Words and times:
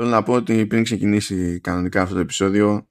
θέλω 0.00 0.12
να 0.12 0.22
πω 0.22 0.32
ότι 0.32 0.66
πριν 0.66 0.82
ξεκινήσει 0.82 1.60
κανονικά 1.60 2.02
αυτό 2.02 2.14
το 2.14 2.20
επεισόδιο 2.20 2.88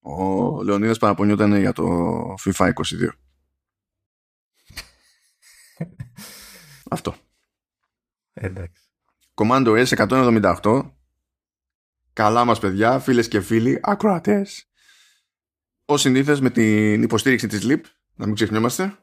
ο 0.00 0.62
Λεωνίδας 0.62 0.98
παραπονιόταν 0.98 1.56
για 1.56 1.72
το 1.72 1.84
FIFA 2.44 2.72
22. 2.72 2.72
αυτό. 6.90 7.14
Εντάξει. 8.32 8.82
Commando 9.34 9.86
S 9.86 10.06
178 10.62 10.90
Καλά 12.12 12.44
μας 12.44 12.58
παιδιά, 12.58 12.98
φίλες 12.98 13.28
και 13.28 13.40
φίλοι, 13.40 13.80
ακροατές. 13.82 14.70
Ως 15.84 16.00
συνήθως 16.00 16.40
με 16.40 16.50
την 16.50 17.02
υποστήριξη 17.02 17.46
της 17.46 17.66
LIP, 17.66 17.80
να 18.14 18.26
μην 18.26 18.34
ξεχνιόμαστε. 18.34 18.98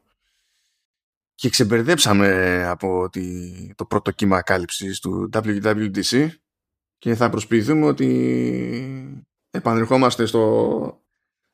Και 1.35 1.49
ξεμπερδέψαμε 1.49 2.63
από 2.65 3.09
το 3.75 3.85
πρώτο 3.85 4.11
κύμα 4.11 4.41
κάλυψης 4.41 4.99
του 4.99 5.29
WWDC 5.33 6.40
και 7.01 7.15
θα 7.15 7.29
προσποιηθούμε 7.29 7.85
ότι 7.85 9.25
επανερχόμαστε 9.51 10.25
στο, 10.25 11.01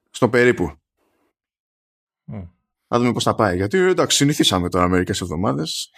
στο 0.10 0.30
περίπου. 0.30 0.78
Mm. 2.32 2.50
Θα 2.88 3.00
δούμε 3.00 3.12
πώς 3.12 3.24
θα 3.24 3.36
πάει. 3.36 3.56
Γιατί 3.56 3.78
εντάξει, 3.78 4.18
συνηθίσαμε 4.18 4.70
τώρα 4.70 4.88
μερικές 4.88 5.22
εβδομάδες. 5.22 5.90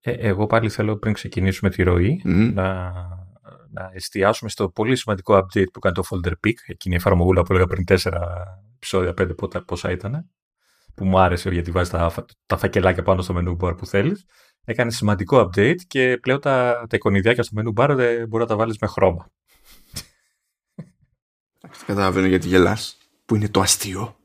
Ε, 0.00 0.12
εγώ 0.12 0.46
πάλι 0.46 0.68
θέλω 0.68 0.96
πριν 0.96 1.12
ξεκινήσουμε 1.12 1.70
τη 1.70 1.82
ροή 1.82 2.22
να 2.24 2.92
να 3.70 3.90
εστιάσουμε 3.92 4.50
στο 4.50 4.70
πολύ 4.70 4.96
σημαντικό 4.96 5.36
update 5.36 5.70
που 5.72 5.78
κάνει 5.80 5.94
το 5.94 6.02
Folder 6.10 6.32
Pick, 6.46 6.54
εκείνη 6.66 6.94
η 6.94 6.98
εφαρμογούλα 6.98 7.42
που 7.42 7.52
έλεγα 7.52 7.66
πριν 7.66 7.84
τέσσερα 7.84 8.44
επεισόδια, 8.74 9.14
πέντε 9.14 9.34
πόσα 9.66 9.90
ήταν, 9.90 10.30
που 10.94 11.04
μου 11.04 11.18
άρεσε 11.18 11.50
γιατί 11.50 11.70
βάζει 11.70 11.90
τα, 11.90 12.12
τα 12.46 12.56
φακελάκια 12.56 13.02
πάνω 13.02 13.22
στο 13.22 13.34
menu 13.38 13.56
bar 13.64 13.76
που 13.76 13.86
θέλεις. 13.86 14.24
Έκανε 14.68 14.90
σημαντικό 14.90 15.40
update 15.40 15.80
και 15.86 16.18
πλέον 16.22 16.40
τα, 16.40 16.86
τα 16.88 16.96
εικονιδιάκια 16.96 17.42
στο 17.42 17.56
menu 17.60 17.80
bar 17.80 17.94
δεν 17.96 18.28
μπορεί 18.28 18.42
να 18.42 18.48
τα 18.48 18.56
βάλεις 18.56 18.78
με 18.78 18.86
χρώμα. 18.86 19.30
Καταλαβαίνω 21.86 22.26
γιατί 22.26 22.48
γελάς, 22.48 22.96
που 23.24 23.36
είναι 23.36 23.48
το 23.48 23.60
αστείο. 23.60 24.16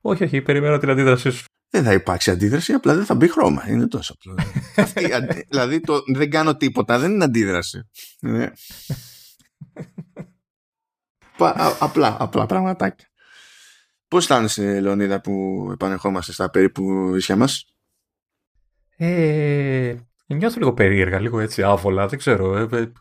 Όχι, 0.00 0.24
όχι, 0.24 0.42
περιμένω 0.42 0.78
την 0.78 0.90
αντίδρασή 0.90 1.30
σου 1.30 1.44
δεν 1.74 1.84
θα 1.84 1.92
υπάρξει 1.92 2.30
αντίδραση, 2.30 2.72
απλά 2.72 2.94
δεν 2.94 3.04
θα 3.04 3.14
μπει 3.14 3.28
χρώμα. 3.28 3.68
Είναι 3.68 3.88
τόσο 3.88 4.14
απλό. 4.18 4.34
Αυτή, 4.84 5.10
δηλαδή 5.48 5.80
το 5.80 6.02
δεν 6.14 6.30
κάνω 6.30 6.56
τίποτα, 6.56 6.98
δεν 6.98 7.12
είναι 7.12 7.24
αντίδραση. 7.24 7.88
Ναι. 8.20 8.50
απλά, 11.78 12.16
απλά 12.18 12.46
πραγματάκια. 12.46 13.06
Πώς 14.08 14.22
αισθάνεσαι, 14.22 14.80
Λεωνίδα, 14.80 15.20
που 15.20 15.68
επανερχόμαστε 15.72 16.32
στα 16.32 16.50
περίπου 16.50 17.14
ίσια 17.16 17.36
μας, 17.36 17.71
ε, 18.96 19.96
Νιώθω 20.26 20.58
λίγο 20.58 20.72
περίεργα, 20.72 21.20
λίγο 21.20 21.40
έτσι 21.40 21.62
άβολα, 21.62 22.06
δεν 22.06 22.18
ξέρω. 22.18 22.56
Ε, 22.56 22.68
ε 22.78 22.92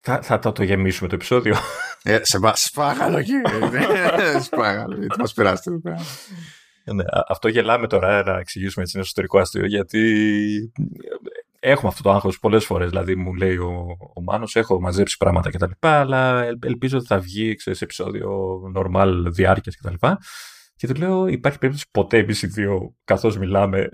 θα, 0.00 0.22
θα, 0.22 0.52
το 0.52 0.62
γεμίσουμε 0.62 1.08
το 1.08 1.14
επεισόδιο. 1.14 1.56
Ε, 2.02 2.18
σε 2.22 2.38
σπάγαλο, 2.54 3.22
κύριε. 3.22 4.40
σπάγαλο, 4.46 4.96
γιατί 4.96 5.20
μας 5.20 5.32
περάσετε 5.32 5.70
εδώ 5.70 5.80
πέρα. 5.80 5.98
Ναι, 6.94 7.04
αυτό 7.28 7.48
γελάμε 7.48 7.86
τώρα 7.86 8.22
να 8.22 8.38
εξηγήσουμε 8.38 8.82
έτσι 8.82 8.96
ένα 8.96 9.04
εσωτερικό 9.04 9.38
αστείο, 9.38 9.66
γιατί 9.66 10.72
έχουμε 11.60 11.88
αυτό 11.88 12.02
το 12.02 12.10
άγχος 12.10 12.38
πολλές 12.38 12.64
φορές. 12.64 12.88
Δηλαδή, 12.88 13.16
μου 13.16 13.34
λέει 13.34 13.56
ο, 13.56 13.86
ο 14.14 14.22
Μάνος, 14.22 14.56
έχω 14.56 14.80
μαζέψει 14.80 15.16
πράγματα 15.16 15.50
κτλ. 15.50 15.70
Αλλά 15.80 16.44
ελπίζω 16.62 16.98
ότι 16.98 17.06
θα 17.06 17.18
βγει 17.18 17.54
σε 17.58 17.84
επεισόδιο 17.84 18.60
normal 18.76 19.24
διάρκειας 19.26 19.76
κτλ. 19.76 19.94
Και, 19.94 20.16
και 20.76 20.86
του 20.86 20.94
λέω, 21.00 21.26
υπάρχει 21.26 21.58
περίπτωση 21.58 21.88
ποτέ 21.90 22.18
εμείς 22.18 22.42
οι 22.42 22.46
δύο, 22.46 22.94
καθώς 23.04 23.38
μιλάμε, 23.38 23.88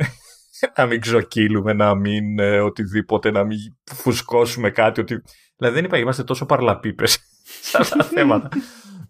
να 0.77 0.87
μην 0.87 1.01
ξοκύλουμε, 1.01 1.73
να 1.73 1.95
μην 1.95 2.39
ε, 2.39 2.61
οτιδήποτε, 2.61 3.31
να 3.31 3.45
μην 3.45 3.59
φουσκώσουμε 3.93 4.71
κάτι. 4.71 5.01
Ότι... 5.01 5.23
Δηλαδή, 5.57 5.77
δεν 5.77 5.85
είπα, 5.85 5.99
είμαστε 5.99 6.25
τόσο 6.25 6.47
παρλαπίπες 6.47 7.19
σε 7.69 7.79
αυτά 7.81 7.97
τα 7.97 8.05
θέματα 8.15 8.49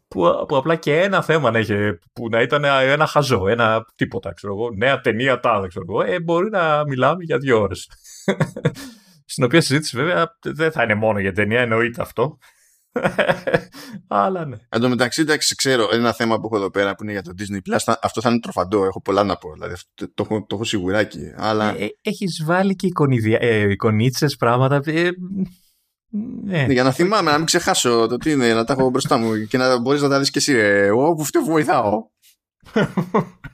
που, 0.08 0.44
που 0.48 0.56
απλά 0.56 0.76
και 0.76 1.00
ένα 1.00 1.22
θέμα 1.22 1.50
να 1.50 1.58
είχε, 1.58 1.98
που 2.12 2.28
να 2.28 2.40
ήταν 2.40 2.64
ένα 2.64 3.06
χαζό, 3.06 3.48
ένα 3.48 3.84
τίποτα, 3.96 4.32
ξέρω 4.32 4.52
εγώ, 4.52 4.70
νέα 4.76 5.00
ταινία 5.00 5.40
τάδε, 5.40 5.66
ξέρω 5.68 5.84
εγώ, 5.88 6.02
ε, 6.02 6.20
μπορεί 6.20 6.50
να 6.50 6.84
μιλάμε 6.84 7.24
για 7.24 7.38
δύο 7.38 7.60
ώρες. 7.60 7.88
Στην 9.26 9.44
οποία 9.44 9.60
συζήτηση 9.60 9.96
βέβαια 9.96 10.36
δεν 10.40 10.72
θα 10.72 10.82
είναι 10.82 10.94
μόνο 10.94 11.18
για 11.18 11.32
ταινία, 11.32 11.60
εννοείται 11.60 12.02
αυτό. 12.02 12.38
Αλλά 14.06 14.46
ναι. 14.46 14.56
Εν 14.68 14.80
τω 14.80 14.88
μεταξύ, 14.88 15.20
εντάξει, 15.20 15.54
ξέρω 15.54 15.88
ένα 15.92 16.12
θέμα 16.12 16.40
που 16.40 16.46
έχω 16.46 16.56
εδώ 16.56 16.70
πέρα 16.70 16.94
που 16.94 17.02
είναι 17.02 17.12
για 17.12 17.22
το 17.22 17.32
Disney 17.38 17.70
Plus. 17.70 17.94
Αυτό 18.02 18.20
θα 18.20 18.30
είναι 18.30 18.40
τροφαντό. 18.40 18.84
Έχω 18.84 19.00
πολλά 19.00 19.24
να 19.24 19.36
πω. 19.36 19.52
Δηλαδή, 19.52 19.72
αυτό, 19.72 20.12
το, 20.14 20.26
έχω, 20.30 20.46
το 20.48 20.54
έχω 20.54 20.64
σιγουράκι. 20.64 21.32
Αλλά... 21.36 21.76
Ε, 21.76 21.84
ε 21.84 21.88
Έχεις 22.02 22.42
βάλει 22.44 22.76
και 22.76 22.88
ε, 23.38 23.70
εικονίτσες 23.70 24.36
πράγματα. 24.36 24.80
Ε, 24.84 25.10
ναι. 26.44 26.66
Για 26.68 26.82
να 26.82 26.90
θυμάμαι, 26.90 27.30
να 27.30 27.36
μην 27.36 27.46
ξεχάσω 27.46 28.06
το 28.06 28.16
τι 28.16 28.30
είναι, 28.30 28.54
να 28.54 28.64
τα 28.64 28.72
έχω 28.72 28.90
μπροστά 28.90 29.16
μου 29.16 29.44
και 29.44 29.58
να 29.58 29.78
μπορείς 29.78 30.02
να 30.02 30.08
τα 30.08 30.18
δεις 30.18 30.30
και 30.30 30.38
εσύ. 30.38 30.52
Εγώ 30.54 31.14
που 31.14 31.24
φταίω 31.24 31.42
βοηθάω. 31.42 32.06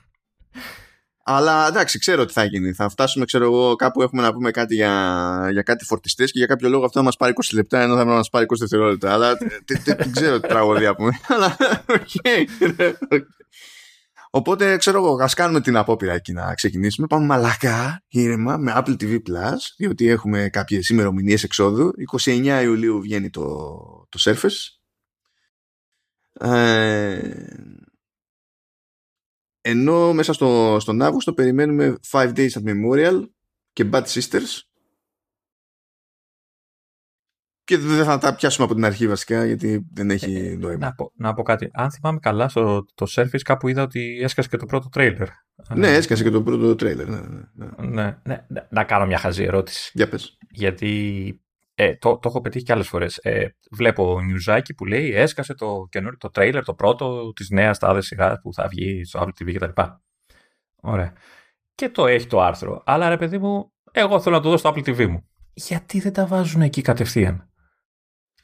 Αλλά 1.31 1.67
εντάξει, 1.67 1.99
ξέρω 1.99 2.25
τι 2.25 2.33
θα 2.33 2.45
γίνει. 2.45 2.73
Θα 2.73 2.89
φτάσουμε, 2.89 3.25
ξέρω 3.25 3.45
εγώ, 3.45 3.77
κάπου 3.77 4.03
έχουμε 4.03 4.23
να 4.23 4.33
πούμε 4.33 4.51
κάτι 4.51 4.75
για, 4.75 5.49
για 5.53 5.63
κάτι 5.63 5.85
φορτιστές 5.85 6.33
και 6.33 6.39
για 6.39 6.47
κάποιο 6.47 6.69
λόγο 6.69 6.85
αυτό 6.85 6.99
θα 6.99 7.05
μας 7.05 7.17
πάρει 7.17 7.33
20 7.37 7.55
λεπτά, 7.55 7.81
ενώ 7.81 7.97
θα 7.97 8.05
μας 8.05 8.29
πάρει 8.29 8.47
20 8.49 8.57
δευτερόλεπτα. 8.59 9.13
Αλλά 9.13 9.37
δεν 9.85 10.13
ξέρω 10.13 10.41
τι 10.41 10.49
τραγωδία 10.49 10.95
πούμε. 10.95 11.11
Αλλά 11.29 11.57
οκ. 11.89 12.39
Οπότε 14.31 14.77
ξέρω 14.77 14.99
εγώ, 14.99 15.17
ας 15.23 15.35
κάνουμε 15.35 15.61
την 15.61 15.77
απόπειρα 15.77 16.13
εκεί 16.13 16.33
να 16.33 16.55
ξεκινήσουμε. 16.55 17.07
Πάμε 17.07 17.27
μαλακά, 17.27 18.03
ήρεμα, 18.09 18.57
με 18.57 18.73
Apple 18.77 18.97
TV 19.01 19.15
Plus, 19.15 19.59
διότι 19.77 20.09
έχουμε 20.09 20.49
κάποιες 20.49 20.89
ημερομηνίες 20.89 21.43
εξόδου. 21.43 21.93
29 22.19 22.61
Ιουλίου 22.63 23.01
βγαίνει 23.01 23.31
το, 23.31 23.45
το 24.09 24.19
Surface. 24.25 24.79
Ε, 26.49 27.19
ενώ 29.69 30.13
μέσα 30.13 30.33
στο, 30.33 30.77
στον 30.81 31.03
Αύγουστο 31.03 31.33
περιμένουμε 31.33 31.95
5 32.11 32.33
Days 32.37 32.51
at 32.51 32.63
Memorial 32.65 33.23
και 33.73 33.89
Bad 33.93 34.03
Sisters 34.05 34.63
και 37.65 37.79
δεν 37.79 38.05
θα 38.05 38.19
τα 38.19 38.35
πιάσουμε 38.35 38.67
από 38.67 38.75
την 38.75 38.85
αρχή 38.85 39.09
βασικά 39.09 39.45
γιατί 39.45 39.87
δεν 39.93 40.11
έχει 40.11 40.35
ε, 40.35 40.57
νόημα. 40.57 40.87
Να 40.87 40.95
πω, 40.95 41.13
να 41.17 41.35
πω 41.35 41.43
κάτι. 41.43 41.71
Αν 41.73 41.91
θυμάμαι 41.91 42.19
καλά, 42.19 42.49
στο 42.49 42.85
το 42.95 43.07
Surface 43.09 43.41
κάπου 43.45 43.69
είδα 43.69 43.83
ότι 43.83 44.21
έσκασε 44.23 44.49
και 44.49 44.57
το 44.57 44.67
πρώτο 44.67 44.89
τρέιλερ. 44.89 45.29
Ναι, 45.75 45.95
έσκασε 45.95 46.23
και 46.23 46.31
το 46.31 46.43
πρώτο 46.43 46.75
τρέιλερ. 46.75 47.09
Ναι, 47.09 47.17
ναι, 47.21 47.47
ναι. 47.55 47.87
ναι, 47.89 48.19
ναι, 48.25 48.45
ναι. 48.49 48.67
Να 48.71 48.85
κάνω 48.85 49.07
μια 49.07 49.19
χαζή 49.19 49.45
ερώτηση. 49.45 49.91
Για 49.95 50.09
πες. 50.09 50.39
Γιατί 50.51 51.41
ε, 51.81 51.97
το, 51.97 52.19
το 52.19 52.29
έχω 52.29 52.41
πετύχει 52.41 52.65
και 52.65 52.73
άλλες 52.73 52.89
φορές. 52.89 53.17
Ε, 53.17 53.57
βλέπω 53.71 54.21
νιουζάκι 54.21 54.75
που 54.75 54.85
λέει 54.85 55.15
έσκασε 55.15 55.55
το 55.55 55.87
καινούριο 55.91 56.19
το 56.19 56.31
τρέιλερ, 56.31 56.65
το 56.65 56.75
πρώτο 56.75 57.33
της 57.33 57.51
νέας 57.51 57.79
τάδες 57.79 58.07
σειράς 58.07 58.39
που 58.43 58.53
θα 58.55 58.69
βγει 58.69 59.05
στο 59.05 59.21
Apple 59.21 59.43
TV 59.43 59.55
κτλ. 59.55 59.83
Ωραία. 60.83 61.13
Και 61.75 61.89
το 61.89 62.07
έχει 62.07 62.27
το 62.27 62.41
άρθρο. 62.41 62.83
Αλλά 62.85 63.09
ρε 63.09 63.17
παιδί 63.17 63.39
μου, 63.39 63.73
εγώ 63.93 64.21
θέλω 64.21 64.37
να 64.37 64.43
το 64.43 64.49
δω 64.51 64.57
στο 64.57 64.73
Apple 64.75 64.89
TV 64.89 65.07
μου. 65.07 65.29
Γιατί 65.55 66.01
δεν 66.01 66.13
τα 66.13 66.27
βάζουν 66.27 66.63
εκεί 66.63 66.83
κατευθείαν; 66.83 67.51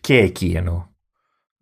Και 0.00 0.16
εκεί 0.16 0.52
εννοώ. 0.56 0.86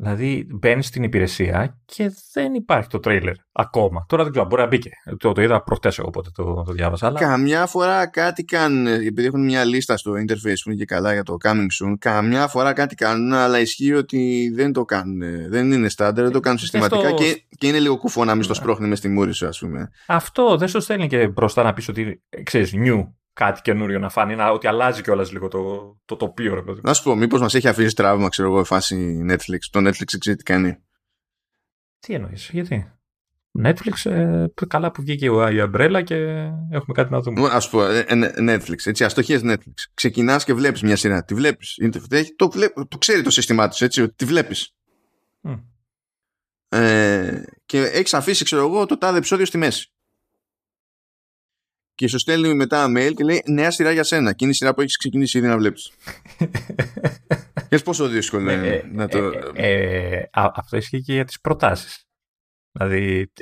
Δηλαδή 0.03 0.47
μπαίνεις 0.51 0.87
στην 0.87 1.03
υπηρεσία 1.03 1.81
και 1.85 2.13
δεν 2.33 2.55
υπάρχει 2.55 2.89
το 2.89 2.99
τρέιλερ 2.99 3.35
ακόμα. 3.53 4.05
Τώρα 4.09 4.23
δεν 4.23 4.33
ξέρω, 4.33 4.47
μπορεί 4.47 4.63
να 4.63 4.69
μπήκε. 4.69 4.91
Το, 5.19 5.33
το 5.33 5.43
είδα 5.43 5.63
προχτές 5.63 5.99
εγώ 5.99 6.09
οπότε 6.09 6.31
το, 6.35 6.63
το 6.63 6.73
διάβασα. 6.73 7.07
Αλλά... 7.07 7.19
Καμιά 7.19 7.67
φορά 7.67 8.07
κάτι 8.07 8.45
κάνουν, 8.45 8.87
επειδή 8.87 9.27
έχουν 9.27 9.45
μια 9.45 9.65
λίστα 9.65 9.97
στο 9.97 10.13
interface 10.13 10.61
που 10.63 10.71
είναι 10.71 10.75
και 10.75 10.85
καλά 10.85 11.13
για 11.13 11.23
το 11.23 11.37
coming 11.45 11.87
soon, 11.87 11.95
καμιά 11.99 12.49
φορά 12.49 12.73
κάτι 12.73 12.95
κάνουν, 12.95 13.33
αλλά 13.33 13.61
ισχύει 13.61 13.93
ότι 13.93 14.53
δεν 14.55 14.73
το 14.73 14.85
κάνουν. 14.85 15.23
Δεν 15.49 15.73
είναι 15.73 15.89
στάνταρ, 15.89 16.25
δεν 16.25 16.33
το 16.33 16.41
κάνουν 16.41 16.59
συστηματικά 16.59 17.13
και, 17.13 17.43
και 17.59 17.67
είναι 17.67 17.79
λίγο 17.79 17.97
κουφό 17.97 18.25
να 18.25 18.35
μην 18.35 18.43
στο 18.43 18.55
σπρώχνει 18.55 18.89
μες 18.89 18.99
στη 18.99 19.09
μούρη 19.09 19.33
σου, 19.33 19.47
ας 19.47 19.59
πούμε. 19.59 19.91
Αυτό 20.07 20.57
δεν 20.57 20.69
σου 20.69 20.81
στέλνει 20.81 21.07
και 21.07 21.29
μπροστά 21.29 21.63
να 21.63 21.73
πεις 21.73 21.89
ότι 21.89 22.23
ξέρεις, 22.43 22.73
new 22.75 23.03
κάτι 23.33 23.61
καινούριο 23.61 23.99
να 23.99 24.09
φάνει, 24.09 24.35
να, 24.35 24.51
ότι 24.51 24.67
αλλάζει 24.67 25.03
κιόλας 25.03 25.33
λίγο 25.33 25.49
το, 25.49 25.97
το 26.05 26.17
τοπίο. 26.17 26.55
Ρε, 26.55 26.63
να 26.83 26.95
σου 26.95 27.03
πω, 27.03 27.15
μήπως 27.15 27.41
μας 27.41 27.55
έχει 27.55 27.69
αφήσει 27.69 27.95
τραύμα, 27.95 28.29
ξέρω 28.29 28.49
εγώ, 28.49 28.65
φάση 28.65 29.27
Netflix. 29.31 29.59
Το 29.71 29.89
Netflix 29.89 30.17
ξέρει 30.19 30.37
τι 30.37 30.43
κάνει. 30.43 30.77
Τι 31.99 32.15
εννοείς, 32.15 32.51
γιατί; 32.53 32.93
Netflix, 33.63 34.11
ε, 34.11 34.47
καλά 34.69 34.91
που 34.91 35.03
βγήκε 35.03 35.27
η 35.53 35.61
αμπρέλα 35.61 36.03
και 36.03 36.15
έχουμε 36.71 36.93
κάτι 36.95 37.13
να 37.13 37.21
δούμε. 37.21 37.49
Α 37.49 37.63
πω, 37.71 37.85
ε, 37.85 37.99
ε, 37.99 38.33
Netflix, 38.39 38.77
έτσι, 38.85 39.05
αστοχίες 39.05 39.41
Netflix. 39.45 39.75
Ξεκινάς 39.95 40.45
και 40.45 40.55
βλέπεις 40.55 40.83
μια 40.83 40.97
σειρά. 40.97 41.25
Τη 41.25 41.35
βλέπεις. 41.35 41.79
Το, 42.37 42.49
το 42.89 42.99
ξέρει 42.99 43.23
το 43.23 43.31
σύστημά 43.31 43.69
τους, 43.69 43.81
έτσι, 43.81 44.03
ότι 44.03 44.15
τη 44.15 44.25
βλέπεις. 44.25 44.75
Mm. 45.43 45.63
Ε, 46.69 47.43
και 47.67 47.79
έχεις 47.79 48.15
αφήσει, 48.15 48.45
ξέρω 48.45 48.67
εγώ, 48.67 48.87
το 48.87 48.99
τάδε 48.99 49.19
επεισόδιο 49.19 49.47
στη 49.47 49.59
μέση 49.59 49.92
και 52.03 52.09
σου 52.09 52.19
στέλνει 52.19 52.55
μετά 52.55 52.87
mail 52.97 53.13
και 53.17 53.25
λέει 53.25 53.43
νέα 53.47 53.71
σειρά 53.71 53.93
για 53.93 54.03
σένα. 54.05 54.31
Και 54.33 54.45
είναι 54.45 54.53
η 54.53 54.57
σειρά 54.57 54.75
που 54.75 54.81
έχεις 54.81 54.97
ξεκινήσει 54.97 55.39
ήδη 55.39 55.47
να 55.47 55.57
βλέπεις. 55.57 55.91
Και 57.69 57.79
πόσο 57.79 58.09
δύσκολο 58.09 58.53
είναι 58.53 58.69
ε, 58.69 58.83
να 58.93 59.09
το. 59.09 59.33
Ε, 59.55 60.17
ε, 60.17 60.29
αυτό 60.33 60.77
ισχύει 60.77 61.01
και 61.01 61.13
για 61.13 61.25
τις 61.25 61.41
προτάσεις. 61.41 62.05
Δηλαδή, 62.73 63.33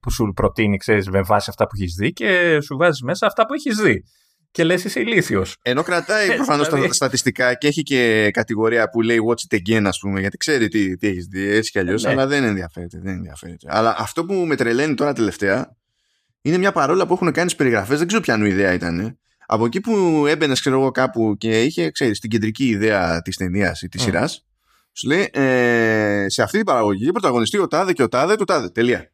που 0.00 0.10
σου 0.10 0.32
προτείνει, 0.36 0.76
ξέρεις, 0.76 1.08
με 1.08 1.22
βάση 1.22 1.46
αυτά 1.50 1.66
που 1.66 1.70
έχεις 1.78 1.94
δει 1.94 2.12
και 2.12 2.58
σου 2.60 2.76
βάζεις 2.76 3.02
μέσα 3.02 3.26
αυτά 3.26 3.46
που 3.46 3.54
έχεις 3.54 3.76
δει. 3.76 4.04
και 4.50 4.64
λες 4.64 4.84
είσαι 4.84 5.00
ηλίθιος. 5.00 5.56
Ενώ 5.62 5.82
κρατάει 5.82 6.26
προφανώς 6.36 6.68
δηλαδή. 6.68 6.86
τα 6.86 6.92
στατιστικά 6.94 7.54
και 7.54 7.66
έχει 7.66 7.82
και 7.82 8.30
κατηγορία 8.32 8.88
που 8.88 9.00
λέει 9.00 9.18
watch 9.28 9.54
it 9.54 9.58
again, 9.58 9.84
ας 9.84 9.98
πούμε, 9.98 10.20
γιατί 10.20 10.36
ξέρει 10.36 10.68
τι, 10.68 10.96
τι 10.96 11.06
έχεις 11.06 11.26
δει 11.26 11.48
έτσι 11.48 11.70
κι 11.70 11.78
αλλιώς, 11.78 12.02
Ναι. 12.02 12.10
αλλά 12.10 12.26
δεν 12.26 12.44
ενδιαφέρεται, 12.44 12.98
δεν 13.02 13.14
ενδιαφέρεται. 13.14 13.66
Αλλά 13.70 13.96
αυτό 13.98 14.24
που 14.24 14.34
με 14.34 14.56
τρελαίνει 14.56 14.94
τώρα 14.94 15.12
τελευταία 15.12 15.76
είναι 16.46 16.58
μια 16.58 16.72
παρόλα 16.72 17.06
που 17.06 17.12
έχουν 17.12 17.32
κάνει 17.32 17.48
στι 17.48 17.58
περιγραφές, 17.58 17.98
δεν 17.98 18.06
ξέρω 18.06 18.22
ποια 18.22 18.46
ιδέα 18.46 18.72
ήταν. 18.72 19.18
Από 19.46 19.64
εκεί 19.64 19.80
που 19.80 20.24
έμπαινες, 20.26 20.60
ξέρω 20.60 20.80
εγώ, 20.80 20.90
κάπου 20.90 21.36
και 21.38 21.62
είχε, 21.62 21.90
ξέρεις, 21.90 22.20
την 22.20 22.30
κεντρική 22.30 22.68
ιδέα 22.68 23.22
της 23.22 23.36
ταινίας 23.36 23.82
ή 23.82 23.88
της 23.88 24.00
Mm. 24.00 24.04
σειράς, 24.04 24.46
σου 24.92 25.08
λέει 25.08 25.30
ε, 25.32 26.26
σε 26.28 26.42
αυτή 26.42 26.56
την 26.56 26.66
παραγωγή 26.66 27.12
πρωταγωνιστεί 27.12 27.58
ο 27.58 27.66
τάδε 27.66 27.92
και 27.92 28.02
ο 28.02 28.08
τάδε 28.08 28.36
του 28.36 28.44
τάδε. 28.44 28.70
Τελεία. 28.70 29.12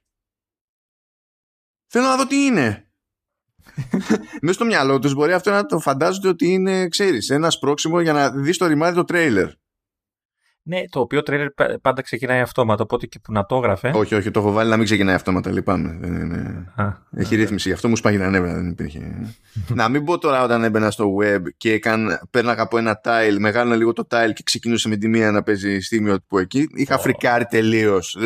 Θέλω 1.86 2.06
να 2.06 2.16
δω 2.16 2.26
τι 2.26 2.36
είναι. 2.36 2.90
Μέσα 4.42 4.54
στο 4.54 4.64
μυαλό 4.64 4.98
τους 4.98 5.14
μπορεί 5.14 5.32
αυτό 5.32 5.50
να 5.50 5.66
το 5.66 5.78
φαντάζονται 5.78 6.28
ότι 6.28 6.46
είναι, 6.46 6.88
ξέρεις, 6.88 7.30
ένα 7.30 7.52
πρόξιμο 7.60 8.00
για 8.00 8.12
να 8.12 8.30
δεις 8.30 8.58
το 8.58 8.66
ρημάδι 8.66 8.96
το 8.96 9.04
τρέιλερ. 9.04 9.48
Ναι, 10.64 10.82
το 10.90 11.00
οποίο 11.00 11.22
τρέλερ 11.22 11.48
πάντα 11.82 12.02
ξεκινάει 12.02 12.40
αυτόματα, 12.40 12.82
οπότε 12.82 13.06
και 13.06 13.18
που 13.22 13.32
να 13.32 13.46
το 13.46 13.56
έγραφε. 13.56 13.92
Όχι, 13.94 14.14
όχι, 14.14 14.30
το 14.30 14.40
έχω 14.40 14.52
βάλει 14.52 14.70
να 14.70 14.76
μην 14.76 14.84
ξεκινάει 14.84 15.14
αυτόματα. 15.14 15.50
Λυπάμαι. 15.50 15.96
Δεν 16.00 16.14
είναι... 16.14 16.72
Α, 16.74 16.88
Έχει 17.16 17.36
ρύθμιση. 17.36 17.68
Γι' 17.68 17.74
αυτό 17.74 17.88
μου 17.88 17.96
σπάγει 17.96 18.18
τα 18.18 18.30
νεύρα. 18.30 18.54
Δεν 18.54 18.68
υπήρχε. 18.68 19.00
να 19.74 19.88
μην 19.88 20.04
πω 20.04 20.18
τώρα 20.18 20.42
όταν 20.42 20.64
έμπαινα 20.64 20.90
στο 20.90 21.16
web 21.22 21.40
και 21.56 21.72
έκαν, 21.72 22.20
πέρναγα 22.30 22.62
από 22.62 22.78
ένα 22.78 23.00
tile, 23.04 23.36
μεγάλωνα 23.38 23.76
λίγο 23.76 23.92
το 23.92 24.06
tile 24.10 24.32
και 24.34 24.42
ξεκινούσε 24.44 24.88
με 24.88 24.96
τη 24.96 25.08
μία 25.08 25.30
να 25.30 25.42
παίζει 25.42 25.80
στιγμή 25.80 26.20
που 26.20 26.38
εκεί. 26.38 26.68
Είχα 26.74 26.94
Ω. 26.94 26.98
φρικάρει 26.98 27.44
τελείως. 27.44 28.18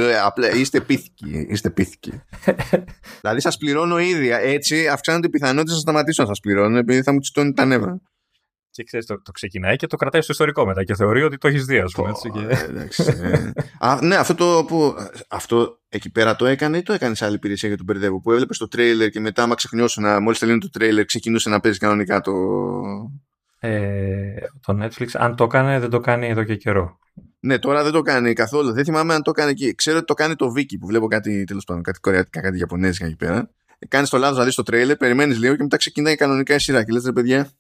Είστε 0.55 0.81
πίθηκοι. 0.81 1.47
Είστε 1.49 1.71
πίθηκοι. 1.71 2.23
δηλαδή 3.21 3.41
σας 3.41 3.56
πληρώνω 3.56 3.99
ήδη. 3.99 4.31
Έτσι 4.31 4.88
αυξάνονται 4.88 5.27
οι 5.27 5.31
πιθανότητες 5.31 5.75
να 5.75 5.81
σταματήσω 5.81 6.23
να 6.23 6.29
σας 6.29 6.41
πληρώνω 6.41 6.79
επειδή 6.79 7.03
θα 7.03 7.12
μου 7.12 7.19
τσιτώνει 7.19 7.53
τα 7.53 7.65
νεύρα. 7.65 8.00
Και 8.76 8.84
ξέρεις, 8.84 9.06
το, 9.06 9.23
το 9.23 9.32
ξεκινάει 9.32 9.76
και 9.76 9.87
το 9.87 9.96
κρατάει 9.96 10.20
στο 10.20 10.32
ιστορικό 10.32 10.67
μετά 10.67 10.84
και 10.84 10.94
θεωρεί 10.94 11.23
ότι 11.23 11.38
το 11.38 11.49
έχεις 11.49 11.64
δει, 11.64 11.78
ας 11.78 11.93
πούμε. 11.93 12.11
Έτσι, 12.11 12.28
Πω, 12.28 12.38
και... 12.38 12.46
ε, 12.49 12.64
εντάξει, 12.64 13.02
ε. 13.23 13.50
Α, 13.78 13.99
ναι, 14.02 14.17
αυτό 14.17 14.34
το 14.34 14.64
που. 14.67 14.94
Αυτό 15.28 15.78
εκεί 15.88 16.11
πέρα 16.11 16.37
το 16.37 16.46
έκανε 16.46 16.76
ή 16.76 16.82
το 16.82 16.93
έκανες 16.93 17.19
σε 17.19 17.25
άλλη 17.25 17.34
υπηρεσία 17.34 17.69
για 17.69 17.76
τον 17.76 17.87
μπερδεύω. 17.87 18.20
Που 18.20 18.32
έβλεπες 18.32 18.58
το 18.58 18.69
τρέιλερ 18.69 19.08
και 19.11 19.20
μετά, 19.20 19.43
άμα 19.43 19.55
ξεχνιώσουν, 19.55 20.23
μόλις 20.23 20.38
τελειώνει 20.38 20.61
το 20.61 20.70
τρέιλερ, 20.70 21.05
ξεκινούσε 21.05 21.49
να 21.49 21.61
παίζει 21.61 21.78
κανονικά 21.78 22.20
το. 22.20 22.32
Ε, 23.58 24.34
το 24.61 24.78
Netflix, 24.82 25.06
αν 25.12 25.37
το 25.37 25.44
έκανε, 25.44 25.78
δεν 25.78 25.90
το 25.90 26.00
κάνει 26.00 26.28
εδώ 26.28 26.43
και 26.43 26.56
καιρό. 26.56 26.99
Ναι, 27.40 27.58
τώρα 27.58 27.82
δεν 27.82 27.93
το 27.93 28.02
κάνει 28.02 28.32
καθόλου. 28.32 28.73
Δεν 28.73 28.84
θυμάμαι 28.84 29.14
αν 29.14 29.23
το 29.23 29.31
κάνει 29.31 29.50
εκεί. 29.50 29.75
Ξέρω 29.75 29.96
ότι 29.96 30.06
το 30.06 30.14
κάνει 30.14 30.34
το 30.34 30.52
Viki 30.56 30.78
που 30.81 30.87
βλέπω 30.87 31.06
κάτι 31.06 31.44
τέλος 31.44 31.64
πάντων, 31.64 31.82
κάτι 31.82 32.00
κορεατικά, 32.00 32.40
κάτι 32.40 32.58
Ιαπωνέζικα 32.58 33.06
εκεί 33.06 33.17
πέρα. 33.17 33.50
Κάνεις 33.88 34.11
το 34.11 34.19
λάθος 34.19 34.38
να 34.38 34.44
δεις 34.44 34.55
το 34.55 34.62
τρέιλερ, 34.62 34.96
περιμένεις 34.96 35.38
λίγο 35.38 35.56
και 35.56 35.62
μετά 35.62 35.76
ξεκινάει 35.76 36.14
κανονικά 36.14 36.55
η 36.55 36.58
σειρά. 36.58 36.84
Και 36.84 36.93
λες, 36.93 37.05
ρε 37.05 37.12
παιδιά, 37.12 37.50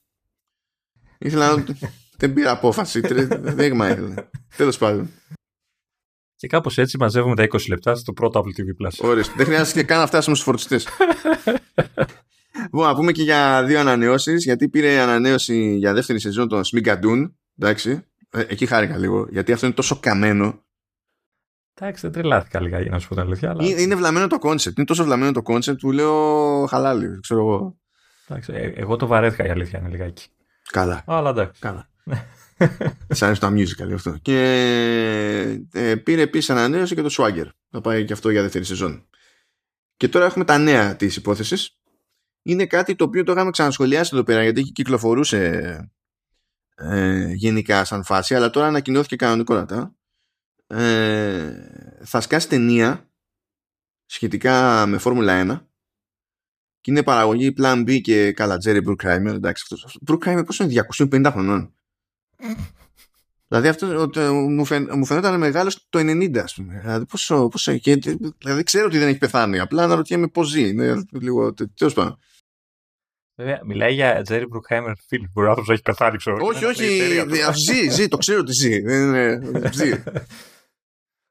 ήθελα 1.18 1.56
να. 1.56 1.64
δεν 2.18 2.32
πήρα 2.32 2.50
απόφαση. 2.50 3.00
Δείγμα 3.40 3.90
ήθελα. 3.90 4.30
Τέλος 4.56 4.78
πάντων. 4.78 5.10
Και 6.36 6.46
κάπως 6.46 6.78
έτσι 6.78 6.98
μαζεύουμε 6.98 7.34
τα 7.34 7.44
20 7.44 7.58
λεπτά 7.68 7.94
στο 7.94 8.12
πρώτο 8.12 8.40
Apple 8.40 8.60
TV 8.60 8.86
Plus. 8.86 9.08
Ορίστε. 9.08 9.32
Δεν 9.36 9.46
χρειάζεται 9.46 9.82
καν 9.82 9.98
να 9.98 10.06
φτάσουμε 10.06 10.36
στους 10.36 10.46
φορτιστές. 10.46 10.88
Λοιπόν, 12.62 12.86
να 12.86 12.94
πούμε 12.94 13.12
και 13.12 13.22
για 13.22 13.64
δύο 13.64 13.80
ανανεώσεις, 13.80 14.44
γιατί 14.44 14.68
πήρε 14.68 14.98
ανανέωση 14.98 15.76
για 15.76 15.92
δεύτερη 15.92 16.20
σεζόν 16.20 16.48
των 16.48 16.62
Smigadoon. 16.64 17.30
Εντάξει. 17.58 18.04
Ε, 18.30 18.40
εκεί 18.40 18.66
χάρηκα 18.66 18.96
λίγο, 18.96 19.26
γιατί 19.30 19.52
αυτό 19.52 19.66
είναι 19.66 19.74
τόσο 19.74 19.98
καμένο. 20.00 20.64
Εντάξει, 21.74 22.02
δεν 22.02 22.12
τρελάθηκα 22.12 22.60
λίγα 22.60 22.80
για 22.80 22.90
να 22.90 22.98
σου 22.98 23.08
πω 23.08 23.14
την 23.14 23.22
αλήθεια. 23.22 23.50
Αλλά... 23.50 23.64
Είναι, 23.64 23.80
είναι 23.80 23.94
βλαμμένο 23.94 24.26
το 24.26 24.38
κόνσεπτ. 24.38 24.76
Είναι 24.76 24.86
τόσο 24.86 25.04
βλαμμένο 25.04 25.32
το 25.32 25.42
κόνσεπτ 25.42 25.80
που 25.80 25.92
λέω 25.92 26.66
χαλάλι, 26.66 27.20
ξέρω 27.20 27.40
εγώ. 27.40 27.78
Εντάξει, 28.28 28.52
ε, 28.54 28.72
εγώ 28.74 28.96
το 28.96 29.06
βαρέθηκα 29.06 29.46
η 29.46 29.50
αλήθεια 29.50 29.78
είναι 29.78 29.88
λιγάκι. 29.88 30.26
Καλά. 30.70 31.04
Αλλά 31.06 31.30
εντάξει. 31.30 31.60
Καλά. 31.60 31.88
Σ' 33.08 33.22
αρέσει 33.22 33.40
το 33.40 33.46
musical 33.46 33.92
αυτό. 33.94 34.18
Και 34.22 34.38
ε, 35.72 35.94
πήρε 35.94 36.20
επίσης 36.22 36.50
ανανέωση 36.50 36.94
και 36.94 37.02
το 37.02 37.14
Swagger. 37.18 37.46
Θα 37.70 37.80
πάει 37.80 38.04
και 38.04 38.12
αυτό 38.12 38.30
για 38.30 38.42
δεύτερη 38.42 38.64
σεζόν. 38.64 39.08
Και 39.96 40.08
τώρα 40.08 40.24
έχουμε 40.24 40.44
τα 40.44 40.58
νέα 40.58 40.96
της 40.96 41.16
υπόθεσης. 41.16 41.80
Είναι 42.42 42.66
κάτι 42.66 42.94
το 42.96 43.04
οποίο 43.04 43.24
το 43.24 43.32
είχαμε 43.32 43.50
ξανασχολιάσει 43.50 44.10
εδώ 44.14 44.22
πέρα 44.22 44.42
γιατί 44.42 44.62
κυκλοφορούσε 44.62 45.90
ε, 46.74 47.32
γενικά 47.32 47.84
σαν 47.84 48.04
φάση, 48.04 48.34
αλλά 48.34 48.50
τώρα 48.50 48.66
ανακοινώθηκε 48.66 49.16
κανονικότατα. 49.16 49.94
Ε, 50.66 51.52
θα 52.04 52.20
σκάσει 52.20 52.48
ταινία 52.48 53.10
σχετικά 54.06 54.86
με 54.86 54.98
Φόρμουλα 54.98 55.62
1 55.62 55.66
και 56.86 56.92
είναι 56.92 57.02
παραγωγή 57.02 57.54
Plan 57.58 57.78
B 57.88 58.00
και 58.00 58.32
καλά 58.32 58.58
Jerry 58.64 58.80
Bruckheimer 58.88 59.34
εντάξει 59.34 59.64
αυτός 59.72 59.98
Bruckheimer 60.06 60.42
πόσο 60.46 60.64
είναι 60.64 60.86
250 60.98 61.28
χρονών 61.32 61.74
δηλαδή 63.48 63.68
αυτός 63.68 64.02
ότι 64.02 64.20
μου, 64.20 64.64
φαι, 64.64 64.80
μου 64.96 65.04
φαινόταν 65.04 65.38
μεγάλος 65.38 65.86
το 65.88 65.98
90 65.98 66.38
ας 66.38 66.54
πούμε 66.54 66.80
δηλαδή 66.80 67.06
πόσο, 67.06 67.48
πόσο 67.48 67.76
και, 67.76 67.96
δηλαδή 68.38 68.62
ξέρω 68.62 68.86
ότι 68.86 68.98
δεν 68.98 69.08
έχει 69.08 69.18
πεθάνει 69.18 69.58
απλά 69.58 69.82
αναρωτιέμαι 69.82 70.28
πως 70.28 70.48
ζει 70.48 70.68
είναι 70.68 71.06
λίγο 71.10 71.54
τέλος 71.54 71.94
πάντων 71.94 72.18
Βέβαια, 73.38 73.60
μιλάει 73.64 73.94
για 73.94 74.22
Jerry 74.28 74.42
Bruckheimer 74.42 74.92
film. 74.92 75.24
Μπορεί 75.32 75.46
ο 75.46 75.48
άνθρωπος 75.48 75.66
να 75.66 75.72
έχει 75.72 75.82
πεθάνει, 75.82 76.16
ξέρω. 76.16 76.36
όχι, 76.40 76.58
Είναι 76.58 76.66
όχι, 76.66 76.82
μια 76.82 76.94
εταιρεία 77.04 77.26
τώρα. 77.26 77.52
ζει, 77.52 77.88
ζει, 77.90 78.08
το 78.08 78.16
ξέρω 78.16 78.38
ότι 78.38 78.52
ζει. 78.52 78.80
Δεν 78.80 79.02
είναι, 79.02 79.40
ζει. 79.72 79.90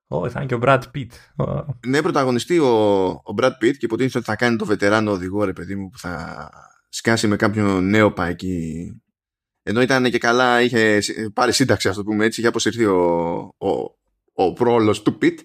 Ω, 0.07 0.30
θα 0.30 0.40
είναι 0.40 0.48
και 0.48 0.56
ο 0.56 0.60
Brad 0.62 0.81
Pitt. 0.96 1.46
Ω, 1.46 1.66
ναι, 1.88 2.02
πρωταγωνιστεί 2.02 2.60
ο, 2.60 3.06
ο 3.07 3.34
Brad 3.38 3.52
Pitt 3.52 3.78
και 3.78 3.86
υποτίθεται 3.86 4.18
ότι 4.18 4.28
θα 4.28 4.36
κάνει 4.36 4.56
το 4.56 4.66
βετεράνο 4.66 5.12
οδηγό, 5.12 5.44
ρε 5.44 5.54
παιδί 5.54 5.75
μου, 5.75 5.90
που 5.90 5.98
θα 5.98 6.50
σκάσει 6.90 7.28
με 7.28 7.36
κάποιον 7.36 7.90
νέο 7.90 8.13
εκεί. 8.18 9.02
Ενώ 9.63 9.81
ήταν 9.81 10.10
και 10.10 10.18
καλά, 10.18 10.62
είχε 10.62 11.00
πάρει 11.34 11.54
σύνταξη, 11.54 11.88
ας 11.88 11.96
το 11.96 12.04
πούμε 12.04 12.25
έτσι, 12.25 12.40
είχε 12.40 12.50
αποσυρθεί 12.50 12.86
ο, 12.86 13.02
ο, 13.57 13.69
ο 14.34 14.54
πρόλος 14.54 15.02
του 15.02 15.18
Pitt. 15.22 15.36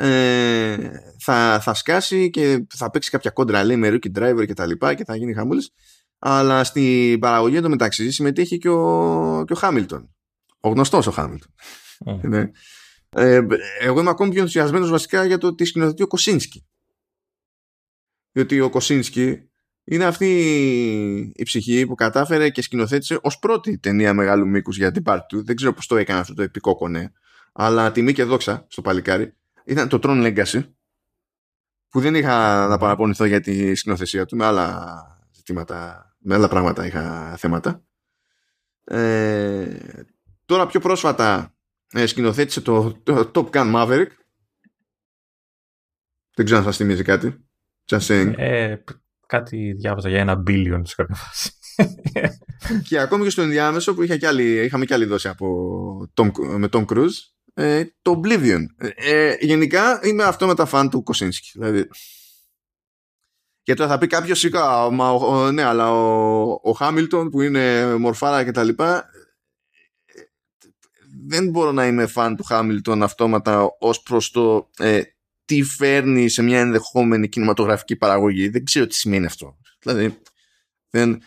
Ε, 0.00 0.90
θα, 1.18 1.60
θα 1.60 1.74
σκάσει 1.74 2.30
και 2.30 2.66
θα 2.74 2.90
παίξει 2.90 3.10
κάποια 3.10 3.30
κόντρα 3.30 3.64
λέει 3.64 3.76
με 3.76 3.88
rookie 3.88 4.18
driver 4.18 4.46
και 4.46 4.54
τα 4.54 4.66
λοιπά 4.66 4.94
και 4.94 5.04
θα 5.04 5.16
γίνει 5.16 5.34
χαμούλης 5.34 5.70
αλλά 6.18 6.64
στην 6.64 7.18
παραγωγή 7.18 7.56
εντωμεταξύ 7.56 8.10
συμμετέχει 8.10 8.58
και 8.58 8.68
ο, 8.68 9.44
και 9.46 9.52
ο 9.52 9.56
Χάμιλτον 9.56 10.14
ο 10.60 10.68
γνωστός 10.68 11.06
ο 11.06 11.10
Χάμιλτον 11.10 11.54
Μμ. 12.04 12.42
Ναι. 13.16 13.22
ε, 13.22 13.46
εγώ 13.80 14.00
είμαι 14.00 14.10
ακόμη 14.10 14.30
πιο 14.30 14.40
ενθουσιασμένος 14.40 14.90
βασικά 14.90 15.24
για 15.24 15.38
το 15.38 15.46
ότι 15.46 15.64
σκηνοθετεί 15.64 16.02
ο 16.02 16.06
Κοσίνσκι. 16.06 16.66
Διότι 18.32 18.60
ο 18.60 18.70
Κοσίνσκι 18.70 19.50
είναι 19.84 20.04
αυτή 20.04 20.28
η 21.34 21.42
ψυχή 21.42 21.86
που 21.86 21.94
κατάφερε 21.94 22.50
και 22.50 22.62
σκηνοθέτησε 22.62 23.18
ως 23.22 23.38
πρώτη 23.38 23.78
ταινία 23.78 24.14
μεγάλου 24.14 24.48
μήκους 24.48 24.76
για 24.76 24.90
την 24.90 25.02
part 25.06 25.20
του 25.28 25.44
δεν 25.44 25.56
ξέρω 25.56 25.72
πως 25.72 25.86
το 25.86 25.96
έκανε 25.96 26.20
αυτό 26.20 26.34
το 26.34 26.42
επικό 26.42 26.76
κονέ 26.76 27.12
αλλά 27.52 27.92
τιμή 27.92 28.12
και 28.12 28.24
δόξα 28.24 28.66
στο 28.68 28.82
παλικάρι. 28.82 29.34
Ήταν 29.64 29.88
το 29.88 29.98
Tron 30.02 30.26
Legacy 30.26 30.72
που 31.88 32.00
δεν 32.00 32.14
είχα 32.14 32.66
να 32.66 32.78
παραπονηθώ 32.78 33.24
για 33.24 33.40
τη 33.40 33.74
σκηνοθεσία 33.74 34.24
του 34.24 34.36
με 34.36 34.44
άλλα 34.44 34.96
ζητήματα 35.32 36.08
με 36.18 36.34
άλλα 36.34 36.48
πράγματα 36.48 36.86
είχα 36.86 37.36
θέματα. 37.36 37.82
Ε, 38.84 39.76
τώρα 40.44 40.66
πιο 40.66 40.80
πρόσφατα 40.80 41.54
ε, 41.92 42.06
σκηνοθέτησε 42.06 42.60
το, 42.60 42.92
το 43.02 43.30
Top 43.34 43.50
Gun 43.50 43.74
Maverick 43.74 44.10
δεν 46.34 46.44
ξέρω 46.44 46.58
αν 46.60 46.64
σας 46.64 46.76
θυμίζει 46.76 47.02
κάτι 47.02 47.48
Just 47.90 48.06
saying. 48.06 48.32
Ε, 48.36 48.76
κάτι 49.26 49.72
διάβαζα 49.72 50.08
για 50.08 50.20
ένα 50.20 50.42
billion 50.46 50.80
σε 50.84 50.94
κάποια 50.94 51.14
φάση. 51.14 51.50
και 52.88 52.98
ακόμη 52.98 53.24
και 53.24 53.30
στο 53.30 53.42
ενδιάμεσο 53.42 53.94
που 53.94 54.02
είχα 54.02 54.16
κι 54.16 54.26
άλλη, 54.26 54.64
είχαμε 54.64 54.84
κι 54.84 54.94
άλλη 54.94 55.04
δόση 55.04 55.28
από 55.28 56.10
Tom, 56.14 56.30
με 56.56 56.68
Tom 56.72 56.84
Cruise 56.84 57.16
ε, 57.54 57.84
το 58.02 58.20
Oblivion. 58.24 58.64
Ε, 58.94 59.34
γενικά 59.40 60.00
είμαι 60.02 60.24
αυτό 60.24 60.46
με 60.46 60.54
τα 60.54 60.64
φαν 60.64 60.90
του 60.90 61.02
Κοσίνσκι. 61.02 61.50
Δηλαδή, 61.54 61.88
γιατί 63.62 63.82
θα 63.82 63.98
πει 63.98 64.06
κάποιος 64.06 64.38
σίκα, 64.38 64.90
μα, 64.90 65.10
ο, 65.10 65.50
ναι, 65.50 65.62
αλλά 65.62 65.92
ο, 65.92 66.60
ο 66.62 66.72
Χάμιλτον 66.72 67.30
που 67.30 67.40
είναι 67.40 67.96
μορφάρα 67.96 68.44
και 68.44 68.50
τα 68.50 68.62
λοιπά, 68.64 68.96
ε, 68.96 69.02
δεν 71.28 71.50
μπορώ 71.50 71.72
να 71.72 71.86
είμαι 71.86 72.06
φαν 72.06 72.36
του 72.36 72.42
Χάμιλτον 72.42 73.02
αυτόματα 73.02 73.68
ως 73.78 74.02
προς 74.02 74.30
το 74.30 74.70
ε, 74.78 75.00
τι 75.44 75.62
φέρνει 75.62 76.28
σε 76.28 76.42
μια 76.42 76.60
ενδεχόμενη 76.60 77.28
κινηματογραφική 77.28 77.96
παραγωγή. 77.96 78.48
Δεν 78.48 78.64
ξέρω 78.64 78.86
τι 78.86 78.94
σημαίνει 78.94 79.26
αυτό. 79.26 79.56
Δηλαδή, 79.78 80.18
δεν, 80.90 81.22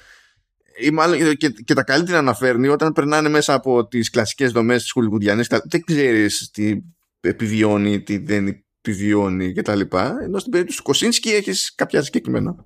ή 0.79 0.89
μάλλον 0.89 1.35
και, 1.35 1.49
και 1.49 1.73
τα 1.73 1.83
καλύτερα 1.83 2.17
αναφέρνει 2.17 2.67
όταν 2.67 2.93
περνάνε 2.93 3.29
μέσα 3.29 3.53
από 3.53 3.87
τις 3.87 4.09
κλασικές 4.09 4.51
δομές 4.51 4.81
της 4.81 4.91
χουλιγουδιανής 4.91 5.47
δεν 5.63 5.83
ξέρεις 5.83 6.49
τι 6.51 6.81
επιβιώνει, 7.21 8.01
τι 8.01 8.17
δεν 8.17 8.63
επιβιώνει 8.81 9.53
κτλ. 9.53 9.81
Ενώ 10.23 10.39
στην 10.39 10.51
περίπτωση 10.51 10.77
του 10.77 10.83
Κοσίνσκι 10.83 11.29
έχεις 11.29 11.75
κάποια 11.75 12.01
συγκεκριμένα. 12.01 12.65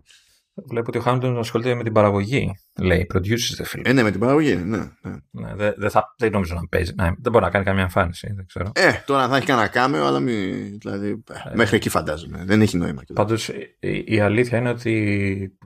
Βλέπω 0.56 0.86
ότι 0.88 0.98
ο 0.98 1.02
Χάμιλτον 1.02 1.38
ασχολείται 1.38 1.76
με 1.76 1.84
την 1.84 1.94
παραγωγή. 1.94 2.60
Λέει, 2.80 3.08
produces 3.14 3.62
the 3.62 3.76
film. 3.76 3.82
Ε, 3.84 3.94
ναι, 3.94 4.04
με 4.04 4.12
την 4.12 4.20
παραγωγή, 4.20 4.56
ναι. 4.56 4.78
ναι. 4.78 5.16
Ναι, 5.32 5.56
δεν, 5.56 5.74
δεν, 5.78 5.90
θα, 5.90 6.16
δεν 6.18 6.32
νομίζω 6.32 6.56
να 6.56 6.68
παίζει. 6.68 6.94
Ναι, 6.96 7.12
δεν 7.20 7.32
μπορεί 7.32 7.44
να 7.44 7.50
κάνει 7.50 7.66
καμία 7.66 7.84
εμφάνιση. 7.84 8.34
Δεν 8.36 8.46
ξέρω. 8.46 8.72
Ε, 8.76 8.92
τώρα 9.06 9.28
θα 9.28 9.38
έχει 9.38 9.46
κανένα 9.46 9.68
κάμεο, 9.68 10.06
αλλά 10.06 10.20
μη, 10.20 10.52
δηλαδή, 10.80 11.24
ε, 11.52 11.56
μέχρι 11.56 11.76
εκεί 11.76 11.90
φαντάζομαι. 11.90 12.44
Δεν 12.46 12.62
έχει 12.62 12.78
νόημα. 12.78 13.02
Πάντως 13.14 13.50
η, 13.80 14.04
η 14.06 14.20
αλήθεια 14.20 14.58
είναι 14.58 14.70
ότι 14.70 15.58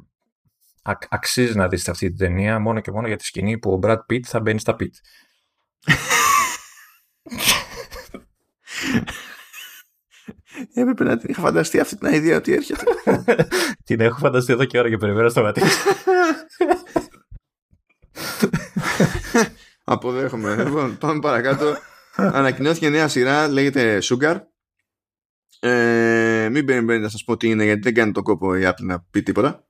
αξίζει 1.09 1.55
να 1.55 1.67
δεις 1.67 1.89
αυτή 1.89 2.07
την 2.07 2.17
ταινία 2.17 2.59
μόνο 2.59 2.79
και 2.79 2.91
μόνο 2.91 3.07
για 3.07 3.17
τη 3.17 3.25
σκηνή 3.25 3.57
που 3.57 3.71
ο 3.71 3.79
Brad 3.83 3.99
Pitt 4.11 4.23
θα 4.23 4.39
μπαίνει 4.39 4.59
στα 4.59 4.75
Pitt. 4.79 4.93
Έπρεπε 10.73 11.03
να 11.03 11.17
την 11.17 11.29
είχα 11.29 11.41
φανταστεί 11.41 11.79
αυτή 11.79 11.97
την 11.97 12.13
ιδέα 12.13 12.37
ότι 12.37 12.53
έρχεται. 12.53 12.83
την 13.85 13.99
έχω 13.99 14.17
φανταστεί 14.17 14.53
εδώ 14.53 14.65
και 14.65 14.79
ώρα 14.79 14.89
και 14.89 14.97
περιμένω 14.97 15.29
στο 15.29 15.41
ματί. 15.41 15.61
Αποδέχομαι. 19.83 20.63
λοιπόν, 20.63 20.97
πάμε 20.97 21.19
παρακάτω. 21.19 21.75
Ανακοινώθηκε 22.15 22.89
νέα 22.89 23.07
σειρά, 23.07 23.47
λέγεται 23.47 23.99
Sugar. 24.03 24.37
Ε, 25.59 26.47
μην 26.51 26.65
περιμένετε 26.65 27.03
να 27.03 27.09
σας 27.09 27.23
πω 27.23 27.37
τι 27.37 27.49
είναι, 27.49 27.63
γιατί 27.63 27.81
δεν 27.81 27.93
κάνει 27.93 28.11
τον 28.11 28.23
κόπο 28.23 28.55
η 28.55 28.61
Apple 28.65 28.83
να 28.83 29.05
πει 29.11 29.23
τίποτα. 29.23 29.67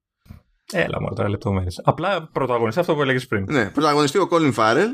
Έλα 0.71 1.01
μόνο 1.01 1.15
τώρα 1.15 1.29
λεπτομέρειες. 1.29 1.81
Απλά 1.83 2.29
πρωταγωνιστή 2.31 2.79
αυτό 2.79 2.95
που 2.95 3.01
έλεγες 3.01 3.27
πριν. 3.27 3.45
Ναι, 3.49 3.69
πρωταγωνιστή 3.69 4.17
ο 4.17 4.27
Colin 4.31 4.53
Farrell. 4.53 4.89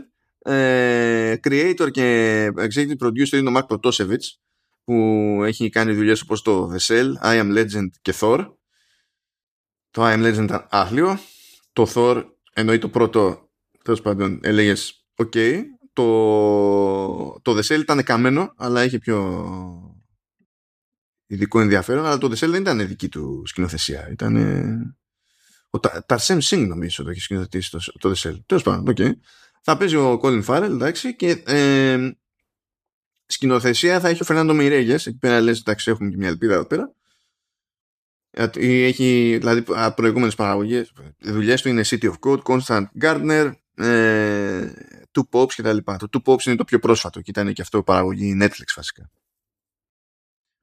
Ε, 0.48 1.36
creator 1.44 1.92
και 1.92 2.48
executive 2.56 3.06
producer 3.06 3.38
είναι 3.38 3.50
ο 3.50 3.54
Mark 3.56 3.66
Protosevich 3.68 4.26
που 4.86 4.94
έχει 5.46 5.70
κάνει 5.70 5.94
δουλειές 5.94 6.22
όπως 6.22 6.42
το 6.42 6.72
The 6.74 6.80
Cell, 6.80 7.12
I 7.24 7.42
Am 7.42 7.58
Legend 7.58 7.88
και 8.02 8.14
Thor. 8.20 8.54
Το 9.90 10.06
I 10.06 10.14
Am 10.14 10.26
Legend 10.26 10.44
ήταν 10.44 10.68
άθλιο. 10.70 11.20
Το 11.74 11.92
Thor 11.96 12.26
εννοεί 12.54 12.78
το 12.78 12.90
πρώτο, 12.90 13.50
τέλος 13.84 14.02
πάντων, 14.02 14.40
έλεγες 14.44 15.08
OK. 15.16 15.62
Το, 15.94 16.04
το 17.42 17.58
The 17.58 17.62
Cell 17.62 17.80
ήταν 17.80 18.04
καμένο, 18.04 18.54
αλλά 18.58 18.84
είχε 18.84 19.00
πιο 19.00 19.96
ειδικό 21.26 21.60
ενδιαφέρον. 21.60 22.06
Αλλά 22.06 22.18
το 22.18 22.28
The 22.28 22.46
Cell 22.46 22.50
δεν 22.50 22.62
ήταν 22.62 22.88
δική 22.88 23.10
του 23.10 23.42
σκηνοθεσία. 23.46 24.10
Ήταν. 24.12 24.36
Ο 25.70 25.80
Ταρσέμ 26.06 26.40
Σινγκ 26.40 26.68
νομίζω 26.68 27.04
το 27.04 27.10
έχει 27.10 27.20
σκηνοθετήσει 27.20 27.72
το, 27.72 27.80
το 28.00 28.14
The 28.16 28.28
Cell. 28.28 28.40
Τέλος 28.46 28.64
πάντων, 28.64 28.94
okay. 28.98 29.12
Θα 29.62 29.78
παίζει 29.78 29.96
ο 29.96 30.20
Colin 30.24 30.46
Farrell, 30.46 30.70
εντάξει, 30.72 31.16
και 31.16 31.44
ε, 31.46 32.12
σκηνοθεσία 33.26 34.00
θα 34.00 34.10
έχει 34.10 34.22
ο 34.22 34.26
Φερνάντο 34.26 34.54
Μιρέγες. 34.54 35.06
Εκεί 35.06 35.18
πέρα 35.18 35.42
λες, 35.42 35.60
εντάξει, 35.60 35.92
έχουμε 35.92 36.10
και 36.10 36.18
μια 36.18 36.28
ελπίδα 36.28 36.54
εδώ 36.54 36.66
πέρα. 36.66 36.94
Έχει 38.58 39.38
δηλαδή 39.40 39.64
προηγούμενες 39.96 40.36
παραγωγές. 40.36 40.94
Δουλειές 41.20 41.62
του 41.62 41.70
είναι 41.70 41.82
City 41.86 42.12
of 42.12 42.14
Code, 42.20 42.42
Constant 42.42 42.86
Gardner, 43.02 43.52
ε, 43.76 44.74
Two 45.12 45.24
Pops 45.30 45.54
κτλ. 45.56 45.78
Το 45.78 46.08
Two 46.12 46.22
Pops 46.24 46.46
είναι 46.46 46.56
το 46.56 46.64
πιο 46.64 46.80
πρόσφατο 46.80 47.22
και 47.22 47.32
ήταν 47.32 47.54
και 47.54 47.62
αυτό 47.62 47.84
παραγωγή 47.84 48.38
Netflix 48.42 48.66
βασικά. 48.76 49.12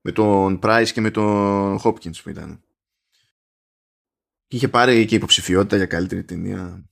Με 0.01 0.13
τον 0.13 0.59
Price 0.63 0.89
και 0.93 1.01
με 1.01 1.11
τον 1.11 1.81
Hopkins 1.83 2.23
που 2.23 2.29
ήταν. 2.29 2.63
Είχε 4.49 4.69
πάρει 4.69 5.07
και 5.07 5.15
υποψηφιότητα 5.15 5.77
για 5.77 5.87
καλύτερη 5.87 6.25
ταινία 6.25 6.85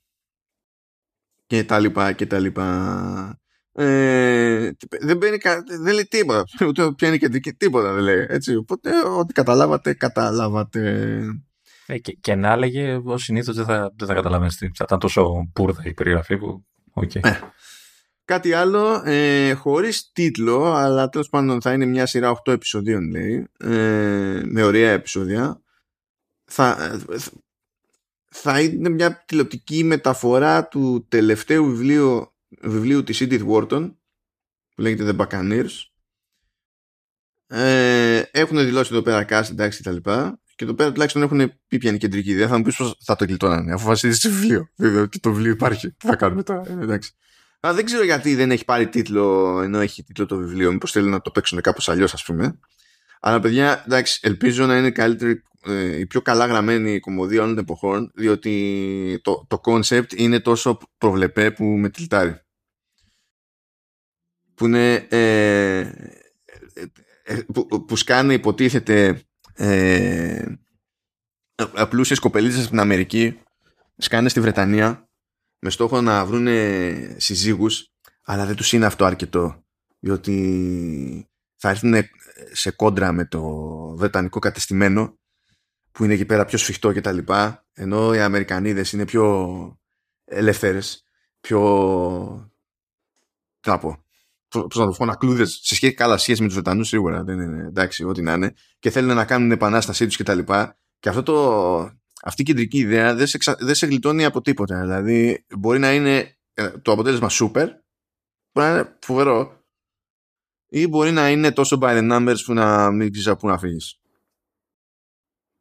και 1.46 1.64
τα 1.64 1.78
λοιπά 1.78 2.12
και 2.12 2.26
τα 2.26 2.38
λοιπά. 2.38 3.39
Ε, 3.72 4.70
δεν, 5.00 5.16
μπαίνει, 5.16 5.38
δεν 5.82 5.94
λέει 5.94 6.06
τίποτα. 6.06 6.44
Ούτε 6.66 6.92
πιάνει 6.92 7.18
και 7.18 7.52
τίποτα 7.52 7.92
δεν 7.92 8.02
λέει. 8.02 8.26
Έτσι, 8.28 8.56
οπότε 8.56 8.90
ό,τι 9.18 9.32
καταλάβατε, 9.32 9.94
καταλάβατε. 9.94 11.22
Ε, 11.86 11.98
και, 11.98 12.12
και 12.12 12.34
να 12.34 12.52
έλεγε, 12.52 13.00
ως 13.04 13.22
συνήθως 13.22 13.56
δεν 13.56 13.64
θα, 13.64 13.92
δεν 13.96 14.08
θα 14.08 14.14
καταλαβαίνεις 14.14 14.56
τι. 14.56 14.66
Θα 14.66 14.84
ήταν 14.86 14.98
τόσο 14.98 15.50
πούρδα 15.52 15.82
η 15.84 15.94
περιγραφή 15.94 16.38
που. 16.38 16.64
Okay. 16.94 17.24
Ε, 17.24 17.38
κάτι 18.24 18.52
άλλο, 18.52 19.02
ε, 19.04 19.52
χωρίς 19.52 20.10
τίτλο, 20.12 20.64
αλλά 20.64 21.08
τέλος 21.08 21.28
πάντων 21.28 21.60
θα 21.60 21.72
είναι 21.72 21.84
μια 21.84 22.06
σειρά 22.06 22.30
8 22.30 22.52
επεισοδίων, 22.52 23.10
λέει, 23.10 23.48
ε, 23.58 24.40
με 24.44 24.62
ωραία 24.62 24.90
επεισόδια. 24.90 25.60
Θα, 26.44 27.00
θα 28.28 28.60
είναι 28.60 28.88
μια 28.88 29.24
τηλεοπτική 29.26 29.84
μεταφορά 29.84 30.68
του 30.68 31.06
τελευταίου 31.08 31.66
βιβλίου, 31.66 32.29
βιβλίου 32.60 33.02
της 33.02 33.18
Edith 33.20 33.46
Wharton 33.48 33.94
που 34.74 34.82
λέγεται 34.82 35.14
The 35.16 35.26
Buccaneers. 35.26 35.70
Ε, 37.46 38.22
έχουν 38.30 38.64
δηλώσει 38.64 38.90
εδώ 38.92 39.02
πέρα 39.02 39.24
cast 39.28 39.50
εντάξει 39.50 39.78
και 39.78 39.84
τα 39.84 39.92
λοιπά. 39.92 40.40
Και 40.56 40.64
εδώ 40.64 40.74
πέρα 40.74 40.92
τουλάχιστον 40.92 41.22
έχουν 41.22 41.38
πει 41.38 41.78
ποια 41.78 41.88
είναι 41.88 41.96
η 41.96 42.00
κεντρική 42.00 42.30
ιδέα. 42.30 42.48
Θα 42.48 42.56
μου 42.56 42.62
πεις 42.62 42.76
πως 42.76 42.96
θα 43.04 43.16
το 43.16 43.24
γλιτώνανε 43.24 43.72
αφού 43.72 43.86
βασίζεται 43.86 44.18
σε 44.18 44.28
βιβλίο. 44.28 44.68
Βέβαια 44.76 45.02
ότι 45.02 45.20
το 45.20 45.32
βιβλίο 45.32 45.52
υπάρχει. 45.52 45.90
Τι 45.90 46.06
θα 46.06 46.16
κάνουμε. 46.16 46.42
τώρα 46.42 46.62
ε, 46.66 46.82
εντάξει. 46.82 47.12
Αλλά 47.60 47.74
δεν 47.74 47.84
ξέρω 47.84 48.04
γιατί 48.04 48.34
δεν 48.34 48.50
έχει 48.50 48.64
πάρει 48.64 48.88
τίτλο 48.88 49.60
ενώ 49.62 49.80
έχει 49.80 50.02
τίτλο 50.02 50.26
το 50.26 50.36
βιβλίο. 50.36 50.72
Μήπως 50.72 50.90
θέλει 50.92 51.08
να 51.08 51.20
το 51.20 51.30
παίξουν 51.30 51.60
κάπως 51.60 51.88
αλλιώς 51.88 52.12
ας 52.12 52.24
πούμε. 52.24 52.58
Αλλά 53.20 53.40
παιδιά, 53.40 53.82
εντάξει, 53.86 54.20
ελπίζω 54.22 54.66
να 54.66 54.76
είναι 54.76 54.90
καλύτερη, 54.90 55.42
ε, 55.64 55.98
η 55.98 56.06
πιο 56.06 56.22
καλά 56.22 56.46
γραμμένη 56.46 57.00
κομμωδία 57.00 57.42
όλων 57.42 57.54
των 57.54 57.64
εποχών, 57.64 58.10
διότι 58.14 59.20
το, 59.22 59.46
το 59.48 59.60
concept 59.64 60.12
είναι 60.16 60.40
τόσο 60.40 60.78
προβλεπέ 60.98 61.50
που 61.50 61.64
με 61.64 61.88
τυλτάρει. 61.88 62.40
Που 64.54 64.66
είναι. 64.66 64.94
Ε, 64.94 65.78
ε, 67.22 67.36
που, 67.52 67.84
που 67.84 67.96
σκάνε 67.96 68.34
υποτίθεται 68.34 69.22
ε, 69.54 70.44
απλούσιες 71.54 72.18
κοπελίτσες 72.18 72.64
στην 72.64 72.80
Αμερική 72.80 73.40
σκάνε 73.96 74.28
στη 74.28 74.40
Βρετανία 74.40 75.08
με 75.58 75.70
στόχο 75.70 76.00
να 76.00 76.24
βρουν 76.24 76.46
συζύγους 77.16 77.92
αλλά 78.24 78.46
δεν 78.46 78.56
τους 78.56 78.72
είναι 78.72 78.86
αυτό 78.86 79.04
αρκετό 79.04 79.64
διότι 79.98 81.28
θα 81.56 81.68
έρθουν 81.68 81.94
σε 82.52 82.70
κόντρα 82.70 83.12
με 83.12 83.26
το 83.26 83.42
βρετανικό 83.96 84.38
κατεστημένο 84.38 85.19
που 85.92 86.04
είναι 86.04 86.14
εκεί 86.14 86.24
πέρα 86.24 86.44
πιο 86.44 86.58
σφιχτό 86.58 86.92
και 86.92 87.00
τα 87.00 87.12
λοιπά 87.12 87.66
ενώ 87.72 88.14
οι 88.14 88.20
Αμερικανίδες 88.20 88.92
είναι 88.92 89.04
πιο 89.04 89.78
ελεύθερες 90.24 91.04
πιο 91.40 92.52
τι 93.60 93.68
να 93.68 93.78
πω 93.78 94.04
πώς 94.48 94.76
να 94.76 94.86
το 94.86 94.94
πω, 94.96 95.04
νακλούδες 95.04 95.60
σε 95.62 95.74
σχέση 95.74 95.94
καλά 95.94 96.16
σχέση 96.16 96.40
με 96.40 96.46
τους 96.46 96.54
Βρετανούς 96.56 96.88
σίγουρα 96.88 97.24
δεν 97.24 97.40
είναι 97.40 97.66
εντάξει 97.66 98.04
ό,τι 98.04 98.22
να 98.22 98.32
είναι 98.32 98.54
και 98.78 98.90
θέλουν 98.90 99.14
να 99.14 99.24
κάνουν 99.24 99.50
επανάστασή 99.50 100.06
τους 100.06 100.16
και 100.16 100.22
τα 100.22 100.34
λοιπά 100.34 100.78
και 100.98 101.08
αυτό 101.08 101.22
το, 101.22 101.80
αυτή 102.22 102.42
η 102.42 102.44
κεντρική 102.44 102.78
ιδέα 102.78 103.14
δεν 103.14 103.26
σε, 103.26 103.38
δεν 103.58 103.74
σε 103.74 103.86
γλιτώνει 103.86 104.24
από 104.24 104.40
τίποτα 104.40 104.80
δηλαδή 104.80 105.44
μπορεί 105.58 105.78
να 105.78 105.94
είναι 105.94 106.38
ε, 106.54 106.68
το 106.68 106.92
αποτέλεσμα 106.92 107.28
super 107.30 107.66
μπορεί 108.52 108.68
να 108.68 108.70
είναι 108.70 108.96
φοβερό 109.00 109.60
ή 110.70 110.86
μπορεί 110.86 111.10
να 111.10 111.30
είναι 111.30 111.52
τόσο 111.52 111.78
by 111.80 111.98
the 111.98 112.12
numbers 112.12 112.38
που 112.44 112.52
να 112.52 112.90
μην 112.90 113.10
ξέρεις 113.10 113.28
από 113.28 113.40
πού 113.40 113.46
να 113.46 113.58
φύγεις. 113.58 113.99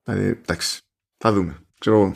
Δηλαδή, 0.09 0.39
εντάξει, 0.41 0.81
θα 1.17 1.33
δούμε. 1.33 1.59
Ξέρω 1.79 1.95
εγώ. 1.95 2.15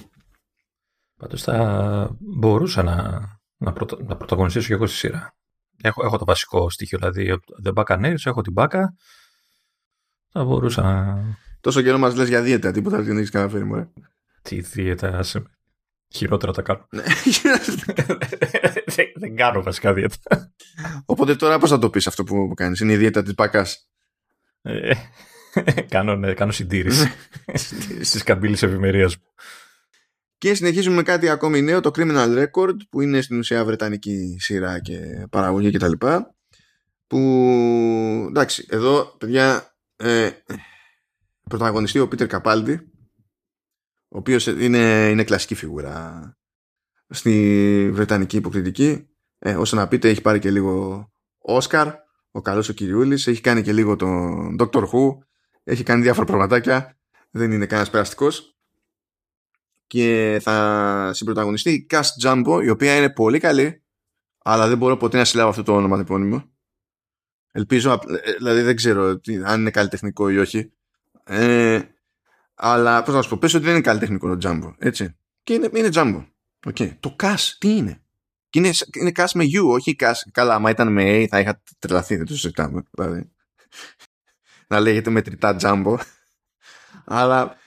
Πάντως 1.18 1.42
θα 1.44 2.18
μπορούσα 2.20 2.84
να, 2.84 3.22
να, 3.58 3.74
πρωτα, 3.74 3.98
να 4.04 4.18
πρωταγωνιστήσω 4.18 4.68
και 4.68 4.74
εγώ 4.74 4.86
στη 4.86 4.98
σειρά. 4.98 5.36
Έχω, 5.82 6.06
έχω 6.06 6.18
το 6.18 6.26
βασικό 6.26 6.70
στοιχείο, 6.70 6.98
δηλαδή 6.98 7.40
δεν 7.62 7.74
Buccaneers, 7.76 8.26
έχω 8.26 8.42
την 8.42 8.54
μπάκα. 8.54 8.96
Θα 10.30 10.44
μπορούσα 10.44 10.82
να. 10.82 11.24
Τόσο 11.62 11.82
καιρό 11.82 11.98
μας 11.98 12.16
λες 12.16 12.28
για 12.28 12.42
δίαιτα, 12.42 12.72
τίποτα 12.72 13.02
δεν 13.02 13.18
έχεις 13.18 13.30
καταφέρει, 13.30 13.64
μωρέ. 13.64 13.88
Τι 14.42 14.62
δίαιτα, 14.62 15.18
άσε 15.18 15.44
Χειρότερα 16.14 16.52
τα 16.52 16.62
κάνω. 16.62 16.88
Ναι. 16.90 17.04
δεν 19.16 19.36
κάνω 19.36 19.64
βασικά 19.64 19.94
δίαιτα. 19.94 20.54
Οπότε 21.06 21.36
τώρα 21.36 21.60
πώς 21.60 21.70
θα 21.70 21.80
το 21.80 21.90
πεις 21.90 22.08
αυτό 22.08 22.24
που 22.24 22.54
κάνεις. 22.56 22.80
Είναι 22.80 22.94
η 22.94 22.98
δίαιτα 22.98 23.24
της 23.24 23.34
μπακάς; 23.34 23.90
Ε, 25.54 25.82
κάνω, 25.82 26.16
ναι, 26.16 26.34
κάνω 26.34 26.52
συντήρηση 26.52 27.12
στις 28.02 28.24
καμπύλες 28.24 28.64
ευημερίας 28.64 29.18
μου. 29.18 29.24
Και 30.38 30.54
συνεχίζουμε 30.54 30.96
με 30.96 31.04
κάτι 31.04 31.30
ακόμη 31.30 31.62
νέο, 31.62 31.80
το 31.80 31.92
Criminal 31.96 32.46
Record, 32.46 32.76
που 32.90 33.02
είναι 33.02 33.22
στην 33.22 33.38
ουσία 33.38 33.66
βρετανική 33.66 34.38
σειρά 34.40 34.80
και 34.80 35.28
παραγωγή 35.30 35.72
κτλ. 35.72 35.92
Που, 37.08 37.20
εντάξει, 38.30 38.66
εδώ, 38.70 39.16
παιδιά, 39.18 39.76
ε, 39.96 40.30
πρωταγωνιστεί 41.50 42.00
ο 42.00 42.08
Πίτερ 42.08 42.28
Καπάλντι, 42.28 42.74
ο 44.08 44.18
οποίος 44.18 44.48
είναι, 44.48 45.10
είναι 45.10 45.24
κλασική 45.24 45.56
φιγούρα 45.56 46.38
στη 47.10 47.90
βρετανική 47.94 48.38
υποκριτική 48.38 49.08
ε, 49.40 49.56
όσο 49.56 49.76
να 49.76 49.88
πείτε 49.88 50.10
έχει 50.10 50.22
πάρει 50.22 50.40
και 50.40 50.52
λίγο 50.52 51.08
Όσκαρ 51.38 51.88
ο 52.32 52.42
καλός 52.42 52.70
ο 52.70 52.74
Κυριούλης 52.74 53.28
έχει 53.28 53.42
κάνει 53.42 53.62
και 53.62 53.74
λίγο 53.74 53.96
τον 53.96 54.56
Dr. 54.60 54.84
Who 54.84 55.18
έχει 55.64 55.84
κάνει 55.84 56.02
διάφορα 56.02 56.26
πραγματάκια 56.26 56.98
δεν 57.32 57.52
είναι 57.52 57.66
κανένας 57.66 57.90
περαστικός 57.90 58.58
και 59.88 60.40
θα 60.42 61.12
συμπροταγωνιστεί 61.14 61.72
η 61.72 61.88
Cast 61.90 62.24
Jumbo 62.24 62.62
η 62.64 62.70
οποία 62.70 62.98
είναι 62.98 63.10
πολύ 63.10 63.40
καλή 63.40 63.84
αλλά 64.38 64.68
δεν 64.68 64.78
μπορώ 64.78 64.98
ποτέ 64.98 65.18
να 65.18 65.26
συλλάβω 65.26 65.50
αυτό 65.50 65.64
το 65.64 65.76
όνομα 65.76 66.00
επώνυμο 66.00 66.52
ελπίζω 67.52 67.92
ε, 67.92 68.34
δηλαδή 68.38 68.62
δεν 68.62 68.76
ξέρω 68.76 69.20
αν 69.44 69.60
είναι 69.60 69.72
καλλιτεχνικό 69.72 70.30
ή 70.30 70.38
όχι 70.38 70.72
ε, 71.24 71.82
αλλά 72.56 73.04
πώς 73.04 73.14
να 73.14 73.22
σου 73.22 73.30
πω 73.30 73.38
πες 73.38 73.54
ότι 73.54 73.64
δεν 73.64 73.74
είναι 73.74 73.84
καλλιτεχνικό 73.84 74.38
το 74.38 74.50
Jumbo 74.50 74.74
έτσι 74.78 75.16
και 75.44 75.54
είναι, 75.54 75.70
είναι 75.74 75.90
Jumbo 75.94 76.26
Okay. 76.66 76.98
Το 77.00 77.16
CAS 77.24 77.56
τι 77.58 77.76
είναι; 77.76 78.02
Και 78.50 78.60
είναι, 78.60 78.72
είναι 79.00 79.12
CAS 79.16 79.32
με 79.34 79.44
U, 79.44 79.68
όχι 79.68 79.96
CAS. 80.00 80.14
Καλά, 80.32 80.54
άμα 80.54 80.70
ήταν 80.70 80.92
με 80.92 81.04
A 81.04 81.28
θα 81.30 81.40
είχα 81.40 81.62
τρελαθεί, 81.80 82.16
δεν 82.16 82.26
το 82.26 82.34
συζητάμε. 82.34 82.84
Δηλαδή. 82.92 83.32
Να 84.74 84.80
λέγεται 84.80 85.10
μετρητά 85.10 85.56
Jumbo. 85.60 85.98
Αλλά 87.06 87.58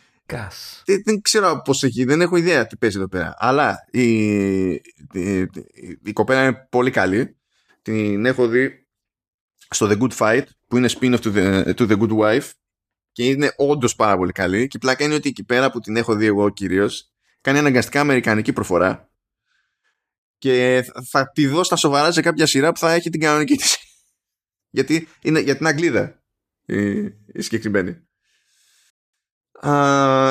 Δεν, 0.84 1.02
δεν 1.04 1.20
ξέρω 1.20 1.62
πώς 1.64 1.82
έχει, 1.82 2.04
δεν 2.04 2.20
έχω 2.20 2.36
ιδέα 2.36 2.66
τι 2.66 2.76
παίζει 2.76 2.96
εδώ 2.96 3.08
πέρα. 3.08 3.34
Αλλά 3.38 3.76
η, 3.90 4.70
η, 4.70 4.80
η, 5.12 5.48
η 6.04 6.12
κοπέλα 6.12 6.42
είναι 6.42 6.66
πολύ 6.70 6.90
καλή. 6.90 7.36
Την 7.82 8.26
έχω 8.26 8.46
δει 8.46 8.86
στο 9.70 9.88
The 9.90 9.98
Good 9.98 10.16
Fight 10.16 10.44
που 10.66 10.76
είναι 10.76 10.88
spin-off 10.92 11.20
to 11.20 11.34
the, 11.34 11.74
to 11.74 11.90
the 11.90 11.98
Good 11.98 12.18
Wife 12.18 12.50
και 13.12 13.26
είναι 13.26 13.52
όντως 13.56 13.94
πάρα 13.94 14.16
πολύ 14.16 14.32
καλή. 14.32 14.68
Και 14.68 14.76
η 14.76 14.80
πλάκα 14.80 15.04
είναι 15.04 15.14
ότι 15.14 15.28
εκεί 15.28 15.44
πέρα 15.44 15.70
που 15.70 15.80
την 15.80 15.96
έχω 15.96 16.14
δει 16.14 16.26
εγώ 16.26 16.50
κυρίως 16.50 17.12
κάνει 17.40 17.58
αναγκαστικά 17.58 18.00
αμερικανική 18.00 18.52
προφορά 18.52 19.10
και 20.38 20.84
θα 21.10 21.30
τη 21.30 21.46
δω 21.46 21.64
στα 21.64 21.76
σοβαρά 21.76 22.12
σε 22.12 22.20
κάποια 22.20 22.46
σειρά 22.46 22.72
που 22.72 22.78
θα 22.78 22.92
έχει 22.92 23.10
την 23.10 23.20
κανονική 23.20 23.56
της 23.56 23.76
γιατί 24.76 25.08
είναι 25.22 25.40
για 25.40 25.56
την 25.56 25.66
Αγγλίδα 25.66 26.22
η, 26.66 26.98
η 27.26 27.40
συγκεκριμένη 27.42 28.06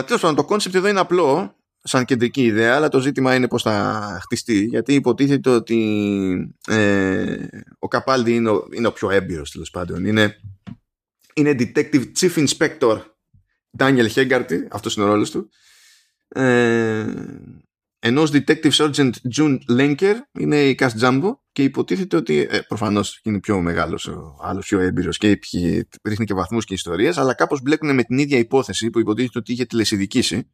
Τέλος 0.06 0.22
πάντων, 0.22 0.36
το 0.36 0.46
κόνσεπτ 0.46 0.76
εδώ 0.76 0.88
είναι 0.88 1.00
απλό 1.00 1.56
σαν 1.84 2.06
κεντρική 2.06 2.44
ιδέα, 2.44 2.76
αλλά 2.76 2.90
το 2.90 3.00
ζήτημα 3.00 3.36
είναι 3.36 3.48
πώς 3.48 3.62
θα 3.62 4.18
χτιστεί, 4.22 4.64
γιατί 4.64 4.94
υποτίθεται 4.94 5.50
ότι 5.50 6.56
ε, 6.68 7.48
ο 7.80 7.88
Καπάλντι 7.88 8.36
είναι 8.36 8.50
ο, 8.50 8.68
είναι 8.72 8.88
ο 8.88 8.92
πιο 8.92 9.10
έμπειρος 9.10 9.52
τέλος 9.52 9.70
πάντων. 9.70 10.06
Είναι, 10.06 10.40
είναι 11.34 11.56
Detective 11.60 12.12
Chief 12.20 12.48
Inspector 12.48 13.02
Daniel 13.78 14.10
Hegarty, 14.14 14.60
αυτός 14.72 14.96
είναι 14.96 15.06
ο 15.06 15.08
ρόλος 15.08 15.32
του, 15.32 15.50
ε, 16.28 17.06
ενώ 18.00 18.24
Detective 18.24 18.72
Sergeant 18.72 19.12
June 19.36 19.58
Lenker 19.70 20.14
είναι 20.40 20.64
η 20.64 20.78
Cush 20.80 21.00
Jumbo 21.02 21.32
και 21.52 21.64
υποτίθεται 21.64 22.16
ότι 22.16 22.48
ε, 22.50 22.60
προφανώς 22.60 23.20
είναι 23.24 23.40
πιο 23.40 23.62
μεγάλος 23.62 24.08
ο 24.08 24.38
άλλος, 24.42 24.66
πιο 24.66 24.80
έμπειρος 24.80 25.18
και 25.18 25.40
ρίχνει 26.04 26.26
και 26.26 26.34
βαθμούς 26.34 26.66
και 26.66 26.74
ιστορίες, 26.74 27.18
αλλά 27.18 27.34
κάπως 27.34 27.62
μπλέκουν 27.62 27.94
με 27.94 28.04
την 28.04 28.18
ίδια 28.18 28.38
υπόθεση 28.38 28.90
που 28.90 29.00
υποτίθεται 29.00 29.40
ότι 29.40 29.52
είχε 29.52 29.66
τηλεσυδικήσει. 29.66 30.50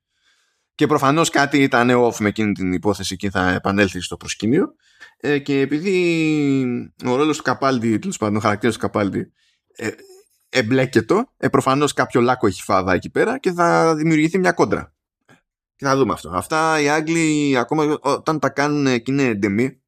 Και 0.75 0.87
προφανώς 0.87 1.29
κάτι 1.29 1.57
ήταν 1.57 1.89
off 1.91 2.15
με 2.19 2.27
εκείνη 2.27 2.51
την 2.51 2.73
υπόθεση 2.73 3.15
και 3.15 3.29
θα 3.29 3.51
επανέλθει 3.51 4.01
στο 4.01 4.17
προσκήνιο. 4.17 4.75
Ε, 5.17 5.39
και 5.39 5.59
επειδή 5.59 6.93
ο 7.05 7.15
ρόλος 7.15 7.37
του 7.37 7.43
Καπάλντι, 7.43 7.97
τέλος 7.97 8.17
πάντων, 8.17 8.35
ο 8.35 8.39
χαρακτήρας 8.39 8.75
του 8.75 8.81
Καπάλντι, 8.81 9.31
ε, 9.75 9.89
εμπλέκεται, 10.49 11.25
ε, 11.37 11.47
προφανώς 11.47 11.93
κάποιο 11.93 12.21
λάκκο 12.21 12.47
έχει 12.47 12.61
φάδα 12.61 12.93
εκεί 12.93 13.09
πέρα 13.09 13.37
και 13.37 13.51
θα 13.51 13.95
δημιουργηθεί 13.95 14.37
μια 14.37 14.51
κόντρα. 14.51 14.93
Και 15.81 15.87
θα 15.87 15.97
δούμε 15.97 16.13
αυτό. 16.13 16.29
Αυτά 16.29 16.81
οι 16.81 16.89
Άγγλοι 16.89 17.57
ακόμα 17.57 17.97
όταν 18.01 18.39
τα 18.39 18.49
κάνουν 18.49 19.01
και 19.01 19.11
είναι 19.11 19.23
εντεμή 19.23 19.81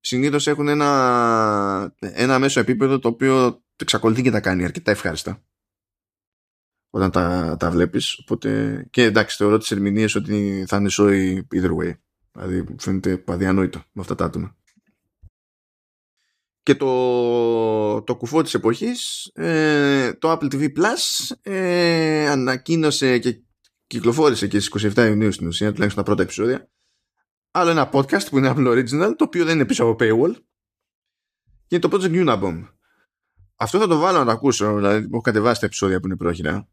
συνήθως 0.00 0.46
έχουν 0.46 0.68
ένα, 0.68 1.94
ένα 1.98 2.38
μέσο 2.38 2.60
επίπεδο 2.60 2.98
το 2.98 3.08
οποίο 3.08 3.62
εξακολουθεί 3.76 4.22
και 4.22 4.30
τα 4.30 4.40
κάνει 4.40 4.64
αρκετά 4.64 4.90
ευχάριστα. 4.90 5.42
Όταν 6.90 7.10
τα, 7.10 7.56
τα 7.58 7.70
βλέπεις. 7.70 8.18
Οπότε 8.18 8.86
και 8.90 9.02
εντάξει 9.02 9.36
θεωρώ 9.36 9.58
τις 9.58 9.70
ερμηνείες 9.70 10.14
ότι 10.14 10.64
θα 10.68 10.76
είναι 10.76 10.88
σόι 10.88 11.46
either 11.54 11.76
way. 11.76 11.92
Δηλαδή 12.32 12.74
φαίνεται 12.78 13.24
αδιανόητο 13.26 13.78
με 13.92 14.00
αυτά 14.00 14.14
τα 14.14 14.24
άτομα. 14.24 14.56
Και 16.62 16.74
το, 16.74 18.02
το 18.02 18.16
κουφό 18.16 18.42
της 18.42 18.54
εποχής 18.54 19.24
ε, 19.34 20.12
το 20.12 20.32
Apple 20.32 20.52
TV 20.52 20.68
Plus 20.76 21.34
ε, 21.42 22.28
ανακοίνωσε 22.28 23.18
και 23.18 23.42
κυκλοφόρησε 23.92 24.46
και 24.46 24.60
στις 24.60 24.94
27 24.94 25.06
Ιουνίου 25.06 25.32
στην 25.32 25.46
ουσία, 25.46 25.72
τουλάχιστον 25.72 26.04
τα 26.04 26.08
πρώτα 26.08 26.22
επεισόδια. 26.22 26.70
Άλλο 27.50 27.70
ένα 27.70 27.90
podcast 27.92 28.26
που 28.30 28.38
είναι 28.38 28.52
Apple 28.56 28.66
Original, 28.66 29.12
το 29.16 29.24
οποίο 29.24 29.44
δεν 29.44 29.54
είναι 29.54 29.64
πίσω 29.64 29.84
από 29.84 29.96
paywall. 30.04 30.34
Και 31.66 31.76
είναι 31.76 31.88
το 31.88 31.88
Project 31.92 32.26
Unabomb. 32.26 32.68
Αυτό 33.56 33.78
θα 33.78 33.86
το 33.86 33.98
βάλω 33.98 34.18
να 34.18 34.24
το 34.24 34.30
ακούσω, 34.30 34.74
δηλαδή 34.74 35.08
έχω 35.12 35.20
κατεβάσει 35.20 35.60
τα 35.60 35.66
επεισόδια 35.66 36.00
που 36.00 36.06
είναι 36.06 36.16
πρόχειρα. 36.16 36.68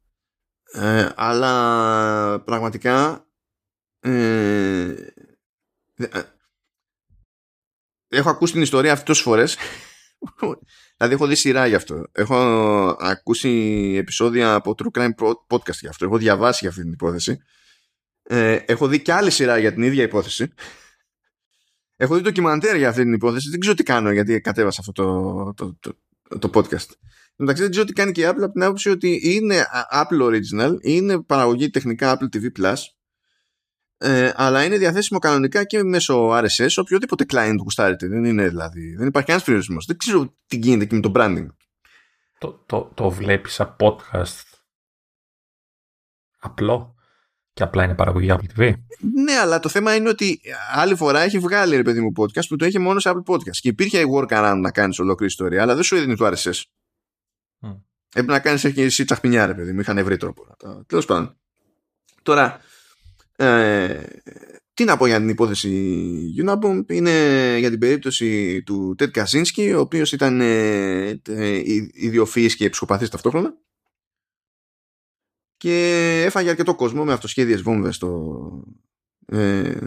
Ε, 0.74 1.10
αλλά 1.16 2.42
πραγματικά 2.42 3.28
ε, 4.00 4.96
ε, 5.96 6.22
έχω 8.08 8.30
ακούσει 8.30 8.54
την 8.54 8.62
ιστορία 8.62 8.92
αυτή 8.92 9.06
τόσες 9.06 9.24
φορές 9.24 9.58
Δηλαδή 11.00 11.18
έχω 11.18 11.28
δει 11.28 11.36
σειρά 11.36 11.68
γι' 11.68 11.76
αυτό. 11.76 12.06
Έχω 12.12 12.36
ακούσει 13.00 13.50
επεισόδια 13.98 14.54
από 14.54 14.76
True 14.78 15.00
Crime 15.00 15.14
Podcast 15.48 15.80
γι' 15.80 15.88
αυτό. 15.88 16.06
Έχω 16.06 16.18
διαβάσει 16.18 16.58
για 16.62 16.70
αυτή 16.70 16.82
την 16.82 16.92
υπόθεση. 16.92 17.40
Ε, 18.24 18.54
έχω 18.54 18.88
δει 18.88 19.02
και 19.02 19.14
άλλη 19.14 19.32
σειρά 19.32 19.58
για 19.58 19.74
την 19.74 19.84
ίδια 19.84 20.04
υπόθεση. 20.04 20.54
Έχω 21.96 22.16
δει 22.16 22.22
ντοκιμαντέρ 22.22 22.76
για 22.76 22.90
αυτή 22.90 23.04
την 23.04 23.14
υπόθεση. 23.14 23.50
Δεν 23.50 23.60
ξέρω 23.60 23.76
τι 23.76 23.84
κάνω 23.84 24.12
γιατί 24.12 24.42
κατέβασα 24.42 24.82
αυτό 24.88 24.92
το, 24.92 25.54
το, 25.54 25.78
το, 25.80 26.40
το 26.40 26.50
podcast. 26.54 26.90
Εντάξει, 27.36 27.62
δεν 27.62 27.72
ξέρω 27.72 27.86
τι 27.86 27.94
κάνει 27.94 28.12
και 28.12 28.22
η 28.22 28.26
Apple 28.28 28.42
από 28.42 28.52
την 28.52 28.64
άποψη 28.64 28.90
ότι 28.90 29.20
είναι 29.24 29.66
Apple 29.94 30.22
Original, 30.22 30.76
είναι 30.82 31.22
παραγωγή 31.22 31.70
τεχνικά 31.70 32.18
Apple 32.18 32.38
TV 32.38 32.62
Plus 32.62 32.76
ε, 34.02 34.32
αλλά 34.36 34.64
είναι 34.64 34.78
διαθέσιμο 34.78 35.20
κανονικά 35.20 35.64
και 35.64 35.84
μέσω 35.84 36.30
RSS 36.30 36.70
οποιοδήποτε 36.78 37.26
client 37.34 37.56
γουστάρετε. 37.62 38.08
Δεν 38.08 38.24
είναι 38.24 38.48
δηλαδή. 38.48 38.96
Δεν 38.96 39.08
υπάρχει 39.08 39.28
κανένας 39.28 39.44
περιορισμός. 39.44 39.86
Δεν 39.86 39.98
ξέρω 39.98 40.36
τι 40.46 40.58
γίνεται 40.58 40.86
και 40.86 40.96
με 40.96 41.02
το 41.02 41.12
branding. 41.16 41.48
Το, 42.38 42.64
το, 42.66 42.92
το 42.94 43.10
βλέπεις 43.10 43.54
σαν 43.54 43.76
podcast 43.80 44.44
απλό 46.40 46.96
και 47.54 47.64
απλά 47.64 47.84
είναι 47.84 47.96
παραγωγή 47.96 48.28
Apple 48.32 48.60
TV. 48.60 48.74
Ναι, 49.14 49.34
αλλά 49.34 49.60
το 49.60 49.70
θέμα 49.70 49.96
είναι 49.96 50.10
ότι 50.10 50.42
άλλη 50.72 50.96
φορά 50.96 51.20
έχει 51.20 51.40
βγάλει 51.40 51.76
ρε 51.76 51.82
παιδί 51.82 52.02
μου 52.02 52.12
podcast 52.18 52.48
που 52.48 52.56
το 52.56 52.66
έχει 52.66 52.80
μόνο 52.80 53.00
σε 53.00 53.12
Apple 53.14 53.34
Podcast. 53.34 53.58
Και 53.60 53.70
υπήρχε 53.70 54.04
workaround 54.16 54.60
να 54.62 54.72
κάνεις 54.72 55.00
ολόκληρη 55.00 55.32
ιστορία, 55.32 55.62
αλλά 55.62 55.76
δεν 55.76 55.84
σου 55.84 55.96
έδινε 55.96 56.16
το 56.16 56.28
RSS. 56.28 56.62
Mm. 57.62 57.80
Έπρεπε 58.10 58.32
να 58.32 58.40
κάνεις 58.40 58.64
εσύ 58.64 59.06
τσαχπινιά, 59.06 59.46
ρε 59.46 59.54
παιδί 59.54 59.72
μου. 59.72 59.80
Είχαν 59.80 60.04
βρει 60.04 60.18
τρόπο. 60.18 60.56
Τέλος 60.88 61.06
πάντων. 61.06 61.38
Τώρα, 62.24 62.60
ε, 63.40 64.04
τι 64.74 64.86
να 64.86 64.98
πω 64.98 65.08
για 65.08 65.20
την 65.20 65.30
υπόθεση 65.30 66.34
Unabomb 66.46 66.84
είναι 66.88 67.56
για 67.60 67.70
την 67.70 67.80
περίπτωση 67.80 68.62
του 68.64 68.96
Τετ 68.98 69.12
Καζίνσκι 69.12 69.74
ο 69.74 69.80
οποίος 69.80 70.12
ήταν 70.12 70.42
ε, 70.42 71.22
ε, 71.28 71.62
ιδιοφυής 71.94 72.56
και 72.56 72.70
ψυχοπαθής 72.70 73.10
ταυτόχρονα. 73.10 73.54
Και 75.58 75.74
έφαγε 76.26 76.50
αρκετό 76.50 76.76
κόσμο 76.76 77.06
με 77.06 77.14
αυτοσχέδιες 77.14 77.62
βόμβες 77.62 77.96
στο, 77.96 78.64
ε, 79.26 79.78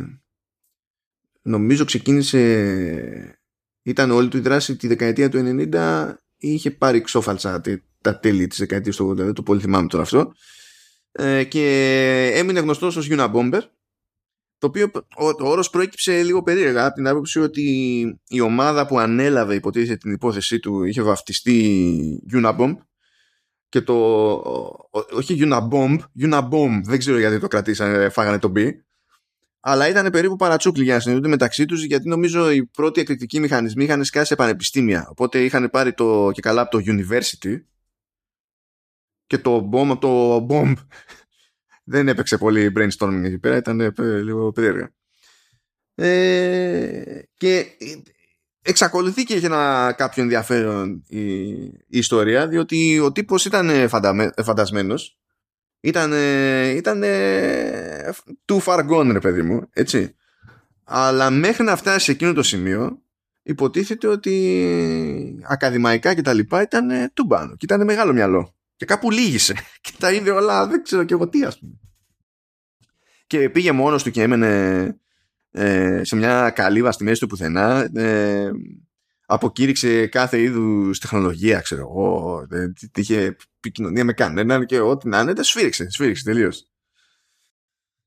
νομίζω 1.43 1.85
ξεκίνησε 1.85 3.41
ήταν 3.83 4.11
όλη 4.11 4.29
του 4.29 4.37
η 4.37 4.41
δράση 4.41 4.77
τη 4.77 4.87
δεκαετία 4.87 5.29
του 5.29 5.39
90 5.73 6.15
ή 6.37 6.53
είχε 6.53 6.71
πάρει 6.71 7.01
ξόφαλτσα 7.01 7.61
τα 8.01 8.19
τέλη 8.19 8.47
της 8.47 8.59
δεκαετίας 8.59 8.97
του 8.97 9.11
80 9.11 9.17
δεν 9.17 9.33
το 9.33 9.43
πολύ 9.43 9.61
θυμάμαι 9.61 9.89
τώρα 9.89 10.03
αυτό 10.03 10.33
ε, 11.13 11.45
και 11.45 12.33
έμεινε 12.35 12.61
γνωστός 12.61 12.97
ως 12.97 13.09
Unabomber 13.11 13.61
το 14.59 14.69
οποίο 14.69 14.91
ο, 15.17 15.27
ο 15.27 15.49
όρος 15.49 15.71
προέκυψε 15.71 16.23
λίγο 16.23 16.43
περίεργα 16.43 16.87
από 16.87 16.95
την 16.95 17.09
άποψη 17.09 17.41
ότι 17.41 17.63
η 18.29 18.41
ομάδα 18.41 18.87
που 18.87 18.99
ανέλαβε 18.99 19.55
υποτίθεται 19.55 19.97
την 19.97 20.13
υπόθεσή 20.13 20.59
του 20.59 20.85
είχε 20.85 21.03
βαφτιστεί 21.03 22.23
Unabomb 22.33 22.77
και 23.69 23.81
το 23.81 23.95
όχι 24.91 25.39
Unabomb, 25.41 25.99
Unabomb 26.21 26.81
δεν 26.85 26.99
ξέρω 26.99 27.19
γιατί 27.19 27.39
το 27.39 27.49
κρατήσανε, 27.49 28.09
φάγανε 28.09 28.39
το 28.39 28.53
B 28.57 28.71
αλλά 29.61 29.89
ήταν 29.89 30.11
περίπου 30.11 30.37
παρατσούκλοι 30.37 30.85
για 30.85 30.95
να 30.95 31.01
συνειδητούν 31.01 31.31
μεταξύ 31.31 31.65
τους 31.65 31.85
γιατί 31.85 32.09
νομίζω 32.09 32.51
οι 32.51 32.67
πρώτοι 32.67 33.01
εκρηκτικοί 33.01 33.41
μηχανισμοί 33.41 33.85
είχαν 33.85 34.05
σκάσει 34.05 34.27
σε 34.27 34.35
πανεπιστήμια 34.35 35.07
οπότε 35.11 35.45
είχαν 35.45 35.71
πάρει 35.71 35.93
το 35.93 36.31
και 36.33 36.41
καλά 36.41 36.61
από 36.61 36.71
το 36.71 36.83
University 36.87 37.57
και 39.33 39.39
το 39.39 39.69
bomb, 39.73 39.99
το 40.01 40.47
bomb 40.51 40.75
δεν 41.85 42.09
έπαιξε 42.09 42.39
πολύ 42.39 42.73
brainstorming 42.77 43.23
εκεί 43.25 43.39
πέρα, 43.39 43.57
ήταν 43.57 43.81
ε, 43.81 43.93
λίγο 44.23 44.53
περίεργα. 44.53 44.93
Ε, 45.95 47.23
και 47.35 47.67
εξακολουθεί 48.63 49.25
και 49.25 49.35
έχει 49.35 49.45
ένα 49.45 49.95
κάποιο 49.97 50.23
ενδιαφέρον 50.23 51.05
η, 51.09 51.19
ιστορία 51.89 52.49
διότι 52.49 52.99
ο 52.99 53.13
τύπος 53.13 53.45
ήταν 53.45 53.89
φαντασμένος. 54.43 55.19
Ήταν, 55.81 56.13
ήταν 56.77 57.03
too 58.45 58.59
far 58.59 58.89
gone 58.91 59.11
ρε 59.13 59.21
παιδί 59.21 59.43
μου 59.43 59.69
έτσι. 59.73 60.17
Αλλά 60.85 61.31
μέχρι 61.31 61.65
να 61.65 61.77
φτάσει 61.77 62.05
σε 62.05 62.13
εκείνο 62.13 62.33
το 62.33 62.43
σημείο 62.43 63.03
υποτίθεται 63.43 64.07
ότι 64.07 65.45
ακαδημαϊκά 65.49 66.15
και 66.15 66.23
τα 66.23 66.33
λοιπά 66.33 66.63
ήταν 66.63 67.11
τουμπάνο 67.15 67.57
και 67.57 67.65
ήταν 67.65 67.85
μεγάλο 67.85 68.13
μυαλό 68.13 68.55
και 68.83 68.89
κάπου 68.89 69.11
λύγησε. 69.11 69.55
Και 69.81 69.93
τα 69.99 70.13
είδε 70.13 70.31
όλα 70.31 70.67
δεν 70.67 70.83
ξέρω 70.83 71.05
και 71.05 71.15
εγώ 71.15 71.29
τι 71.29 71.45
ας 71.45 71.59
πούμε. 71.59 71.73
Και 73.27 73.51
πήγε 73.51 73.73
μόνος 73.73 74.03
του 74.03 74.11
και 74.11 74.23
έμενε 74.23 74.85
ε, 75.51 76.05
σε 76.05 76.17
μια 76.17 76.51
καλύβα 76.51 76.93
στη 76.93 77.05
μέση 77.05 77.21
του 77.21 77.27
πουθενά 77.27 77.91
ε, 77.95 78.51
αποκήρυξε 79.27 80.07
κάθε 80.07 80.41
είδους 80.41 80.99
τεχνολογία 80.99 81.61
ξέρω 81.61 81.81
εγώ 81.81 82.47
δεν 82.49 82.73
είχε 82.95 83.37
επικοινωνία 83.57 84.05
με 84.05 84.13
κανέναν 84.13 84.67
και 84.67 84.81
ό,τι 84.81 85.09
να 85.09 85.21
είναι 85.21 85.43
σφύριξε, 85.43 85.91
σφύριξε 85.91 86.25
τελείως. 86.25 86.69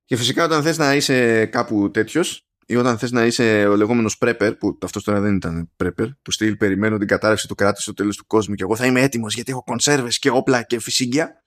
Και 0.05 0.15
φυσικά 0.15 0.45
όταν 0.45 0.63
θες 0.63 0.77
να 0.77 0.95
είσαι 0.95 1.45
κάπου 1.45 1.91
τέτοιος 1.91 2.44
ή 2.65 2.75
όταν 2.75 2.97
θες 2.97 3.11
να 3.11 3.25
είσαι 3.25 3.67
ο 3.67 3.75
λεγόμενος 3.75 4.17
prepper 4.19 4.53
που 4.59 4.77
αυτό 4.81 5.01
τώρα 5.01 5.19
δεν 5.19 5.35
ήταν 5.35 5.71
prepper 5.83 6.09
του 6.21 6.31
στυλ 6.31 6.55
περιμένω 6.55 6.97
την 6.97 7.07
κατάρρευση 7.07 7.47
του 7.47 7.55
κράτους 7.55 7.83
στο 7.83 7.93
τέλος 7.93 8.17
του 8.17 8.25
κόσμου 8.27 8.55
και 8.55 8.63
εγώ 8.63 8.75
θα 8.75 8.85
είμαι 8.85 9.01
έτοιμος 9.01 9.33
γιατί 9.33 9.51
έχω 9.51 9.63
κονσέρβες 9.63 10.19
και 10.19 10.29
όπλα 10.29 10.63
και 10.63 10.79
φυσίγγια 10.79 11.43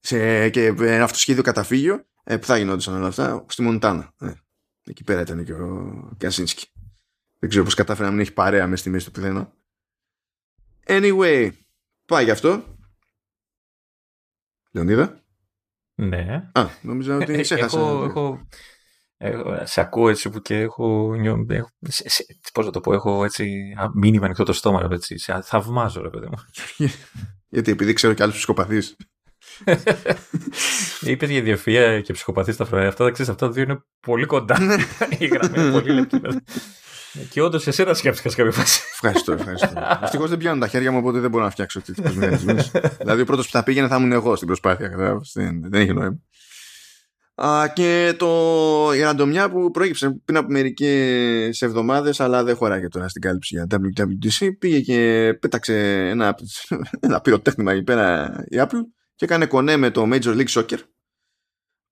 σε, 0.00 0.48
και 0.48 0.66
ένα 0.66 1.04
αυτοσχέδιο 1.04 1.42
καταφύγιο 1.42 2.06
ε, 2.24 2.36
που 2.36 2.46
θα 2.46 2.58
γινόντουσαν 2.58 2.94
όλα 2.94 3.06
αυτά 3.06 3.44
στη 3.48 3.62
Μοντάνα. 3.62 4.14
Ε, 4.20 4.32
εκεί 4.84 5.04
πέρα 5.04 5.20
ήταν 5.20 5.44
και 5.44 5.52
ο 5.52 6.14
Κασίνσκι. 6.18 6.68
Δεν 7.38 7.48
ξέρω 7.48 7.64
πώς 7.64 7.74
κατάφερε 7.74 8.06
να 8.06 8.12
μην 8.12 8.20
έχει 8.20 8.32
παρέα 8.32 8.66
μες 8.66 8.80
στη 8.80 8.90
μέση 8.90 9.04
του 9.04 9.10
πουθενά. 9.10 9.52
Anyway, 10.86 11.50
πάει 12.06 12.24
γι' 12.24 12.30
αυτό. 12.30 12.76
Λεωνίδα. 14.70 15.20
Ναι. 15.94 16.50
Α, 16.52 16.66
νόμιζα 16.82 17.16
ότι 17.16 17.44
σε 17.44 17.54
έχασα. 17.54 17.78
έχω, 17.78 17.88
έχω, 17.88 18.04
έχω, 18.04 18.46
σε 19.62 19.80
ακούω 19.80 20.08
έτσι 20.08 20.30
που 20.30 20.40
και 20.40 20.60
έχω, 20.60 21.14
έχω 21.14 21.44
σε, 21.80 22.08
σε, 22.08 22.24
πώς 22.52 22.64
θα 22.64 22.70
το 22.70 22.80
πω, 22.80 22.92
έχω 22.92 23.24
έτσι 23.24 23.74
μήνυμα 23.94 24.24
ανοιχτό 24.24 24.44
το 24.44 24.52
στόμα, 24.52 24.86
ρε, 24.86 24.94
έτσι, 24.94 25.18
σε 25.18 25.40
θαυμάζω 25.42 26.02
ρε 26.02 26.10
παιδί 26.10 26.26
μου. 26.26 26.36
Γιατί 27.48 27.70
επειδή 27.70 27.92
ξέρω 27.92 28.12
και 28.12 28.22
άλλους 28.22 28.36
ψυχοπαθείς. 28.36 28.96
Είπες 31.00 31.28
για 31.28 31.38
ιδιοφυα 31.38 32.00
και 32.00 32.12
ψυχοπαθή 32.12 32.52
στα 32.52 32.64
φρονιά. 32.64 32.88
Αυτά, 32.88 33.10
ξέρεις, 33.10 33.32
αυτά 33.32 33.50
δύο 33.50 33.62
είναι 33.62 33.78
πολύ 34.00 34.26
κοντά. 34.26 34.58
Η 35.18 35.26
γραμμή 35.26 35.60
είναι 35.60 35.70
πολύ 35.70 35.92
λεπτή. 35.92 36.20
Και 37.30 37.42
όντως 37.42 37.66
εσένα 37.66 37.94
σκέφτηκα 37.94 38.30
σε 38.30 38.36
κάποια 38.36 38.52
φάση. 38.52 38.82
Ευχαριστώ, 38.92 39.32
ευχαριστώ. 39.32 39.72
Ευτυχώς 40.02 40.28
δεν 40.28 40.38
πιάνουν 40.38 40.60
τα 40.60 40.68
χέρια 40.68 40.92
μου, 40.92 40.98
οπότε 40.98 41.18
δεν 41.18 41.30
μπορώ 41.30 41.44
να 41.44 41.50
φτιάξω 41.50 41.82
τέτοιου 41.82 42.14
μηχανισμού. 42.14 42.54
δηλαδή, 42.98 43.20
ο 43.20 43.24
πρώτος 43.24 43.46
που 43.46 43.52
θα 43.52 43.62
πήγαινε 43.62 43.88
θα 43.88 43.96
ήμουν 43.96 44.12
εγώ 44.12 44.36
στην 44.36 44.46
προσπάθεια. 44.46 45.20
Δεν, 45.34 45.60
δεν 45.70 45.80
έχει 45.80 45.92
νόημα. 45.92 46.18
Α, 47.42 47.68
και 47.74 48.14
το, 48.18 48.92
η 48.94 49.00
ραντομιά 49.00 49.50
που 49.50 49.70
προέκυψε 49.70 50.20
πριν 50.24 50.36
από 50.36 50.52
μερικές 50.52 51.62
εβδομάδες, 51.62 52.20
αλλά 52.20 52.44
δεν 52.44 52.56
χωράει 52.56 52.88
τώρα 52.88 53.08
στην 53.08 53.22
κάλυψη 53.22 53.54
για 53.54 53.66
WWDC, 53.70 54.48
πήγε 54.58 54.80
και 54.80 55.32
πέταξε 55.40 56.08
ένα, 56.08 56.34
ένα 57.00 57.20
πυροτέχνημα 57.20 57.72
εκεί 57.72 57.82
πέρα 57.82 58.34
η 58.48 58.56
Apple 58.58 58.80
και 59.14 59.24
έκανε 59.24 59.46
κονέ 59.46 59.76
με 59.76 59.90
το 59.90 60.08
Major 60.12 60.36
League 60.36 60.48
Soccer 60.48 60.78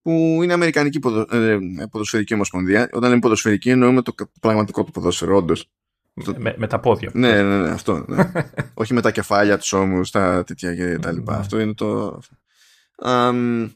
που 0.05 0.41
είναι 0.43 0.53
Αμερικανική 0.53 0.99
ποδο, 0.99 1.27
ε, 1.31 1.59
ποδοσφαιρική 1.91 2.35
ομοσπονδία. 2.35 2.89
Όταν 2.93 3.09
λέμε 3.09 3.21
ποδοσφαιρική 3.21 3.71
εννοούμε 3.71 4.03
το 4.03 4.15
πραγματικό 4.41 4.85
του 4.85 4.91
ποδόσφαιρο, 4.91 5.37
όντως. 5.37 5.71
Με, 6.37 6.55
με, 6.59 6.67
τα 6.67 6.81
πόδια. 6.81 7.11
Ναι, 7.15 7.43
ναι, 7.43 7.57
ναι, 7.57 7.69
αυτό. 7.69 8.05
Ναι. 8.09 8.31
Όχι 8.75 8.95
με 8.95 9.01
τα 9.01 9.11
κεφάλια 9.11 9.59
τους 9.59 9.73
ώμους, 9.73 10.11
τα 10.11 10.45
τέτοια 10.45 10.75
και 10.75 10.99
τα 10.99 11.13
λοιπά. 11.13 11.37
αυτό 11.37 11.61
είναι 11.61 11.75
το. 11.75 12.21
Um, 13.05 13.71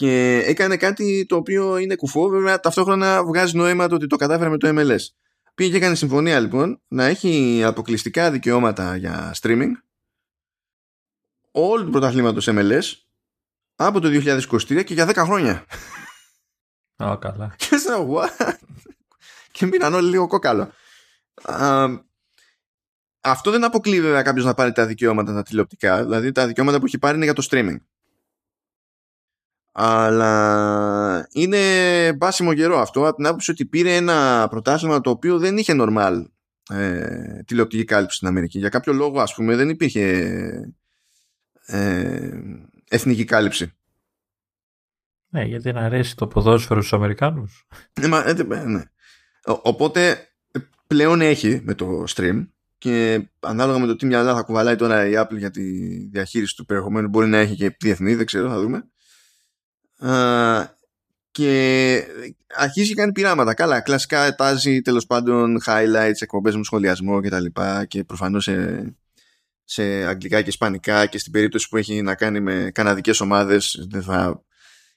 και 0.00 0.42
έκανε 0.46 0.76
κάτι 0.76 1.26
το 1.28 1.36
οποίο 1.36 1.76
είναι 1.76 1.96
κουφό, 1.96 2.28
βέβαια 2.28 2.60
ταυτόχρονα 2.60 3.24
βγάζει 3.24 3.56
νόημα 3.56 3.88
το 3.88 3.94
ότι 3.94 4.06
το 4.06 4.16
κατάφερε 4.16 4.50
με 4.50 4.56
το 4.56 4.68
MLS. 4.68 5.00
Πήγε 5.54 5.70
και 5.70 5.76
έκανε 5.76 5.94
συμφωνία 5.94 6.40
λοιπόν 6.40 6.82
να 6.88 7.04
έχει 7.04 7.62
αποκλειστικά 7.64 8.30
δικαιώματα 8.30 8.96
για 8.96 9.34
streaming 9.40 9.70
όλου 11.50 11.84
του 11.84 11.90
πρωταθλήματος 11.90 12.48
MLS 12.50 12.82
από 13.76 14.00
το 14.00 14.08
2023 14.12 14.84
και 14.84 14.94
για 14.94 15.08
10 15.08 15.14
χρόνια. 15.14 15.64
Α, 16.96 17.16
καλά. 17.20 17.54
Και 17.58 17.76
σε 17.76 17.90
what? 18.14 18.54
Και 19.50 19.66
μείναν 19.66 19.94
όλοι 19.94 20.08
λίγο 20.08 20.26
κόκαλο. 20.26 20.72
αυτό 23.20 23.50
δεν 23.50 23.64
αποκλείει 23.64 24.00
βέβαια 24.00 24.22
κάποιος 24.22 24.44
να 24.44 24.54
πάρει 24.54 24.72
τα 24.72 24.86
δικαιώματα 24.86 25.34
τα 25.34 25.42
τηλεοπτικά. 25.42 26.02
Δηλαδή 26.02 26.32
τα 26.32 26.46
δικαιώματα 26.46 26.78
που 26.78 26.86
έχει 26.86 26.98
πάρει 26.98 27.16
είναι 27.16 27.24
για 27.24 27.34
το 27.34 27.46
streaming. 27.50 27.76
Αλλά 29.72 31.28
είναι 31.32 31.58
μπάσιμο 32.12 32.54
καιρό 32.54 32.78
αυτό 32.78 33.06
από 33.06 33.16
την 33.16 33.26
άποψη 33.26 33.50
ότι 33.50 33.66
πήρε 33.66 33.96
ένα 33.96 34.46
πρωτάθλημα 34.50 35.00
το 35.00 35.10
οποίο 35.10 35.38
δεν 35.38 35.56
είχε 35.56 35.74
normal 35.76 36.24
ε, 36.70 37.42
τηλεοπτική 37.46 37.84
κάλυψη 37.84 38.16
στην 38.16 38.28
Αμερική. 38.28 38.58
Για 38.58 38.68
κάποιο 38.68 38.92
λόγο 38.92 39.20
ας 39.20 39.34
πούμε 39.34 39.56
δεν 39.56 39.68
υπήρχε 39.68 40.04
ε, 41.66 42.30
εθνική 42.88 43.24
κάλυψη. 43.24 43.74
Ναι, 45.28 45.44
γιατί 45.44 45.72
να 45.72 45.80
αρέσει 45.80 46.16
το 46.16 46.26
ποδόσφαιρο 46.26 46.80
στους 46.80 46.92
Αμερικάνους. 46.92 47.66
Ναι, 48.00 48.08
μα, 48.08 48.28
ε, 48.28 48.64
ναι. 48.64 48.82
Οπότε 49.44 50.28
πλέον 50.86 51.20
έχει 51.20 51.60
με 51.64 51.74
το 51.74 52.04
stream 52.08 52.46
και 52.78 53.28
ανάλογα 53.40 53.78
με 53.78 53.86
το 53.86 53.96
τι 53.96 54.06
μυαλά 54.06 54.34
θα 54.34 54.42
κουβαλάει 54.42 54.76
τώρα 54.76 55.06
η 55.06 55.12
Apple 55.16 55.36
για 55.36 55.50
τη 55.50 55.62
διαχείριση 56.08 56.56
του 56.56 56.64
περιεχομένου 56.64 57.08
μπορεί 57.08 57.26
να 57.28 57.38
έχει 57.38 57.54
και 57.54 57.76
διεθνή, 57.80 58.14
δεν 58.14 58.26
ξέρω, 58.26 58.48
θα 58.48 58.60
δούμε. 58.60 58.88
Και 61.30 62.02
αρχίζει 62.56 62.88
και 62.88 62.94
κάνει 62.94 63.12
πειράματα. 63.12 63.54
Καλά, 63.54 63.80
κλασικά 63.80 64.24
ετάζει 64.24 64.80
τέλος 64.80 65.06
πάντων 65.06 65.60
highlights, 65.66 66.20
εκπομπές 66.20 66.56
με 66.56 66.64
σχολιασμό 66.64 67.20
κτλ. 67.20 67.44
Και, 67.44 67.84
και 67.88 68.04
προφανώς 68.04 68.44
σε 68.44 68.84
σε 69.70 69.82
αγγλικά 69.82 70.42
και 70.42 70.48
ισπανικά 70.48 71.06
και 71.06 71.18
στην 71.18 71.32
περίπτωση 71.32 71.68
που 71.68 71.76
έχει 71.76 72.02
να 72.02 72.14
κάνει 72.14 72.40
με 72.40 72.70
καναδικές 72.74 73.20
ομάδες 73.20 73.86
δεν 73.90 74.02
θα 74.02 74.42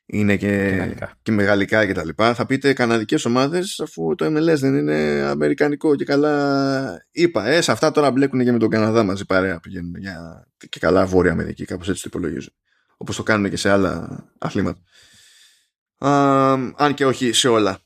είναι 0.05 0.37
και, 0.37 0.81
και, 1.21 1.31
μεγαλικά 1.31 1.85
και 1.85 1.93
τα 1.93 2.05
λοιπά. 2.05 2.33
Θα 2.33 2.45
πείτε 2.45 2.73
καναδικές 2.73 3.25
ομάδες 3.25 3.79
αφού 3.79 4.15
το 4.15 4.25
MLS 4.25 4.57
δεν 4.57 4.75
είναι 4.75 5.21
αμερικανικό 5.27 5.95
και 5.95 6.05
καλά 6.05 7.05
είπα. 7.11 7.47
Ε, 7.47 7.61
σε 7.61 7.71
αυτά 7.71 7.91
τώρα 7.91 8.11
μπλέκουν 8.11 8.43
και 8.43 8.51
με 8.51 8.57
τον 8.57 8.69
Καναδά 8.69 9.03
μαζί 9.03 9.25
παρέα 9.25 9.59
πηγαίνουν 9.59 9.95
για, 9.95 10.47
και 10.69 10.79
καλά 10.79 11.05
Βόρεια 11.05 11.31
Αμερική 11.31 11.65
κάπως 11.65 11.89
έτσι 11.89 12.01
το 12.01 12.09
υπολογίζω. 12.11 12.49
Όπως 13.03 13.15
το 13.15 13.23
κάνουν 13.23 13.49
και 13.49 13.57
σε 13.57 13.69
άλλα 13.69 14.23
αθλήματα. 14.37 14.81
αν 16.77 16.93
και 16.93 17.05
όχι 17.05 17.31
σε 17.31 17.47
όλα. 17.47 17.79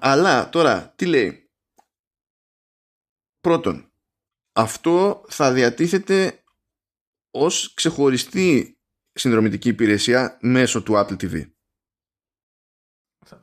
αλλά 0.00 0.48
τώρα 0.48 0.92
τι 0.96 1.06
λέει; 1.06 1.50
Πρώτον, 3.40 3.92
αυτό 4.52 5.24
θα 5.28 5.52
διατίθεται 5.52 6.42
ως 7.30 7.74
ξεχωριστή 7.74 8.78
συνδρομητική 9.12 9.68
υπηρεσία 9.68 10.38
μέσω 10.40 10.82
του 10.82 10.92
Apple 10.96 11.16
TV. 11.22 11.50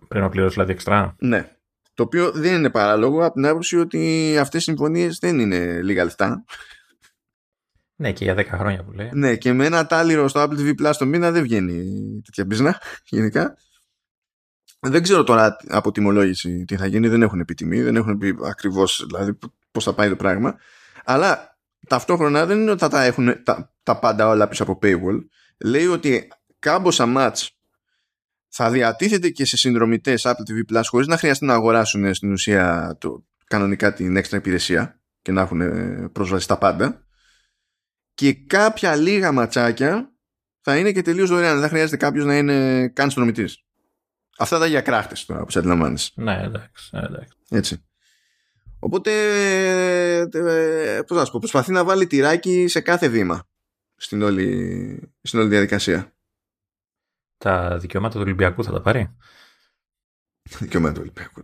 Πρέπει 0.08 0.23
να 0.23 0.30
πληρώσει 0.30 0.54
δηλαδή 0.54 0.71
εξτρά. 0.71 1.15
Ναι. 1.19 1.58
Το 1.93 2.04
οποίο 2.04 2.32
δεν 2.32 2.56
είναι 2.56 2.69
παράλογο 2.69 3.26
από 3.26 3.34
την 3.34 3.45
άποψη 3.45 3.78
ότι 3.78 4.36
αυτές 4.38 4.62
οι 4.62 4.63
συμφωνίες 4.63 5.19
δεν 5.19 5.39
είναι 5.39 5.82
λίγα 5.82 6.04
λεφτά. 6.04 6.43
Ναι, 8.00 8.12
και 8.12 8.24
για 8.24 8.36
10 8.36 8.46
χρόνια 8.46 8.84
που 8.84 8.92
λέει. 8.92 9.10
Ναι, 9.14 9.36
και 9.36 9.54
με 9.54 9.66
ένα 9.66 9.86
τάλιρο 9.86 10.28
στο 10.28 10.44
Apple 10.44 10.60
TV 10.60 10.74
Plus 10.82 10.94
το 10.98 11.06
μήνα 11.06 11.32
δεν 11.32 11.44
βγαίνει 11.44 11.84
τέτοια 12.26 12.46
μπίζνα 12.46 12.82
γενικά. 13.10 13.58
Δεν 14.80 15.04
ξέρω 15.04 15.24
τώρα 15.24 15.58
από 15.68 15.92
τιμολόγηση 15.92 16.66
τι 16.66 16.78
θα 16.78 16.86
γίνει, 16.86 17.08
δεν 17.08 17.22
έχουν 17.22 17.46
πει 17.46 17.54
τιμή, 17.54 17.82
δεν 17.82 17.96
έχουν 17.96 18.18
πει 18.18 18.36
ακριβώς 18.46 19.06
δηλαδή 19.08 19.38
πώς 19.72 19.84
θα 19.84 19.94
πάει 19.94 20.10
το 20.10 20.16
πράγμα. 20.16 20.56
Αλλά 21.04 21.58
ταυτόχρονα 21.88 22.46
δεν 22.46 22.60
είναι 22.60 22.72
ότι 22.72 22.80
θα 22.80 22.90
τα 22.90 23.04
έχουν 23.04 23.44
τα, 23.44 23.74
τα 23.84 24.00
πάντα 24.00 24.28
όλα 24.28 24.48
πίσω 24.48 24.64
από 24.64 24.80
paywall. 24.82 25.26
Λέει 25.58 25.86
ότι 25.86 26.28
κάμποσα 26.60 27.14
match 27.18 27.48
θα 28.48 28.72
διατίθεται 28.72 29.30
και 29.30 29.46
σε 29.46 29.58
συνδρομητές 29.58 30.28
Apple 30.28 30.52
TV 30.52 30.74
Plus 30.74 30.84
χωρίς 30.86 31.08
να 31.08 31.18
χρειαστεί 31.18 31.46
να 31.46 31.54
αγοράσουν 31.54 32.14
στην 32.14 32.32
ουσία 32.32 32.96
το, 33.00 33.26
κανονικά 33.48 33.94
την 33.94 34.16
έξτρα 34.16 34.38
υπηρεσία 34.38 35.00
και 35.22 35.32
να 35.32 35.42
έχουν 35.42 35.62
ε, 35.62 36.10
πρόσβαση 36.12 36.44
στα 36.44 36.58
πάντα. 36.58 37.07
Και 38.17 38.34
κάποια 38.34 38.95
λίγα 38.95 39.32
ματσάκια 39.32 40.12
θα 40.62 40.77
είναι 40.77 40.91
και 40.91 41.01
τελείως 41.01 41.30
δωρεάν. 41.30 41.60
Δεν 41.60 41.69
χρειάζεται 41.69 41.97
κάποιος 41.97 42.25
να 42.25 42.38
είναι 42.38 42.88
καν 42.88 43.10
συνδρομητής. 43.10 43.63
Αυτά 44.38 44.60
τα 44.60 44.65
για 44.65 44.82
κράχτες 44.82 45.25
τώρα, 45.25 45.41
όπως 45.41 45.56
αντιλαμβάνεσαι. 45.56 46.12
Ναι, 46.15 46.41
εντάξει, 46.43 46.89
εντάξει. 46.91 47.38
Έτσι. 47.49 47.86
Οπότε, 48.80 49.12
ε, 50.34 51.01
πώς 51.08 51.17
να 51.17 51.23
πω, 51.23 51.39
προσπαθεί 51.39 51.71
να 51.71 51.84
βάλει 51.84 52.08
τυράκι 52.08 52.67
σε 52.67 52.80
κάθε 52.82 53.08
βήμα 53.08 53.47
στην 53.95 54.21
όλη, 54.21 55.13
στην 55.21 55.39
όλη 55.39 55.49
διαδικασία. 55.49 56.15
Τα 57.38 57.77
δικαιώματα 57.77 58.15
του 58.15 58.21
Ολυμπιακού 58.21 58.63
θα 58.63 58.71
τα 58.71 58.82
πάρει; 58.82 59.15
δικαιώματα 60.60 60.93
του 60.93 61.01
Ολυμπιακού. 61.01 61.43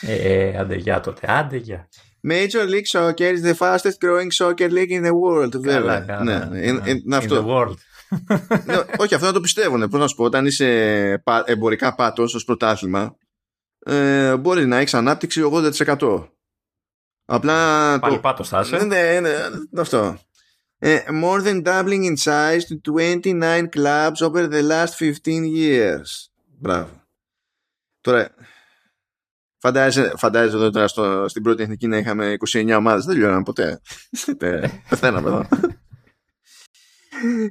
ε, 0.00 0.48
ε, 0.48 0.58
άντε 0.58 0.76
για 0.76 1.00
τότε, 1.00 1.32
άντε 1.32 1.56
για. 1.56 1.88
Major 2.22 2.64
League 2.66 2.86
Soccer 2.86 3.32
is 3.32 3.42
the 3.42 3.54
fastest 3.54 4.00
growing 4.00 4.30
soccer 4.30 4.68
league 4.68 4.90
in 4.90 5.02
the 5.02 5.14
world. 5.14 5.62
Καλά, 5.62 6.00
καλά, 6.00 6.24
ναι, 6.24 6.44
ναι, 6.44 6.66
είναι, 6.66 6.82
είναι 6.86 7.16
αυτό. 7.16 7.36
In 7.36 7.38
the 7.38 7.48
world. 7.48 7.76
ναι, 8.66 8.76
όχι, 8.96 9.14
αυτό 9.14 9.26
να 9.26 9.32
το 9.32 9.40
πιστεύουν. 9.40 9.88
Πώς 9.88 10.00
να 10.00 10.06
σου 10.06 10.16
πω, 10.16 10.24
όταν 10.24 10.46
είσαι 10.46 11.22
εμπορικά 11.44 11.94
πάτος 11.94 12.34
ως 12.34 12.44
πρωτάθλημα, 12.44 13.16
ε, 13.78 14.36
μπορεί 14.36 14.66
να 14.66 14.76
έχεις 14.76 14.94
ανάπτυξη 14.94 15.42
80%. 15.52 16.28
Απλά. 17.24 17.98
Πάλι 17.98 18.14
το... 18.14 18.20
πάτος 18.20 18.48
θα 18.48 18.60
είσαι. 18.60 18.84
Ναι, 18.84 19.20
ναι, 19.20 19.32
αυτό. 19.76 20.18
Ε, 20.78 20.98
more 21.22 21.42
than 21.42 21.64
doubling 21.64 22.04
in 22.04 22.16
size 22.24 22.60
to 22.60 22.92
29 23.22 23.68
clubs 23.68 24.20
over 24.20 24.48
the 24.48 24.62
last 24.62 24.94
15 24.94 25.44
years. 25.56 26.28
Μπράβο. 26.58 27.06
Τώρα, 28.00 28.34
φαντάζεσαι, 29.58 30.12
φαντάζεσαι 30.16 30.56
εδώ 30.56 30.70
τώρα 30.70 30.88
στο, 30.88 31.24
στην 31.28 31.42
πρώτη 31.42 31.62
εθνική 31.62 31.86
να 31.86 31.96
είχαμε 31.96 32.36
29 32.52 32.74
ομάδες. 32.76 33.04
Δεν 33.04 33.16
λιώναμε 33.16 33.42
ποτέ. 33.42 33.80
Πεθαίναμε 34.88 35.28
εδώ. 35.28 35.46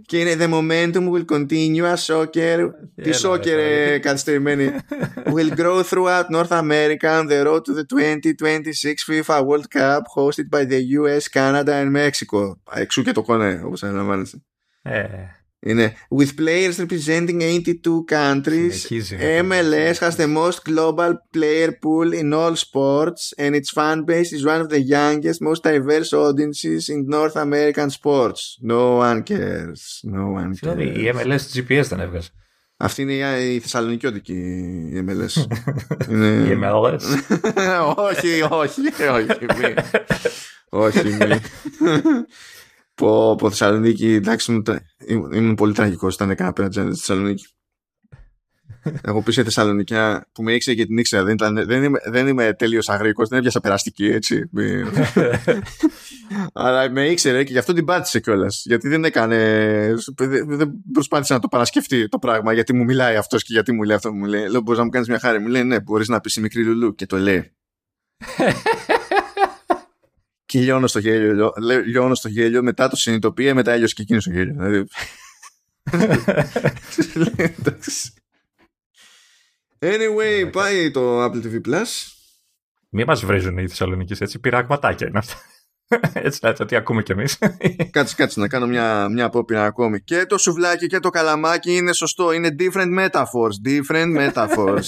Και 0.05 0.19
είναι 0.19 0.35
The 0.39 0.49
momentum 0.53 1.09
will 1.11 1.25
continue 1.25 1.93
as 1.93 2.05
soccer. 2.05 2.69
Τι 2.95 3.09
soccer 3.23 3.97
καθυστερημένη. 4.01 4.71
Will 5.25 5.55
grow 5.55 5.83
throughout 5.83 6.29
North 6.29 6.51
America 6.51 7.19
on 7.19 7.27
the 7.27 7.43
road 7.45 7.61
to 7.65 7.73
the 7.73 7.85
2026 7.85 9.03
FIFA 9.09 9.45
World 9.45 9.69
Cup 9.69 10.03
hosted 10.15 10.49
by 10.49 10.63
the 10.65 10.81
US, 10.99 11.27
Canada 11.27 11.73
and 11.73 11.91
Mexico. 11.95 12.55
Εξού 12.71 13.01
και 13.01 13.11
το 13.11 13.21
κονέ 13.21 13.61
όπως 13.65 13.83
αναλαμβάνεσαι. 13.83 14.43
Ε, 14.81 15.03
Είναι 15.64 15.94
with 16.18 16.28
players 16.37 16.78
representing 16.78 17.40
82 17.40 18.04
countries. 18.11 18.70
συνεχίζει. 18.70 19.16
MLS 19.40 19.98
has 19.98 20.16
the 20.16 20.26
most 20.26 20.58
global 20.68 21.12
player 21.37 21.70
pool 21.82 22.12
in 22.12 22.32
all 22.32 22.54
sports 22.54 23.32
and 23.38 23.54
its 23.54 23.70
fan 23.74 24.04
base 24.04 24.32
is 24.37 24.44
one 24.44 24.61
of 24.61 24.68
the 24.68 24.80
youngest, 24.80 25.40
most 25.40 25.62
diverse 25.62 26.12
audiences 26.12 26.88
in 26.88 27.00
North 27.16 27.37
American 27.37 27.88
sports. 27.90 28.40
No 28.61 28.85
one 29.06 29.22
cares. 29.22 29.80
No 30.02 30.24
one 30.40 30.50
Συγγνώμη, 30.54 30.92
cares. 30.94 30.98
η 30.98 31.12
MLS 31.14 31.58
GPS 31.58 31.85
δεν 31.88 32.00
έβγαζε. 32.00 32.28
Αυτή 32.76 33.02
είναι 33.02 33.12
η, 33.12 33.54
η 33.54 33.58
θεσσαλονικιώτικη 33.61 34.32
η 34.92 35.04
MLS. 35.08 35.44
είναι... 36.11 36.26
Η 36.26 36.58
MLS. 36.62 37.00
όχι, 37.96 38.42
όχι, 38.50 38.80
όχι. 39.11 39.44
Μη. 39.58 39.74
όχι, 40.68 41.06
μη. 41.08 41.40
Πω, 43.01 43.36
πω, 43.36 43.49
Θεσσαλονίκη, 43.49 44.13
εντάξει, 44.13 44.51
ήμουν, 44.51 44.63
τρα- 44.63 44.81
ήμουν, 45.07 45.31
ήμουν 45.31 45.55
πολύ 45.55 45.73
τραγικός 45.73 46.13
όταν 46.13 46.29
έκανα 46.29 46.53
πέρα 46.53 46.71
στη 46.71 46.81
Θεσσαλονίκη. 46.81 47.45
Εγώ 49.07 49.21
πίσω 49.21 49.43
Θεσσαλονικιά 49.43 50.29
που 50.31 50.43
με 50.43 50.53
ήξερε 50.53 50.75
και 50.75 50.86
την 50.86 50.97
ήξερα. 50.97 51.23
Δεν, 51.23 51.33
ήταν, 51.33 51.65
δεν, 51.65 51.83
είμαι, 51.83 51.99
δεν 52.05 52.27
είμαι 52.27 52.53
τέλειος 52.53 52.89
αγρίκο, 52.89 53.25
δεν 53.27 53.38
έπιασα 53.38 53.60
περαστική 53.60 54.05
έτσι. 54.05 54.49
Μη- 54.51 54.83
Αλλά 56.53 56.89
με 56.89 57.07
ήξερε 57.07 57.43
και 57.43 57.51
γι' 57.51 57.57
αυτό 57.57 57.73
την 57.73 57.86
πάτησε 57.86 58.19
κιόλας. 58.19 58.63
Γιατί 58.65 58.88
δεν 58.88 59.03
έκανε. 59.05 59.38
Δεν, 60.15 60.57
δεν 60.57 60.71
προσπάθησε 60.91 61.33
να 61.33 61.39
το 61.39 61.47
παρασκεφτεί 61.47 62.07
το 62.07 62.19
πράγμα. 62.19 62.53
Γιατί 62.53 62.73
μου 62.73 62.83
μιλάει 62.83 63.15
αυτός 63.15 63.43
και 63.43 63.53
γιατί 63.53 63.71
μου 63.71 63.83
λέει 63.83 63.95
αυτό 63.95 64.10
που 64.10 64.15
μου 64.15 64.25
λέει. 64.25 64.47
Λέω: 64.47 64.62
Μπορείς 64.62 64.77
να 64.79 64.86
μου 64.86 64.91
κάνεις 64.91 65.07
μια 65.07 65.19
χάρη. 65.19 65.39
Μου 65.39 65.47
λέει: 65.47 65.63
Ναι, 65.63 65.79
μπορείς 65.79 66.07
να 66.07 66.19
πεις 66.19 66.36
η 66.36 66.41
μικρή 66.41 66.63
Λουλού. 66.63 66.95
Και 66.95 67.05
το 67.05 67.17
λέει. 67.17 67.51
Και 70.47 70.60
λιώνω 70.60 70.88
στο 70.88 70.99
γέλιο. 70.99 71.33
λιώ- 71.33 71.57
λέ- 71.57 71.86
Λιώνω 71.86 72.15
στο 72.15 72.27
γέλιο. 72.27 72.63
Μετά 72.63 72.88
το 72.89 72.95
συνειδητοποιεί, 72.95 73.51
μετά 73.55 73.71
έλειωσε 73.71 73.93
και 73.93 74.01
εκείνος 74.01 74.23
στο 74.23 74.31
γέλιος. 74.31 74.55
Δηλαδή. 74.57 74.88
Εντάξει. 77.60 78.13
Anyway, 79.79 80.49
πάει 80.51 80.91
το 80.91 81.23
Apple 81.23 81.43
TV 81.43 81.62
Plus. 81.67 81.86
Μη 82.89 83.03
μας 83.05 83.25
βρίζουν 83.25 83.57
οι 83.57 83.67
Θεσσαλονίκη 83.67 84.23
έτσι. 84.23 84.39
Πειραγματάκια 84.39 85.07
είναι 85.07 85.17
αυτά. 85.17 85.36
Έτσι 86.27 86.39
λέτε 86.45 86.63
ότι 86.63 86.75
ακούμε 86.75 87.03
κι 87.03 87.12
εμείς. 87.12 87.38
Κάτσε, 87.91 88.15
κάτσε 88.15 88.39
να 88.39 88.47
κάνω 88.47 88.67
μια, 88.67 89.10
μια 89.10 89.25
απόπειρα 89.25 89.65
ακόμη. 89.65 90.01
Και 90.01 90.25
το 90.25 90.38
σουβλάκι 90.38 90.88
και 90.88 90.99
το 90.99 91.10
καλαμάκι 91.10 91.75
είναι 91.75 91.93
σωστό. 91.93 92.31
Είναι 92.31 92.55
different 92.60 92.99
metaphors. 92.99 93.67
Different 93.67 94.17
metaphors. 94.33 94.86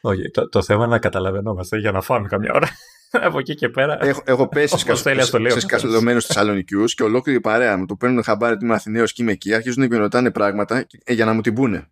Όχι, 0.00 0.30
το, 0.30 0.48
το 0.48 0.62
θέμα 0.62 0.84
είναι 0.84 0.92
να 0.92 0.98
καταλαβαίνόμαστε 0.98 1.78
για 1.78 1.92
να 1.92 2.00
φάμε 2.00 2.28
καμιά 2.28 2.52
ώρα. 2.54 2.68
Από 3.10 3.38
εκεί 3.38 3.54
και 3.54 3.68
πέρα. 3.68 3.98
έχω, 4.04 4.22
έχω 4.26 4.48
πέσει 4.48 4.74
Όπως 4.84 5.02
θέλει, 5.02 5.20
ας 5.20 5.30
το 5.30 5.38
λέω. 5.38 5.50
σε 5.52 5.60
σκασοδομένου 5.60 6.22
Θεσσαλονικιούς 6.22 6.94
και 6.94 7.02
ολόκληρη 7.02 7.38
η 7.38 7.40
παρέα 7.40 7.76
μου 7.76 7.86
το 7.86 7.96
παίρνουν 7.96 8.22
χαμπάρι 8.22 8.54
ότι 8.54 8.64
είμαι 8.64 8.74
Αθηναίος 8.74 9.12
και 9.12 9.22
είμαι 9.22 9.32
εκεί. 9.32 9.54
Αρχίζουν 9.54 9.88
να 9.88 9.98
ρωτάνε 9.98 10.30
πράγματα 10.30 10.82
και- 10.82 10.98
ε, 11.04 11.12
για 11.12 11.24
να 11.24 11.32
μου 11.32 11.40
την 11.40 11.54
πούνε. 11.54 11.86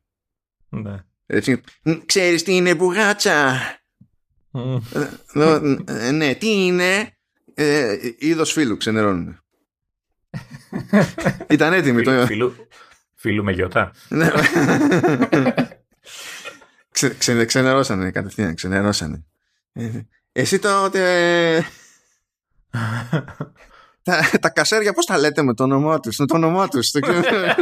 Ναι. 0.68 1.04
Έτσι. 1.26 1.60
Ξέρεις 2.06 2.42
τι 2.42 2.56
είναι 2.56 2.74
μπουγάτσα; 2.74 3.54
Μμ. 4.50 4.76
Λέω, 5.34 5.78
«Ε, 5.86 6.10
ναι, 6.10 6.34
τι 6.34 6.64
είναι; 6.64 7.08
Ε, 7.54 7.96
είδος 8.18 8.52
φίλου, 8.52 8.76
ξενερώνουν. 8.76 9.38
Ήταν 11.50 11.72
έτοιμη 11.72 12.02
το. 12.02 12.26
Φίλου, 12.26 12.54
φίλου 13.14 13.44
με 13.44 13.52
γιοτά. 13.52 13.92
Ναι. 14.08 14.30
Ξε, 16.90 17.08
ξε, 17.18 17.44
ξενερώσανε 17.44 18.10
κατευθείαν, 18.10 18.54
ξενερώσανε. 18.54 19.24
Ε, 20.36 20.40
εσύ 20.40 20.58
τότε... 20.68 21.64
τα, 24.02 24.30
τα 24.40 24.50
κασέρια 24.50 24.92
πώς 24.92 25.06
τα 25.06 25.18
λέτε 25.18 25.42
με 25.42 25.54
το 25.54 25.62
όνομά 25.62 26.00
τους, 26.00 26.16
με 26.18 26.26
το 26.26 26.36
όνομά 26.36 26.68
τους. 26.68 26.90
το 26.90 27.00
ξέρω. 27.00 27.22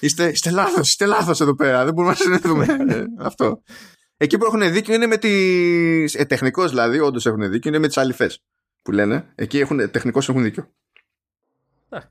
είστε, 0.00 0.28
είστε 0.28 0.50
λάθος, 0.50 0.88
είστε 0.88 1.06
λάθος 1.06 1.40
εδώ 1.40 1.54
πέρα, 1.54 1.84
δεν 1.84 1.94
μπορούμε 1.94 2.12
να 2.12 2.18
συνεχίσουμε. 2.18 2.66
Ε, 2.94 3.04
Αυτό. 3.18 3.62
Εκεί 4.16 4.38
που 4.38 4.44
έχουν 4.44 4.72
δίκιο 4.72 4.94
είναι 4.94 5.06
με 5.06 5.16
τις... 5.16 6.14
Ε, 6.14 6.24
τεχνικώς 6.24 6.68
δηλαδή, 6.70 6.98
όντως 7.00 7.26
έχουν 7.26 7.50
δίκιο, 7.50 7.70
είναι 7.70 7.78
με 7.78 7.86
τις 7.86 7.96
αληθές 7.96 8.42
που 8.82 8.92
λένε. 8.92 9.32
Εκεί 9.34 9.58
έχουν, 9.58 9.90
τεχνικώς 9.90 10.28
έχουν 10.28 10.42
δίκιο. 10.42 10.70
Εντάξει. 11.88 12.08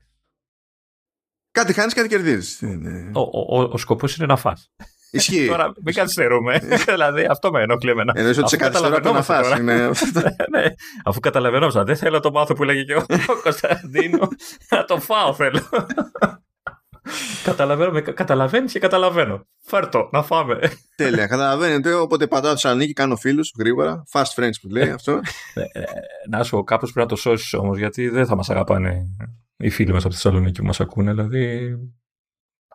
Κάτι 1.50 1.72
χάνεις, 1.72 1.94
κάτι 1.94 2.08
κερδίζεις. 2.08 2.60
Είναι- 2.60 3.10
Ο, 3.14 3.20
ο, 3.20 3.60
ο, 3.60 3.62
ο 3.72 3.78
σκοπός 3.78 4.16
είναι 4.16 4.26
να 4.26 4.36
φας. 4.36 4.72
Ισχύει. 5.10 5.46
Τώρα 5.46 5.72
μην 5.84 5.94
καθυστερούμε. 5.94 6.58
δηλαδή 6.94 7.26
αυτό 7.30 7.50
με 7.50 7.62
ενοχλεί 7.62 7.90
εμένα. 7.90 8.12
Εννοείς 8.16 8.38
ότι 8.38 8.48
σε 8.48 8.56
Αφού 8.56 8.64
καθυστερώ 8.64 8.96
από 8.96 9.04
το 9.06 9.12
να 9.12 9.20
καταλαβαίνόμαστε 9.20 9.32
φας. 9.32 9.48
τώρα. 9.48 9.60
Είναι... 9.60 9.90
ναι, 10.64 10.74
αφού 11.04 11.20
καταλαβαίνόμαστε. 11.20 11.82
Δεν 11.82 11.96
θέλω 11.96 12.20
το 12.20 12.30
μάθο 12.30 12.54
που 12.54 12.62
έλεγε 12.62 12.82
και 12.82 12.94
ο, 12.94 13.04
ο 13.36 13.40
Κωνσταντίνο. 13.42 14.28
να 14.70 14.84
το 14.84 15.00
φάω 15.00 15.34
θέλω. 15.34 15.60
Καταλαβαίνω, 17.44 17.90
με- 17.92 18.00
καταλαβαίνεις 18.00 18.72
και 18.72 18.78
καταλαβαίνω. 18.78 19.46
Φέρτο, 19.64 20.08
να 20.12 20.22
φάμε. 20.22 20.58
Τέλεια. 20.96 21.26
Καταλαβαίνετε. 21.26 21.92
Οπότε 21.94 22.26
πατάω 22.26 22.50
Θεσσαλονίκη, 22.52 22.92
κάνω 22.92 23.16
φίλους 23.16 23.52
γρήγορα. 23.58 24.02
Fast 24.12 24.34
friends 24.42 24.50
που 24.60 24.68
λέει 24.68 24.90
αυτό. 24.90 25.20
να 26.30 26.42
σου 26.42 26.50
πω, 26.56 26.64
κάπως 26.64 26.92
πρέπει 26.92 27.08
να 27.10 27.14
το 27.16 27.20
σώσεις 27.20 27.54
όμως, 27.54 27.78
γιατί 27.78 28.08
δεν 28.08 28.26
θα 28.26 28.36
μας 28.36 28.50
αγαπάνε 28.50 29.02
οι 29.56 29.70
φίλοι 29.70 29.92
μας 29.92 30.00
από 30.04 30.14
τη 30.14 30.20
Θεσσαλονίκη 30.20 30.60
που 30.60 30.66
μας 30.66 30.80
ακούνε. 30.80 31.10
Δηλαδή, 31.12 31.74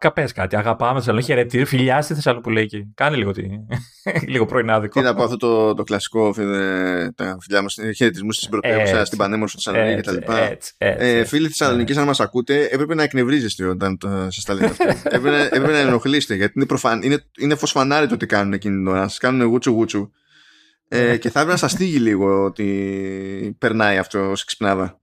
καπές 0.04 0.32
κάτι. 0.32 0.56
Αγαπάμε 0.56 0.92
τη 0.92 0.98
Θεσσαλονίκη, 1.00 1.32
χαιρετήρι, 1.32 1.66
φιλιά 1.66 2.02
στη 2.02 2.14
Θεσσαλονίκη. 2.14 2.92
Κάνε 2.96 3.16
λίγο, 3.16 3.32
τι... 3.32 3.42
λίγο 4.34 4.46
πρωινάδικο. 4.46 5.00
Τι 5.00 5.06
να 5.06 5.14
πω 5.16 5.24
αυτό 5.24 5.38
το, 5.38 5.74
το 5.74 5.84
κλασικό 5.84 6.34
φιλε, 6.34 7.12
τα 7.12 7.38
φιλιά 7.42 7.62
μας, 7.62 7.78
χαιρετισμούς 7.96 8.36
στην 8.36 8.50
πρωτεύουσα, 8.50 8.92
Έτσι. 8.92 9.06
στην 9.06 9.18
πανέμορφη 9.18 9.56
Θεσσαλονίκη 9.56 9.98
Έτσι, 10.10 10.20
κτλ. 10.20 10.32
έτσι, 10.32 10.74
έτσι. 10.78 11.06
Ε, 11.06 11.26
φίλοι 11.26 11.48
Θεσσαλονίκης, 11.48 11.98
αν 11.98 12.06
μας 12.06 12.20
ακούτε, 12.20 12.68
έπρεπε 12.72 12.96
να 12.96 13.04
εκνευρίζεστε 13.04 13.66
όταν 13.66 13.98
σας 14.28 14.44
τα 14.44 14.54
λέτε 14.54 14.66
αυτό. 14.66 14.84
έπρεπε, 15.16 15.30
να- 15.30 15.44
έπρεπε 15.44 15.72
να 15.72 15.78
ενοχλείστε, 15.78 16.36
γιατί 16.36 16.54
είναι, 16.56 16.66
προφαν, 16.66 17.02
είναι, 17.02 17.24
είναι 17.40 17.56
φως 17.56 17.72
φανάρι 17.72 18.08
το 18.08 18.18
τι 18.18 18.26
κάνουν 18.26 18.54
εκείνη 18.54 18.76
την 18.76 18.88
ώρα. 18.88 19.08
Σας 19.08 19.18
κάνουν 19.18 19.48
γούτσου 19.48 19.72
γούτσου. 19.72 20.10
Ε, 20.88 21.18
και 21.18 21.30
θα 21.30 21.40
έπρεπε 21.40 21.52
να 21.52 21.58
σας 21.58 21.72
στείλει 21.72 21.98
λίγο 22.00 22.44
ότι 22.44 23.56
περνάει 23.60 23.98
αυτό 23.98 24.30
ως 24.30 24.46
ξυπνάδα. 24.46 25.02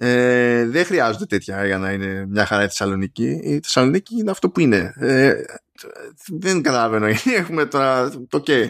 Ε, 0.00 0.66
δεν 0.66 0.84
χρειάζονται 0.84 1.26
τέτοια 1.26 1.66
για 1.66 1.78
να 1.78 1.92
είναι 1.92 2.26
μια 2.26 2.46
χαρά 2.46 2.62
η 2.62 2.66
Θεσσαλονίκη. 2.66 3.40
Η 3.42 3.60
Θεσσαλονίκη 3.62 4.14
είναι 4.18 4.30
αυτό 4.30 4.50
που 4.50 4.60
είναι. 4.60 4.94
Ε, 4.96 5.34
δεν 6.38 6.62
καταλαβαίνω. 6.62 7.06
Έχουμε 7.38 7.66
τώρα 7.66 8.10
το 8.10 8.42
okay. 8.46 8.68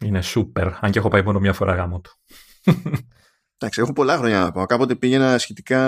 Είναι 0.00 0.22
σούπερ, 0.22 0.68
αν 0.80 0.90
και 0.90 0.98
έχω 0.98 1.08
πάει 1.08 1.22
μόνο 1.22 1.40
μια 1.40 1.52
φορά 1.52 1.74
γάμο 1.74 2.00
του. 2.00 2.18
Εντάξει, 3.58 3.80
έχω 3.80 3.92
πολλά 3.92 4.16
χρόνια 4.16 4.38
να 4.40 4.52
πάω. 4.52 4.66
Κάποτε 4.66 4.94
πήγαινα 4.94 5.38
σχετικά 5.38 5.80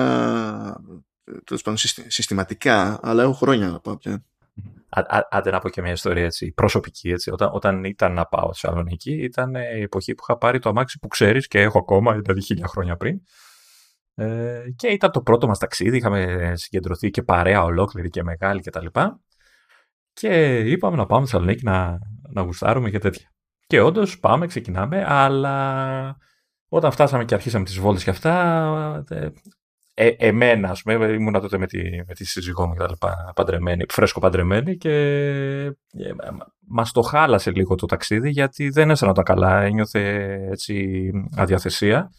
τέλος 1.45 1.63
πάντων, 1.63 1.77
συστη- 1.79 2.11
συστηματικά, 2.13 2.99
αλλά 3.03 3.23
έχω 3.23 3.33
χρόνια 3.33 3.69
να 3.69 3.81
πάω 3.81 3.97
πια. 3.97 4.25
Α- 4.89 5.17
α- 5.17 5.29
Άντε 5.31 5.51
να 5.51 5.59
πω 5.59 5.69
και 5.69 5.81
μια 5.83 5.93
ιστορία 5.93 6.25
έτσι, 6.25 6.53
προσωπική. 6.53 7.11
Έτσι. 7.11 7.31
Όταν, 7.31 7.51
όταν 7.53 7.85
ήταν 7.85 8.13
να 8.13 8.27
πάω 8.27 8.53
στη 8.53 8.67
Θεσσαλονίκη, 8.67 9.13
ήταν 9.13 9.55
ε, 9.55 9.79
η 9.79 9.83
εποχή 9.83 10.15
που 10.15 10.25
είχα 10.29 10.39
πάρει 10.39 10.59
το 10.59 10.69
αμάξι 10.69 10.99
που 10.99 11.09
ξέρεις 11.09 11.47
και 11.47 11.61
έχω 11.61 11.79
ακόμα, 11.79 12.13
δηλαδή 12.13 12.43
χίλια 12.43 12.67
χρόνια 12.67 12.97
πριν. 12.97 13.21
Ε, 14.19 14.63
και 14.77 14.89
ήταν 14.89 15.11
το 15.11 15.23
πρώτο 15.23 15.47
μας 15.47 15.59
ταξίδι, 15.59 15.97
είχαμε 15.97 16.53
συγκεντρωθεί 16.55 17.11
και 17.11 17.23
παρέα 17.23 17.63
ολόκληρη 17.63 18.11
και 18.11 18.23
μεγάλη 18.23 18.61
κτλ. 18.61 18.87
Και, 18.87 19.11
και 20.13 20.59
είπαμε 20.59 20.97
να 20.97 21.07
πάμε 21.07 21.27
στη 21.27 21.35
Θεσσαλονίκη 21.35 21.65
να, 21.65 21.99
να 22.33 22.43
γουστάρουμε 22.43 22.91
και 22.91 22.99
τέτοια. 22.99 23.33
Και 23.67 23.81
όντως 23.81 24.19
πάμε, 24.19 24.47
ξεκινάμε, 24.47 25.05
αλλά 25.07 26.17
όταν 26.69 26.91
φτάσαμε 26.91 27.25
και 27.25 27.35
αρχίσαμε 27.35 27.65
τις 27.65 27.79
βόλτες 27.79 28.05
και 28.05 28.11
αυτά, 28.11 29.05
ε, 29.09 29.29
ε, 29.95 30.09
εμένα, 30.19 30.71
ας 30.71 30.83
πούμε, 30.83 31.07
ήμουνα 31.07 31.41
τότε 31.41 31.59
με 31.59 31.67
τη, 31.67 31.91
με 32.07 32.15
τη 32.15 32.25
σύζυγό 32.25 32.67
μου 32.67 32.73
και 32.73 32.79
τα 32.79 32.89
λοιπά, 32.89 33.33
παντρεμένη, 33.35 33.85
φρέσκο 33.89 34.21
παντρεμένη 34.21 34.77
και 34.77 34.91
ε, 35.93 36.13
μας 36.69 36.93
το 36.93 37.03
χάλασε 37.03 37.51
λίγο 37.51 37.75
το 37.75 37.87
ταξίδι 37.87 38.31
γιατί 38.31 38.69
δεν 38.69 38.91
έσανα 38.91 39.23
καλά, 39.23 39.63
ένιωθε 39.63 40.33
έτσι 40.51 41.11
αδιαθεσία 41.37 42.11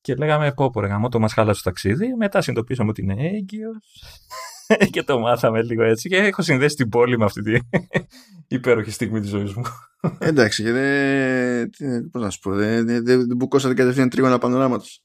και 0.00 0.14
λέγαμε 0.14 0.52
πω 0.52 0.70
πω 0.70 0.80
ρε 0.80 0.86
γαμώ, 0.86 1.08
το 1.08 1.18
μας 1.18 1.32
χάλασε 1.32 1.62
το 1.62 1.68
ταξίδι, 1.70 2.14
μετά 2.14 2.40
συνειδητοποίησαμε 2.40 2.90
ότι 2.90 3.02
είναι 3.02 3.14
έγκυος 3.18 4.02
και 4.92 5.02
το 5.02 5.18
μάθαμε 5.18 5.62
λίγο 5.62 5.82
έτσι 5.82 6.08
και 6.08 6.16
έχω 6.16 6.42
συνδέσει 6.42 6.76
την 6.76 6.88
πόλη 6.88 7.18
με 7.18 7.24
αυτή 7.24 7.42
την 7.42 7.60
υπέροχη 8.58 8.90
στιγμή 8.90 9.20
της 9.20 9.30
ζωής 9.30 9.54
μου. 9.54 9.62
Εντάξει, 10.18 10.62
και 10.62 10.72
δεν. 10.72 11.70
τι- 11.70 12.08
Πώς 12.10 12.22
να 12.22 12.30
σου 12.30 12.38
πω, 12.38 12.54
δεν, 12.54 12.86
δεν, 12.86 13.04
δεν, 13.04 13.26
δεν 13.26 13.36
μπουκώσατε 13.36 13.74
κατευθείαν 13.74 14.08
τρίγωνα 14.08 14.38
πανοράματος. 14.38 15.02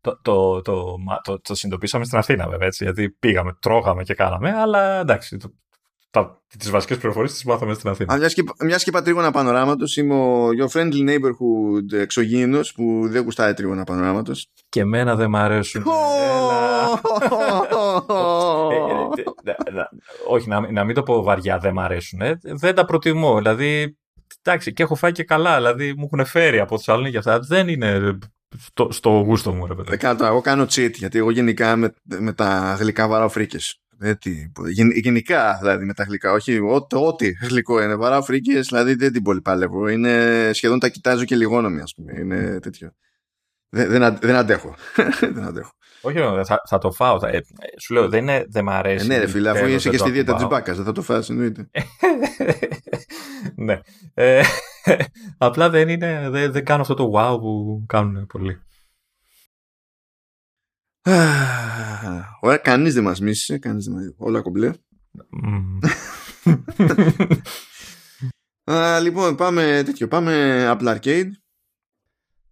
Το, 0.00 0.20
το, 0.22 0.60
το, 0.62 0.96
μα- 1.06 1.20
το, 1.20 1.40
το 1.40 1.54
συνειδητοποίησαμε 1.54 2.04
στην 2.04 2.18
Αθήνα 2.18 2.48
βέβαια 2.48 2.66
έτσι, 2.66 2.84
γιατί 2.84 3.10
πήγαμε, 3.10 3.56
τρώγαμε 3.60 4.02
και 4.02 4.14
κάναμε, 4.14 4.50
αλλά 4.50 5.00
εντάξει, 5.00 5.36
το, 5.36 5.52
τα, 6.10 6.42
τις 6.58 6.70
βασικές 6.70 6.96
πληροφορίες 6.98 7.32
τις 7.32 7.44
μάθαμε 7.44 7.74
στην 7.74 7.90
Αθήνα. 7.90 8.12
Αν 8.12 8.18
μιας 8.18 8.34
και, 8.34 8.42
μιας 8.64 8.82
και 8.82 8.90
είπα 8.90 9.02
τρίγωνα 9.02 9.30
πανοράματος, 9.30 9.96
είμαι 9.96 10.14
ο 10.14 10.48
Your 10.48 10.68
Friendly 10.78 11.08
Neighborhood 11.08 11.92
εξωγήινος 11.92 12.72
που 12.72 13.02
δεν 13.08 13.22
γουστάει 13.22 13.54
τρίγωνα 13.54 13.84
πανοράματος. 13.84 14.46
Και 14.68 14.80
εμένα 14.80 15.14
δεν 15.16 15.30
μ' 15.30 15.36
αρέσουν. 15.36 15.82
Έλα. 15.82 17.00
Ε, 19.16 19.50
ε, 19.50 19.54
ε, 19.66 19.70
να- 19.72 19.88
Όχι, 20.28 20.48
να, 20.48 20.72
να 20.72 20.84
μην 20.84 20.94
το 20.94 21.02
πω 21.02 21.22
βαριά, 21.22 21.58
δεν 21.58 21.72
μ' 21.72 21.80
αρέσουν. 21.80 22.20
ε. 22.20 22.38
Δεν 22.42 22.74
τα 22.74 22.84
προτιμώ. 22.84 23.36
Δηλαδή, 23.36 23.96
εντάξει, 24.42 24.72
και 24.72 24.82
έχω 24.82 24.94
φάει 24.94 25.12
και 25.12 25.24
καλά. 25.24 25.56
Δηλαδή, 25.56 25.94
μου 25.96 26.08
έχουν 26.12 26.26
φέρει 26.26 26.58
από 26.60 26.76
Θεσσαλονίκη 26.76 27.16
αυτά. 27.16 27.38
Δεν 27.40 27.68
είναι 27.68 28.18
στο, 28.58 28.88
στο 28.90 29.10
γούστο 29.10 29.52
μου, 29.52 29.66
ρε 29.66 29.74
παιδί. 29.74 29.96
Κάτω, 29.96 30.24
εγώ 30.24 30.40
κάνω 30.40 30.62
cheat, 30.62 30.90
γιατί 30.92 31.18
εγώ 31.18 31.30
γενικά 31.30 31.76
με, 31.76 31.92
με 32.18 32.32
τα 32.32 32.76
γλυκά 32.80 33.08
βαράω 33.08 33.28
φρίκες. 33.28 33.80
Ε, 34.02 34.12
γενικά 35.00 35.56
δηλαδή 35.60 35.84
με 35.84 35.94
τα 35.94 36.04
γλυκά, 36.04 36.32
όχι 36.32 36.58
ό,τι, 36.58 36.96
ό,τι 36.96 37.30
γλυκό 37.30 37.82
είναι. 37.82 37.94
Βαράω 37.94 38.22
φρίκες, 38.22 38.66
δηλαδή 38.66 38.94
δεν 38.94 39.12
την 39.12 39.22
πολύ 39.22 39.40
παλεύω. 39.40 39.88
Είναι 39.88 40.50
σχεδόν 40.52 40.78
τα 40.78 40.88
κοιτάζω 40.88 41.24
και 41.24 41.36
λιγόνομοι, 41.36 41.80
ας 41.80 41.94
πούμε. 41.94 42.12
Είναι 42.18 42.58
τέτοιο. 42.60 42.92
Δεν, 43.68 43.90
δεν, 43.90 44.18
δεν 44.20 44.34
αντέχω. 44.34 44.74
δεν 45.34 45.44
αντέχω. 45.44 45.72
Όχι, 46.00 46.18
θα, 46.44 46.62
θα 46.68 46.78
το 46.78 46.90
φάω. 46.90 47.18
Θα, 47.18 47.28
ε, 47.28 47.40
σου 47.80 47.94
λέω, 47.94 48.08
δεν, 48.08 48.22
είναι, 48.22 48.44
δεν 48.48 48.64
μ' 48.64 48.70
αρέσει. 48.70 49.04
Ε, 49.04 49.08
ναι, 49.08 49.18
ρε 49.18 49.26
φίλε, 49.26 49.50
αφού 49.50 49.66
είσαι 49.66 49.90
και 49.90 49.98
στη 49.98 50.10
δίαιτα 50.10 50.34
της 50.34 50.46
μπάκας, 50.46 50.76
δεν 50.76 50.84
θα 50.84 50.92
το 50.92 51.02
φας, 51.02 51.30
εννοείται. 51.30 51.70
ναι. 53.66 53.80
Ε, 54.14 54.42
απλά 55.38 55.70
δεν, 55.70 55.88
είναι, 55.88 56.28
δεν, 56.30 56.52
δεν 56.52 56.64
κάνω 56.64 56.80
αυτό 56.80 56.94
το 56.94 57.12
wow 57.14 57.40
που 57.40 57.84
κάνουν 57.86 58.26
πολλοί. 58.26 58.60
Ωραία, 62.40 62.56
κανείς 62.56 62.94
δεν 62.94 63.02
μας 63.02 63.20
μίσησε, 63.20 63.58
κανείς 63.58 63.84
δεν 63.84 63.94
μας... 63.94 64.14
όλα 64.16 64.42
κομπλέ. 64.42 64.70
λοιπόν, 69.02 69.36
πάμε 69.36 69.82
τέτοιο, 69.84 70.08
πάμε 70.08 70.64
Apple 70.70 70.96
Arcade. 70.96 71.30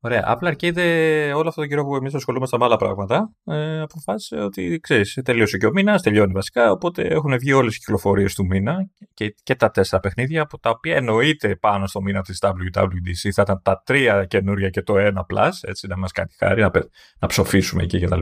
Ωραία. 0.00 0.38
Apple 0.38 0.52
Arcade 0.52 0.76
ε, 0.76 1.32
όλο 1.32 1.48
αυτό 1.48 1.60
το 1.60 1.66
καιρό 1.66 1.84
που 1.84 1.96
εμείς 1.96 2.14
ασχολούμαστε 2.14 2.58
με 2.58 2.64
άλλα 2.64 2.76
πράγματα, 2.76 3.32
ε, 3.44 3.80
αποφάσισε 3.80 4.36
ότι 4.36 4.78
ξέρεις, 4.82 5.20
τελείωσε 5.24 5.58
και 5.58 5.66
ο 5.66 5.70
μήνας, 5.70 6.02
τελειώνει 6.02 6.32
βασικά. 6.32 6.70
Οπότε 6.70 7.02
έχουν 7.02 7.38
βγει 7.38 7.52
όλες 7.52 7.74
οι 7.74 7.78
κυκλοφορίες 7.78 8.34
του 8.34 8.46
μήνα 8.46 8.76
και, 9.14 9.34
και 9.42 9.54
τα 9.54 9.70
τέσσερα 9.70 10.00
παιχνίδια, 10.00 10.42
από 10.42 10.58
τα 10.58 10.70
οποία 10.70 10.96
εννοείται 10.96 11.56
πάνω 11.56 11.86
στο 11.86 12.00
μήνα 12.00 12.22
της 12.22 12.38
WWDC 12.42 13.30
θα 13.34 13.42
ήταν 13.42 13.60
τα 13.62 13.82
τρία 13.84 14.24
καινούρια 14.24 14.68
και 14.68 14.82
το 14.82 14.98
ένα 14.98 15.26
Plus, 15.32 15.50
έτσι 15.60 15.86
να 15.86 15.96
μας 15.96 16.12
κάνει 16.12 16.30
χάρη, 16.38 16.60
να, 16.60 16.70
να 17.18 17.28
ψοφήσουμε 17.28 17.82
εκεί 17.82 18.00
κτλ. 18.00 18.20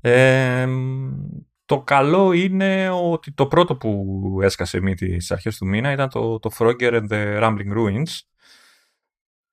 Ε, 0.00 0.66
το 1.66 1.82
καλό 1.82 2.32
είναι 2.32 2.90
ότι 2.90 3.32
το 3.32 3.46
πρώτο 3.46 3.76
που 3.76 4.38
έσκασε 4.42 4.80
μύτη 4.80 5.06
στις 5.06 5.30
αρχές 5.30 5.56
του 5.56 5.66
μήνα 5.66 5.92
ήταν 5.92 6.08
το, 6.08 6.38
το 6.38 6.50
Frogger 6.58 6.92
and 6.92 7.08
the 7.08 7.42
Rambling 7.42 7.76
Ruins, 7.76 8.10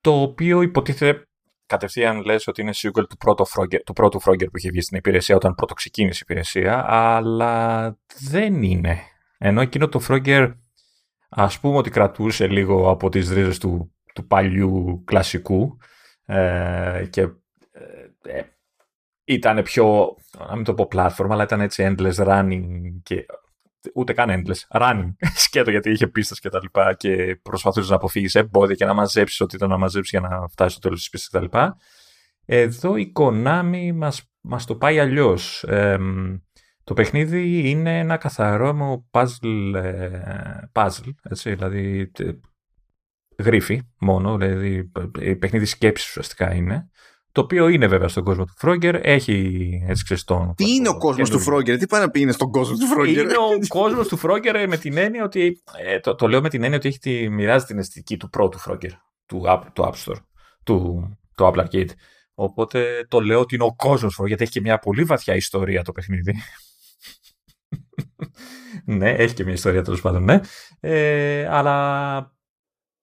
το 0.02 0.22
οποίο 0.22 0.62
υποτίθεται 0.62 1.26
κατευθείαν 1.72 2.24
λες 2.24 2.48
ότι 2.48 2.62
είναι 2.62 2.72
sequel 2.76 3.08
του 3.10 3.18
πρώτου, 3.18 3.48
Frogger, 3.48 3.80
του 3.86 3.94
πρώτου 3.94 4.22
Frogger 4.22 4.46
που 4.52 4.58
είχε 4.58 4.70
βγει 4.70 4.82
στην 4.82 4.98
υπηρεσία 4.98 5.36
όταν 5.36 5.56
πρώτο 5.56 5.74
ξεκίνησε 5.74 6.18
η 6.18 6.26
υπηρεσία, 6.30 6.84
αλλά 6.88 7.98
δεν 8.30 8.64
είναι. 8.64 9.00
Ενώ 9.38 9.62
εκείνο 9.62 9.88
το 9.88 10.02
Frogger 10.08 10.54
ας 11.30 11.60
πούμε 11.60 11.78
ότι 11.78 11.90
κρατούσε 11.90 12.48
λίγο 12.48 12.90
από 12.90 13.10
τις 13.10 13.32
ρίζες 13.32 13.60
του, 13.60 13.96
του 14.14 14.28
παλιού 14.28 15.04
κλασικού 15.06 15.78
ε, 16.26 17.08
και 17.10 17.22
ε, 17.22 18.38
ε 18.38 18.44
ήταν 19.24 19.64
πιο, 19.64 20.16
να 20.48 20.56
μην 20.56 20.64
το 20.64 20.74
πω 20.74 20.88
platform, 20.92 21.28
αλλά 21.30 21.44
ήταν 21.44 21.62
έτσι 21.62 21.96
endless 21.96 22.28
running 22.28 22.62
και 23.04 23.26
ούτε 23.94 24.14
καν 24.14 24.30
endless, 24.30 24.80
running, 24.82 25.12
σκέτο 25.46 25.72
γιατί 25.72 25.90
είχε 25.90 26.08
πίστες 26.08 26.40
και 26.40 26.50
τα 26.50 26.60
λοιπά 26.62 26.94
και 26.94 27.40
προσπαθούσε 27.42 27.90
να 27.90 27.96
αποφύγεις 27.96 28.36
εμπόδια 28.36 28.76
και 28.76 28.86
να 28.86 28.94
μαζέψεις 28.94 29.42
ό,τι 29.42 29.56
ήταν 29.56 29.70
να 29.70 29.78
μαζέψεις 29.78 30.20
για 30.20 30.30
να 30.30 30.48
φτάσεις 30.48 30.72
στο 30.72 30.82
τέλος 30.82 31.00
της 31.00 31.10
πίστας 31.10 31.30
και 31.30 31.38
τα 31.38 31.44
λοιπά. 31.44 31.78
Εδώ 32.46 32.96
η 32.96 33.12
Konami 33.16 33.92
μας, 33.94 34.32
μας 34.42 34.66
το 34.66 34.76
πάει 34.76 35.00
αλλιώς. 35.00 35.66
το 36.84 36.94
παιχνίδι 36.94 37.70
είναι 37.70 38.00
ένα 38.00 38.18
καθαρό 38.18 39.06
puzzle, 39.12 39.74
ε, 39.76 40.60
puzzle 40.74 41.14
έτσι, 41.24 41.50
δηλαδή 41.50 42.12
γρίφη 43.38 43.82
μόνο, 44.00 44.38
δηλαδή 44.38 44.92
ε, 45.20 45.34
παιχνίδι 45.34 45.66
σκέψης 45.66 46.08
ουσιαστικά 46.10 46.54
είναι. 46.54 46.90
Το 47.32 47.42
οποίο 47.42 47.68
είναι 47.68 47.88
βέβαια 47.88 48.08
στον 48.08 48.24
κόσμο 48.24 48.46
του 48.46 48.54
Φρόγκερ. 48.58 49.06
Έχει 49.06 49.84
έτσι 49.88 50.04
ξεστόν. 50.04 50.54
Τι 50.56 50.74
είναι 50.74 50.90
ο 50.90 50.98
κόσμος 50.98 51.30
του 51.30 51.40
Φρόγκερ, 51.40 51.78
τι 51.78 51.88
πάει 51.88 52.02
να 52.02 52.10
πει 52.10 52.22
είναι 52.22 52.32
στον 52.32 52.52
κόσμο 52.52 52.78
του 52.78 52.86
Φρόγκερ. 52.86 53.24
Είναι 53.24 53.34
ο 53.34 53.68
κόσμος 53.80 54.08
του 54.08 54.18
Φρόγκερ 54.18 54.68
με 54.68 54.78
την 54.78 54.98
έννοια 54.98 55.24
ότι. 55.24 55.62
Ε, 55.86 56.00
το, 56.00 56.16
το 56.16 56.28
λέω 56.28 56.42
με 56.42 56.50
την 56.50 56.64
έννοια 56.64 56.78
ότι 56.78 56.88
έχει 56.88 57.00
τη, 57.00 57.30
μοιράζει 57.30 57.66
την 57.66 57.78
αισθητική 57.78 58.18
του 58.18 58.30
πρώτου 58.30 58.58
Φρόγκερ. 58.58 58.92
Του, 59.26 59.42
του 59.74 59.84
App 59.84 60.06
Store. 60.06 60.20
Του, 60.64 61.10
του 61.36 61.52
Apple 61.54 61.66
Arcade. 61.66 61.90
Οπότε 62.34 63.06
το 63.08 63.20
λέω 63.20 63.40
ότι 63.40 63.56
είναι 63.56 63.64
ο 63.64 63.76
κόσμος 63.76 64.14
Φρόγκερ, 64.14 64.28
γιατί 64.28 64.44
έχει 64.44 64.52
και 64.52 64.62
μια 64.62 64.80
πολύ 64.80 65.04
βαθιά 65.04 65.36
ιστορία 65.36 65.84
το 65.84 65.92
παιχνίδι. 65.92 66.36
ναι, 68.86 69.12
έχει 69.12 69.34
και 69.34 69.44
μια 69.44 69.54
ιστορία 69.54 69.82
τέλος 69.82 70.02
πάντων, 70.02 70.24
ναι. 70.24 70.40
Ε, 70.80 71.48
αλλά 71.50 72.36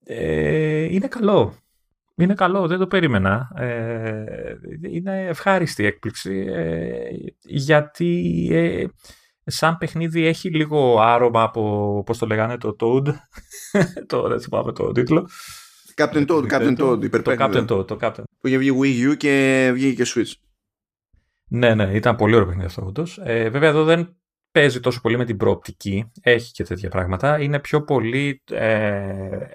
ε, 0.05 0.83
είναι 0.83 1.07
καλό. 1.07 1.55
Είναι 2.19 2.35
καλό, 2.35 2.67
δεν 2.67 2.79
το 2.79 2.87
περίμενα. 2.87 3.51
Ε, 3.55 4.25
είναι 4.91 5.27
ευχάριστη 5.27 5.85
έκπληξη 5.85 6.47
ε, 6.49 7.11
γιατί 7.41 8.49
ε, 8.53 8.85
σαν 9.45 9.77
παιχνίδι 9.79 10.27
έχει 10.27 10.51
λίγο 10.51 11.01
άρωμα 11.01 11.43
από, 11.43 12.03
πώς 12.07 12.19
το 12.19 12.27
λέγανε, 12.27 12.57
το 12.59 12.77
Toad. 12.81 13.07
το, 14.07 14.29
δεν 14.29 14.41
θυμάμαι 14.41 14.73
το 14.73 14.93
τίτλο. 14.93 15.29
Captain 15.95 16.27
Toad, 16.27 16.53
Captain 16.53 16.77
Toad, 16.79 17.11
Το 17.23 17.35
Captain 17.39 17.67
Toad, 17.69 17.87
το 17.87 17.99
Captain. 18.01 18.23
Που 18.41 18.47
είχε 18.47 18.59
βγει 18.59 18.79
Wii 18.83 19.11
U 19.11 19.17
και 19.17 19.71
βγήκε 19.75 20.03
και 20.03 20.11
Switch. 20.15 20.33
Ναι, 21.49 21.75
ναι, 21.75 21.91
ήταν 21.95 22.17
πολύ 22.17 22.35
ωραίο 22.35 22.47
παιχνίδι 22.47 22.67
αυτό 22.67 22.87
όντως. 22.87 23.21
Ε, 23.23 23.49
βέβαια 23.49 23.69
εδώ 23.69 23.85
δεν 23.85 24.17
παίζει 24.51 24.81
τόσο 24.81 25.01
πολύ 25.01 25.17
με 25.17 25.25
την 25.25 25.37
προοπτική, 25.37 26.11
έχει 26.21 26.53
και 26.53 26.65
τέτοια 26.65 26.89
πράγματα. 26.89 27.41
Είναι 27.41 27.59
πιο 27.61 27.83
πολύ 27.83 28.43
ε, 28.51 29.47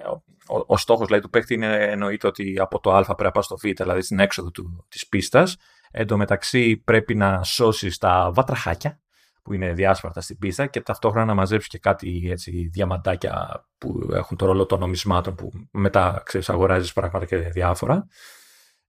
ο, 0.47 0.63
ο 0.65 0.77
στόχος 0.77 1.05
δηλαδή, 1.05 1.23
του 1.23 1.29
παίκτη 1.29 1.53
είναι 1.53 1.75
εννοείται 1.75 2.27
ότι 2.27 2.59
από 2.59 2.79
το 2.79 2.95
α 2.95 3.03
πρέπει 3.03 3.23
να 3.23 3.31
πάει 3.31 3.43
στο 3.43 3.57
β, 3.57 3.61
δηλαδή 3.61 4.01
στην 4.01 4.19
έξοδο 4.19 4.51
του, 4.51 4.85
της 4.89 5.07
πίστας. 5.07 5.57
Εν 5.91 6.07
τω 6.07 6.17
μεταξύ 6.17 6.77
πρέπει 6.77 7.15
να 7.15 7.43
σώσεις 7.43 7.97
τα 7.97 8.31
βατραχάκια 8.33 8.99
που 9.43 9.53
είναι 9.53 9.73
διάσπαρτα 9.73 10.21
στην 10.21 10.37
πίστα 10.37 10.65
και 10.65 10.81
ταυτόχρονα 10.81 11.25
να 11.25 11.33
μαζέψεις 11.33 11.69
και 11.69 11.77
κάτι 11.77 12.29
έτσι, 12.31 12.69
διαμαντάκια 12.71 13.65
που 13.77 14.09
έχουν 14.13 14.37
το 14.37 14.45
ρόλο 14.45 14.65
των 14.65 14.79
νομισμάτων 14.79 15.35
που 15.35 15.51
μετά 15.71 16.21
ξέρεις, 16.25 16.49
αγοράζεις 16.49 16.93
πράγματα 16.93 17.25
και 17.25 17.37
διάφορα. 17.37 18.07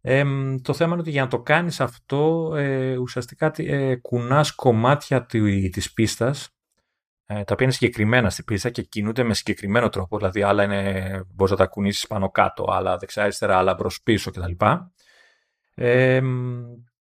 Ε, 0.00 0.24
το 0.62 0.72
θέμα 0.72 0.92
είναι 0.92 1.00
ότι 1.00 1.10
για 1.10 1.22
να 1.22 1.28
το 1.28 1.40
κάνεις 1.40 1.80
αυτό 1.80 2.52
ε, 2.56 2.96
ουσιαστικά 2.96 3.52
ε, 3.56 3.94
κουνάς 3.94 4.54
κομμάτια 4.54 5.26
της 5.72 5.92
πίστας 5.92 6.46
ε, 6.46 6.53
τα 7.26 7.34
οποία 7.34 7.56
είναι 7.60 7.72
συγκεκριμένα 7.72 8.30
στην 8.30 8.44
πίστα 8.44 8.70
και 8.70 8.82
κινούνται 8.82 9.22
με 9.22 9.34
συγκεκριμένο 9.34 9.88
τρόπο. 9.88 10.16
Δηλαδή, 10.16 10.42
άλλα 10.42 10.62
είναι 10.62 11.22
μπορείς 11.34 11.52
να 11.52 11.58
τα 11.58 11.66
κουνήσεις 11.66 12.06
πάνω 12.06 12.30
κάτω, 12.30 12.64
άλλα 12.70 12.96
δεξιά-αριστερά, 12.96 13.58
άλλα 13.58 13.74
μπρο-πίσω 13.74 14.30
κτλ. 14.30 14.64
Ε, 15.74 16.20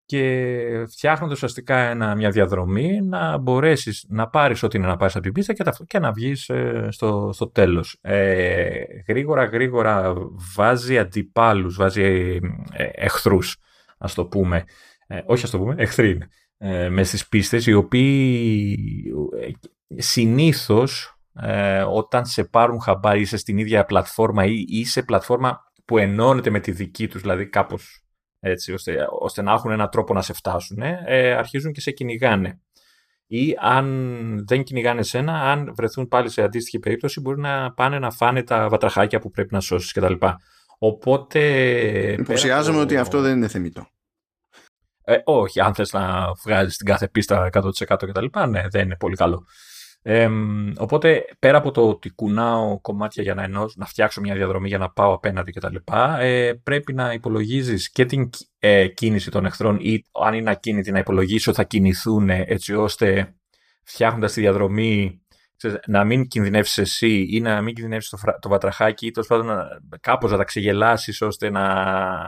και 0.05 0.85
φτιάχνοντας 0.89 1.35
ουσιαστικά 1.35 1.77
ένα, 1.77 2.15
μια 2.15 2.29
διαδρομή 2.29 3.01
να 3.01 3.37
μπορέσεις 3.37 4.05
να 4.09 4.29
πάρεις 4.29 4.63
ό,τι 4.63 4.77
είναι 4.77 4.87
να 4.87 4.97
πάρεις 4.97 5.15
από 5.15 5.23
την 5.23 5.33
πίστα 5.33 5.53
και, 5.53 5.63
και 5.87 5.99
να 5.99 6.11
βγεις 6.11 6.49
ε, 6.49 6.87
στο, 6.91 7.29
στο 7.33 7.49
τέλος. 7.49 7.97
Ε, 8.01 8.83
γρήγορα, 9.07 9.43
γρήγορα 9.45 10.13
βάζει 10.55 10.99
αντιπάλους, 10.99 11.75
βάζει 11.75 12.39
ε, 12.71 12.89
εχθρούς, 12.93 13.57
ας 13.97 14.13
το 14.13 14.25
πούμε. 14.25 14.63
Ε, 15.07 15.21
όχι, 15.25 15.43
ας 15.43 15.49
το 15.49 15.57
πούμε, 15.57 15.75
εχθροί 15.77 16.09
είναι. 16.09 16.27
Ε, 16.65 16.89
μες 16.89 17.07
στις 17.07 17.27
πίστες 17.27 17.65
οι 17.65 17.73
οποίοι 17.73 18.77
συνήθως 19.97 21.17
ε, 21.33 21.81
όταν 21.81 22.25
σε 22.25 22.43
πάρουν 22.43 22.81
χαμπάρι 22.81 23.21
είσαι 23.21 23.37
στην 23.37 23.57
ίδια 23.57 23.85
πλατφόρμα 23.85 24.45
ή, 24.45 24.65
ή 24.67 24.85
σε 24.85 25.03
πλατφόρμα 25.03 25.59
που 25.85 25.97
ενώνεται 25.97 26.49
με 26.49 26.59
τη 26.59 26.71
δική 26.71 27.07
τους, 27.07 27.21
δηλαδή 27.21 27.49
κάπως 27.49 28.03
έτσι, 28.39 28.73
ώστε, 28.73 29.07
ώστε 29.19 29.41
να 29.41 29.51
έχουν 29.51 29.71
έναν 29.71 29.89
τρόπο 29.89 30.13
να 30.13 30.21
σε 30.21 30.33
φτάσουν, 30.33 30.81
ε, 31.05 31.31
αρχίζουν 31.31 31.71
και 31.71 31.81
σε 31.81 31.91
κυνηγάνε. 31.91 32.61
Ή 33.27 33.55
αν 33.59 34.47
δεν 34.47 34.63
κυνηγάνε 34.63 35.03
σένα, 35.03 35.51
αν 35.51 35.73
βρεθούν 35.75 36.07
πάλι 36.07 36.29
σε 36.29 36.41
αντίστοιχη 36.41 36.79
περίπτωση, 36.79 37.21
μπορεί 37.21 37.39
να 37.39 37.73
πάνε 37.73 37.99
να 37.99 38.11
φάνε 38.11 38.43
τα 38.43 38.69
βατραχάκια 38.69 39.19
που 39.19 39.29
πρέπει 39.29 39.53
να 39.53 39.59
σώσεις 39.59 39.91
κτλ. 39.91 40.13
Οπότε. 40.77 41.41
Υποψιάζομαι 42.19 42.79
ότι 42.79 42.97
αυτό 42.97 43.21
δεν 43.21 43.35
είναι 43.35 43.47
θεμητό. 43.47 43.87
Ε, 45.03 45.17
όχι, 45.23 45.61
αν 45.61 45.73
θες 45.73 45.93
να 45.93 46.31
βγάλεις 46.45 46.77
την 46.77 46.85
κάθε 46.85 47.07
πίστα 47.07 47.49
100% 47.53 47.71
κτλ. 47.97 48.25
Ναι, 48.49 48.63
δεν 48.69 48.85
είναι 48.85 48.95
πολύ 48.95 49.15
καλό. 49.15 49.45
Ε, 50.05 50.29
οπότε 50.77 51.25
πέρα 51.39 51.57
από 51.57 51.71
το 51.71 51.89
ότι 51.89 52.09
κουνάω 52.09 52.79
κομμάτια 52.81 53.23
για 53.23 53.33
να, 53.33 53.43
ενώσω, 53.43 53.75
να 53.77 53.85
φτιάξω 53.85 54.21
μια 54.21 54.35
διαδρομή 54.35 54.67
για 54.67 54.77
να 54.77 54.89
πάω 54.89 55.13
απέναντι 55.13 55.51
κτλ. 55.51 55.75
Ε, 56.19 56.53
πρέπει 56.63 56.93
να 56.93 57.13
υπολογίζεις 57.13 57.89
και 57.89 58.05
την 58.05 58.29
ε, 58.59 58.87
κίνηση 58.87 59.31
των 59.31 59.45
εχθρών 59.45 59.77
ή 59.79 60.03
αν 60.23 60.33
είναι 60.33 60.49
ακίνητη 60.49 60.91
να 60.91 60.99
υπολογίσει 60.99 61.49
ότι 61.49 61.57
θα 61.57 61.63
κινηθούν 61.63 62.29
έτσι 62.29 62.75
ώστε 62.75 63.35
φτιάχνοντας 63.83 64.33
τη 64.33 64.41
διαδρομή 64.41 65.22
να 65.87 66.03
μην 66.03 66.27
κινδυνεύσεις 66.27 66.77
εσύ 66.77 67.27
ή 67.29 67.41
να 67.41 67.61
μην 67.61 67.75
κινδυνεύσεις 67.75 68.09
το, 68.09 68.37
το 68.39 68.49
βατραχάκι 68.49 69.05
ή 69.05 69.11
τέλος 69.11 69.27
πάντων 69.27 69.57
κάπως 70.01 70.31
να 70.31 70.37
τα 70.37 70.43
ξεγελάσεις 70.43 71.21
ώστε 71.21 71.49
να, 71.49 71.63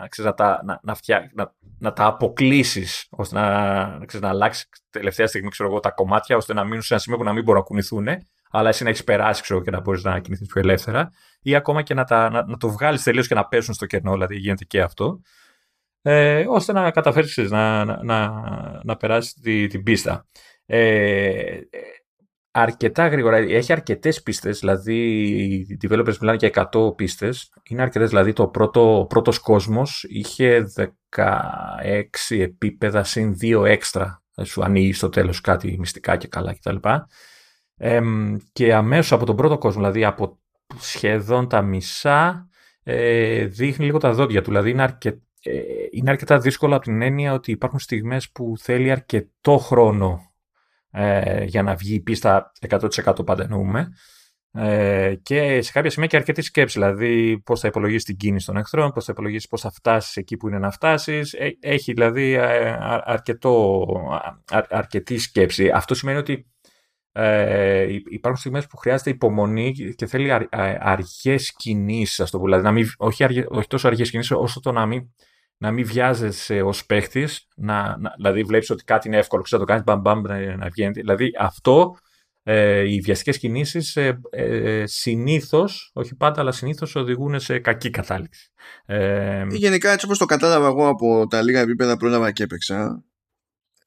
ξέρεις, 0.09 0.31
να, 0.31 0.37
τα, 0.37 0.61
να, 0.65 0.79
να, 0.83 0.95
φτιά, 0.95 1.31
να, 1.33 1.53
να 1.79 1.93
τα 1.93 2.05
αποκλείσεις, 2.05 3.07
ώστε 3.09 3.39
να, 3.39 3.85
ξέρεις, 4.05 4.25
να 4.25 4.29
αλλάξεις 4.29 4.69
τελευταία 4.89 5.27
στιγμή 5.27 5.49
ξέρω 5.49 5.69
εγώ, 5.69 5.79
τα 5.79 5.91
κομμάτια, 5.91 6.35
ώστε 6.35 6.53
να 6.53 6.63
μείνουν 6.63 6.81
σε 6.81 6.93
ένα 6.93 7.01
σημείο 7.01 7.17
που 7.17 7.23
να 7.23 7.33
μην 7.33 7.43
μπορούν 7.43 7.59
να 7.59 7.65
κουνηθούν, 7.67 8.07
αλλά 8.51 8.69
εσύ 8.69 8.83
να 8.83 8.89
έχεις 8.89 9.03
περάσει 9.03 9.41
ξέρω, 9.41 9.61
και 9.61 9.71
να 9.71 9.79
μπορείς 9.81 10.03
να 10.03 10.19
κινηθείς 10.19 10.47
πιο 10.47 10.61
ελεύθερα, 10.61 11.09
ή 11.41 11.55
ακόμα 11.55 11.81
και 11.81 11.93
να, 11.93 12.03
τα, 12.03 12.29
να, 12.29 12.45
να 12.45 12.57
το 12.57 12.69
βγάλεις 12.69 13.03
τελείως 13.03 13.27
και 13.27 13.35
να 13.35 13.47
πέσουν 13.47 13.73
στο 13.73 13.85
κενό, 13.85 14.11
δηλαδή 14.11 14.35
γίνεται 14.35 14.63
και 14.63 14.81
αυτό. 14.81 15.19
ε, 16.01 16.45
ώστε 16.47 16.73
να 16.73 16.91
καταφέρεις 16.91 17.37
να, 17.37 17.85
να, 17.85 18.03
να, 18.03 18.31
να 18.83 18.95
περάσεις 18.95 19.33
την, 19.33 19.69
την 19.69 19.83
πίστα. 19.83 20.25
Ε, 20.65 21.59
αρκετά 22.57 23.07
γρήγορα, 23.07 23.37
έχει 23.37 23.71
αρκετές 23.71 24.23
πίστες, 24.23 24.59
δηλαδή 24.59 24.95
οι 25.69 25.77
developers 25.81 26.17
μιλάνε 26.17 26.37
για 26.37 26.69
100 26.71 26.95
πίστες. 26.95 27.53
Είναι 27.69 27.81
αρκετές, 27.81 28.09
δηλαδή 28.09 28.33
το 28.33 28.47
πρώτο 28.47 29.05
πρώτος 29.09 29.39
κόσμος 29.39 30.05
είχε 30.07 30.65
16 31.09 32.39
επίπεδα 32.39 33.03
συν 33.03 33.35
2 33.41 33.63
έξτρα. 33.65 34.23
Σου 34.43 34.63
ανοίγει 34.63 34.93
στο 34.93 35.09
τέλος 35.09 35.41
κάτι 35.41 35.75
μυστικά 35.79 36.17
και 36.17 36.27
καλά 36.27 36.53
κτλ. 36.53 36.75
Ε, 37.77 38.01
και 38.51 38.73
αμέσως 38.73 39.11
από 39.11 39.25
τον 39.25 39.35
πρώτο 39.35 39.57
κόσμο, 39.57 39.81
δηλαδή 39.81 40.05
από 40.05 40.39
σχεδόν 40.79 41.49
τα 41.49 41.61
μισά, 41.61 42.49
ε, 42.83 43.45
δείχνει 43.45 43.85
λίγο 43.85 43.97
τα 43.97 44.11
δόντια 44.13 44.41
του. 44.41 44.49
Δηλαδή 44.49 44.69
είναι, 44.69 44.81
αρκε, 44.81 45.09
ε, 45.43 45.61
είναι 45.91 46.09
αρκετά 46.09 46.39
δύσκολο 46.39 46.75
από 46.75 46.83
την 46.83 47.01
έννοια 47.01 47.33
ότι 47.33 47.51
υπάρχουν 47.51 47.79
στιγμές 47.79 48.31
που 48.31 48.53
θέλει 48.57 48.91
αρκετό 48.91 49.57
χρόνο 49.57 50.34
ε, 50.95 51.43
για 51.43 51.63
να 51.63 51.75
βγει 51.75 51.93
η 51.93 51.99
πίστα 51.99 52.51
100% 52.69 53.25
πάντα 53.25 53.43
εννοούμε. 53.43 53.89
Ε, 54.57 55.15
και 55.21 55.61
σε 55.61 55.71
κάποια 55.71 55.89
σημεία 55.89 56.07
και 56.07 56.15
αρκετή 56.15 56.41
σκέψη, 56.41 56.79
δηλαδή 56.79 57.41
πώς 57.45 57.59
θα 57.59 57.67
υπολογίσεις 57.67 58.03
την 58.03 58.17
κίνηση 58.17 58.45
των 58.45 58.57
εχθρών, 58.57 58.91
πώς 58.91 59.05
θα 59.05 59.11
υπολογίσεις 59.11 59.47
πώς 59.47 59.61
θα 59.61 59.71
φτάσεις 59.71 60.15
εκεί 60.15 60.37
που 60.37 60.47
είναι 60.47 60.59
να 60.59 60.71
φτάσεις. 60.71 61.33
Ε, 61.33 61.57
έχει 61.59 61.93
δηλαδή 61.93 62.33
ε, 62.33 62.77
αρκετό, 63.03 63.85
αρκετή 64.69 65.17
σκέψη. 65.17 65.69
Αυτό 65.69 65.95
σημαίνει 65.95 66.17
ότι 66.17 66.47
ε, 67.11 67.87
υπάρχουν 68.09 68.39
στιγμές 68.39 68.67
που 68.67 68.77
χρειάζεται 68.77 69.09
υπομονή 69.09 69.71
και 69.95 70.05
θέλει 70.05 70.31
αρ, 70.31 70.43
αργές 70.79 71.53
κινήσεις, 71.55 72.19
ας 72.19 72.29
το 72.29 72.39
πω. 72.39 72.45
Δηλαδή, 72.45 72.85
όχι, 72.97 73.23
όχι 73.47 73.67
τόσο 73.67 73.87
αργές 73.87 74.09
κινήσεις, 74.09 74.31
όσο 74.31 74.59
το 74.59 74.71
να 74.71 74.85
μην 74.85 75.13
να 75.57 75.71
μην 75.71 75.85
βιάζεσαι 75.85 76.61
ως 76.61 76.85
παίχτης, 76.85 77.47
να, 77.55 77.97
να, 77.97 78.13
δηλαδή 78.15 78.43
βλέπεις 78.43 78.69
ότι 78.69 78.83
κάτι 78.83 79.07
είναι 79.07 79.17
εύκολο, 79.17 79.41
ξέρω 79.41 79.61
το 79.61 79.67
κάνεις 79.67 79.83
μπαμ 79.83 80.01
μπαμ 80.01 80.21
να, 80.21 80.55
να 80.55 80.69
βγαίνει. 80.69 80.91
Δηλαδή 80.91 81.31
αυτό, 81.39 81.95
ε, 82.43 82.93
οι 82.93 82.99
βιαστικές 82.99 83.37
κινήσεις 83.37 83.95
ε, 83.95 84.19
ε, 84.29 84.85
συνήθως, 84.85 85.91
όχι 85.93 86.15
πάντα, 86.15 86.41
αλλά 86.41 86.51
συνήθως 86.51 86.95
οδηγούν 86.95 87.39
σε 87.39 87.59
κακή 87.59 87.89
κατάληξη. 87.89 88.51
Ε, 88.85 89.45
Γενικά, 89.49 89.91
έτσι 89.91 90.05
όπως 90.05 90.17
το 90.17 90.25
κατάλαβα 90.25 90.67
εγώ 90.67 90.87
από 90.87 91.27
τα 91.27 91.41
λίγα 91.41 91.59
επίπεδα 91.59 91.97
πρόλαβα 91.97 92.31
και 92.31 92.43
έπαιξα, 92.43 93.03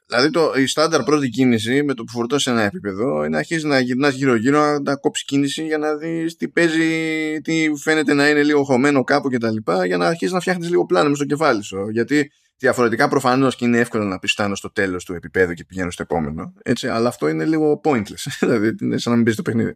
Δηλαδή 0.09 0.31
το, 0.31 0.53
η 0.57 0.67
στάνταρ 0.67 1.03
πρώτη 1.03 1.29
κίνηση 1.29 1.83
με 1.83 1.95
το 1.95 2.05
που 2.05 2.13
φορτώσεις 2.13 2.47
ένα 2.47 2.63
επίπεδο 2.63 3.19
είναι 3.19 3.29
να 3.29 3.39
αρχίσεις 3.39 3.65
να 3.65 3.81
γυρνάς 3.81 4.15
γύρω-γύρω 4.15 4.79
να 4.79 4.97
κόψεις 4.97 5.25
κίνηση 5.25 5.65
για 5.65 5.79
να 5.79 5.97
δεις 5.97 6.37
τι 6.37 6.49
παίζει, 6.49 7.41
τι 7.41 7.67
φαίνεται 7.83 8.15
να 8.15 8.29
είναι 8.29 8.43
λίγο 8.43 8.65
χωμένο 8.65 9.05
κάπου 9.05 9.29
κτλ. 9.29 9.57
Για 9.87 9.97
να 9.97 10.07
αρχίσεις 10.07 10.33
να 10.33 10.41
φτιάχνεις 10.41 10.71
λίγο 10.71 10.87
πλάνο 10.87 11.09
μες 11.09 11.17
στο 11.17 11.27
κεφάλι 11.27 11.63
σου. 11.63 11.89
Γιατί 11.91 12.31
διαφορετικά 12.59 13.09
προφανώς 13.09 13.57
και 13.57 13.65
είναι 13.65 13.79
εύκολο 13.79 14.05
να 14.05 14.19
πεις 14.19 14.33
φτάνω 14.33 14.55
στο 14.55 14.73
τέλος 14.73 15.05
του 15.05 15.15
επίπεδου 15.15 15.53
και 15.53 15.65
πηγαίνω 15.65 15.91
στο 15.91 16.03
επόμενο. 16.03 16.53
Έτσι, 16.63 16.89
αλλά 16.89 17.09
αυτό 17.09 17.29
είναι 17.29 17.45
λίγο 17.45 17.81
pointless. 17.85 18.27
δηλαδή 18.41 18.75
είναι 18.81 18.99
σαν 18.99 19.11
να 19.13 19.17
μην 19.17 19.25
παίζει 19.25 19.43
το 19.43 19.51
παιχνίδι. 19.51 19.75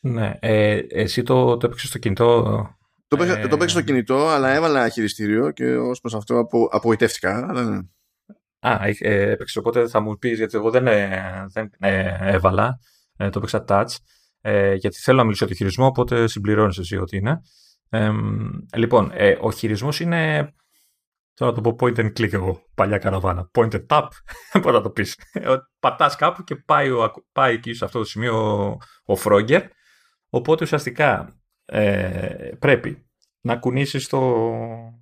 Ναι. 0.00 0.34
Ε, 0.40 0.78
εσύ 0.88 1.22
το, 1.22 1.56
το 1.56 1.66
έπαιξες 1.66 1.88
στο 1.88 1.98
κινητό; 1.98 2.68
Το, 3.08 3.22
ε... 3.22 3.26
το 3.26 3.54
έπαιξε 3.54 3.68
στο 3.68 3.80
κινητό, 3.80 4.28
αλλά 4.28 4.54
έβαλα 4.54 4.88
χειριστήριο 4.88 5.50
και 5.50 5.76
ως 5.76 6.00
προς 6.00 6.14
αυτό 6.14 6.38
απο, 6.38 6.68
απογοητεύτηκα. 6.72 7.46
Αλλά... 7.48 7.88
Ναι. 8.64 8.70
Α, 8.70 8.80
ε, 8.98 9.30
έπαιξε, 9.30 9.58
οπότε 9.58 9.88
θα 9.88 10.00
μου 10.00 10.18
πεις, 10.18 10.38
γιατί 10.38 10.56
εγώ 10.56 10.70
δεν, 10.70 10.86
ε, 10.86 11.44
δεν 11.52 11.70
ε, 11.78 12.16
έβαλα, 12.20 12.78
το 13.16 13.32
έπαιξα 13.34 13.64
touch, 13.68 13.86
γιατί 14.76 14.98
θέλω 15.00 15.16
να 15.16 15.22
μιλήσω 15.24 15.44
για 15.44 15.54
το 15.54 15.58
χειρισμό, 15.58 15.86
οπότε 15.86 16.26
συμπληρώνεις 16.26 16.78
εσύ 16.78 16.96
ότι 16.96 17.16
είναι. 17.16 17.40
λοιπόν, 18.76 19.12
ο 19.40 19.50
χειρισμός 19.50 20.00
είναι, 20.00 20.52
τώρα 21.34 21.52
να 21.52 21.62
το 21.62 21.74
πω 21.74 21.76
point 21.80 21.98
and 21.98 22.12
click 22.20 22.32
εγώ, 22.32 22.62
παλιά 22.74 22.98
καραβάνα, 22.98 23.50
point 23.54 23.70
and 23.70 23.86
tap, 23.86 24.08
πώς 24.62 24.72
να 24.72 24.80
το 24.80 24.90
πεις. 24.90 25.18
Πατάς 25.80 26.16
κάπου 26.16 26.44
και 26.44 26.56
πάει, 26.56 26.88
πάει 27.32 27.54
εκεί 27.54 27.74
σε 27.74 27.84
αυτό 27.84 27.98
το 27.98 28.04
σημείο 28.04 28.76
ο, 29.04 29.14
ο 29.14 29.20
Frogger, 29.24 29.62
οπότε 30.28 30.64
ουσιαστικά 30.64 31.38
πρέπει 32.58 33.06
να 33.46 33.56
κουνήσεις 33.56 34.08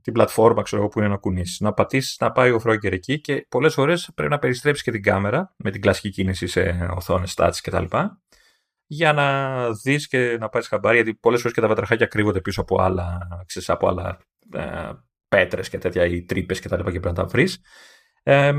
την 0.03 0.12
πλατφόρμα 0.12 0.62
ξέρω, 0.62 0.88
που 0.88 0.99
είναι 0.99 1.09
να 1.09 1.16
κουνήσεις. 1.16 1.61
Να 1.61 1.72
πατήσεις 1.72 2.16
να 2.20 2.32
πάει 2.32 2.51
ο 2.51 2.61
Frogger 2.64 2.93
εκεί 2.93 3.20
και 3.20 3.47
πολλές 3.49 3.74
φορές 3.74 4.11
πρέπει 4.14 4.30
να 4.30 4.38
περιστρέψεις 4.38 4.84
και 4.84 4.90
την 4.90 5.03
κάμερα 5.03 5.55
με 5.57 5.70
την 5.70 5.80
κλασική 5.80 6.11
κίνηση 6.11 6.47
σε 6.47 6.88
οθόνες, 6.97 7.34
touch 7.36 7.57
κτλ. 7.62 7.84
Για 8.86 9.12
να 9.12 9.70
δεις 9.72 10.09
και 10.09 10.36
να 10.40 10.49
πάρεις 10.49 10.68
χαμπάρι, 10.68 10.97
γιατί 10.97 11.14
πολλές 11.14 11.40
φορές 11.40 11.55
και 11.55 11.61
τα 11.61 11.68
βατραχάκια 11.68 12.07
κρύβονται 12.07 12.40
πίσω 12.40 12.61
από 12.61 12.82
άλλα, 12.82 13.18
ξέρεις, 13.47 13.70
από 13.70 13.88
άλλα 13.88 14.18
ε, 14.53 14.90
πέτρες 15.28 15.68
και 15.68 15.78
τέτοια 15.78 16.05
ή 16.05 16.22
τρύπες 16.22 16.61
κτλ. 16.61 16.76
Και, 16.76 16.82
και 16.82 17.01
πρέπει 17.01 17.07
να 17.07 17.12
τα 17.12 17.24
βρεις. 17.24 17.61
Ε, 18.22 18.53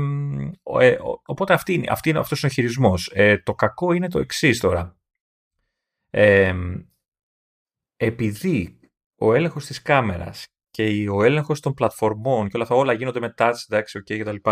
ε, 0.80 0.96
οπότε 1.24 1.52
αυτή 1.52 1.72
είναι, 1.72 1.86
αυτή 1.90 2.08
είναι, 2.08 2.18
αυτός 2.18 2.42
είναι 2.42 2.50
ο 2.50 2.54
χειρισμός. 2.54 3.10
Ε, 3.14 3.38
το 3.38 3.54
κακό 3.54 3.92
είναι 3.92 4.08
το 4.08 4.18
εξής 4.18 4.60
τώρα. 4.60 4.96
Ε, 6.10 6.54
επειδή 7.96 8.78
ο 9.24 9.34
έλεγχος 9.34 9.66
της 9.66 9.82
κάμερας 9.82 10.46
και 10.70 11.08
ο 11.10 11.22
έλεγχος 11.22 11.60
των 11.60 11.74
πλατφορμών 11.74 12.48
και 12.48 12.52
όλα 12.54 12.64
αυτά 12.64 12.74
όλα 12.74 12.92
γίνονται 12.92 13.20
με 13.20 13.34
touch, 13.38 13.52
εντάξει, 13.68 14.02
ok 14.04 14.18
κτλ. 14.18 14.50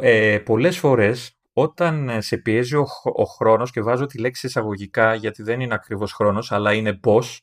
Ε, 0.00 0.38
Πολλές 0.38 0.78
φορές 0.78 1.38
όταν 1.52 2.08
ε, 2.08 2.20
σε 2.20 2.36
πιέζει 2.36 2.76
ο, 2.76 2.86
ο 3.02 3.24
χρόνος 3.24 3.70
και 3.70 3.82
βάζω 3.82 4.06
τη 4.06 4.18
λέξη 4.18 4.46
εισαγωγικά 4.46 5.14
γιατί 5.14 5.42
δεν 5.42 5.60
είναι 5.60 5.74
ακριβώς 5.74 6.12
χρόνος, 6.12 6.52
αλλά 6.52 6.72
είναι 6.72 7.00
boss. 7.04 7.36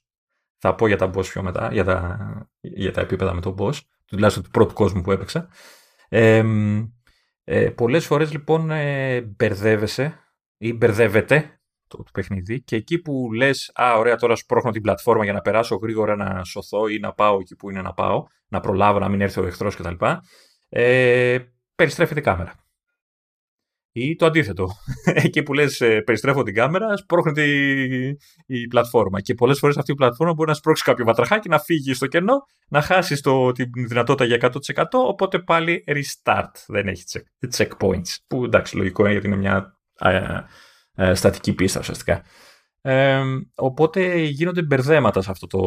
Θα 0.57 0.75
πω 0.75 0.87
για 0.87 0.97
τα 0.97 1.09
boss 1.13 1.25
πιο 1.25 1.43
μετά, 1.43 1.69
για 1.71 1.83
τα, 1.83 2.17
για 2.59 2.91
τα 2.91 3.01
επίπεδα 3.01 3.33
με 3.33 3.41
τον 3.41 3.55
boss, 3.59 3.73
τουλάχιστον 4.05 4.43
του 4.43 4.49
πρώτου 4.49 4.73
κόσμου 4.73 5.01
που 5.01 5.11
έπαιξα. 5.11 5.49
Ε, 6.09 6.43
ε, 7.43 7.69
πολλές 7.69 8.05
φορές 8.05 8.31
λοιπόν 8.31 8.71
ε, 8.71 9.21
μπερδεύεσαι 9.21 10.19
ή 10.57 10.73
μπερδεύεται 10.73 11.54
το, 11.87 11.97
το 11.97 12.09
παιχνίδι 12.13 12.61
και 12.61 12.75
εκεί 12.75 12.99
που 12.99 13.33
λες 13.33 13.71
«Α, 13.73 13.97
ωραία, 13.97 14.15
τώρα 14.15 14.35
σπρώχνω 14.35 14.71
την 14.71 14.81
πλατφόρμα 14.81 15.23
για 15.23 15.33
να 15.33 15.41
περάσω 15.41 15.75
γρήγορα 15.75 16.15
να 16.15 16.43
σωθώ 16.43 16.87
ή 16.87 16.99
να 16.99 17.13
πάω 17.13 17.37
εκεί 17.39 17.55
που 17.55 17.69
είναι 17.69 17.81
να 17.81 17.93
πάω, 17.93 18.23
να 18.47 18.59
προλάβω 18.59 18.99
να 18.99 19.09
μην 19.09 19.21
έρθει 19.21 19.39
ο 19.39 19.45
εχθρός 19.45 19.75
κτλ. 19.75 20.05
Ε, 20.69 21.37
περιστρέφεται 21.75 22.19
η 22.19 22.23
κάμερα. 22.23 22.65
Ή 23.97 24.15
το 24.15 24.25
αντίθετο. 24.25 24.69
Εκεί 25.25 25.43
που 25.43 25.53
λες 25.53 25.81
ε, 25.81 26.01
περιστρέφω 26.01 26.43
την 26.43 26.53
κάμερα, 26.53 26.97
σπρώχνεται 26.97 27.43
η, 27.43 28.17
η 28.45 28.67
πλατφόρμα. 28.67 29.21
Και 29.21 29.33
πολλές 29.33 29.59
φορές 29.59 29.77
αυτή 29.77 29.91
η 29.91 29.95
πλατφόρμα 29.95 30.33
μπορεί 30.33 30.49
να 30.49 30.55
σπρώξει 30.55 30.83
κάποιο 30.83 31.05
βατραχάκι, 31.05 31.49
να 31.49 31.59
φύγει 31.59 31.93
στο 31.93 32.07
κενό, 32.07 32.35
να 32.69 32.81
χάσει 32.81 33.21
το, 33.21 33.51
την 33.51 33.69
δυνατότητα 33.87 34.25
για 34.25 34.51
100%, 34.75 34.83
οπότε 34.91 35.39
πάλι 35.39 35.83
restart. 35.87 36.51
Δεν 36.67 36.87
έχει 36.87 37.03
check, 37.11 37.49
checkpoints. 37.57 38.15
Που 38.27 38.43
εντάξει, 38.43 38.77
λογικό 38.77 39.03
είναι 39.03 39.11
γιατί 39.11 39.27
είναι 39.27 39.35
μια 39.35 39.79
ε, 40.95 41.13
στατική 41.13 41.53
πίστα 41.53 41.79
ουσιαστικά. 41.79 42.23
Ε, 42.81 43.21
οπότε 43.55 44.17
γίνονται 44.17 44.61
μπερδέματα 44.61 45.21
σε 45.21 45.31
αυτό 45.31 45.47
το, 45.47 45.59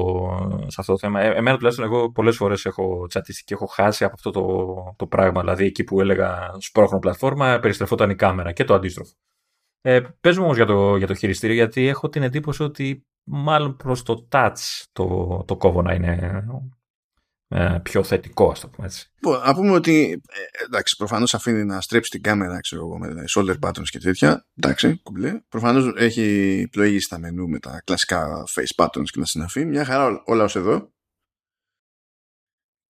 σε 0.67 0.77
αυτό 0.79 0.93
το 0.93 0.99
θέμα. 0.99 1.21
Ε, 1.21 1.35
εμένα 1.35 1.57
τουλάχιστον 1.57 1.87
εγώ 1.87 2.13
πολλές 2.13 2.37
φορές 2.37 2.65
έχω 2.65 3.07
τσατίσει 3.09 3.45
και 3.45 3.55
έχω 3.55 3.67
χάσει 3.67 4.05
από 4.05 4.15
αυτό 4.17 4.31
το, 4.31 4.95
το 4.97 5.07
πράγμα. 5.07 5.41
Δηλαδή 5.41 5.65
εκεί 5.65 5.85
που 5.85 6.01
έλεγα 6.01 6.55
σπρώχνω 6.59 6.99
πλατφόρμα 6.99 7.59
περιστρεφόταν 7.59 8.11
η 8.11 8.15
κάμερα 8.15 8.53
και 8.53 8.65
το 8.65 8.75
αντίστροφο. 8.75 9.13
Ε, 9.81 10.01
πες 10.21 10.39
μου 10.39 10.45
όμως 10.45 10.57
για 10.57 10.67
το, 10.67 10.97
για 10.97 11.07
το 11.07 11.15
χειριστήριο 11.15 11.55
γιατί 11.57 11.87
έχω 11.87 12.09
την 12.09 12.23
εντύπωση 12.23 12.63
ότι 12.63 13.07
μάλλον 13.25 13.77
προς 13.77 14.03
το 14.03 14.29
touch 14.33 14.85
το, 14.93 15.45
το 15.47 15.57
κόβω 15.57 15.83
να 15.83 15.95
είναι 15.95 16.19
ε, 16.23 16.45
πιο 17.83 18.03
θετικό, 18.03 18.51
ας 18.51 18.61
το 18.61 18.69
πούμε 18.69 18.87
έτσι. 18.87 19.13
Να 19.45 19.55
πούμε 19.55 19.71
ότι 19.71 20.23
ε, 20.29 20.65
εντάξει, 20.65 20.97
προφανώς 20.97 21.35
αφήνει 21.35 21.65
να 21.65 21.81
στρέψει 21.81 22.11
την 22.11 22.23
κάμερα 22.23 22.61
ξέρω 22.61 22.83
εγώ, 22.83 22.99
με 22.99 23.25
shoulder 23.35 23.59
buttons 23.61 23.89
και 23.91 23.99
τέτοια. 23.99 24.47
Εντάξει, 24.57 25.01
κουμπλέ. 25.03 25.41
Προφανώς 25.49 25.93
έχει 25.97 26.69
πλοήγηση 26.71 27.05
στα 27.05 27.19
μενού 27.19 27.49
με 27.49 27.59
τα 27.59 27.83
κλασικά 27.85 28.45
face 28.55 28.85
buttons 28.85 29.05
και 29.05 29.19
να 29.21 29.25
συναφεί. 29.25 29.65
Μια 29.65 29.85
χαρά 29.85 30.23
όλα 30.25 30.45
ως 30.45 30.57
εδώ. 30.57 30.93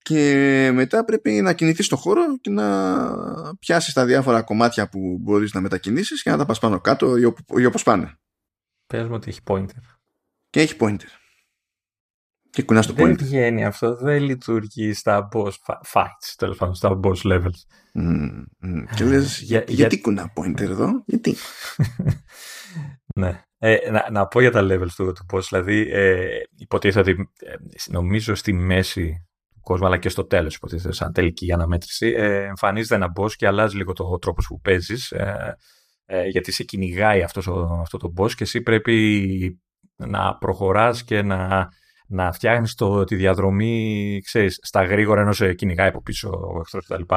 Και 0.03 0.71
μετά 0.75 1.05
πρέπει 1.05 1.31
να 1.31 1.53
κινηθείς 1.53 1.87
στο 1.87 1.97
χώρο 1.97 2.39
και 2.41 2.51
να 2.51 3.55
πιάσεις 3.59 3.93
τα 3.93 4.05
διάφορα 4.05 4.43
κομμάτια 4.43 4.89
που 4.89 5.19
μπορείς 5.21 5.53
να 5.53 5.61
μετακινήσεις 5.61 6.23
και 6.23 6.31
να 6.31 6.37
τα 6.37 6.47
πας 6.47 6.59
πάνω 6.59 6.81
κάτω 6.81 7.17
ή 7.57 7.65
όπως 7.65 7.83
πάνε. 7.83 8.19
Πες 8.87 9.09
μου 9.09 9.15
ότι 9.15 9.29
έχει 9.29 9.41
pointer. 9.47 9.81
Και 10.51 10.61
έχει 10.61 10.77
pointer. 10.81 11.18
Και 12.51 12.63
κουνάς 12.63 12.87
το 12.87 12.93
δεν 12.93 13.17
βγαίνει 13.17 13.65
αυτό, 13.65 13.97
δεν 13.97 14.23
λειτουργεί 14.23 14.93
στα 14.93 15.29
boss 15.33 15.51
fights, 15.93 16.35
τέλος 16.37 16.57
πάντων, 16.57 16.75
στα 16.75 17.01
boss 17.03 17.33
levels. 17.33 17.61
Mm, 17.95 18.45
mm. 18.65 18.85
Και 18.95 19.05
λες, 19.05 19.41
για, 19.49 19.65
γιατί 19.69 19.95
για... 19.95 20.03
κουνά 20.03 20.33
pointer 20.37 20.61
εδώ, 20.61 21.03
γιατί; 21.07 21.37
ναι. 23.21 23.43
Ε, 23.59 23.91
να, 23.91 24.07
να, 24.11 24.27
πω 24.27 24.41
για 24.41 24.51
τα 24.51 24.61
levels 24.63 24.91
του, 24.97 25.13
του 25.13 25.27
boss, 25.33 25.43
δηλαδή 25.49 25.89
ε, 25.91 26.27
υποτίθεται 26.57 27.11
ότι 27.11 27.31
ε, 27.39 27.55
νομίζω 27.91 28.35
στη 28.35 28.53
μέση 28.53 29.27
του 29.55 29.61
κόσμου 29.61 29.87
αλλά 29.87 29.99
και 29.99 30.09
στο 30.09 30.25
τέλος 30.25 30.55
υποτίθεται 30.55 30.95
σαν 30.95 31.13
τελική 31.13 31.53
αναμέτρηση 31.53 32.15
ε, 32.17 32.45
εμφανίζεται 32.45 32.95
ένα 32.95 33.13
boss 33.17 33.33
και 33.33 33.47
αλλάζει 33.47 33.77
λίγο 33.77 33.93
το 33.93 34.19
τρόπος 34.19 34.47
που 34.47 34.61
παίζεις 34.61 35.11
ε, 35.11 35.57
ε, 36.05 36.27
γιατί 36.27 36.53
σε 36.53 36.65
κυνηγάει 36.65 37.23
αυτός, 37.23 37.49
αυτό 37.81 37.99
το 37.99 38.13
boss 38.17 38.33
και 38.33 38.45
εσύ 38.45 38.61
πρέπει 38.61 39.61
να 39.97 40.37
προχωράς 40.37 41.05
και 41.05 41.23
να 41.23 41.69
να 42.09 42.33
φτιάχνεις 42.33 42.75
τη 43.07 43.17
διαδρομή 43.17 44.21
ξέρεις, 44.25 44.59
στα 44.63 44.85
γρήγορα 44.85 45.21
ενώ 45.21 45.33
σε 45.33 45.55
κυνηγάει 45.55 45.89
από 45.89 46.03
πίσω 46.03 46.29
ο 46.29 46.61
εχθρό 46.61 46.81
κτλ. 46.81 47.15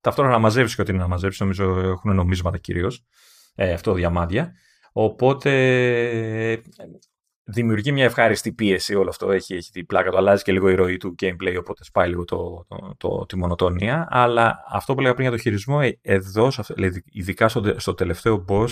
Ταυτόχρονα 0.00 0.36
να 0.36 0.42
μαζεύει 0.42 0.74
και 0.74 0.80
ό,τι 0.80 0.92
είναι 0.92 1.00
να 1.00 1.08
μαζεύει, 1.08 1.36
νομίζω 1.38 1.78
έχουν 1.80 2.14
νομίσματα 2.14 2.58
κυρίως. 2.58 3.04
Ε, 3.54 3.72
αυτό 3.72 3.92
διαμάντια. 3.92 4.52
Οπότε 4.92 5.52
δημιουργεί 7.44 7.92
μια 7.92 8.04
ευχάριστη 8.04 8.52
πίεση 8.52 8.94
όλο 8.94 9.08
αυτό. 9.08 9.30
Έχει, 9.30 9.54
έχει 9.54 9.70
την 9.70 9.86
πλάκα 9.86 10.10
του, 10.10 10.16
αλλάζει 10.16 10.42
και 10.42 10.52
λίγο 10.52 10.68
η 10.68 10.74
ροή 10.74 10.96
του 10.96 11.14
gameplay, 11.22 11.56
οπότε 11.58 11.84
σπάει 11.84 12.08
λίγο 12.08 12.24
το, 12.24 12.66
το, 12.68 12.94
το, 12.96 13.26
τη 13.26 13.36
μονοτονία. 13.36 14.06
Αλλά 14.10 14.64
αυτό 14.68 14.94
που 14.94 15.00
λέγα 15.00 15.14
πριν 15.14 15.26
για 15.26 15.36
το 15.36 15.42
χειρισμό, 15.42 15.78
ε, 15.82 15.98
εδώ, 16.02 16.48
ειδικά 17.04 17.48
στο, 17.48 17.74
στο 17.76 17.94
τελευταίο 17.94 18.44
boss, 18.48 18.68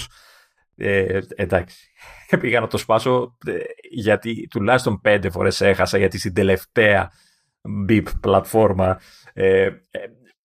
ε, 0.77 1.18
εντάξει, 1.35 1.93
πήγα 2.41 2.61
να 2.61 2.66
το 2.66 2.79
σπάσω 2.79 3.37
ε, 3.47 3.53
γιατί 3.91 4.47
τουλάχιστον 4.51 5.01
πέντε 5.01 5.31
φορές 5.31 5.61
έχασα 5.61 5.99
γιατί 5.99 6.18
στην 6.18 6.35
τελευταία 6.35 7.11
BIP 7.89 8.07
πλατφόρμα 8.20 9.01
ε, 9.33 9.62
ε, 9.64 9.72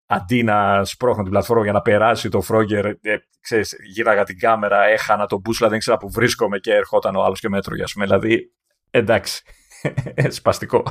αντί 0.06 0.44
να 0.44 0.86
σπρώχνω 0.86 1.24
την 1.24 1.32
πλατφόρμα 1.32 1.64
για 1.64 1.74
να 1.74 1.82
περάσει 1.82 2.30
το 2.30 2.42
Frogger, 2.48 2.94
ε, 3.02 3.16
ξέρεις, 3.42 3.76
γύραγα 3.94 4.24
την 4.24 4.40
κάμερα, 4.40 4.84
έχανα 4.84 5.26
τον 5.26 5.40
μπούσλα, 5.40 5.70
δεν 5.70 5.80
ξέρα 5.80 5.98
που 5.98 6.10
βρίσκομαι 6.12 6.58
και 6.58 6.74
ερχόταν 6.74 7.16
ο 7.16 7.24
άλλος 7.24 7.40
και 7.40 7.50
μέτρο 7.50 7.76
για 7.76 7.88
πούμε. 7.94 8.06
Δηλαδή, 8.06 8.52
εντάξει, 8.92 9.44
σπαστικό. 10.38 10.84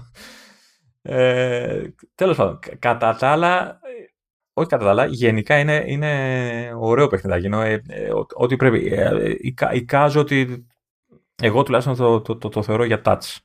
Ε, 1.02 1.82
τέλος 2.14 2.36
πάντων, 2.36 2.58
κατά 2.78 3.16
τα 3.16 3.28
άλλα, 3.28 3.80
όχι 4.58 4.68
κατά 4.68 4.84
τα 4.84 4.90
άλλα, 4.90 5.06
γενικά 5.06 5.58
είναι, 5.58 5.84
είναι 5.86 6.72
ωραίο 6.78 7.06
παιχνιδάκι. 7.06 7.46
Ε, 7.46 7.72
ε, 7.72 8.10
ό,τι 8.34 8.56
πρέπει. 8.56 8.86
Ε, 8.86 9.34
εικάζω 9.72 10.20
ότι 10.20 10.66
εγώ 11.42 11.62
τουλάχιστον 11.62 11.96
το, 11.96 12.20
το, 12.20 12.36
το, 12.36 12.48
το 12.48 12.62
θεωρώ 12.62 12.84
για 12.84 13.00
touch 13.04 13.36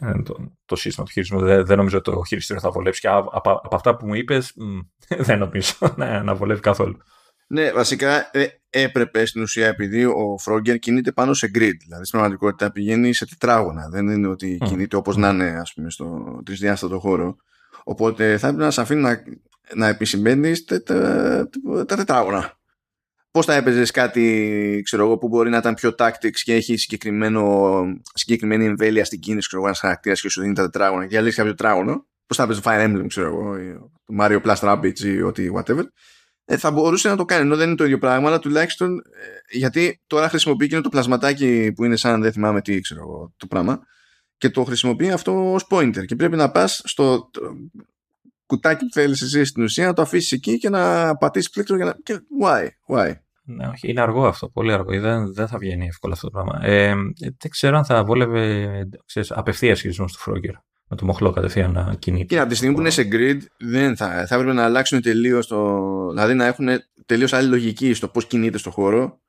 ε, 0.00 0.22
το, 0.22 0.52
το 0.64 0.76
σύστημα 0.76 1.06
του 1.06 1.12
χειρισμού. 1.12 1.40
Δεν, 1.40 1.66
δεν 1.66 1.76
νομίζω 1.76 1.98
ότι 1.98 2.10
το 2.10 2.22
χειριστήριο 2.26 2.62
θα 2.62 2.70
βολέψει. 2.70 3.00
Και 3.00 3.08
από, 3.08 3.30
από 3.32 3.76
αυτά 3.76 3.96
που 3.96 4.06
μου 4.06 4.14
είπες, 4.14 4.54
δεν 5.26 5.38
νομίζω 5.38 5.74
να, 5.96 6.22
να 6.22 6.34
βολεύει 6.34 6.60
καθόλου. 6.60 6.96
Ναι, 7.46 7.72
βασικά 7.72 8.30
ε, 8.32 8.46
έπρεπε 8.70 9.24
στην 9.24 9.42
ουσία 9.42 9.66
επειδή 9.66 10.04
ο 10.04 10.36
Frogger 10.44 10.78
κινείται 10.78 11.12
πάνω 11.12 11.34
σε 11.34 11.46
grid. 11.46 11.76
Δηλαδή 11.82 12.04
στην 12.04 12.10
πραγματικότητα 12.18 12.72
πηγαίνει 12.72 13.12
σε 13.12 13.26
τετράγωνα. 13.26 13.88
Δεν 13.88 14.08
είναι 14.08 14.28
ότι 14.28 14.58
mm. 14.62 14.66
κινείται 14.68 14.96
όπως 14.96 15.16
mm. 15.16 15.18
να 15.18 15.28
είναι 15.28 15.58
ας 15.60 15.72
πούμε, 15.74 15.90
στο 15.90 16.40
τρισδιάστατο 16.44 16.98
χώρο. 16.98 17.36
Οπότε 17.84 18.38
θα 18.38 18.46
έπρεπε 18.46 18.64
να 18.64 18.70
σε 18.70 18.80
αφήνει 18.80 19.00
να, 19.00 19.22
να 19.74 19.88
επισημαίνεις 19.88 20.64
τα, 20.64 20.82
τα, 20.82 21.48
τα 21.86 21.96
τετράγωνα. 21.96 22.58
Πώς 23.30 23.46
θα 23.46 23.54
έπαιζες 23.54 23.90
κάτι 23.90 24.80
ξέρω 24.84 25.04
εγώ, 25.04 25.18
που 25.18 25.28
μπορεί 25.28 25.50
να 25.50 25.56
ήταν 25.56 25.74
πιο 25.74 25.94
tactics 25.98 26.40
και 26.42 26.54
έχει 26.54 26.76
συγκεκριμένη 26.76 28.64
εμβέλεια 28.64 29.04
στην 29.04 29.20
κίνηση, 29.20 29.46
ξέρω 29.46 29.56
εγώ, 29.56 29.66
ένας 29.66 29.80
χαρακτήρας 29.80 30.20
και 30.20 30.28
σου 30.28 30.40
δίνει 30.40 30.54
τα 30.54 30.62
τετράγωνα 30.62 31.02
και 31.02 31.08
διαλέξει 31.08 31.36
κάποιο 31.36 31.54
τετράγωνο. 31.54 32.06
Πώς 32.26 32.36
θα 32.36 32.42
έπαιζε 32.42 32.60
Fire 32.64 32.84
Emblem, 32.84 33.04
ξέρω 33.06 33.26
εγώ, 33.26 33.58
ή 33.58 33.78
το 34.04 34.14
Mario 34.20 34.40
Plus 34.42 34.56
Rabbids 34.56 35.00
ή 35.00 35.22
ό,τι 35.22 35.48
whatever. 35.56 35.84
Ε, 36.44 36.56
θα 36.56 36.70
μπορούσε 36.70 37.08
να 37.08 37.16
το 37.16 37.24
κάνει, 37.24 37.42
ενώ 37.42 37.56
δεν 37.56 37.66
είναι 37.66 37.76
το 37.76 37.84
ίδιο 37.84 37.98
πράγμα, 37.98 38.28
αλλά 38.28 38.38
τουλάχιστον 38.38 38.98
ε, 38.98 39.56
γιατί 39.56 40.02
τώρα 40.06 40.28
χρησιμοποιεί 40.28 40.68
και 40.68 40.80
το 40.80 40.88
πλασματάκι 40.88 41.72
που 41.72 41.84
είναι 41.84 41.96
σαν 41.96 42.22
δεν 42.22 42.32
θυμάμαι 42.32 42.60
τι 42.60 42.80
ξέρω 42.80 43.00
εγώ 43.00 43.32
το 43.36 43.46
πράγμα 43.46 43.80
και 44.36 44.50
το 44.50 44.64
χρησιμοποιεί 44.64 45.10
αυτό 45.10 45.52
ως 45.52 45.66
pointer 45.70 46.04
και 46.06 46.16
πρέπει 46.16 46.36
να 46.36 46.50
πας 46.50 46.82
στο 46.84 47.30
κουτάκι 48.46 48.84
που 48.84 48.92
θέλεις 48.92 49.22
εσύ 49.22 49.44
στην 49.44 49.62
ουσία 49.62 49.86
να 49.86 49.92
το 49.92 50.02
αφήσεις 50.02 50.32
εκεί 50.32 50.58
και 50.58 50.68
να 50.68 51.16
πατήσεις 51.16 51.50
πλήκτρο 51.50 51.76
για 51.76 51.84
να... 51.84 51.96
Και 52.02 52.18
why, 52.42 52.66
why; 52.88 53.12
Ναι, 53.44 53.66
όχι, 53.66 53.90
είναι 53.90 54.00
αργό 54.00 54.26
αυτό, 54.26 54.48
πολύ 54.48 54.72
αργό. 54.72 55.00
Δεν, 55.00 55.32
δεν 55.34 55.48
θα 55.48 55.58
βγαίνει 55.58 55.86
εύκολα 55.86 56.14
αυτό 56.14 56.30
το 56.30 56.32
πράγμα. 56.32 56.66
Ε, 56.66 56.94
δεν 57.18 57.50
ξέρω 57.50 57.76
αν 57.76 57.84
θα 57.84 58.04
βόλευε 58.04 58.88
απευθείας 59.28 59.80
χειρισμός 59.80 60.12
του 60.12 60.30
Frogger. 60.30 60.54
Με 60.88 60.96
το 60.96 61.04
μοχλό 61.04 61.30
κατευθείαν 61.30 61.72
να 61.72 61.94
κινείται. 61.98 62.24
Και 62.24 62.40
από 62.40 62.48
τη 62.48 62.54
στιγμή 62.54 62.74
που 62.74 62.80
είναι 62.80 62.90
σε 62.90 63.08
grid, 63.12 63.38
δεν 63.58 63.96
θα, 63.96 64.26
θα 64.26 64.34
έπρεπε 64.34 64.52
να 64.52 64.64
αλλάξουν 64.64 65.02
τελείως 65.02 65.46
το. 65.46 65.80
Δηλαδή 66.08 66.34
να 66.34 66.46
έχουν 66.46 66.68
τελείως 67.06 67.32
άλλη 67.32 67.48
λογική 67.48 67.94
στο 67.94 68.08
πώς 68.08 68.26
κινείται 68.26 68.58
στο 68.58 68.70
χώρο 68.70 69.20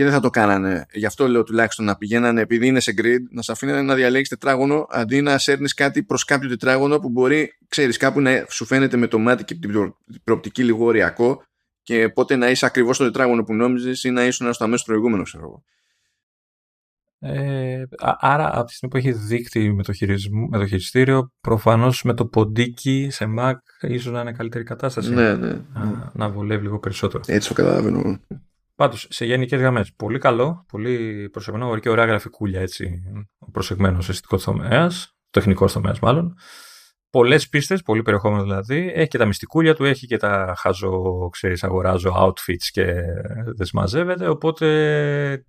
και 0.00 0.06
δεν 0.06 0.14
θα 0.14 0.20
το 0.20 0.30
κάνανε. 0.30 0.86
Γι' 0.92 1.06
αυτό 1.06 1.28
λέω 1.28 1.42
τουλάχιστον 1.42 1.84
να 1.84 1.96
πηγαίνανε, 1.96 2.40
επειδή 2.40 2.66
είναι 2.66 2.80
σε 2.80 2.94
grid, 2.96 3.18
να 3.30 3.42
σε 3.42 3.52
αφήνανε 3.52 3.82
να 3.82 3.94
διαλέξει 3.94 4.30
τετράγωνο 4.30 4.86
αντί 4.90 5.20
να 5.20 5.38
σέρνεις 5.38 5.74
κάτι 5.74 6.02
προς 6.02 6.24
κάποιο 6.24 6.48
τετράγωνο 6.48 6.98
που 6.98 7.08
μπορεί, 7.08 7.58
ξέρεις, 7.68 7.96
κάπου 7.96 8.20
να 8.20 8.44
σου 8.48 8.64
φαίνεται 8.64 8.96
με 8.96 9.06
το 9.06 9.18
μάτι 9.18 9.44
και 9.44 9.54
την 9.54 9.94
προοπτική 10.24 10.64
λίγο 10.64 10.84
ωριακό 10.84 11.42
και 11.82 12.08
πότε 12.08 12.36
να 12.36 12.50
είσαι 12.50 12.66
ακριβώς 12.66 12.96
στο 12.96 13.04
τετράγωνο 13.04 13.42
που 13.42 13.54
νόμιζες 13.54 14.04
ή 14.04 14.10
να 14.10 14.24
ήσουν 14.24 14.52
στο 14.52 14.64
αμέσω 14.64 14.84
προηγούμενο, 14.84 15.22
ξέρω 15.22 15.44
εγώ. 15.44 15.62
Ε, 17.32 17.82
άρα 18.18 18.58
από 18.58 18.64
τη 18.64 18.74
στιγμή 18.74 18.94
που 18.94 18.96
έχεις 18.96 19.26
δίκτυο 19.26 19.74
με 19.74 19.82
το, 19.82 19.92
με 20.50 20.58
το 20.58 20.66
χειριστήριο 20.66 21.32
προφανώς 21.40 22.02
με 22.02 22.14
το 22.14 22.26
ποντίκι 22.26 23.08
σε 23.10 23.34
Mac 23.38 23.54
ίσως 23.80 24.12
να 24.12 24.20
είναι 24.20 24.32
καλύτερη 24.32 24.64
κατάσταση 24.64 25.14
ναι, 25.14 25.34
ναι, 25.34 25.46
ναι. 25.46 25.60
Να, 25.72 26.10
να 26.14 26.30
βολεύει 26.30 26.62
λίγο 26.62 26.78
περισσότερο 26.78 27.22
έτσι 27.26 27.48
το 27.48 27.54
καταλαβαίνω 27.54 28.20
Πάντως, 28.80 29.06
σε 29.10 29.24
γενικές 29.24 29.60
γραμμές, 29.60 29.92
πολύ 29.96 30.18
καλό, 30.18 30.64
πολύ 30.68 31.28
προσεγμένο 31.30 31.78
και 31.78 31.88
ωραία 31.88 32.04
γραφικούλια 32.04 32.60
έτσι. 32.60 33.02
Προσεγμένος 33.52 34.08
αισθητικό 34.08 34.36
τομέας, 34.36 35.16
τεχνικός 35.30 35.72
τομέας 35.72 35.98
μάλλον. 35.98 36.34
Πολλές 37.10 37.48
πίστες, 37.48 37.82
πολύ 37.82 38.02
περιεχόμενο 38.02 38.42
δηλαδή. 38.42 38.92
Έχει 38.94 39.08
και 39.08 39.18
τα 39.18 39.24
μυστικούλια 39.24 39.74
του, 39.74 39.84
έχει 39.84 40.06
και 40.06 40.16
τα 40.16 40.54
χάζω, 40.58 41.28
ξέρεις, 41.32 41.64
αγοράζω 41.64 42.14
outfits 42.16 42.64
και 42.70 42.84
δεν 43.56 43.66
συμμαζεύεται. 43.66 44.28
Οπότε 44.28 45.44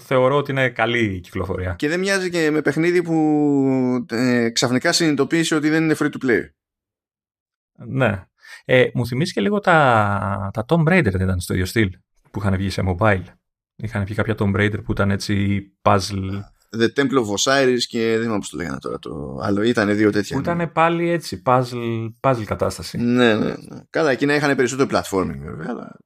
θεωρώ 0.00 0.36
ότι 0.36 0.50
είναι 0.50 0.68
καλή 0.70 1.14
η 1.14 1.20
κυκλοφορία. 1.20 1.74
Και 1.74 1.88
δεν 1.88 2.00
μοιάζει 2.00 2.30
και 2.30 2.50
με 2.50 2.62
παιχνίδι 2.62 3.02
που 3.02 4.06
ε, 4.10 4.50
ξαφνικά 4.50 4.92
συνειδητοποίησε 4.92 5.54
ότι 5.54 5.68
δεν 5.68 5.82
είναι 5.82 5.96
free 5.98 6.10
to 6.10 6.26
play. 6.26 6.48
Ναι. 7.86 8.24
Ε, 8.64 8.86
μου 8.94 9.06
θυμίζει 9.06 9.32
και 9.32 9.40
λίγο 9.40 9.58
τα, 9.58 10.50
τα 10.52 10.64
Tomb 10.68 10.88
Raider 10.88 11.10
δεν 11.10 11.20
ήταν 11.20 11.40
στο 11.40 11.52
ίδιο 11.52 11.66
στυλ 11.66 11.90
που 12.32 12.38
είχαν 12.38 12.56
βγει 12.56 12.70
σε 12.70 12.82
mobile. 12.86 13.24
Είχαν 13.76 14.04
βγει 14.04 14.14
κάποια 14.14 14.34
Tomb 14.38 14.56
Raider 14.56 14.84
που 14.84 14.92
ήταν 14.92 15.10
έτσι 15.10 15.62
puzzle. 15.82 16.40
The 16.78 16.88
Temple 16.96 17.18
of 17.18 17.26
Osiris 17.36 17.80
και 17.88 18.10
δεν 18.10 18.20
θυμάμαι 18.20 18.38
πώς 18.38 18.50
το 18.50 18.56
λέγανε 18.56 18.78
τώρα 18.78 18.98
το 18.98 19.38
άλλο. 19.42 19.62
Ήταν 19.62 19.96
δύο 19.96 20.10
τέτοια. 20.10 20.36
Που 20.36 20.42
ήταν 20.42 20.72
πάλι 20.72 21.08
έτσι, 21.10 21.42
puzzle, 21.46 22.12
puzzle 22.20 22.44
κατάσταση. 22.44 22.98
Ναι, 22.98 23.34
ναι, 23.34 23.44
ναι. 23.44 23.80
Καλά, 23.90 24.10
εκείνα 24.10 24.34
είχαν 24.34 24.56
περισσότερο 24.56 24.88
platforming 24.92 25.38
βέβαια. 25.38 25.66
Αλλά... 25.68 25.96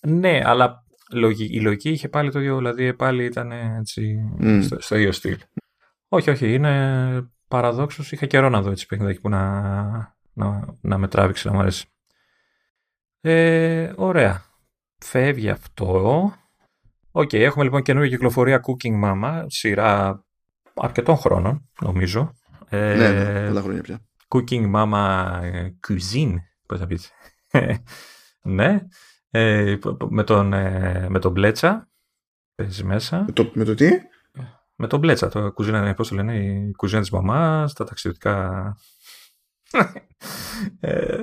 Ναι, 0.00 0.40
αλλά 0.44 0.84
η 1.50 1.60
λογική 1.60 1.90
είχε 1.90 2.08
πάλι 2.08 2.30
το 2.30 2.38
ίδιο, 2.38 2.56
δηλαδή 2.56 2.94
πάλι 2.94 3.24
ήταν 3.24 3.52
έτσι 3.52 4.32
mm. 4.40 4.60
στο, 4.62 4.80
στο 4.80 4.96
ίδιο 4.96 5.12
στυλ. 5.12 5.36
Όχι, 6.08 6.30
όχι, 6.30 6.54
είναι 6.54 7.30
παραδόξως. 7.48 8.12
Είχα 8.12 8.26
καιρό 8.26 8.48
να 8.48 8.62
δω 8.62 8.70
έτσι 8.70 8.86
παιχνιδάκι 8.86 9.20
που 9.20 9.28
να, 9.28 9.60
να, 10.32 10.74
να 10.80 10.98
με 10.98 11.08
τράβηξε, 11.08 11.48
να 11.48 11.54
μου 11.54 11.60
αρέσει. 11.60 11.86
Ε, 13.20 13.92
ωραία 13.96 14.47
φεύγει 14.98 15.50
αυτό. 15.50 16.32
Ok, 17.10 17.28
okay, 17.32 17.38
έχουμε 17.38 17.64
λοιπόν 17.64 17.82
καινούργια 17.82 18.16
κυκλοφορία 18.16 18.60
Cooking 18.66 19.04
Mama, 19.04 19.44
σειρά 19.46 20.24
αρκετών 20.74 21.16
χρόνων, 21.16 21.68
νομίζω. 21.80 22.34
Ναι, 22.70 22.94
ναι, 22.96 23.46
πολλά 23.46 23.60
χρόνια 23.60 23.82
πια. 23.82 24.00
Cooking 24.28 24.74
Mama 24.74 25.30
Cuisine, 25.88 26.34
πώς 26.66 26.78
θα 26.78 26.86
πείτε. 26.86 27.06
ναι, 28.42 28.80
ε, 29.30 29.76
με, 30.08 30.24
τον, 30.24 30.52
ε, 30.52 31.06
με 31.08 31.18
τον 31.18 31.32
Μπλέτσα, 31.32 31.88
παίζει 32.54 32.84
μέσα. 32.84 33.24
Με 33.26 33.32
το, 33.32 33.50
με 33.54 33.64
το 33.64 33.74
τι; 33.74 33.88
Με 34.76 34.86
τον 34.86 34.98
Μπλέτσα, 34.98 35.28
το 35.28 35.52
κουζίνα, 35.52 35.94
πώς 35.94 36.08
το 36.08 36.14
λένε, 36.14 36.36
η 36.36 36.72
κουζίνα 36.76 37.00
της 37.00 37.10
μαμάς, 37.10 37.72
τα 37.72 37.84
ταξιδιωτικά... 37.84 38.76
ε, 40.80 41.22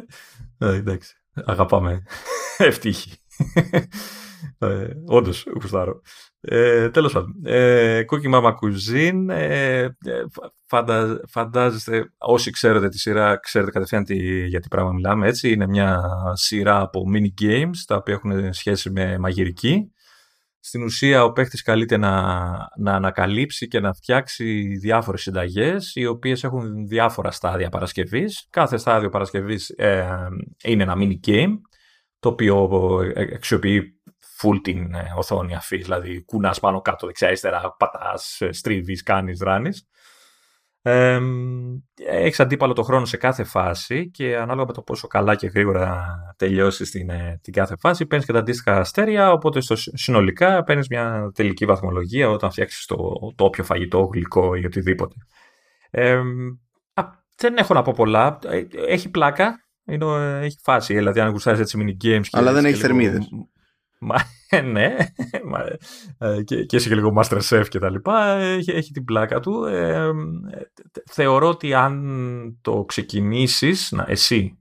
εντάξει, 0.58 1.16
αγαπάμε. 1.34 2.04
Ευτύχη. 2.58 3.25
Ε, 4.60 4.88
Όντως, 5.06 5.46
γουστάρω. 5.62 6.02
Ε, 6.42 6.90
Τέλος 6.90 7.14
πάντων. 7.14 7.34
Ε, 7.44 8.04
Cookie 8.12 8.34
Mama 8.34 8.52
Cuisine. 8.52 9.30
Ε, 9.30 9.82
ε 9.82 9.90
φαντα, 10.66 11.20
φαντάζεστε, 11.30 12.14
όσοι 12.18 12.52
ξέρετε 12.52 12.90
τη 12.90 13.00
σειρά, 13.00 13.40
ξέρετε 13.40 13.72
κατευθείαν 13.72 14.04
τι, 14.04 14.46
για 14.48 14.60
τι 14.60 14.68
πράγμα 14.68 14.92
μιλάμε. 14.92 15.28
Έτσι. 15.28 15.52
Είναι 15.52 15.68
μια 15.68 16.02
σειρά 16.34 16.80
από 16.80 17.04
mini 17.14 17.44
games 17.44 17.78
τα 17.88 17.96
οποία 17.96 18.14
έχουν 18.14 18.54
σχέση 18.54 18.90
με 18.90 19.18
μαγειρική. 19.18 19.90
Στην 20.60 20.84
ουσία 20.84 21.24
ο 21.24 21.32
παίχτης 21.32 21.62
καλείται 21.62 21.98
να, 21.98 22.42
να 22.78 22.94
ανακαλύψει 22.94 23.68
και 23.68 23.80
να 23.80 23.94
φτιάξει 23.94 24.78
διάφορες 24.82 25.22
συνταγές 25.22 25.92
οι 25.96 26.06
οποίες 26.06 26.44
έχουν 26.44 26.88
διάφορα 26.88 27.32
στάδια 27.32 27.70
παρασκευής. 27.70 28.48
Κάθε 28.50 28.78
στάδιο 28.78 29.10
παρασκευής 29.10 29.70
ε, 29.70 30.28
είναι 30.64 30.84
ένα 30.84 30.96
mini 30.98 31.28
game 31.28 31.54
το 32.20 32.30
οποίο 32.30 32.70
ε, 33.16 33.22
αξιοποιεί 33.36 34.02
full 34.42 34.60
την 34.64 34.94
ε, 34.94 35.14
οθόνη 35.18 35.56
αφή, 35.56 35.78
δηλαδή 35.78 36.24
κουνάς 36.26 36.60
πάνω 36.60 36.82
κάτω 36.82 37.06
δεξιά 37.06 37.32
ύστερα, 37.32 37.76
πατάς, 37.78 38.42
ε, 38.42 38.52
στρίβεις, 38.52 39.04
κάνεις, 39.04 39.38
δράνεις. 39.38 39.88
Ε, 40.82 41.20
έχεις 41.96 42.40
αντίπαλο 42.40 42.74
το 42.74 42.84
χρόνο 42.84 43.06
σε 43.06 43.18
κάθε 43.18 43.44
φάση 43.44 44.12
και 44.12 44.38
ανάλογα 44.38 44.66
με 44.66 44.74
το 44.74 44.82
πόσο 44.82 45.08
καλά 45.08 45.36
και 45.36 45.48
γρήγορα 45.48 46.16
τελειώσεις 46.38 46.92
την, 46.92 47.10
την 47.42 47.54
κάθε 47.54 47.76
φάση 47.80 48.06
παίρνεις 48.06 48.28
και 48.28 48.34
τα 48.34 48.40
αντίστοιχα 48.40 48.80
αστέρια 48.80 49.32
οπότε 49.32 49.62
στο 49.62 49.76
συνολικά 49.76 50.64
παίρνεις 50.64 50.88
μια 50.88 51.32
τελική 51.34 51.66
βαθμολογία 51.66 52.30
όταν 52.30 52.52
φτιάξεις 52.52 52.86
το, 52.86 52.98
το 53.36 53.44
όποιο 53.44 53.64
φαγητό, 53.64 54.10
γλυκό 54.14 54.56
ή 54.56 54.66
οτιδήποτε. 54.66 55.16
Ε, 55.90 56.22
δεν 57.38 57.58
έχω 57.58 57.74
να 57.74 57.82
πω 57.82 57.94
πολλά. 57.96 58.40
Ε, 58.44 58.64
έχει 58.88 59.10
πλάκα. 59.10 59.65
Είναι, 59.86 60.40
έχει 60.44 60.58
φάση. 60.62 60.94
Δηλαδή, 60.94 61.20
αν 61.20 61.32
γουστάρεις 61.32 61.60
έτσι 61.60 61.78
mini 61.82 62.06
games. 62.06 62.26
Αλλά 62.32 62.54
δεν 62.54 62.66
έχει 62.66 62.80
θερμίδες. 62.80 63.28
Μα, 64.00 64.16
ναι, 64.64 64.96
ε, 66.18 66.44
και, 66.44 66.66
και 66.66 66.76
έχει 66.76 66.88
και 66.88 66.96
λίγο 66.96 67.14
Masterchef 67.18 67.66
και 67.70 67.80
τα 67.80 67.90
λοιπά, 67.90 68.36
έχει, 68.36 68.72
έχει 68.72 68.92
την 68.92 69.04
πλάκα 69.04 69.40
του. 69.40 69.64
Ε, 69.64 70.12
θεωρώ 71.06 71.48
ότι 71.48 71.74
αν 71.74 72.60
το 72.62 72.84
ξεκινήσεις, 72.84 73.92
να, 73.92 74.06
εσύ, 74.08 74.60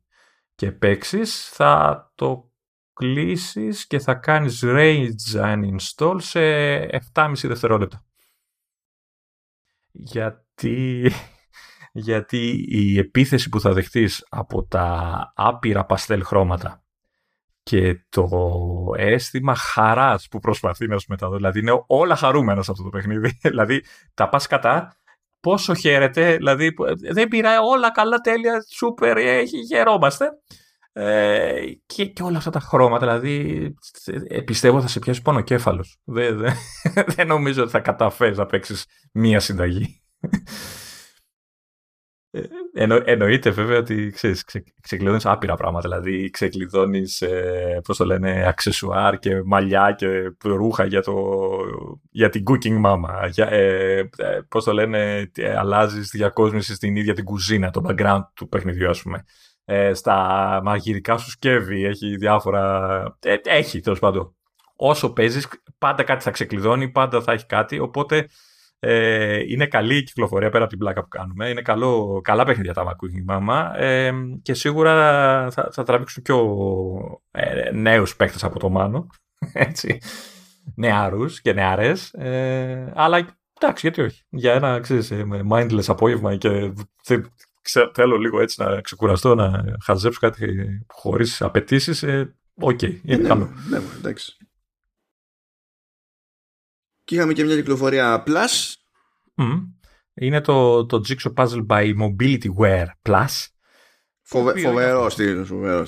και 0.55 0.73
παίξεις, 0.73 1.49
θα 1.49 2.13
το 2.15 2.51
κλείσεις 2.93 3.87
και 3.87 3.99
θα 3.99 4.15
κάνεις 4.15 4.63
range 4.65 5.35
uninstall 5.35 6.17
σε 6.19 6.41
7,5 7.13 7.33
δευτερόλεπτα. 7.43 8.05
Γιατί, 9.93 11.11
γιατί 11.97 12.67
η 12.69 12.99
επίθεση 12.99 13.49
που 13.49 13.61
θα 13.61 13.73
δεχτείς 13.73 14.27
από 14.29 14.67
τα 14.67 15.33
άπειρα 15.35 15.85
παστέλ 15.85 16.25
χρώματα 16.25 16.85
και 17.63 18.05
το 18.09 18.29
αίσθημα 18.97 19.55
χαράς 19.55 20.29
που 20.29 20.39
προσπαθεί 20.39 20.87
να 20.87 20.99
σου 20.99 21.07
μεταδώσει. 21.09 21.39
Δηλαδή 21.39 21.59
είναι 21.59 21.85
όλα 21.87 22.17
χαρούμενα 22.17 22.63
σε 22.63 22.71
αυτό 22.71 22.83
το 22.83 22.89
παιχνίδι. 22.89 23.39
δηλαδή 23.51 23.85
τα 24.15 24.29
πας 24.29 24.47
κατά, 24.47 24.97
πόσο 25.41 25.75
χαίρεται, 25.75 26.37
δηλαδή 26.37 26.75
δεν 27.13 27.29
πειράει 27.29 27.57
όλα 27.59 27.93
καλά, 27.93 28.19
τέλεια, 28.19 28.65
σούπερ, 28.75 29.17
έχει, 29.17 29.67
χαιρόμαστε. 29.67 30.29
Ε, 30.93 31.61
και, 31.87 32.05
και 32.05 32.23
όλα 32.23 32.39
αυτά 32.39 32.51
τα 32.51 32.61
χρώματα, 32.61 33.07
δηλαδή 33.07 33.75
ε, 34.29 34.41
πιστεύω 34.41 34.81
θα 34.81 34.89
σε 34.89 34.99
πιάσει 34.99 35.23
πονοκέφαλος. 35.23 35.99
Δεν, 36.05 36.39
δεν, 36.39 36.55
δεν 37.17 37.27
νομίζω 37.27 37.63
ότι 37.63 37.71
θα 37.71 37.81
καταφέρεις 37.81 38.39
να 38.39 38.47
παίξεις 38.47 38.87
μία 39.13 39.41
συνταγή. 39.41 40.03
Ε, 42.37 42.43
εννο, 42.73 43.01
εννοείται 43.05 43.51
βέβαια 43.51 43.79
ότι 43.79 44.11
ξέρεις, 44.11 44.45
ξε, 44.45 44.65
ξεκλειδώνεις 44.81 45.27
άπειρα 45.27 45.55
πράγματα. 45.55 45.89
Δηλαδή 45.89 46.31
ξεκλειδώνεις, 46.31 47.23
ε, 47.23 47.81
πώς 47.85 47.97
το 47.97 48.05
λένε, 48.05 48.47
αξεσουάρ 48.47 49.19
και 49.19 49.43
μαλλιά 49.45 49.95
και 49.99 50.33
ρούχα 50.45 50.85
για, 50.85 51.03
το, 51.03 51.15
για 52.11 52.29
την 52.29 52.43
cooking 52.51 52.85
mama. 52.85 53.29
Για, 53.31 53.51
ε, 53.51 53.99
ε 53.99 54.41
πώς 54.49 54.65
το 54.65 54.73
λένε, 54.73 55.31
ε, 55.37 55.57
αλλάζεις 55.57 56.11
διακόσμηση 56.11 56.75
στην 56.75 56.97
ίδια 56.97 57.15
την 57.15 57.25
κουζίνα, 57.25 57.71
το 57.71 57.83
background 57.89 58.23
του 58.35 58.49
παιχνιδιού 58.49 58.89
ας 58.89 59.03
πούμε. 59.03 59.25
Ε, 59.65 59.95
στα 59.95 60.61
μαγειρικά 60.65 61.17
σου 61.17 61.31
σκεύη, 61.31 61.85
έχει 61.85 62.17
διάφορα... 62.17 63.17
Ε, 63.21 63.37
έχει 63.43 63.81
τέλος 63.81 63.99
πάντων. 63.99 64.35
Όσο 64.77 65.13
παίζεις, 65.13 65.49
πάντα 65.79 66.03
κάτι 66.03 66.23
θα 66.23 66.31
ξεκλειδώνει, 66.31 66.91
πάντα 66.91 67.21
θα 67.21 67.33
έχει 67.33 67.47
κάτι, 67.47 67.79
οπότε 67.79 68.29
ε, 68.79 69.39
είναι 69.47 69.67
καλή 69.67 69.97
η 69.97 70.03
κυκλοφορία 70.03 70.51
πέρα 70.51 70.63
από 70.63 70.71
την 70.71 70.79
πλάκα 70.79 71.03
που 71.03 71.09
κάνουμε. 71.09 71.49
Είναι 71.49 71.63
καλό, 71.63 72.21
καλά 72.25 72.45
παιχνίδια 72.45 72.73
τα 72.75 72.85
Macuing 72.85 73.33
Mama 73.33 73.73
ε, 73.77 74.13
και 74.43 74.55
σίγουρα 74.55 74.93
θα, 75.51 75.69
θα 75.73 75.83
τραβήξουν 75.83 76.23
πιο 76.23 76.39
ε, 77.31 77.71
νέους 77.73 78.17
παίκτες 78.17 78.45
από 78.45 78.59
το 78.59 78.69
Μάνο. 78.69 79.07
Έτσι. 79.53 79.99
Νεάρους 80.75 81.41
και 81.41 81.53
νεαρές. 81.53 82.13
Ε, 82.13 82.93
αλλά 82.95 83.17
εντάξει, 83.61 83.87
γιατί 83.87 84.03
όχι. 84.03 84.23
Για 84.29 84.53
ένα 84.53 84.81
ξέρεις, 84.81 85.11
ε, 85.11 85.27
mindless 85.51 85.87
απόγευμα 85.87 86.37
και 86.37 86.73
θέλω 87.95 88.17
λίγο 88.17 88.41
έτσι 88.41 88.63
να 88.63 88.81
ξεκουραστώ, 88.81 89.35
να 89.35 89.65
χαζέψω 89.85 90.19
κάτι 90.21 90.47
χωρίς 90.89 91.43
απαιτήσεις. 91.43 92.03
Ε, 92.03 92.35
ok, 92.61 92.79
okay, 92.83 93.01
είναι 93.05 93.23
ναι, 93.23 93.29
καλό. 93.29 93.51
Ναι, 93.71 93.79
εντάξει. 93.97 94.37
Και 97.05 97.15
είχαμε 97.15 97.33
και 97.33 97.45
μια 97.45 97.55
κυκλοφορία 97.55 98.23
Plus. 98.27 98.73
Είναι 100.15 100.41
το, 100.41 100.87
το 100.87 101.01
Jigsaw 101.09 101.33
Puzzle 101.35 101.67
by 101.67 101.93
MobilityWare 102.03 102.85
Plus. 103.09 103.47
Φοβε, 104.23 104.61
φοβερό 104.61 105.11
στυλ, 105.11 105.45
φοβερό 105.45 105.85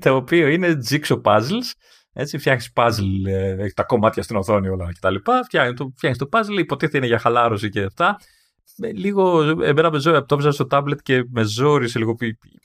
το 0.00 0.14
οποίο 0.14 0.48
είναι 0.48 0.78
Jigsaw 0.90 1.22
Puzzles. 1.22 1.70
Έτσι, 2.12 2.38
φτιάχνει 2.38 2.66
puzzle, 2.74 3.26
ε, 3.26 3.62
έχει 3.62 3.74
τα 3.74 3.82
κομμάτια 3.82 4.22
στην 4.22 4.36
οθόνη 4.36 4.68
όλα 4.68 4.92
κτλ. 4.92 5.14
Φτιάχνει 5.44 5.74
το, 5.74 5.92
φτιάχνεις 5.96 6.28
το 6.28 6.28
puzzle, 6.32 6.58
υποτίθεται 6.58 6.96
είναι 6.96 7.06
για 7.06 7.18
χαλάρωση 7.18 7.68
και 7.68 7.82
αυτά. 7.82 8.16
Λίγο, 8.94 9.40
εμένα 9.42 9.90
με 9.90 9.98
ζόρι, 9.98 10.24
το 10.24 10.50
στο 10.50 10.66
tablet 10.70 11.02
και 11.02 11.24
με 11.30 11.42
ζόρισε 11.42 11.98
λίγο. 11.98 12.16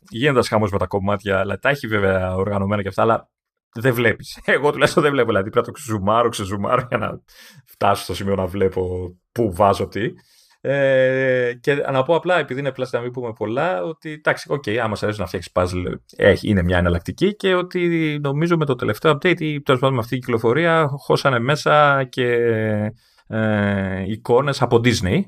Γίνεται 0.09 0.43
χαμό 0.43 0.67
με 0.71 0.77
τα 0.77 0.87
κομμάτια, 0.87 1.39
αλλά 1.39 1.59
τα 1.59 1.69
έχει 1.69 1.87
βέβαια 1.87 2.35
οργανωμένα 2.35 2.81
και 2.81 2.87
αυτά, 2.87 3.01
αλλά 3.01 3.29
δεν 3.74 3.93
βλέπεις. 3.93 4.39
Εγώ 4.45 4.72
τουλάχιστον 4.72 5.03
δεν 5.03 5.11
βλέπω. 5.11 5.28
Δηλαδή 5.28 5.49
πρέπει 5.49 5.67
να 5.67 5.74
το 5.74 5.80
ξεζουμάρω, 5.80 6.30
ξεζουμάρω 6.30 6.86
για 6.89 6.97
να 6.97 7.22
φτάσω 7.65 8.03
στο 8.03 8.15
σημείο 8.15 8.36
να 8.36 8.45
βλέπω 8.45 9.09
πού 9.32 9.53
βάζω 9.53 9.88
τι. 9.88 10.11
Ε, 10.61 11.53
και 11.61 11.74
να 11.76 12.03
πω 12.03 12.15
απλά, 12.15 12.39
επειδή 12.39 12.59
είναι 12.59 12.72
Plus 12.71 12.89
τα 12.89 12.97
να 12.97 13.03
μην 13.03 13.13
πούμε 13.13 13.34
πολλά, 13.34 13.84
ότι 13.84 14.11
εντάξει, 14.11 14.47
ok, 14.51 14.63
okay, 14.65 14.76
άμα 14.76 14.95
σα 14.95 15.05
αρέσει 15.05 15.20
να 15.20 15.28
φτιάξεις 15.28 15.51
puzzle, 15.53 15.93
έχει, 16.15 16.49
είναι 16.49 16.63
μια 16.63 16.78
εναλλακτική 16.78 17.36
και 17.36 17.55
ότι 17.55 18.20
νομίζω 18.22 18.57
με 18.57 18.65
το 18.65 18.76
τελευταίο 18.76 19.11
update 19.11 19.41
ή 19.41 19.61
τέλος 19.61 19.82
πάντων 19.82 19.95
με 19.95 20.01
αυτή 20.01 20.15
η 20.15 20.20
κυκλοφορία 20.20 20.88
χώσανε 20.88 21.39
μέσα 21.39 22.03
και 22.03 22.26
ε, 23.28 24.03
εικόνες 24.07 24.61
από 24.61 24.82
Disney. 24.84 25.22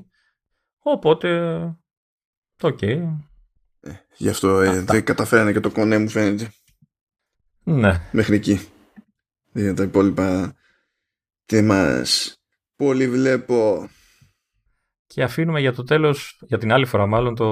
Οπότε. 0.82 1.60
Ok. 2.62 2.78
Okay. 2.80 2.98
Ε, 3.80 3.90
γι' 4.16 4.28
αυτό 4.28 4.60
ε, 4.60 4.80
δεν 4.80 5.04
καταφέρανε 5.04 5.52
και 5.52 5.60
το 5.60 5.70
κονέ 5.70 5.98
μου 5.98 6.08
φαίνεται. 6.08 6.52
Ναι. 7.64 8.00
Μέχρι 8.12 8.34
εκεί. 8.34 8.60
Για 9.52 9.74
τα 9.74 9.82
υπόλοιπα 9.82 10.54
τι 11.44 11.62
μας 11.62 12.36
πολύ 12.76 13.08
βλέπω. 13.08 13.88
Και 15.06 15.22
αφήνουμε 15.22 15.60
για 15.60 15.72
το 15.72 15.82
τέλος, 15.82 16.38
για 16.40 16.58
την 16.58 16.72
άλλη 16.72 16.86
φορά 16.86 17.06
μάλλον, 17.06 17.34
το, 17.34 17.48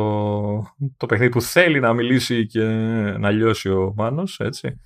το 0.97 1.07
παιχνίδι 1.07 1.31
που 1.31 1.43
θέλει 1.43 1.81
να 1.81 1.93
μιλήσει 1.93 2.47
και 2.47 2.65
να 3.19 3.31
λιώσει 3.31 3.69
ο 3.69 3.93
Μάνος, 3.97 4.41
έτσι. 4.41 4.81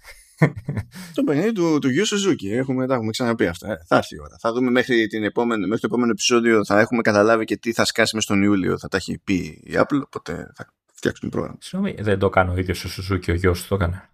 το 1.14 1.22
παιχνίδι 1.24 1.52
του, 1.52 1.78
του 1.78 1.88
Γιου 1.88 2.06
Σουζούκη. 2.06 2.52
Έχουμε, 2.52 2.86
τα 2.86 2.94
έχουμε 2.94 3.10
ξαναπεί 3.10 3.46
αυτά. 3.46 3.70
Ε, 3.70 3.76
θα 3.86 3.96
έρθει 3.96 4.14
η 4.14 4.20
ώρα. 4.20 4.36
Θα 4.40 4.52
δούμε 4.52 4.70
μέχρι, 4.70 5.06
την 5.06 5.24
επόμενη, 5.24 5.60
μέχρι 5.60 5.80
το 5.80 5.86
επόμενο 5.86 6.10
επεισόδιο. 6.10 6.64
Θα 6.64 6.80
έχουμε 6.80 7.02
καταλάβει 7.02 7.44
και 7.44 7.56
τι 7.56 7.72
θα 7.72 7.84
σκάσει 7.84 8.14
μες 8.14 8.24
στον 8.24 8.42
Ιούλιο. 8.42 8.78
Θα 8.78 8.88
τα 8.88 8.96
έχει 8.96 9.18
πει 9.24 9.34
η 9.64 9.72
Apple. 9.72 10.00
Οπότε 10.04 10.52
θα 10.54 10.72
φτιάξουμε 10.92 11.30
πρόγραμμα. 11.30 11.58
Συγγνώμη, 11.60 11.96
δεν 12.00 12.18
το 12.18 12.28
κάνω 12.28 12.52
ο 12.52 12.56
ίδιο 12.56 12.74
ο 12.84 12.88
Σουζούκη, 12.88 13.30
ο 13.30 13.34
γιος 13.34 13.62
του 13.62 13.68
το 13.68 13.74
έκανε. 13.74 14.08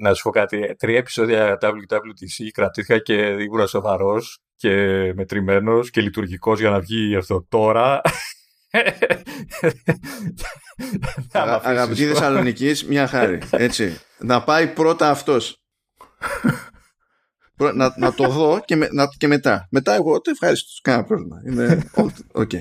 Να 0.00 0.14
σου 0.14 0.22
πω 0.22 0.30
κάτι. 0.30 0.74
Τρία 0.78 0.98
επεισόδια 0.98 1.58
WWDC 1.62 2.48
κρατήθηκα 2.52 2.98
και 2.98 3.14
ήμουν 3.14 3.68
σοβαρός 3.68 4.38
και 4.56 4.72
μετρημένος 5.14 5.90
και 5.90 6.00
λειτουργικός 6.00 6.60
για 6.60 6.70
να 6.70 6.80
βγει 6.80 7.16
αυτό 7.16 7.46
τώρα. 7.48 8.00
Αγαπητή 11.62 12.06
Θεσσαλονίκη, 12.06 12.74
μια 12.88 13.06
χάρη. 13.06 13.38
Έτσι. 13.50 14.00
Να 14.18 14.42
πάει 14.42 14.68
πρώτα 14.68 15.10
αυτός. 15.10 15.62
να, 17.74 17.94
να 17.96 18.14
το 18.14 18.28
δω 18.28 18.60
και, 18.64 18.76
με, 18.76 18.88
να, 18.92 19.08
και 19.18 19.26
μετά. 19.26 19.68
Μετά 19.70 19.94
εγώ 19.94 20.20
το 20.20 20.30
ευχαριστώ. 20.30 20.70
Κάνα 20.82 21.04
πρόβλημα. 21.04 21.42
Είναι. 21.46 21.90
Okay. 22.32 22.60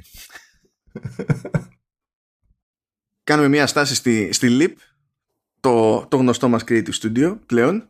Κάνουμε 3.23 3.47
μια 3.47 3.67
στάση 3.67 3.95
στη, 3.95 4.34
στη 4.34 4.57
LIP 4.59 4.73
το, 5.60 6.05
το 6.08 6.18
γνωστό 6.18 6.47
μας 6.49 6.64
Creative 6.68 6.93
Studio 7.01 7.38
πλέον 7.45 7.89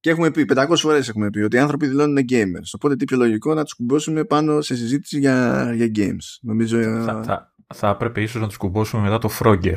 και 0.00 0.10
έχουμε 0.10 0.30
πει, 0.30 0.44
500 0.54 0.66
φορές 0.74 1.08
έχουμε 1.08 1.30
πει 1.30 1.38
ότι 1.38 1.56
οι 1.56 1.58
άνθρωποι 1.58 1.86
δηλώνουν 1.86 2.24
gamers. 2.30 2.70
Οπότε 2.74 2.96
τι 2.96 3.04
πιο 3.04 3.16
λογικό 3.16 3.54
να 3.54 3.62
τους 3.62 3.74
κουμπώσουμε 3.74 4.24
πάνω 4.24 4.60
σε 4.60 4.76
συζήτηση 4.76 5.18
για, 5.18 5.70
για 5.74 5.90
games. 5.94 6.38
Νομίζω, 6.40 6.82
θα, 6.82 7.22
θα, 7.22 7.54
θα 7.74 7.88
έπρεπε 7.88 8.22
ίσως 8.22 8.40
να 8.40 8.46
τους 8.46 8.56
κουμπώσουμε 8.56 9.02
μετά 9.02 9.18
το 9.18 9.30
Frogger. 9.40 9.76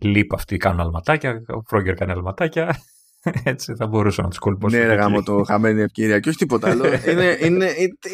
Λείπ 0.00 0.34
αυτοί 0.34 0.56
κάνουν 0.56 0.80
αλματάκια, 0.80 1.42
ο 1.48 1.62
Frogger 1.70 1.94
κάνει 1.96 2.12
αλματάκια. 2.12 2.76
Έτσι 3.44 3.74
θα 3.74 3.86
μπορούσα 3.86 4.22
να 4.22 4.28
τους 4.28 4.38
κολυμπώσω. 4.38 4.76
Ναι, 4.76 4.86
ρε 4.86 4.94
γάμο 4.94 5.22
το 5.22 5.42
χαμένη 5.46 5.82
ευκαιρία 5.82 6.20
και 6.20 6.28
όχι 6.28 6.38
τίποτα 6.38 6.70
άλλο. 6.70 6.84
είναι, 7.10 7.36
είναι, 7.40 7.66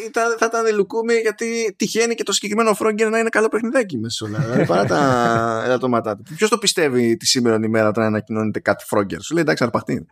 ήταν, 0.07 0.35
θα 0.37 0.45
ήταν 0.45 0.75
λουκούμι 0.75 1.13
γιατί 1.13 1.75
τυχαίνει 1.77 2.15
και 2.15 2.23
το 2.23 2.31
συγκεκριμένο 2.31 2.75
Frogger 2.79 3.09
να 3.11 3.19
είναι 3.19 3.29
καλό 3.29 3.47
παιχνιδάκι 3.47 3.97
μέσα 3.97 4.15
σε 4.15 4.23
όλα. 4.23 4.39
Δηλαδή 4.45 4.65
παρά 4.65 4.85
τα 4.85 5.61
ελαττώματά 5.65 6.15
του. 6.15 6.23
Ποιος 6.35 6.49
το 6.49 6.57
πιστεύει 6.57 7.17
τη 7.17 7.25
σήμερα 7.25 7.59
ημέρα 7.63 7.87
όταν 7.87 8.03
ανακοινώνεται 8.03 8.59
κάτι 8.59 8.85
Frogger; 8.89 9.17
Σου 9.19 9.33
λέει 9.33 9.43
εντάξει, 9.43 9.63
αρπαχτή 9.63 10.05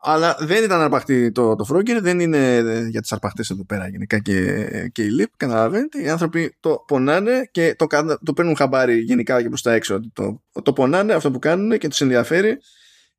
Αλλά 0.00 0.36
δεν 0.40 0.64
ήταν 0.64 0.80
αρπαχτή 0.80 1.32
το, 1.32 1.54
το 1.54 1.66
Frogger, 1.72 1.98
δεν 2.00 2.20
είναι 2.20 2.62
για 2.90 3.00
τις 3.00 3.12
αρπαχτές 3.12 3.50
εδώ 3.50 3.64
πέρα 3.64 3.88
γενικά 3.88 4.18
και, 4.18 4.68
και 4.92 5.02
η 5.02 5.08
Leap. 5.20 5.30
Καταλαβαίνετε, 5.36 6.02
οι 6.02 6.08
άνθρωποι 6.08 6.56
το 6.60 6.84
πονάνε 6.86 7.48
και 7.50 7.74
το, 7.78 7.86
το 8.24 8.32
παίρνουν 8.32 8.56
χαμπάρι 8.56 8.98
γενικά 8.98 9.42
και 9.42 9.48
προς 9.48 9.62
τα 9.62 9.72
έξω. 9.72 10.00
Το, 10.12 10.42
το 10.62 10.72
πονάνε 10.72 11.12
αυτό 11.14 11.30
που 11.30 11.38
κάνουν 11.38 11.78
και 11.78 11.88
τους 11.88 12.00
ενδιαφέρει 12.00 12.58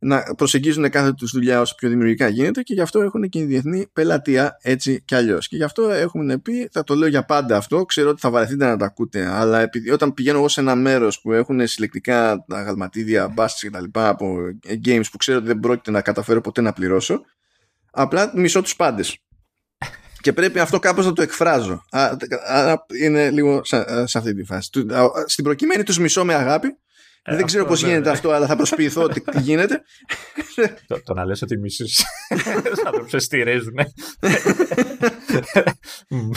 να 0.04 0.24
προσεγγίζουν 0.38 0.89
κάθε 0.89 1.14
τους 1.14 1.32
δουλειά 1.32 1.62
όσο 1.62 1.76
πιο 1.76 1.89
δημιουργικά 1.89 2.28
γίνεται 2.28 2.62
και 2.62 2.74
γι' 2.74 2.82
αυτό 2.82 3.01
έχουν 3.01 3.30
και 3.30 3.39
η 3.39 3.43
διεθνή 3.43 3.88
πελατεία 3.93 4.58
έτσι 4.62 5.01
κι 5.06 5.16
αλλιώς. 5.16 5.47
Και 5.47 5.56
γι' 5.56 5.64
αυτό 5.64 5.89
έχουν 5.89 6.41
πει, 6.41 6.70
θα 6.72 6.84
το 6.84 6.95
λέω 6.95 7.08
για 7.08 7.26
πάντα 7.26 7.58
αυτό, 7.58 7.86
ξέρω 7.86 8.10
ότι 8.10 8.20
θα 8.20 8.30
βαρεθείτε 8.30 8.66
να 8.66 8.78
τα 8.78 8.86
ακούτε, 8.86 9.26
αλλά 9.26 9.60
επειδή, 9.60 9.91
όταν 9.91 10.14
πηγαίνω 10.14 10.38
εγώ 10.38 10.47
σε 10.47 10.62
ένα 10.62 10.76
μέρος 10.76 11.22
που 11.22 11.32
έχουν 11.32 11.68
συλλεκτικά 11.68 12.45
αγαλματίδια, 12.49 13.28
μπάσει 13.28 13.66
και 13.66 13.72
τα 13.72 13.82
λοιπά 13.82 14.08
από 14.08 14.38
games 14.86 15.06
που 15.12 15.18
ξέρω 15.18 15.38
ότι 15.38 15.47
δεν 15.47 15.60
πρόκειται 15.60 15.91
να 15.91 16.01
καταφέρω 16.01 16.41
ποτέ 16.41 16.62
να 16.62 16.74
πληρώσω, 16.74 17.22
απλά 17.91 18.32
μισώ 18.36 18.62
τους 18.62 18.76
πάντες. 18.76 19.18
Και 20.22 20.34
πρέπει 20.34 20.60
αυτό 20.60 20.80
κάπως 20.80 21.06
να 21.06 21.14
το 21.14 21.22
εκφράζω. 21.22 21.84
Άρα 22.47 22.86
είναι 23.01 23.30
λίγο 23.30 23.62
σε 24.04 24.18
αυτή 24.18 24.34
τη 24.34 24.43
φάση. 24.43 24.70
Στην 25.26 25.43
προκειμένη 25.43 25.84
τους 25.84 25.99
μισώ 25.99 26.26
με 26.26 26.34
αγάπη. 26.34 26.78
Ε, 27.26 27.36
δεν 27.36 27.45
ξέρω 27.45 27.65
πώς 27.65 27.82
ναι, 27.82 27.88
γίνεται 27.88 28.09
ναι. 28.09 28.15
αυτό, 28.15 28.32
αλλά 28.32 28.47
θα 28.47 28.55
προσποιηθώ 28.55 29.03
ότι 29.03 29.24
γίνεται. 29.36 29.84
Το, 30.88 31.03
το 31.03 31.13
να 31.13 31.26
λες 31.26 31.41
ότι 31.41 31.57
μισούς 31.57 32.01
θα 32.84 32.91
το 33.09 33.19
στηρίζουν. 33.19 33.74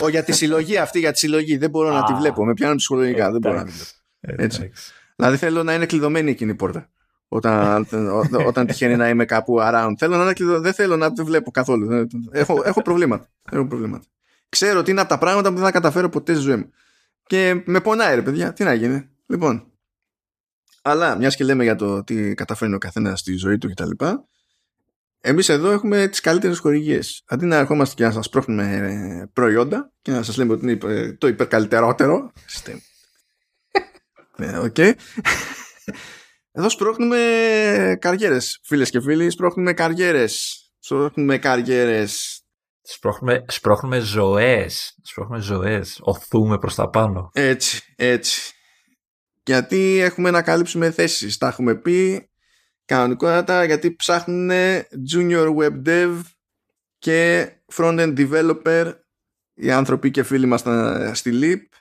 Ο, 0.02 0.08
για 0.08 0.22
τη 0.22 0.32
συλλογή 0.32 0.76
αυτή, 0.76 0.98
για 0.98 1.12
τη 1.12 1.18
συλλογή. 1.18 1.56
Δεν 1.56 1.70
μπορώ 1.70 1.92
να 1.92 2.04
τη 2.04 2.12
βλέπω. 2.12 2.44
Με 2.44 2.52
πιάνουν 2.52 2.76
ψυχολογικά. 2.76 3.30
Δεν 3.30 3.40
μπορώ 3.40 3.56
να 3.56 3.64
τη 3.64 3.70
βλέπω. 3.70 4.42
Έτσι. 4.42 4.70
Δηλαδή 5.16 5.36
θέλω 5.36 5.62
να 5.62 5.74
είναι 5.74 5.86
κλειδωμένη 5.86 6.30
εκείνη 6.30 6.50
η 6.50 6.54
πόρτα. 6.54 6.90
Όταν, 7.28 7.86
όταν 8.46 8.66
τυχαίνει 8.66 8.96
να 8.96 9.08
είμαι 9.08 9.24
κάπου 9.24 9.56
around. 9.60 9.92
Θέλω 9.98 10.16
να 10.16 10.22
είναι 10.22 10.32
κλειδω... 10.32 10.60
Δεν 10.60 10.72
θέλω 10.72 10.96
να 10.96 11.12
τη 11.12 11.22
βλέπω 11.22 11.50
καθόλου. 11.50 12.06
Έχω, 12.30 12.62
έχω, 12.64 12.82
προβλήματα. 12.82 13.28
έχω 13.50 13.66
προβλήματα. 13.66 14.04
Ξέρω 14.48 14.78
ότι 14.78 14.90
είναι 14.90 15.00
από 15.00 15.08
τα 15.08 15.18
πράγματα 15.18 15.48
που 15.48 15.54
δεν 15.54 15.64
θα 15.64 15.70
καταφέρω 15.70 16.08
ποτέ 16.08 16.34
στη 16.34 16.42
ζωή 16.42 16.56
μου. 16.56 16.70
Και 17.26 17.62
με 17.64 17.80
πονάει 17.80 18.14
ρε 18.14 18.22
παιδιά. 18.22 18.52
Τι 18.52 18.64
να 18.64 18.74
γίνει. 18.74 19.08
Λοιπόν. 19.26 19.70
Αλλά 20.88 21.16
μιας 21.16 21.36
και 21.36 21.44
λέμε 21.44 21.62
για 21.62 21.76
το 21.76 22.04
τι 22.04 22.34
καταφέρνει 22.34 22.74
ο 22.74 22.78
καθένας 22.78 23.20
στη 23.20 23.36
ζωή 23.36 23.58
του 23.58 23.70
κτλ. 23.70 24.04
Εμείς 25.20 25.48
εδώ 25.48 25.70
έχουμε 25.70 26.06
τις 26.06 26.20
καλύτερες 26.20 26.58
χορηγίες. 26.58 27.22
Αντί 27.26 27.46
να 27.46 27.56
ερχόμαστε 27.56 27.94
και 27.94 28.04
να 28.04 28.10
σας 28.10 28.28
πρόχνουμε 28.28 28.64
ε, 28.64 29.26
προϊόντα 29.32 29.92
και 30.02 30.10
να 30.10 30.22
σας 30.22 30.36
λέμε 30.36 30.52
ότι 30.52 30.64
είναι 30.64 31.12
το 31.12 31.26
υπερκαλυτερότερο. 31.26 32.32
Ναι, 34.38 34.58
οκ. 34.58 34.78
Εδώ 36.52 36.68
σπρώχνουμε 36.68 37.18
καριέρες, 38.00 38.60
φίλες 38.64 38.90
και 38.90 39.00
φίλοι. 39.00 39.30
Σπρώχνουμε 39.30 39.72
καριέρες. 39.72 40.64
Σπρώχνουμε 40.78 41.38
καριέρες. 41.38 42.40
Σπρώχνουμε, 42.82 43.44
σπρώχνουμε 43.48 43.98
ζωές. 43.98 44.98
Σπρώχνουμε 45.02 45.40
ζωές. 45.40 45.98
Ωθούμε 46.02 46.58
προς 46.58 46.74
τα 46.74 46.90
πάνω. 46.90 47.30
Έτσι, 47.32 47.82
έτσι. 47.96 48.55
Γιατί 49.46 49.98
έχουμε 49.98 50.30
να 50.30 50.42
καλύψουμε 50.42 50.90
θέσεις. 50.90 51.38
Τα 51.38 51.46
έχουμε 51.46 51.74
πει 51.74 52.28
κανονικότατα 52.84 53.64
γιατί 53.64 53.96
ψάχνουν 53.96 54.50
junior 55.12 55.56
web 55.56 55.82
dev 55.86 56.20
και 56.98 57.50
front-end 57.74 58.14
developer 58.16 58.92
οι 59.54 59.70
άνθρωποι 59.70 60.10
και 60.10 60.22
φίλοι 60.22 60.46
μας 60.46 60.62
στη 61.12 61.30
Leap 61.42 61.78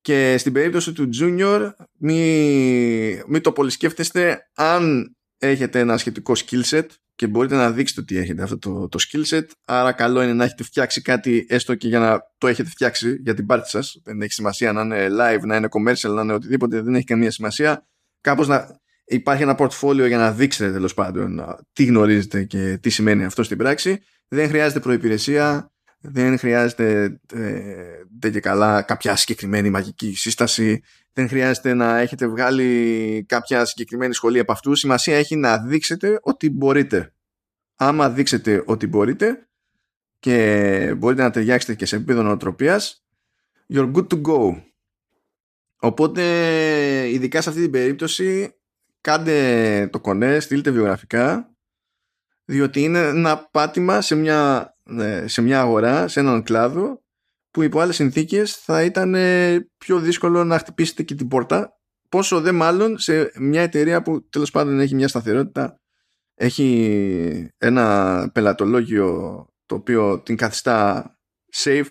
και 0.00 0.38
στην 0.38 0.52
περίπτωση 0.52 0.92
του 0.92 1.08
junior 1.20 1.70
μην 1.98 3.22
μη 3.26 3.40
το 3.40 3.52
πολυσκέφτεστε 3.52 4.50
αν 4.54 5.16
έχετε 5.38 5.78
ένα 5.78 5.96
σχετικό 5.96 6.32
skill 6.36 6.62
set 6.62 6.86
και 7.18 7.26
μπορείτε 7.26 7.56
να 7.56 7.70
δείξετε 7.70 8.00
ότι 8.00 8.16
έχετε 8.16 8.42
αυτό 8.42 8.58
το, 8.58 8.88
το 8.88 8.98
skill 9.08 9.24
set. 9.24 9.44
Άρα 9.64 9.92
καλό 9.92 10.22
είναι 10.22 10.32
να 10.32 10.44
έχετε 10.44 10.62
φτιάξει 10.62 11.02
κάτι 11.02 11.46
έστω 11.48 11.74
και 11.74 11.88
για 11.88 11.98
να 11.98 12.20
το 12.38 12.46
έχετε 12.46 12.68
φτιάξει 12.68 13.16
για 13.22 13.34
την 13.34 13.46
πάρτι 13.46 13.68
σας. 13.68 14.00
Δεν 14.04 14.22
έχει 14.22 14.32
σημασία 14.32 14.72
να 14.72 14.80
είναι 14.80 15.06
live, 15.10 15.40
να 15.40 15.56
είναι 15.56 15.68
commercial, 15.70 16.14
να 16.14 16.22
είναι 16.22 16.32
οτιδήποτε 16.32 16.80
δεν 16.80 16.94
έχει 16.94 17.04
καμία 17.04 17.30
σημασία. 17.30 17.86
Κάπως 18.20 18.48
να 18.48 18.80
υπάρχει 19.04 19.42
ένα 19.42 19.56
portfolio 19.58 20.06
για 20.06 20.16
να 20.16 20.32
δείξετε 20.32 20.72
τέλος 20.72 20.94
πάντων 20.94 21.40
τι 21.72 21.84
γνωρίζετε 21.84 22.44
και 22.44 22.78
τι 22.82 22.90
σημαίνει 22.90 23.24
αυτό 23.24 23.42
στην 23.42 23.58
πράξη. 23.58 23.98
Δεν 24.28 24.48
χρειάζεται 24.48 24.80
προϋπηρεσία 24.80 25.72
δεν 26.00 26.38
χρειάζεται 26.38 27.20
ε, 27.32 27.62
δεν 28.18 28.32
και 28.32 28.40
καλά 28.40 28.82
κάποια 28.82 29.16
συγκεκριμένη 29.16 29.70
μαγική 29.70 30.14
σύσταση. 30.14 30.82
Δεν 31.12 31.28
χρειάζεται 31.28 31.74
να 31.74 31.98
έχετε 31.98 32.26
βγάλει 32.26 33.24
κάποια 33.28 33.64
συγκεκριμένη 33.64 34.14
σχολή 34.14 34.38
από 34.38 34.52
αυτού. 34.52 34.74
Σημασία 34.74 35.16
έχει 35.16 35.36
να 35.36 35.58
δείξετε 35.58 36.18
ότι 36.22 36.50
μπορείτε. 36.50 37.12
Άμα 37.76 38.10
δείξετε 38.10 38.62
ότι 38.66 38.86
μπορείτε 38.86 39.48
και 40.18 40.94
μπορείτε 40.96 41.22
να 41.22 41.30
ταιριάξετε 41.30 41.74
και 41.74 41.86
σε 41.86 41.96
επίπεδο 41.96 42.22
νοοτροπίας 42.22 43.04
you're 43.72 43.92
good 43.92 44.06
to 44.06 44.22
go. 44.22 44.62
Οπότε 45.76 46.22
ειδικά 47.10 47.40
σε 47.40 47.48
αυτή 47.48 47.62
την 47.62 47.70
περίπτωση 47.70 48.54
κάντε 49.00 49.88
το 49.92 50.00
κονέ, 50.00 50.40
στείλτε 50.40 50.70
βιογραφικά 50.70 51.52
διότι 52.44 52.82
είναι 52.82 52.98
ένα 52.98 53.48
πάτημα 53.50 54.00
σε 54.00 54.14
μια 54.14 54.72
ε, 54.77 54.77
σε 55.24 55.42
μια 55.42 55.60
αγορά, 55.60 56.08
σε 56.08 56.20
έναν 56.20 56.42
κλάδο 56.42 57.02
που 57.50 57.62
υπό 57.62 57.80
άλλες 57.80 57.94
συνθήκες 57.94 58.56
θα 58.56 58.82
ήταν 58.82 59.14
ε, 59.14 59.58
πιο 59.78 59.98
δύσκολο 60.00 60.44
να 60.44 60.58
χτυπήσετε 60.58 61.02
και 61.02 61.14
την 61.14 61.28
πόρτα. 61.28 61.72
Πόσο 62.08 62.40
δε 62.40 62.52
μάλλον 62.52 62.98
σε 62.98 63.30
μια 63.38 63.62
εταιρεία 63.62 64.02
που 64.02 64.28
τέλος 64.28 64.50
πάντων 64.50 64.80
έχει 64.80 64.94
μια 64.94 65.08
σταθερότητα 65.08 65.80
έχει 66.38 67.50
ένα 67.58 68.30
πελατολόγιο 68.34 69.46
το 69.66 69.74
οποίο 69.74 70.20
την 70.20 70.36
καθιστά 70.36 71.12
safe 71.54 71.86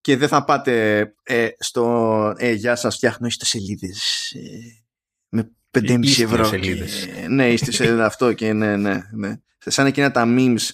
και 0.00 0.16
δεν 0.16 0.28
θα 0.28 0.44
πάτε 0.44 1.00
ε, 1.22 1.48
στο 1.58 2.34
ε, 2.36 2.52
γεια 2.52 2.76
σας 2.76 2.94
φτιάχνω 2.96 3.26
ιστοσελίδες 3.26 4.30
ε, 4.34 4.84
με 5.28 5.52
5,5 5.70 6.22
ευρώ 6.22 6.58
και, 6.58 6.86
ναι 7.28 7.52
είστε 7.52 7.70
σε 7.70 8.02
αυτό 8.02 8.32
και 8.32 8.52
ναι 8.52 8.76
ναι 8.76 9.02
ναι. 9.12 9.36
Σαν 9.58 9.86
εκείνα 9.86 10.10
τα 10.10 10.24
memes 10.26 10.68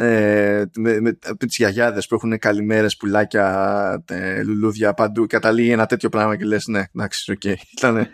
ε, 0.00 0.64
με, 0.76 1.00
με, 1.00 1.18
με 1.28 1.46
τις 1.46 1.56
γιαγιάδες 1.56 2.06
που 2.06 2.14
έχουν 2.14 2.38
καλημέρες, 2.38 2.96
πουλάκια, 2.96 4.04
ε, 4.08 4.42
λουλούδια 4.42 4.94
παντού 4.94 5.26
καταλήγει 5.26 5.70
ένα 5.70 5.86
τέτοιο 5.86 6.08
πράγμα 6.08 6.36
και 6.36 6.44
λες 6.44 6.66
ναι, 6.66 6.84
εντάξει, 6.94 7.32
ok. 7.32 7.40
Okay. 7.80 8.04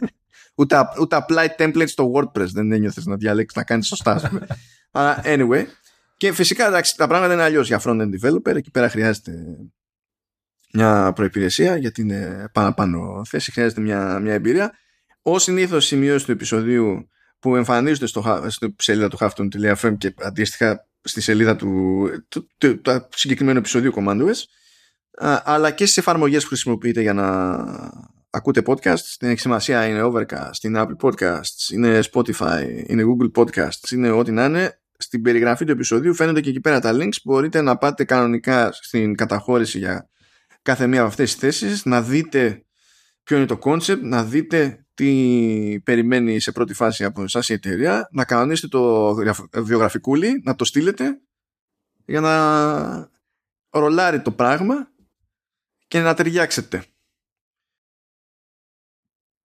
ούτε, 0.55 0.77
ούτε 1.01 1.27
apply 1.27 1.47
template 1.59 1.89
στο 1.89 2.13
WordPress 2.15 2.47
δεν 2.47 2.73
ένιωθες 2.73 3.07
να 3.07 3.17
διαλέξεις 3.17 3.57
να 3.57 3.65
κάνεις 3.65 3.87
σωστά. 3.87 4.31
Αλλά 4.91 5.23
anyway. 5.35 5.65
Και 6.17 6.33
φυσικά 6.33 6.67
εντάξει, 6.67 6.97
τα 6.97 7.07
πράγματα 7.07 7.33
είναι 7.33 7.43
αλλιώς 7.43 7.67
για 7.67 7.81
front-end 7.85 8.11
developer. 8.21 8.55
Εκεί 8.55 8.71
πέρα 8.71 8.89
χρειάζεται 8.89 9.33
μια 10.73 11.13
προϋπηρεσία 11.15 11.77
γιατί 11.77 12.01
είναι 12.01 12.51
πάνω 12.53 13.23
θέση, 13.25 13.53
χρειάζεται 13.53 13.81
μια, 13.81 14.19
μια 14.19 14.33
εμπειρία. 14.33 14.73
Ω 15.23 15.39
συνήθως 15.39 15.87
σημειώσει 15.87 16.25
του 16.25 16.33
επεισοδίου 16.33 17.09
που 17.39 17.57
εμφανίζονται 17.57 18.07
στο, 18.07 18.45
στο 18.49 18.75
σελίδα 18.79 19.09
του 19.09 19.19
hafton.fm 19.21 19.95
και 19.99 20.15
αντίστοιχα 20.23 20.87
στη 21.05 21.21
σελίδα 21.21 21.57
του, 21.57 22.09
του, 22.29 22.49
του, 22.59 22.81
του 22.81 23.09
συγκεκριμένου 23.15 23.59
επεισοδίου 23.59 23.93
CommandOS 23.97 24.43
αλλά 25.45 25.71
και 25.71 25.85
στις 25.85 25.97
εφαρμογές 25.97 26.43
που 26.43 26.49
χρησιμοποιείτε 26.49 27.01
για 27.01 27.13
να 27.13 27.55
ακούτε 28.31 28.63
podcast. 28.67 28.97
Στην 28.97 29.29
έχει 29.29 29.41
σημασία 29.41 29.87
είναι 29.87 30.01
Overcast, 30.03 30.63
είναι 30.63 30.87
Apple 30.87 31.09
Podcasts, 31.09 31.73
είναι 31.73 32.01
Spotify, 32.13 32.85
είναι 32.87 33.03
Google 33.03 33.43
Podcasts, 33.43 33.91
είναι 33.93 34.11
ό,τι 34.11 34.33
να 34.33 34.45
είναι. 34.45 34.79
Στην 34.99 35.23
περιγραφή 35.23 35.65
του 35.65 35.73
επεισοδίου 35.73 36.15
φαίνονται 36.15 36.41
και 36.41 36.49
εκεί 36.49 36.61
πέρα 36.61 36.81
τα 36.81 36.93
links. 36.95 37.17
Μπορείτε 37.25 37.61
να 37.61 37.77
πάτε 37.77 38.05
κανονικά 38.05 38.73
στην 38.73 39.15
καταχώρηση 39.15 39.79
για 39.79 40.09
κάθε 40.63 40.87
μία 40.87 41.01
από 41.01 41.09
αυτές 41.09 41.31
τις 41.31 41.41
θέσεις 41.41 41.85
να 41.85 42.03
δείτε 42.03 42.65
ποιο 43.25 43.37
είναι 43.37 43.47
το 43.47 43.59
concept, 43.63 44.01
να 44.01 44.25
δείτε 44.25 44.87
τι 44.95 45.81
περιμένει 45.85 46.41
σε 46.41 46.53
πρώτη 46.53 46.75
φάση 46.75 47.05
από 47.05 47.23
εσάς 47.23 47.49
η 47.49 47.53
εταιρεία, 47.53 48.09
να 48.13 48.25
κανονίσετε 48.25 48.69
το 48.69 49.15
βιογραφικούλι, 49.63 50.43
να 50.45 50.55
το 50.55 50.65
στείλετε 50.65 51.21
για 52.05 52.21
να 52.21 53.11
ρολάρει 53.71 54.23
το 54.23 54.31
πράγμα 54.31 54.89
και 55.89 56.01
να 56.01 56.15
ταιριάξετε. 56.15 56.85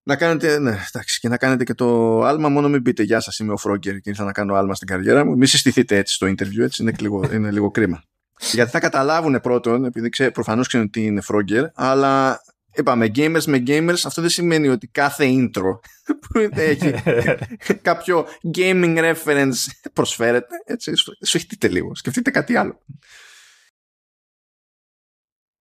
Να 0.04 0.16
κάνετε, 0.16 0.60
ναι, 0.60 0.78
εντάξει, 0.88 1.20
και 1.20 1.28
να 1.28 1.38
κάνετε 1.38 1.64
και 1.64 1.74
το 1.74 2.22
άλμα, 2.22 2.50
μόνο 2.50 2.70
μην 2.70 2.82
πείτε 2.82 3.04
Γεια 3.04 3.20
σας, 3.20 3.40
είμαι 3.40 3.54
ο 3.54 3.58
Φρόγκερ 3.58 4.00
και 4.00 4.10
ήρθα 4.10 4.24
να 4.24 4.32
κάνω 4.32 4.56
άλμα 4.56 4.76
στην 4.76 4.88
καριέρα 4.88 5.26
μου. 5.26 5.38
Μην 5.38 5.48
συστηθείτε 5.48 5.98
έτσι 5.98 6.14
στο 6.14 6.28
interview, 6.28 6.60
έτσι 6.60 6.82
είναι 6.82 6.94
λίγο, 7.00 7.30
είναι 7.34 7.52
λίγο 7.52 7.72
κρίμα. 7.72 8.04
Γιατί 8.52 8.72
θα 8.72 8.80
καταλάβουν 8.80 9.40
πρώτον, 9.42 9.86
επειδή 9.86 10.32
προφανώς 10.32 10.68
ξέρουν 10.68 10.90
τι 10.90 11.06
είναι 11.06 11.22
Φρόγκερ, 11.22 11.66
αλλά 11.74 12.42
είπαμε 12.76 13.12
gamers 13.16 13.44
με 13.44 13.64
gamers 13.68 14.02
αυτό 14.06 14.22
δεν 14.22 14.30
σημαίνει 14.30 14.68
ότι 14.68 14.88
κάθε 14.88 15.26
intro 15.30 15.80
που 16.20 16.50
έχει 16.52 16.94
κάποιο 17.82 18.28
gaming 18.58 19.14
reference 19.14 19.56
προσφέρεται 19.94 20.56
έτσι 20.66 20.92
σφιχτείτε 21.20 21.68
λίγο. 21.68 21.96
Σκεφτείτε 21.96 22.32
κάτι 22.32 22.56
άλλο. 22.56 22.82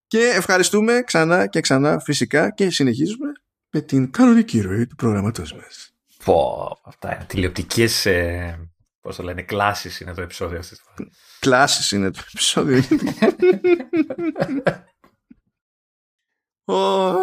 Και 0.07 0.19
ευχαριστούμε 0.19 1.03
ξανά 1.07 1.47
και 1.47 1.61
ξανά 1.61 1.99
φυσικά 1.99 2.51
και 2.51 2.71
συνεχίζουμε 2.71 3.33
με 3.71 3.81
την 3.81 4.11
κανονική 4.11 4.61
ροή 4.61 4.87
του 4.87 4.97
προγραμματός 4.97 5.55
μας. 5.55 5.93
Πω, 6.25 6.81
αυτά 6.85 7.15
είναι 7.15 7.25
τηλεοπτικές 7.25 8.07
ε, 8.07 8.69
πώς 9.01 9.17
το 9.17 9.23
λένε, 9.23 9.43
κλάσεις 9.43 10.01
είναι 10.01 10.15
το 10.15 10.23
επεισόδιο 10.23 10.59
αυτής 10.59 10.83
Κλάσεις 11.39 11.91
είναι 11.91 12.11
το 12.11 12.21
επεισόδιο 12.29 12.83
Oh, 16.71 17.15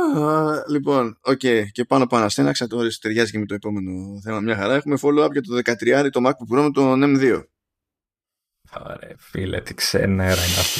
λοιπόν, 0.70 1.18
οκ. 1.22 1.39
Okay. 1.43 1.64
Και 1.72 1.86
πάνω 1.86 2.08
πάνω 2.08 2.26
ασθέναξα 2.26 2.68
το 2.68 3.00
ταιριάζει 3.02 3.32
και 3.32 3.39
με 3.39 3.46
το 3.46 3.54
επόμενο 3.54 4.20
θέμα. 4.24 4.39
Μια 4.39 4.56
χαρά. 4.56 4.74
Έχουμε 4.74 4.98
follow-up 5.02 5.32
για 5.32 5.41
το 5.41 5.60
13 6.06 6.10
το 6.12 6.22
MacBook 6.26 6.58
Pro 6.58 6.64
με 6.64 6.72
το 6.72 6.91
M2. 6.93 7.43
Ωραία, 8.80 9.16
φίλε, 9.18 9.62
τι 9.62 9.74
ξενέρα 9.74 10.46
είναι 10.46 10.60
αυτή. 10.60 10.80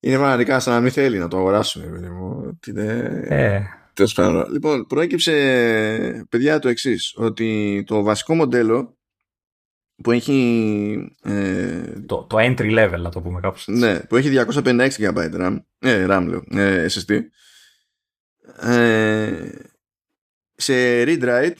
είναι 0.00 0.16
πραγματικά 0.16 0.60
σαν 0.60 0.74
να 0.74 0.80
μην 0.80 0.90
θέλει 0.90 1.18
να 1.18 1.28
το 1.28 1.36
αγοράσουμε, 1.36 1.86
παιδί 1.86 2.08
μου. 2.08 2.58
Ε. 3.28 3.62
Λοιπόν, 4.52 4.86
προέκυψε, 4.86 6.26
παιδιά, 6.28 6.58
το 6.58 6.68
εξής 6.68 7.14
ότι 7.16 7.82
το 7.86 8.02
βασικό 8.02 8.34
μοντέλο 8.34 8.95
που 10.02 10.10
έχει 10.10 11.16
ε, 11.22 12.00
το, 12.06 12.24
το 12.24 12.36
entry 12.38 12.78
level 12.78 12.98
να 12.98 13.10
το 13.10 13.20
πούμε 13.20 13.40
κάπως 13.40 13.66
ναι, 13.66 14.00
που 14.00 14.16
έχει 14.16 14.30
256 14.34 14.88
GB 14.90 15.34
RAM, 15.34 15.56
ε, 15.78 16.06
RAM 16.08 16.26
λέω, 16.28 16.44
ε, 16.50 16.86
SSD 16.90 17.20
ε, 18.60 19.50
σε 20.54 21.02
read-write 21.02 21.56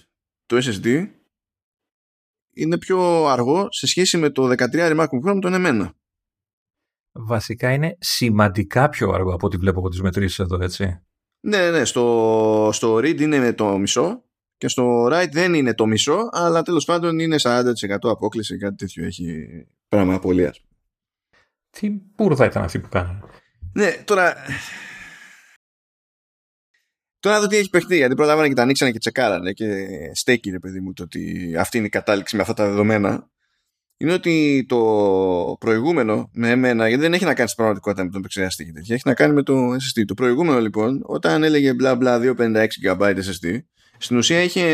το 0.47 0.57
SSD 0.57 1.09
είναι 2.55 2.79
πιο 2.79 3.27
αργό 3.27 3.67
σε 3.71 3.87
σχέση 3.87 4.19
με 4.19 4.31
το 4.31 4.55
13 4.73 5.01
MacBook 5.01 5.29
Pro 5.29 5.35
με 5.35 5.41
τον 5.41 5.55
εμένα. 5.55 5.95
Βασικά 7.13 7.73
είναι 7.73 7.97
σημαντικά 8.01 8.89
πιο 8.89 9.11
αργό 9.11 9.35
από 9.35 9.47
ό,τι 9.47 9.57
βλέπω 9.57 9.79
από 9.79 9.89
τις 9.89 10.01
μετρήσεις 10.01 10.39
εδώ, 10.39 10.63
έτσι. 10.63 11.01
Ναι, 11.41 11.71
ναι, 11.71 11.85
στο, 11.85 12.71
στο 12.73 12.97
read 12.97 13.21
είναι 13.21 13.53
το 13.53 13.79
μισό 13.79 14.25
και 14.57 14.69
στο 14.69 15.05
write 15.05 15.31
δεν 15.31 15.55
είναι 15.55 15.75
το 15.75 15.87
μισό, 15.87 16.29
αλλά 16.33 16.63
τέλος 16.63 16.85
πάντων 16.85 17.19
είναι 17.19 17.37
40% 17.39 17.63
απόκληση, 18.03 18.59
κάτι 18.59 18.77
τέτοιο 18.77 19.05
έχει 19.05 19.47
πράγμα 19.89 20.15
απολίας. 20.15 20.61
Τι 21.71 21.91
μπουρδα 21.91 22.45
ήταν 22.45 22.63
αυτή 22.63 22.79
που 22.79 22.89
κάνανε. 22.89 23.21
Ναι, 23.73 23.91
τώρα 24.05 24.35
Τώρα 27.27 27.41
δω 27.41 27.47
τι 27.47 27.57
έχει 27.57 27.71
παιχτεί, 27.71 27.97
γιατί 27.97 28.15
πρώτα 28.15 28.49
και 28.49 28.55
τα 28.55 28.63
ανοίξανε 28.63 28.91
και 28.91 28.99
τσεκάρανε 28.99 29.53
και 29.53 29.87
στέκει 30.15 30.51
ρε 30.51 30.59
παιδί 30.59 30.81
μου 30.81 30.93
το 30.93 31.03
ότι 31.03 31.55
αυτή 31.59 31.77
είναι 31.77 31.87
η 31.87 31.91
κατάληξη 31.91 32.37
με 32.37 32.43
αυτά 32.43 32.55
τα 32.55 32.67
δεδομένα. 32.67 33.31
Είναι 33.97 34.13
ότι 34.13 34.65
το 34.69 35.57
προηγούμενο 35.61 36.31
με 36.33 36.51
εμένα, 36.51 36.89
γιατί 36.89 37.03
δεν 37.03 37.13
έχει 37.13 37.25
να 37.25 37.35
κάνει 37.35 37.49
στην 37.49 37.57
πραγματικότητα 37.57 38.05
με 38.05 38.11
τον 38.11 38.21
επεξεργαστή 38.21 38.65
και 38.65 38.73
τέτοια, 38.73 38.95
έχει 38.95 39.09
να 39.09 39.15
κάνει 39.15 39.35
με 39.35 39.43
το 39.43 39.73
SSD. 39.73 40.03
Το 40.07 40.15
προηγούμενο 40.15 40.61
λοιπόν, 40.61 41.03
όταν 41.03 41.43
έλεγε 41.43 41.75
μπλα 41.75 41.97
μπλα 41.97 42.21
256 42.39 42.67
GB 42.85 43.15
SSD, 43.15 43.59
στην 43.99 44.17
ουσία 44.17 44.43
είχε 44.43 44.65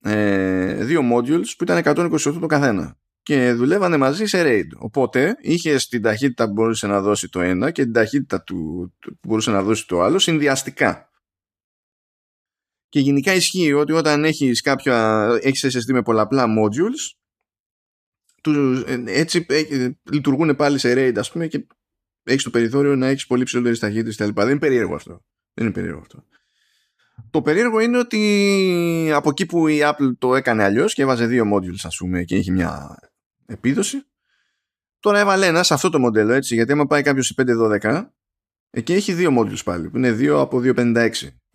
ε, 0.00 0.84
δύο 0.84 1.00
modules 1.12 1.46
που 1.58 1.64
ήταν 1.64 1.82
128 1.84 2.36
το 2.40 2.46
καθένα 2.46 2.98
και 3.22 3.52
δουλεύανε 3.52 3.96
μαζί 3.96 4.26
σε 4.26 4.42
RAID. 4.44 4.76
Οπότε 4.76 5.36
είχε 5.40 5.76
την 5.88 6.02
ταχύτητα 6.02 6.46
που 6.46 6.52
μπορούσε 6.52 6.86
να 6.86 7.00
δώσει 7.00 7.28
το 7.28 7.40
ένα 7.40 7.70
και 7.70 7.82
την 7.82 7.92
ταχύτητα 7.92 8.42
του, 8.42 8.92
που 9.00 9.28
μπορούσε 9.28 9.50
να 9.50 9.62
δώσει 9.62 9.86
το 9.86 10.00
άλλο 10.00 10.18
συνδυαστικά. 10.18 11.10
Και 12.88 13.00
γενικά 13.00 13.34
ισχύει 13.34 13.72
ότι 13.72 13.92
όταν 13.92 14.24
έχεις 14.24 14.60
κάποια, 14.60 15.26
έχεις 15.42 15.76
SSD 15.76 15.92
με 15.92 16.02
πολλαπλά 16.02 16.46
modules, 16.58 17.16
τους, 18.42 18.82
ε, 18.82 19.02
έτσι 19.06 19.46
ε, 19.48 19.90
λειτουργούν 20.12 20.56
πάλι 20.56 20.78
σε 20.78 20.92
RAID 20.96 21.18
ας 21.18 21.32
πούμε 21.32 21.46
και 21.46 21.66
έχεις 22.22 22.42
το 22.42 22.50
περιθώριο 22.50 22.96
να 22.96 23.06
έχεις 23.06 23.26
πολύ 23.26 23.44
ψηλότερες 23.44 23.78
ταχύτητες 23.78 24.16
κτλ. 24.16 24.40
Δεν 24.40 24.48
είναι 24.48 24.58
περίεργο 24.58 24.94
αυτό. 24.94 25.24
Δεν 25.54 25.64
είναι 25.64 25.74
περίεργο 25.74 26.00
αυτό. 26.00 26.24
Το 27.30 27.42
περίεργο 27.42 27.80
είναι 27.80 27.98
ότι 27.98 29.10
από 29.14 29.28
εκεί 29.30 29.46
που 29.46 29.68
η 29.68 29.78
Apple 29.82 30.12
το 30.18 30.34
έκανε 30.34 30.62
αλλιώς 30.62 30.94
και 30.94 31.02
έβαζε 31.02 31.26
δύο 31.26 31.44
modules 31.54 31.82
ας 31.82 31.96
πούμε 31.96 32.22
και 32.24 32.36
είχε 32.36 32.52
μια 32.52 32.98
επίδοση 33.46 34.06
τώρα 35.00 35.18
έβαλε 35.18 35.46
ένα 35.46 35.62
σε 35.62 35.74
αυτό 35.74 35.90
το 35.90 35.98
μοντέλο 35.98 36.32
έτσι 36.32 36.54
γιατί 36.54 36.72
άμα 36.72 36.86
πάει 36.86 37.02
κάποιος 37.02 37.26
σε 37.26 37.34
512 37.82 38.04
εκεί 38.70 38.92
έχει 38.92 39.12
δύο 39.12 39.36
modules 39.38 39.64
πάλι 39.64 39.90
που 39.90 39.96
είναι 39.96 40.12
δύο 40.12 40.40
από 40.40 40.60
256 40.64 41.10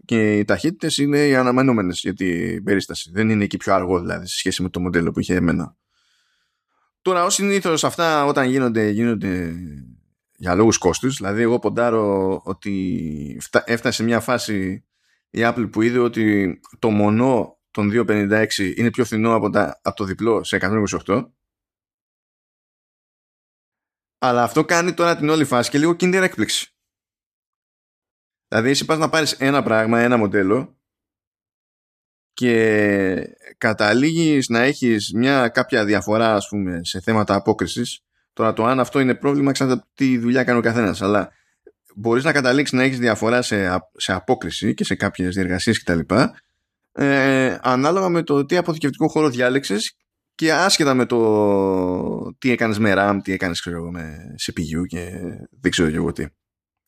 και 0.09 0.37
οι 0.37 0.45
ταχύτητες 0.45 0.97
είναι 0.97 1.27
οι 1.27 1.35
αναμενόμενες 1.35 1.99
για 1.99 2.13
την 2.13 2.63
περίσταση. 2.63 3.11
Δεν 3.13 3.29
είναι 3.29 3.43
εκεί 3.43 3.57
πιο 3.57 3.73
αργό 3.73 3.99
δηλαδή 3.99 4.27
σε 4.27 4.37
σχέση 4.37 4.61
με 4.61 4.69
το 4.69 4.79
μοντέλο 4.79 5.11
που 5.11 5.19
είχε 5.19 5.35
εμένα. 5.35 5.75
Τώρα, 7.01 7.25
ως 7.25 7.33
συνήθως 7.33 7.83
αυτά 7.83 8.25
όταν 8.25 8.49
γίνονται, 8.49 8.89
γίνονται 8.89 9.53
για 10.35 10.55
λόγους 10.55 10.77
κόστους. 10.77 11.15
Δηλαδή, 11.17 11.41
εγώ 11.41 11.59
ποντάρω 11.59 12.41
ότι 12.43 13.41
έφτασε 13.65 13.95
σε 13.95 14.03
μια 14.03 14.19
φάση 14.19 14.85
η 15.29 15.39
Apple 15.43 15.69
που 15.71 15.81
είδε 15.81 15.99
ότι 15.99 16.59
το 16.79 16.89
μονό 16.89 17.59
των 17.71 17.89
256 17.93 18.47
είναι 18.75 18.89
πιο 18.89 19.05
φθηνό 19.05 19.35
από, 19.35 19.49
τα, 19.49 19.79
από 19.83 19.95
το 19.95 20.03
διπλό 20.03 20.43
σε 20.43 20.57
128. 21.05 21.31
Αλλά 24.17 24.43
αυτό 24.43 24.65
κάνει 24.65 24.93
τώρα 24.93 25.15
την 25.15 25.29
όλη 25.29 25.45
φάση 25.45 25.69
και 25.69 25.77
λίγο 25.77 25.93
κίνδυνα 25.93 26.23
έκπληξη. 26.23 26.73
Δηλαδή 28.47 28.69
εσύ 28.69 28.85
πας 28.85 28.97
να 28.97 29.09
πάρεις 29.09 29.31
ένα 29.31 29.63
πράγμα, 29.63 29.99
ένα 29.99 30.17
μοντέλο 30.17 30.79
και 32.33 33.37
καταλήγεις 33.57 34.49
να 34.49 34.59
έχεις 34.59 35.13
μια 35.13 35.49
κάποια 35.49 35.85
διαφορά 35.85 36.35
ας 36.35 36.47
πούμε 36.47 36.79
σε 36.83 37.01
θέματα 37.01 37.35
απόκρισης 37.35 38.03
τώρα 38.33 38.53
το 38.53 38.65
αν 38.65 38.79
αυτό 38.79 38.99
είναι 38.99 39.15
πρόβλημα 39.15 39.51
ξέρετε 39.51 39.83
τι 39.93 40.17
δουλειά 40.17 40.43
κάνει 40.43 40.59
ο 40.59 40.61
καθένας 40.61 41.01
αλλά 41.01 41.31
μπορείς 41.99 42.23
να 42.23 42.31
καταλήξεις 42.31 42.77
να 42.77 42.83
έχεις 42.83 42.99
διαφορά 42.99 43.41
σε, 43.41 43.79
σε 43.95 44.13
απόκριση 44.13 44.73
και 44.73 44.83
σε 44.83 44.95
κάποιες 44.95 45.33
διεργασίες 45.33 45.83
κτλ 45.83 45.99
ε, 46.91 47.57
ανάλογα 47.61 48.09
με 48.09 48.23
το 48.23 48.45
τι 48.45 48.57
αποθηκευτικό 48.57 49.07
χώρο 49.07 49.29
διάλεξες 49.29 49.95
και 50.35 50.53
άσχετα 50.53 50.93
με 50.93 51.05
το 51.05 52.35
τι 52.37 52.51
έκανες 52.51 52.79
με 52.79 52.93
RAM, 52.97 53.19
τι 53.23 53.33
έκανες 53.33 53.59
ξέρω, 53.59 53.91
με 53.91 54.35
CPU 54.45 54.85
και 54.87 55.11
δεν 55.61 55.71
ξέρω 55.71 55.89
εγώ 55.89 56.11
τι. 56.11 56.25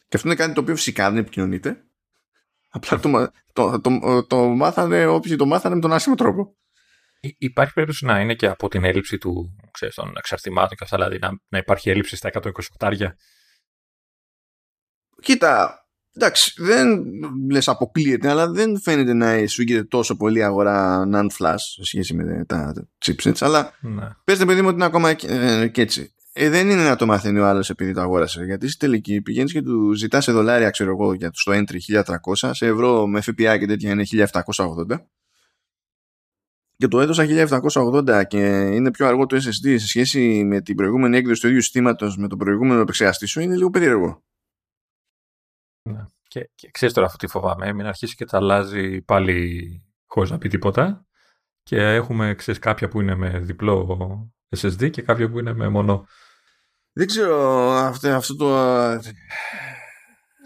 Και 0.07 0.17
αυτό 0.17 0.27
είναι 0.27 0.37
κάτι 0.37 0.53
το 0.53 0.61
οποίο 0.61 0.75
φυσικά 0.75 1.09
δεν 1.09 1.19
επικοινωνείται. 1.19 1.83
Απλά 2.69 2.99
το, 2.99 3.31
το, 3.53 3.81
το, 3.81 4.25
το, 4.27 4.37
μάθανε 4.47 5.05
όποιοι 5.05 5.35
το 5.35 5.45
μάθανε 5.45 5.75
με 5.75 5.81
τον 5.81 5.93
άσχημο 5.93 6.15
τρόπο. 6.15 6.55
Υπάρχει 7.37 7.73
περίπτωση 7.73 8.05
να 8.05 8.19
είναι 8.19 8.33
και 8.33 8.47
από 8.47 8.67
την 8.67 8.83
έλλειψη 8.83 9.17
του, 9.17 9.55
ξέρεις, 9.71 9.95
των 9.95 10.13
εξαρτημάτων 10.17 10.77
και 10.77 10.83
αυτά, 10.83 10.97
δηλαδή 10.97 11.19
να, 11.19 11.29
να 11.47 11.57
υπάρχει 11.57 11.89
έλλειψη 11.89 12.15
στα 12.15 12.29
128 12.33 12.49
Κοίτα, 15.21 15.85
εντάξει, 16.15 16.53
δεν 16.57 17.03
λες 17.51 17.67
αποκλείεται, 17.67 18.29
αλλά 18.29 18.51
δεν 18.51 18.79
φαίνεται 18.79 19.13
να 19.13 19.47
σου 19.47 19.61
γίνεται 19.61 19.85
τόσο 19.85 20.15
πολύ 20.15 20.43
αγορά 20.43 21.09
non-flash 21.13 21.55
σε 21.57 21.83
σχέση 21.83 22.13
με 22.13 22.45
τα 22.45 22.87
chipsets, 23.05 23.37
αλλά 23.39 23.73
ναι. 23.81 24.07
πες 24.23 24.45
παιδί 24.45 24.61
μου 24.61 24.67
ότι 24.67 24.75
είναι 24.75 24.85
ακόμα 24.85 25.09
ε, 25.09 25.67
και 25.67 25.81
έτσι 25.81 26.13
ε, 26.33 26.49
δεν 26.49 26.69
είναι 26.69 26.83
να 26.83 26.95
το 26.95 27.05
μαθαίνει 27.05 27.39
ο 27.39 27.47
άλλος 27.47 27.69
επειδή 27.69 27.93
το 27.93 28.01
αγόρασε. 28.01 28.43
Γιατί 28.43 28.67
στη 28.67 28.77
τελική 28.77 29.21
πηγαίνεις 29.21 29.51
και 29.51 29.61
του 29.61 29.93
ζητάς 29.93 30.23
σε 30.23 30.31
δολάρια, 30.31 30.69
ξέρω 30.69 30.91
εγώ, 30.91 31.13
για 31.13 31.31
το 31.31 31.51
entry 31.51 32.03
1300, 32.03 32.49
σε 32.51 32.65
ευρώ 32.65 33.07
με 33.07 33.21
FPI 33.25 33.57
και 33.59 33.65
τέτοια 33.65 33.91
είναι 33.91 34.03
1780. 34.07 34.97
Και 36.77 36.87
το 36.87 36.99
έδωσα 36.99 37.25
1780 37.73 38.23
και 38.27 38.37
είναι 38.73 38.91
πιο 38.91 39.07
αργό 39.07 39.25
το 39.25 39.35
SSD 39.35 39.75
σε 39.77 39.87
σχέση 39.87 40.43
με 40.43 40.61
την 40.61 40.75
προηγούμενη 40.75 41.17
έκδοση 41.17 41.41
του 41.41 41.47
ίδιου 41.47 41.61
συστήματος 41.61 42.17
με 42.17 42.27
το 42.27 42.35
προηγούμενο 42.35 42.81
επεξεργαστή 42.81 43.25
σου, 43.25 43.39
είναι 43.39 43.55
λίγο 43.55 43.69
περίεργο. 43.69 44.23
Ναι. 45.83 46.05
Και, 46.27 46.49
και 46.55 46.69
ξέρεις 46.71 46.93
τώρα 46.93 47.07
αυτό 47.07 47.17
τι 47.17 47.31
φοβάμαι, 47.31 47.73
μην 47.73 47.85
αρχίσει 47.85 48.15
και 48.15 48.25
τα 48.25 48.37
αλλάζει 48.37 49.01
πάλι 49.01 49.81
χωρίς 50.05 50.29
να 50.29 50.37
πει 50.37 50.49
τίποτα. 50.49 51.05
Και 51.63 51.77
έχουμε, 51.77 52.35
ξέρεις, 52.35 52.59
κάποια 52.59 52.87
που 52.87 53.01
είναι 53.01 53.15
με 53.15 53.39
διπλό 53.39 54.33
SSD 54.57 54.89
και 54.89 55.01
κάποια 55.01 55.29
που 55.29 55.39
είναι 55.39 55.53
με 55.53 55.69
μόνο 55.69 56.07
δεν 56.93 57.07
ξέρω 57.07 57.69
αυτό, 57.71 58.09
αυτό 58.09 58.35
το... 58.35 58.57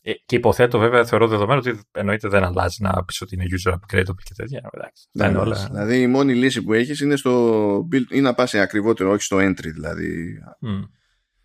Ε, 0.01 0.13
και 0.25 0.35
υποθέτω 0.35 0.79
βέβαια, 0.79 1.05
θεωρώ 1.05 1.27
δεδομένο 1.27 1.59
ότι 1.59 1.79
εννοείται 1.91 2.27
δεν 2.27 2.43
αλλάζει 2.43 2.83
να 2.83 3.03
πεις 3.05 3.21
ότι 3.21 3.35
είναι 3.35 3.45
user 3.49 3.71
upgradable 3.71 4.23
και 4.23 4.33
τέτοια. 4.35 4.69
Εντάξει, 4.73 5.07
ναι, 5.11 5.37
όλα... 5.37 5.67
Δηλαδή 5.71 6.01
η 6.01 6.07
μόνη 6.07 6.35
λύση 6.35 6.63
που 6.63 6.73
έχεις 6.73 6.99
είναι, 6.99 7.15
στο 7.15 7.77
build, 7.91 8.11
ή 8.11 8.21
να 8.21 8.33
πας 8.33 8.49
σε 8.49 8.59
ακριβότερο, 8.59 9.11
όχι 9.11 9.21
στο 9.21 9.37
entry 9.37 9.71
δηλαδή. 9.73 10.39
Mm. 10.61 10.89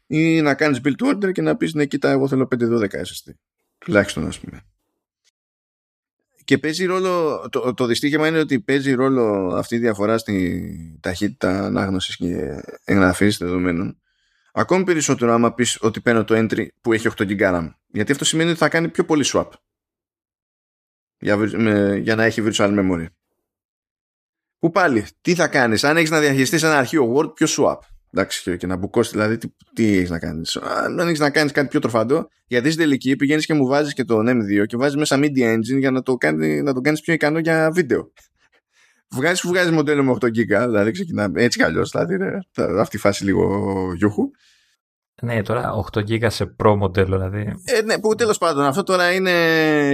Ή 0.06 0.40
να 0.40 0.54
κάνεις 0.54 0.80
build 0.84 1.14
order 1.14 1.32
και 1.32 1.42
να 1.42 1.56
πεις 1.56 1.74
ναι 1.74 1.86
κοίτα 1.86 2.10
εγώ 2.10 2.28
θέλω 2.28 2.48
512 2.58 2.84
SSD. 2.84 3.32
Τουλάχιστον 3.80 4.26
ας 4.26 4.40
πούμε. 4.40 4.62
Και 6.44 6.58
παίζει 6.58 6.84
ρόλο, 6.84 7.44
το, 7.50 7.74
το 7.74 7.86
δυστύχημα 7.86 8.28
είναι 8.28 8.38
ότι 8.38 8.60
παίζει 8.60 8.92
ρόλο 8.92 9.54
αυτή 9.56 9.74
η 9.74 9.78
διαφορά 9.78 10.18
στη 10.18 10.98
ταχύτητα 11.00 11.64
ανάγνωσης 11.64 12.16
και 12.16 12.62
εγγραφής 12.84 13.38
δεδομένων 13.38 14.00
Ακόμη 14.52 14.84
περισσότερο 14.84 15.32
άμα 15.32 15.54
πεις 15.54 15.78
ότι 15.80 16.00
παίρνω 16.00 16.24
το 16.24 16.34
entry 16.36 16.66
που 16.80 16.92
έχει 16.92 17.08
8 17.16 17.22
GB 17.22 17.40
RAM. 17.40 17.70
Γιατί 17.86 18.12
αυτό 18.12 18.24
σημαίνει 18.24 18.50
ότι 18.50 18.58
θα 18.58 18.68
κάνει 18.68 18.88
πιο 18.88 19.04
πολύ 19.04 19.24
swap. 19.26 19.48
Για, 21.18 21.36
με, 21.36 21.96
για 21.96 22.14
να 22.14 22.24
έχει 22.24 22.42
virtual 22.46 22.78
memory. 22.78 23.06
Που 24.58 24.70
πάλι, 24.70 25.06
τι 25.20 25.34
θα 25.34 25.48
κάνεις, 25.48 25.84
αν 25.84 25.96
έχεις 25.96 26.10
να 26.10 26.20
διαχειριστείς 26.20 26.62
ένα 26.62 26.78
αρχείο 26.78 27.14
Word, 27.14 27.34
πιο 27.34 27.46
swap; 27.50 27.78
Εντάξει, 28.12 28.56
και 28.56 28.66
να 28.66 28.76
μπουκώσεις, 28.76 29.12
δηλαδή, 29.12 29.38
τι, 29.38 29.48
τι 29.74 29.96
έχεις 29.96 30.10
να 30.10 30.18
κάνεις. 30.18 30.56
Αν 30.56 30.98
έχεις 30.98 31.18
να 31.18 31.30
κάνεις 31.30 31.52
κάτι 31.52 31.68
πιο 31.68 31.80
τροφαντό, 31.80 32.28
γιατί 32.46 32.70
στην 32.70 32.82
τελική 32.82 33.16
πηγαίνεις 33.16 33.46
και 33.46 33.54
μου 33.54 33.66
βάζεις 33.66 33.92
και 33.92 34.04
το 34.04 34.18
M2 34.18 34.66
και 34.66 34.76
βάζεις 34.76 34.96
μέσα 34.96 35.16
Media 35.18 35.54
Engine 35.54 35.78
για 35.78 35.90
να 35.90 36.02
το 36.02 36.14
κάνει 36.14 36.62
να 36.62 36.72
το 36.74 36.80
κάνεις 36.80 37.00
πιο 37.00 37.12
ικανό 37.12 37.38
για 37.38 37.70
βίντεο. 37.70 38.12
Βγάζεις, 39.10 39.46
βγάζεις 39.46 39.70
μοντέλο 39.70 40.02
με 40.02 40.10
8 40.20 40.26
GB, 40.26 40.64
δηλαδή 40.66 40.90
ξεκινά 40.90 41.30
έτσι 41.34 41.58
κι 41.58 41.64
αλλιώς. 41.64 41.90
Δηλαδή, 41.90 42.16
αυτή 42.78 42.96
η 42.96 42.98
φάση 42.98 43.24
λίγο 43.24 43.92
γιούχου. 43.96 44.30
Ναι, 45.22 45.42
τώρα 45.42 45.72
8 45.92 45.98
GB 45.98 46.26
σε 46.30 46.54
Pro 46.62 46.74
μοντέλο, 46.76 47.16
δηλαδή. 47.16 47.54
Ε, 47.64 47.82
ναι, 47.82 47.98
που 47.98 48.14
τέλος 48.14 48.38
πάντων 48.38 48.64
αυτό 48.64 48.82
τώρα 48.82 49.12
είναι 49.12 49.32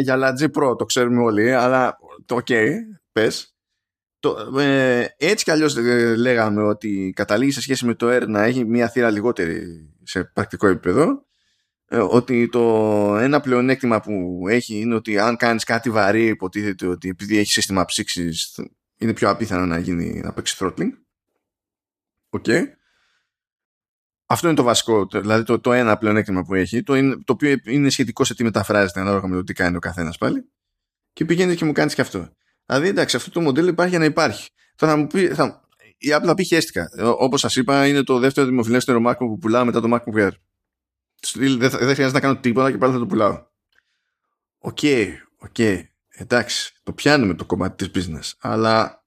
για 0.01 0.17
Lagi 0.19 0.45
Pro, 0.45 0.79
το 0.79 0.85
ξέρουμε 0.85 1.23
όλοι, 1.23 1.55
αλλά 1.55 1.97
το 2.27 2.37
OK, 2.37 2.55
πες. 3.13 3.56
Ε, 4.59 5.07
έτσι 5.17 5.45
κι 5.45 5.51
αλλιώς 5.51 5.77
ε, 5.77 6.17
λέγαμε 6.17 6.63
ότι 6.63 7.13
καταλήγει 7.17 7.51
σε 7.51 7.61
σχέση 7.61 7.87
με 7.87 7.95
το 7.95 8.17
Air 8.17 8.27
να 8.27 8.43
έχει 8.43 8.65
μία 8.65 8.89
θύρα 8.89 9.11
λιγότερη 9.11 9.91
σε 10.03 10.25
πρακτικό 10.25 10.67
επίπεδο. 10.67 11.25
Ε, 11.89 11.99
ότι 11.99 12.49
το 12.49 12.61
ένα 13.17 13.41
πλεονέκτημα 13.41 14.01
που 14.01 14.45
έχει 14.49 14.81
είναι 14.81 14.95
ότι 14.95 15.19
αν 15.19 15.37
κάνεις 15.37 15.65
κάτι 15.65 15.91
βαρύ 15.91 16.27
υποτίθεται 16.27 16.87
ότι 16.87 17.09
επειδή 17.09 17.39
έχεις 17.39 17.53
σύστημα 17.53 17.85
ψήξης 17.85 18.61
είναι 18.99 19.13
πιο 19.13 19.31
απίθανο 19.31 19.67
να 19.67 19.79
γίνει 19.79 20.21
να 20.21 20.33
παίξεις 20.33 20.59
throttling 20.61 20.91
Okay. 22.31 22.63
Αυτό 24.27 24.47
είναι 24.47 24.57
το 24.57 24.63
βασικό, 24.63 25.07
δηλαδή 25.13 25.43
το, 25.43 25.61
το 25.61 25.73
ένα 25.73 25.97
πλεονέκτημα 25.97 26.43
που 26.43 26.55
έχει, 26.55 26.83
το, 26.83 26.95
είναι, 26.95 27.17
το 27.25 27.33
οποίο 27.33 27.57
είναι 27.65 27.89
σχετικό 27.91 28.25
σε 28.25 28.35
τι 28.35 28.45
μεταφράζεται 28.45 29.01
ανάλογα 29.01 29.27
με 29.29 29.37
το 29.37 29.43
τι 29.43 29.53
κάνει 29.53 29.77
ο 29.77 29.79
καθένας 29.79 30.19
πάλι. 30.19 30.51
Και 31.13 31.25
πηγαίνεις 31.25 31.57
και 31.57 31.65
μου 31.65 31.73
κάνεις 31.73 31.95
και 31.95 32.01
αυτό. 32.01 32.37
Δηλαδή, 32.67 32.89
εντάξει, 32.89 33.17
αυτό 33.17 33.31
το 33.31 33.41
μοντέλο 33.41 33.69
υπάρχει 33.69 33.91
για 33.91 33.99
να 33.99 34.05
υπάρχει. 34.05 34.51
Τώρα 34.77 34.93
θα 34.93 34.99
μου 34.99 35.07
πει, 35.07 35.29
θα, 35.29 35.69
η 35.99 36.09
Apple 36.13 36.25
θα 36.25 36.35
πει 36.35 36.45
χέστηκα. 36.45 36.89
Όπως 37.19 37.41
σας 37.41 37.57
είπα, 37.57 37.87
είναι 37.87 38.03
το 38.03 38.19
δεύτερο 38.19 38.47
δημοφιλέστερο 38.47 39.01
MacBook 39.07 39.17
που 39.17 39.39
πουλάω 39.39 39.65
μετά 39.65 39.81
το 39.81 39.89
MacBook 39.95 40.27
Air. 40.27 40.31
Δεν, 41.35 41.59
δεν 41.59 41.71
χρειάζεται 41.71 42.13
να 42.13 42.21
κάνω 42.21 42.37
τίποτα 42.37 42.71
και 42.71 42.79
πάλι 42.79 42.93
θα 42.93 42.99
το 42.99 43.07
πουλάω. 43.07 43.45
Ok, 44.59 44.79
okay, 44.83 45.09
ok. 45.39 45.55
Okay. 45.57 45.83
Εντάξει, 46.09 46.73
το 46.83 46.93
πιάνουμε 46.93 47.35
το 47.35 47.45
κομμάτι 47.45 47.89
της 47.89 48.09
business. 48.09 48.33
Αλλά 48.39 49.05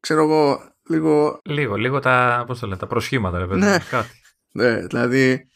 ξέρω 0.00 0.22
εγώ 0.22 0.72
λίγο. 0.88 1.40
Λίγο, 1.44 1.76
λίγο 1.76 1.98
τα, 1.98 2.44
πώς 2.46 2.58
το 2.58 2.66
λέτε, 2.66 2.78
τα 2.78 2.86
προσχήματα, 2.86 3.38
ρε 3.38 3.46
παιδί. 3.46 3.60
Ναι, 3.60 3.78
κάτι. 3.90 4.20
ναι, 4.52 4.86
δηλαδή. 4.86 5.46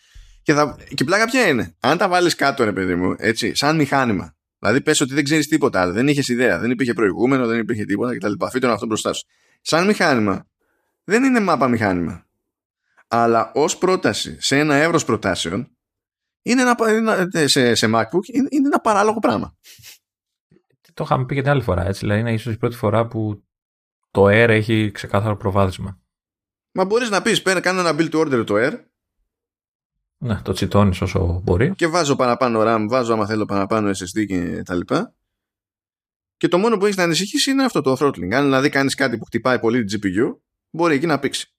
Και, 0.43 0.53
θα... 0.55 0.77
και 0.95 1.05
πλάκα 1.05 1.25
ποια 1.25 1.49
είναι; 1.49 1.77
Αν 1.81 1.99
τα 1.99 2.09
βάλεις 2.09 2.35
κάτω, 2.35 2.65
ρε 2.65 2.73
παιδί 2.73 2.95
μου, 2.95 3.15
έτσι, 3.19 3.55
σαν 3.55 3.77
μηχάνημα. 3.77 4.36
Δηλαδή, 4.67 4.85
πες 4.85 5.01
ότι 5.01 5.15
δεν 5.15 5.25
ξέρεις 5.25 5.49
τίποτα 5.49 5.81
άλλο, 5.81 5.93
δεν 5.93 6.09
είχες 6.09 6.29
ιδέα, 6.29 6.59
δεν 6.59 6.71
υπήρχε 6.71 6.93
προηγούμενο, 6.93 7.47
δεν 7.47 7.59
υπήρχε 7.59 7.85
τίποτα 7.85 8.17
κτλ. 8.17 8.33
Φύτω 8.51 8.69
αυτό 8.69 8.87
μπροστά 8.87 9.13
σου. 9.13 9.27
Σαν 9.61 9.87
μηχάνημα, 9.87 10.47
δεν 11.05 11.25
είναι 11.25 11.41
μάπα 11.41 11.69
μηχάνημα. 11.69 12.27
Αλλά 13.09 13.51
ως 13.55 13.79
πρόταση 13.79 14.37
σε 14.41 14.59
ένα 14.59 14.75
εύρος 14.75 15.05
προτάσεων, 15.05 15.77
είναι 16.43 16.63
ένα, 16.63 16.77
σε, 17.45 17.75
σε 17.75 17.87
MacBook 17.95 18.25
είναι, 18.33 18.49
είναι 18.51 18.67
ένα 18.67 18.81
παράλογο 18.81 19.19
πράγμα. 19.19 19.57
Το 20.95 21.05
είχαμε 21.05 21.25
πει 21.25 21.35
και 21.35 21.41
την 21.41 21.51
άλλη 21.51 21.63
φορά, 21.63 21.87
έτσι. 21.87 22.01
Δηλαδή, 22.01 22.21
είναι 22.21 22.33
ίσως 22.33 22.55
η 22.55 22.57
πρώτη 22.57 22.77
φορά 22.77 23.07
που 23.07 23.45
το 24.11 24.25
Air 24.25 24.49
έχει 24.49 24.91
ξεκάθαρο 24.91 25.37
προβάδισμα. 25.37 26.01
Μα 26.73 26.85
μπορείς 26.85 27.11
να 27.11 27.23
πεις, 27.23 27.43
πέρα 27.43 27.61
κάνω 27.61 27.81
ένα 27.81 27.95
build 27.99 28.11
to 28.11 28.21
order 28.21 28.47
το 28.47 28.55
Air. 28.57 28.81
Ναι, 30.19 30.41
το 30.43 30.53
τσιτώνεις 30.53 31.01
όσο 31.01 31.41
μπορεί. 31.45 31.75
Και 31.75 31.87
βάζω 31.87 32.17
παραπάνω 32.17 32.63
RAM, 32.65 32.87
βάζω 32.89 33.13
άμα 33.13 33.27
θέλω 33.27 33.45
παραπάνω 33.45 33.91
SSD 33.91 34.27
και 34.27 34.63
τα 34.65 34.75
λοιπά. 34.75 35.15
Και 36.37 36.49
το 36.49 36.59
μόνο 36.59 36.77
που 36.77 36.85
έχεις 36.85 36.97
να 36.97 37.03
ανησυχήσει 37.03 37.51
είναι 37.51 37.65
αυτό 37.65 37.81
το 37.81 37.97
throttling. 38.01 38.33
Αν 38.33 38.45
δηλαδή 38.45 38.69
κάνεις 38.69 38.95
κάτι 38.95 39.19
που 39.19 39.25
χτυπάει 39.25 39.59
πολύ 39.59 39.85
την 39.85 40.01
GPU, 40.01 40.37
μπορεί 40.71 40.95
εκεί 40.95 41.07
να 41.07 41.19
πήξει 41.19 41.55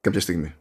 κάποια 0.00 0.20
στιγμή. 0.20 0.54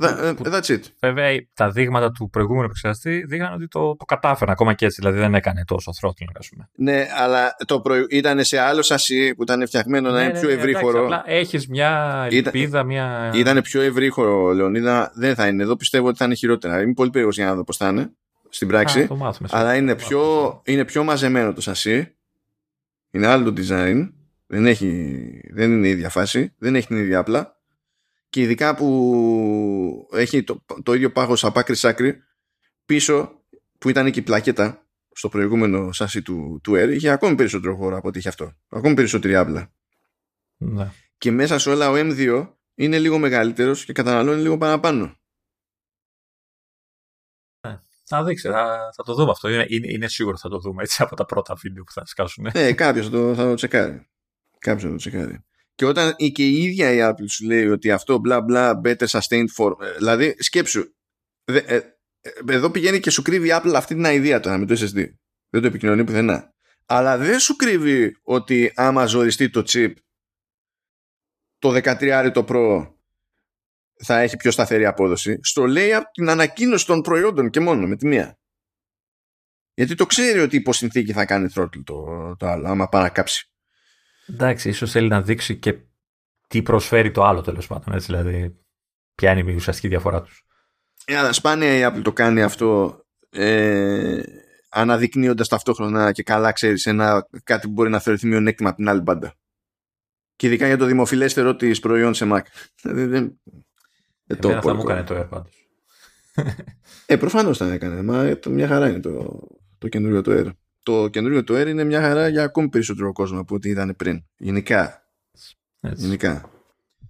Ε, 0.00 0.32
that's 0.44 0.66
it. 0.66 0.80
Βέβαια, 1.00 1.46
τα 1.54 1.70
δείγματα 1.70 2.10
του 2.10 2.30
προηγούμενου 2.30 2.64
επεξεργαστή 2.64 3.24
δείχναν 3.28 3.52
ότι 3.52 3.68
το, 3.68 3.96
το 3.96 4.04
κατάφερε 4.04 4.50
ακόμα 4.50 4.74
και 4.74 4.84
έτσι. 4.84 5.00
Δηλαδή 5.00 5.18
δεν 5.18 5.34
έκανε 5.34 5.64
τόσο 5.66 5.92
throttling, 6.00 6.32
ας 6.38 6.48
πούμε. 6.48 6.68
Ναι, 6.74 7.06
αλλά 7.16 7.56
το 7.66 7.80
προ... 7.80 7.94
ήταν 8.10 8.44
σε 8.44 8.58
άλλο 8.58 8.82
σασί 8.82 9.34
που 9.34 9.42
ήταν 9.42 9.66
φτιαγμένο 9.66 10.10
να 10.10 10.22
είναι 10.22 10.32
ναι, 10.32 10.40
πιο 10.40 10.48
ναι, 10.48 10.54
ευρύχωρο. 10.54 11.22
Έχεις 11.24 11.68
μια 11.68 12.26
ελπίδα, 12.30 12.82
μια. 12.82 13.30
Ήταν 13.34 13.62
πιο 13.62 13.80
ευρύχωρο, 13.80 14.52
Λεωνίδα. 14.52 15.12
Δεν 15.14 15.34
θα 15.34 15.46
είναι. 15.46 15.62
Εδώ 15.62 15.76
πιστεύω 15.76 16.08
ότι 16.08 16.16
θα 16.16 16.24
είναι 16.24 16.34
χειρότερα. 16.34 16.80
Είμαι 16.82 16.92
πολύ 16.92 17.10
περίεργος 17.10 17.36
για 17.36 17.46
να 17.46 17.54
δω 17.54 17.64
πώς 17.64 17.76
θα 17.76 17.88
είναι 17.88 18.10
στην 18.48 18.68
πράξη. 18.68 19.06
το 19.06 19.16
μάθουμε, 19.16 19.48
αλλά 19.52 19.76
είναι 19.76 19.94
πιο, 19.94 20.22
είναι 20.64 20.84
πιο 20.84 21.04
μαζεμένο 21.04 21.52
το 21.52 21.60
σασί. 21.60 22.16
Είναι 23.10 23.26
άλλο 23.26 23.52
το 23.52 23.62
design. 23.62 24.08
Δεν, 24.46 24.66
έχει, 24.66 25.18
δεν 25.52 25.72
είναι 25.72 25.86
η 25.86 25.90
ίδια 25.90 26.08
φάση. 26.08 26.54
Δεν 26.58 26.74
έχει 26.74 26.86
την 26.86 26.96
ίδια 26.96 27.18
απλά 27.18 27.57
και 28.28 28.40
ειδικά 28.40 28.74
που 28.74 30.08
έχει 30.12 30.44
το, 30.44 30.64
το 30.82 30.92
ίδιο 30.92 31.12
πάγος 31.12 31.44
από 31.44 31.58
άκρη 31.58 31.76
άκρη 31.82 32.22
πίσω 32.84 33.44
που 33.78 33.88
ήταν 33.88 34.10
και 34.10 34.18
η 34.18 34.22
πλακέτα 34.22 34.86
στο 35.12 35.28
προηγούμενο 35.28 35.92
σάσι 35.92 36.22
του, 36.22 36.60
του 36.62 36.72
Air 36.72 36.90
είχε 36.92 37.08
ακόμη 37.08 37.34
περισσότερο 37.34 37.76
χώρο 37.76 37.96
από 37.96 38.08
ό,τι 38.08 38.18
είχε 38.18 38.28
αυτό 38.28 38.52
ακόμη 38.68 38.94
περισσότερη 38.94 39.36
άπλα 39.36 39.72
ναι. 40.56 40.92
και 41.18 41.30
μέσα 41.30 41.58
σε 41.58 41.70
όλα 41.70 41.90
ο 41.90 41.94
M2 41.96 42.52
είναι 42.74 42.98
λίγο 42.98 43.18
μεγαλύτερος 43.18 43.84
και 43.84 43.92
καταναλώνει 43.92 44.42
λίγο 44.42 44.58
παραπάνω 44.58 45.18
ναι. 47.60 47.80
Θα 48.04 48.24
δείξει, 48.24 48.48
θα, 48.48 48.90
θα 48.94 49.02
το 49.02 49.14
δούμε 49.14 49.30
αυτό. 49.30 49.48
Είναι, 49.48 49.66
είναι, 49.68 49.92
είναι 49.92 50.08
σίγουρο 50.08 50.36
θα 50.36 50.48
το 50.48 50.58
δούμε 50.58 50.82
έτσι 50.82 51.02
από 51.02 51.16
τα 51.16 51.24
πρώτα 51.24 51.54
βίντεο 51.54 51.84
που 51.84 51.92
θα 51.92 52.06
σκάσουν. 52.06 52.46
Ναι, 52.54 52.72
κάποιος 52.72 53.04
θα 53.04 53.10
το, 53.10 53.34
θα 53.34 53.44
το 53.44 53.54
τσεκάρει. 53.54 54.08
Κάποιος 54.58 54.82
θα 54.82 54.88
το 54.88 54.96
τσεκάρει. 54.96 55.44
Και 55.78 55.84
όταν 55.84 56.16
και 56.16 56.46
η 56.46 56.62
ίδια 56.62 56.92
η 56.92 56.98
Apple 57.00 57.28
σου 57.28 57.46
λέει 57.46 57.66
ότι 57.66 57.90
αυτό 57.90 58.18
μπλα 58.18 58.42
μπλα 58.42 58.80
better 58.84 59.06
sustained 59.06 59.46
for. 59.56 59.72
Ε, 59.82 59.92
δηλαδή 59.96 60.34
σκέψου. 60.38 60.84
Ε, 61.44 61.56
ε, 61.56 61.80
εδώ 62.48 62.70
πηγαίνει 62.70 63.00
και 63.00 63.10
σου 63.10 63.22
κρύβει 63.22 63.48
η 63.48 63.50
Apple 63.54 63.72
αυτή 63.74 63.94
την 63.94 64.04
ιδέα 64.04 64.40
τώρα 64.40 64.58
με 64.58 64.66
το 64.66 64.74
SSD. 64.74 65.04
Δεν 65.48 65.60
το 65.60 65.66
επικοινωνεί 65.66 66.04
πουθενά. 66.04 66.54
Αλλά 66.86 67.18
δεν 67.18 67.38
σου 67.38 67.56
κρύβει 67.56 68.16
ότι 68.22 68.72
άμα 68.74 69.06
ζοριστεί 69.06 69.50
το 69.50 69.62
chip 69.68 69.92
το 71.58 71.80
13 71.84 72.30
το 72.34 72.44
Pro 72.48 72.92
θα 74.04 74.18
έχει 74.18 74.36
πιο 74.36 74.50
σταθερή 74.50 74.86
απόδοση. 74.86 75.38
Στο 75.42 75.66
λέει 75.66 75.94
από 75.94 76.10
την 76.10 76.28
ανακοίνωση 76.28 76.86
των 76.86 77.00
προϊόντων 77.00 77.50
και 77.50 77.60
μόνο 77.60 77.86
με 77.86 77.96
τη 77.96 78.06
μία. 78.06 78.38
Γιατί 79.74 79.94
το 79.94 80.06
ξέρει 80.06 80.38
ότι 80.38 80.56
υπό 80.56 80.72
συνθήκη 80.72 81.12
θα 81.12 81.24
κάνει 81.24 81.48
throttle 81.54 81.82
το, 81.84 82.36
το 82.36 82.46
άλλο, 82.46 82.68
άμα 82.68 82.88
παρακάψει. 82.88 83.52
Εντάξει, 84.28 84.68
ίσως 84.68 84.90
θέλει 84.90 85.08
να 85.08 85.22
δείξει 85.22 85.56
και 85.56 85.78
τι 86.48 86.62
προσφέρει 86.62 87.10
το 87.10 87.24
άλλο 87.24 87.40
τέλος 87.40 87.66
πάντων. 87.66 87.94
Έτσι, 87.94 88.06
δηλαδή, 88.06 88.58
ποια 89.14 89.32
είναι 89.32 89.52
η 89.52 89.54
ουσιαστική 89.54 89.88
διαφορά 89.88 90.22
τους. 90.22 90.42
Ε, 91.04 91.16
αλλά 91.16 91.32
σπάνια 91.32 91.78
η 91.78 91.92
Apple 91.92 92.02
το 92.02 92.12
κάνει 92.12 92.42
αυτό 92.42 93.00
ε, 93.30 94.22
αναδεικνύοντας 94.68 95.48
ταυτόχρονα 95.48 96.12
και 96.12 96.22
καλά 96.22 96.52
ξέρεις 96.52 96.86
ένα, 96.86 97.28
κάτι 97.44 97.66
που 97.66 97.72
μπορεί 97.72 97.90
να 97.90 97.98
θεωρηθεί 97.98 98.26
μειονέκτημα 98.26 98.68
από 98.68 98.78
την 98.78 98.88
άλλη 98.88 99.00
μπάντα. 99.00 99.34
Και 100.36 100.46
ειδικά 100.46 100.66
για 100.66 100.76
το 100.76 100.84
δημοφιλέστερο 100.84 101.56
της 101.56 101.80
προϊόν 101.80 102.14
σε 102.14 102.28
Mac. 102.32 102.40
Δηλαδή, 102.82 103.04
δεν, 103.04 103.40
δεν 104.24 104.40
το 104.40 104.60
θα 104.60 104.74
μου 104.74 104.80
έκανε 104.80 105.02
το 105.02 105.20
Air 105.20 105.28
πάντως. 105.28 105.68
ε, 107.06 107.16
προφανώς 107.16 107.58
θα 107.58 107.72
έκανε. 107.72 108.02
Μα 108.02 108.36
μια 108.48 108.68
χαρά 108.68 108.88
είναι 108.88 109.00
το, 109.00 109.40
το 109.78 109.88
καινούριο 109.88 110.22
το 110.22 110.32
Air 110.32 110.50
το 110.88 111.08
καινούριο 111.08 111.44
το 111.44 111.60
Air 111.60 111.66
είναι 111.66 111.84
μια 111.84 112.00
χαρά 112.00 112.28
για 112.28 112.42
ακόμη 112.42 112.68
περισσότερο 112.68 113.12
κόσμο 113.12 113.40
από 113.40 113.54
ό,τι 113.54 113.70
ήταν 113.70 113.94
πριν. 113.96 114.22
Γενικά. 114.36 115.06
Έτσι. 115.80 116.04
Γενικά. 116.04 116.50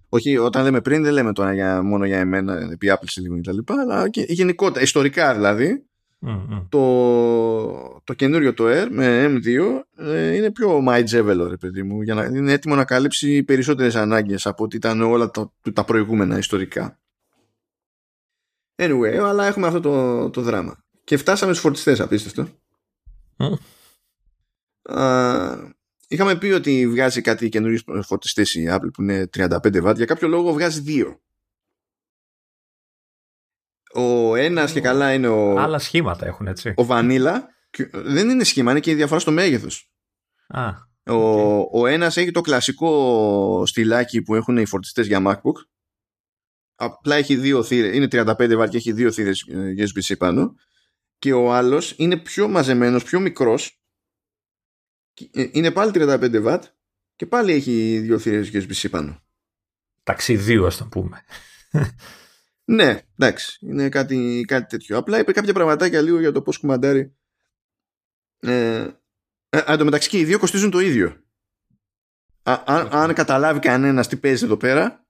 Όχι, 0.09 0.37
όταν 0.37 0.63
λέμε 0.63 0.81
πριν 0.81 1.03
δεν 1.03 1.13
λέμε 1.13 1.33
τώρα 1.33 1.53
για, 1.53 1.81
μόνο 1.81 2.05
για 2.05 2.19
εμένα, 2.19 2.69
επί 2.71 2.87
Apple 2.91 3.21
λίγο 3.21 3.35
και 3.35 3.41
τα 3.41 3.53
λοιπά, 3.53 3.75
αλλά 3.81 4.09
και 4.09 4.25
γενικότερα, 4.27 4.83
ιστορικά 4.83 5.33
δηλαδή, 5.33 5.83
το, 6.69 8.01
το 8.03 8.13
καινούριο 8.13 8.53
το 8.53 8.63
Air 8.67 8.87
με 8.89 9.25
M2 9.25 9.81
ε, 9.97 10.35
είναι 10.35 10.51
πιο 10.51 10.83
my 10.87 11.03
ρε 11.49 11.57
παιδί 11.57 11.83
μου, 11.83 12.01
για 12.01 12.13
να 12.13 12.23
είναι 12.23 12.51
έτοιμο 12.51 12.75
να 12.75 12.85
καλύψει 12.85 13.43
περισσότερες 13.43 13.95
ανάγκες 13.95 14.45
από 14.45 14.63
ό,τι 14.63 14.75
ήταν 14.75 15.01
όλα 15.01 15.31
τα, 15.31 15.53
τα 15.73 15.83
προηγούμενα 15.83 16.37
ιστορικά. 16.37 16.99
Anyway, 18.75 19.15
αλλά 19.23 19.45
έχουμε 19.45 19.67
αυτό 19.67 19.79
το, 19.79 20.29
το 20.29 20.41
δράμα. 20.41 20.83
Και 21.03 21.17
φτάσαμε 21.17 21.51
στους 21.51 21.63
φορτιστές, 21.63 21.99
απίστευτο 21.99 22.47
είχαμε 26.07 26.37
πει 26.37 26.47
ότι 26.47 26.87
βγάζει 26.89 27.21
κάτι 27.21 27.49
καινούριο 27.49 28.03
φορτιστή 28.03 28.59
η 28.59 28.67
Apple 28.69 28.89
που 28.93 29.01
είναι 29.01 29.29
35 29.37 29.59
W. 29.61 29.95
Για 29.95 30.05
κάποιο 30.05 30.27
λόγο 30.27 30.53
βγάζει 30.53 30.79
δύο. 30.79 31.21
Ο 33.93 34.35
ένας 34.35 34.71
και 34.71 34.81
καλά 34.81 35.13
είναι 35.13 35.27
ο. 35.27 35.59
Άλλα 35.59 35.79
σχήματα 35.79 36.25
έχουν 36.25 36.47
έτσι. 36.47 36.73
Ο 36.77 36.85
Vanilla. 36.89 37.39
Δεν 37.91 38.29
είναι 38.29 38.43
σχήμα, 38.43 38.71
είναι 38.71 38.79
και 38.79 38.91
η 38.91 38.95
διαφορά 38.95 39.19
στο 39.19 39.31
μέγεθος. 39.31 39.91
Ο, 41.05 41.79
ο 41.79 41.87
ένας 41.87 42.17
έχει 42.17 42.31
το 42.31 42.41
κλασικό 42.41 43.63
στυλάκι 43.65 44.21
που 44.21 44.35
έχουν 44.35 44.57
οι 44.57 44.65
φορτιστέ 44.65 45.01
για 45.01 45.21
MacBook. 45.25 45.65
Απλά 46.75 47.15
έχει 47.15 47.35
δύο 47.35 47.63
θύρες, 47.63 47.95
είναι 47.95 48.07
35 48.11 48.63
W 48.63 48.69
και 48.69 48.77
έχει 48.77 48.91
δύο 48.91 49.11
θύρες 49.11 49.41
ε, 49.41 49.73
USB-C 49.77 50.17
πάνω. 50.17 50.53
Και 51.19 51.33
ο 51.33 51.53
άλλος 51.53 51.93
είναι 51.97 52.17
πιο 52.17 52.47
μαζεμένος, 52.47 53.03
πιο 53.03 53.19
μικρός 53.19 53.79
ε, 55.31 55.47
είναι 55.51 55.71
πάλι 55.71 55.91
35 55.93 56.45
watt 56.45 56.61
και 57.15 57.25
πάλι 57.25 57.51
έχει 57.51 57.99
δύο 57.99 58.19
θύρες 58.19 58.49
USB-C 58.53 58.89
πάνω. 58.89 59.23
Ταξιδίου 60.03 60.65
ας 60.65 60.77
το 60.77 60.85
πούμε. 60.85 61.23
ναι, 62.65 62.99
εντάξει, 63.17 63.65
είναι 63.65 63.89
κάτι, 63.89 64.45
κάτι 64.47 64.69
τέτοιο. 64.69 64.97
Απλά 64.97 65.19
είπε 65.19 65.31
κάποια 65.31 65.53
πραγματάκια 65.53 66.01
λίγο 66.01 66.19
για 66.19 66.31
το 66.31 66.41
πώς 66.41 66.57
κουμαντάρει. 66.57 67.15
Ε, 68.39 68.87
ε, 69.49 69.61
αν 69.65 69.77
το 69.77 69.83
μεταξύ 69.83 70.09
και 70.09 70.19
οι 70.19 70.25
δύο 70.25 70.39
κοστίζουν 70.39 70.69
το 70.69 70.79
ίδιο. 70.79 71.23
Α, 72.43 72.63
αν, 72.65 72.87
αν 72.91 73.13
καταλάβει 73.13 73.59
κανένας 73.59 74.07
τι 74.07 74.17
παίζει 74.17 74.45
εδώ 74.45 74.57
πέρα, 74.57 75.07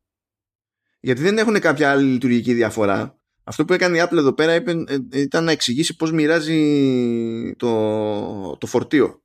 γιατί 1.00 1.22
δεν 1.22 1.38
έχουν 1.38 1.60
κάποια 1.60 1.92
άλλη 1.92 2.12
λειτουργική 2.12 2.54
διαφορά. 2.54 3.19
Αυτό 3.50 3.66
που 3.66 3.74
έκανε 3.74 3.98
η 3.98 4.02
Apple 4.04 4.18
εδώ 4.18 4.34
πέρα 4.34 4.56
είπε, 4.56 4.72
ε, 4.72 5.22
ήταν 5.22 5.44
να 5.44 5.52
εξηγήσει 5.52 5.96
πώς 5.96 6.12
μοιράζει 6.12 7.56
το, 7.56 8.58
το 8.58 8.68
φορτίο. 8.68 9.22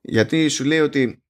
Γιατί 0.00 0.48
σου 0.48 0.64
λέει 0.64 0.80
ότι 0.80 1.22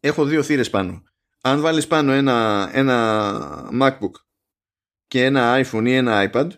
έχω 0.00 0.24
δύο 0.24 0.42
θύρες 0.42 0.70
πάνω. 0.70 1.02
Αν 1.40 1.60
βάλεις 1.60 1.86
πάνω 1.86 2.12
ένα, 2.12 2.68
ένα 2.72 3.70
MacBook 3.80 4.10
και 5.06 5.24
ένα 5.24 5.64
iPhone 5.64 5.84
ή 5.86 5.92
ένα 5.94 6.30
iPad, 6.32 6.48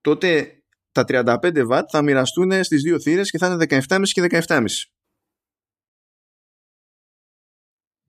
τότε 0.00 0.60
τα 0.92 1.04
35 1.08 1.38
W 1.68 1.80
θα 1.90 2.02
μοιραστούν 2.02 2.64
στις 2.64 2.82
δύο 2.82 3.00
θύρες 3.00 3.30
και 3.30 3.38
θα 3.38 3.46
είναι 3.46 3.82
17,5 3.88 4.02
και 4.02 4.26
17,5. 4.46 4.64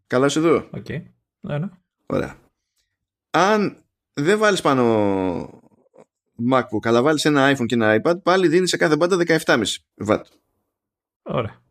Καλά 0.07 0.29
σου 0.29 0.39
εδώ; 0.39 0.69
Okay. 0.73 1.03
Ναι, 1.39 1.57
ναι. 1.57 1.69
Ωραία. 2.05 2.39
αν 3.29 3.81
δεν 4.13 4.37
βάλεις 4.37 4.61
πάνω 4.61 5.65
MacBook 6.51 6.83
αλλά 6.83 7.01
βάλεις 7.01 7.25
ένα 7.25 7.55
iPhone 7.55 7.65
και 7.65 7.75
ένα 7.75 8.01
iPad 8.01 8.23
πάλι 8.23 8.47
δίνεις 8.47 8.69
σε 8.69 8.77
κάθε 8.77 8.97
πάντα 8.97 9.17
17,5 9.27 9.63
W. 10.05 10.19
Ωραία. 11.21 11.61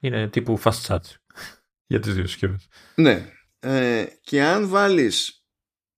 Είναι 0.00 0.28
τύπου 0.28 0.58
fast 0.64 0.80
charge 0.86 1.14
για 1.90 2.00
τις 2.00 2.14
δύο 2.14 2.26
συσκευές. 2.26 2.68
Ναι. 2.94 3.32
Ε, 3.60 4.04
και 4.20 4.42
αν 4.42 4.68
βάλεις 4.68 5.44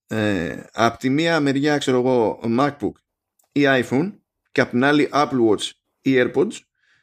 ε, 0.06 0.62
από 0.72 0.98
τη 0.98 1.10
μία 1.10 1.40
μεριά 1.40 1.78
ξέρω 1.78 1.98
εγώ 1.98 2.40
MacBook 2.58 2.92
ή 3.52 3.62
iPhone 3.64 4.12
και 4.52 4.60
από 4.60 4.70
την 4.70 4.84
άλλη 4.84 5.08
Apple 5.12 5.48
Watch 5.48 5.70
ή 6.00 6.12
AirPods 6.16 6.52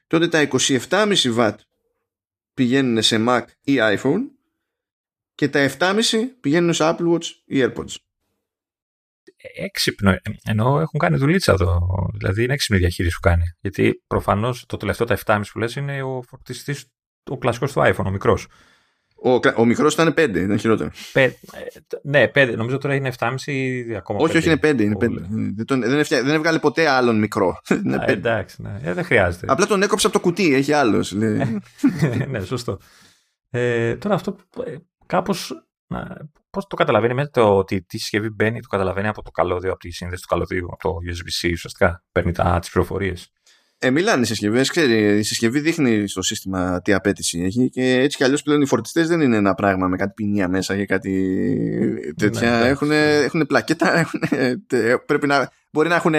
τότε 0.07 0.27
τα 0.27 0.47
27,5 0.51 1.15
W 1.35 1.51
πηγαίνουν 2.53 3.01
σε 3.01 3.25
Mac 3.27 3.43
ή 3.61 3.75
iPhone 3.79 4.21
και 5.35 5.49
τα 5.49 5.69
7,5 5.79 5.99
πηγαίνουν 6.39 6.73
σε 6.73 6.83
Apple 6.83 7.13
Watch 7.13 7.25
ή 7.45 7.63
AirPods. 7.63 7.95
Έξυπνο, 9.55 10.15
ενώ 10.43 10.79
έχουν 10.79 10.99
κάνει 10.99 11.17
δουλίτσα 11.17 11.51
εδώ. 11.51 11.79
Δηλαδή 12.17 12.43
είναι 12.43 12.53
έξυπνη 12.53 12.77
η 12.77 12.81
διαχείριση 12.81 13.15
που 13.15 13.29
κάνει. 13.29 13.43
Γιατί 13.59 14.03
προφανώς 14.07 14.65
το 14.65 14.77
τελευταίο 14.77 15.07
τα 15.07 15.17
7,5 15.25 15.41
που 15.51 15.59
λες 15.59 15.75
είναι 15.75 16.01
ο 16.01 16.21
φορτιστής, 16.27 16.85
ο 17.29 17.37
κλασικός 17.37 17.71
του 17.71 17.81
iPhone, 17.83 18.05
ο 18.05 18.09
μικρός. 18.09 18.47
Ο, 19.23 19.39
ο 19.55 19.65
μικρός 19.65 19.93
ήταν 19.93 20.13
5, 20.17 20.17
ήταν 20.17 20.59
χειρότερο. 20.59 20.89
Πέ, 21.13 21.35
ναι, 22.03 22.31
5. 22.35 22.53
Νομίζω 22.57 22.77
τώρα 22.77 22.95
είναι 22.95 23.11
7,5 23.19 23.35
ή 23.45 23.95
ακόμα. 23.95 24.19
Όχι, 24.21 24.33
5. 24.33 24.37
όχι, 24.37 24.47
είναι 24.47 24.59
5. 24.61 24.79
Είναι 24.81 24.95
5. 24.99 25.07
Δεν, 25.55 25.65
τον, 25.65 25.81
δεν, 25.81 25.99
έφτια, 25.99 26.23
δεν 26.23 26.33
έβγαλε 26.33 26.59
ποτέ 26.59 26.87
άλλον 26.87 27.19
μικρό. 27.19 27.61
Α, 27.99 28.03
εντάξει, 28.05 28.61
ναι. 28.61 28.79
ε, 28.83 28.93
δεν 28.93 29.03
χρειάζεται. 29.03 29.45
Απλά 29.49 29.65
τον 29.65 29.81
έκοψε 29.81 30.07
από 30.07 30.15
το 30.15 30.21
κουτί, 30.21 30.53
έχει 30.53 30.73
άλλος. 30.73 31.11
ναι, 32.27 32.39
σωστό. 32.39 32.79
Ε, 33.49 33.95
τώρα 33.95 34.15
αυτό 34.15 34.35
ε, 34.65 34.75
κάπως. 35.05 35.67
Πώς 36.57 36.67
το 36.67 36.75
καταλαβαίνει 36.75 37.13
με 37.13 37.27
το 37.27 37.57
ότι 37.57 37.81
τη 37.81 37.97
συσκευή 37.97 38.29
μπαίνει, 38.29 38.59
το 38.59 38.67
καταλαβαίνει 38.67 39.07
από 39.07 39.21
το 39.21 39.31
καλώδιο, 39.31 39.71
από 39.71 39.79
τη 39.79 39.91
σύνδεση 39.91 40.21
του 40.21 40.27
καλωδίου, 40.27 40.67
από 40.71 40.77
το 40.77 40.89
USB-C 40.89 41.49
ουσιαστικά. 41.53 42.03
Παίρνει 42.11 42.31
τις 42.31 42.69
πληροφορίες. 42.69 43.31
Ε, 43.77 43.89
μιλάνε 43.89 44.21
οι 44.21 44.25
συσκευές. 44.25 44.69
Ξέρει, 44.69 45.17
η 45.17 45.23
συσκευή 45.23 45.59
δείχνει 45.59 46.07
στο 46.07 46.21
σύστημα 46.21 46.81
τι 46.81 46.93
απέτηση 46.93 47.41
έχει 47.41 47.69
και 47.69 47.99
έτσι 47.99 48.17
κι 48.17 48.23
αλλιώς 48.23 48.41
πλέον 48.41 48.61
οι 48.61 48.65
φορτιστές 48.65 49.07
δεν 49.07 49.21
είναι 49.21 49.35
ένα 49.35 49.53
πράγμα 49.53 49.87
με 49.87 49.97
κάτι 49.97 50.13
ποινία 50.15 50.47
μέσα 50.47 50.75
και 50.75 50.85
κάτι 50.85 52.13
τέτοια. 52.15 52.59
Ναι, 52.59 52.67
έχουν, 52.67 52.91
έχουν 52.91 53.45
πλακέτα. 53.47 53.99
Έχουν, 53.99 55.05
πρέπει 55.05 55.27
να, 55.27 55.51
μπορεί 55.71 55.89
να 55.89 55.95
έχουν 55.95 56.13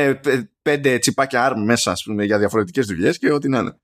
πέντε 0.62 0.99
τσιπάκια 0.99 1.53
ARM 1.53 1.62
μέσα 1.64 1.93
πούμε, 2.05 2.24
για 2.24 2.39
διαφορετικές 2.39 2.86
δουλειές 2.86 3.18
και 3.18 3.32
ό,τι 3.32 3.49
να 3.49 3.59
είναι. 3.59 3.78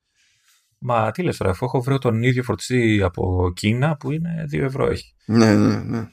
Μα 0.78 1.10
τι 1.10 1.22
λες 1.22 1.36
τώρα, 1.36 1.50
αφού 1.50 1.64
έχω 1.64 1.82
βρει 1.82 1.98
τον 1.98 2.22
ίδιο 2.22 2.42
φορτιστή 2.42 3.02
από 3.02 3.52
Κίνα 3.54 3.96
που 3.96 4.12
είναι 4.12 4.46
2 4.52 4.58
ευρώ 4.60 4.86
έχει. 4.86 5.14
Ναι, 5.26 5.54
ναι, 5.54 5.76
ναι. 5.76 6.08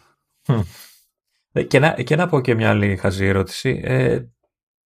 Ε, 1.51 1.63
και, 1.63 1.79
να, 1.79 1.91
και 1.91 2.15
να 2.15 2.27
πω 2.27 2.41
και 2.41 2.55
μια 2.55 2.69
άλλη 2.69 2.97
χαζή 2.97 3.25
ερώτηση. 3.25 3.81
Ε, 3.83 4.19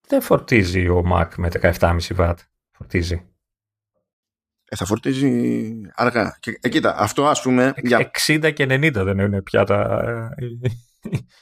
δεν 0.07 0.21
φορτίζει 0.21 0.87
ο 0.87 1.03
Mac 1.13 1.27
με 1.37 1.49
17,5 1.61 1.99
W 2.17 2.33
φορτίζει. 2.71 3.29
Ε, 4.65 4.75
θα 4.75 4.85
φορτίζει 4.85 5.71
αργά. 5.95 6.37
Και, 6.39 6.59
ε, 6.61 6.69
κοίτα, 6.69 6.97
αυτό 6.97 7.25
ας 7.27 7.41
πούμε... 7.41 7.73
Για... 7.77 8.11
60 8.27 8.53
και 8.53 8.63
90 8.69 8.91
δεν 8.93 9.19
είναι 9.19 9.41
πια 9.41 9.63
τα, 9.63 10.03
ε, 10.07 10.49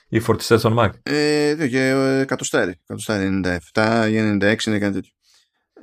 οι 0.10 0.20
φορτιστές 0.20 0.62
των 0.62 0.76
Mac. 0.80 0.90
Ε, 1.04 1.68
και 1.70 1.88
εκατοστάρι. 2.22 2.72
Εκατοστάρι 2.84 3.42
97 3.74 4.08
ή 4.10 4.38
96 4.42 4.66
είναι 4.66 4.80
κάτι 4.80 4.94
τέτοιο. 4.94 5.12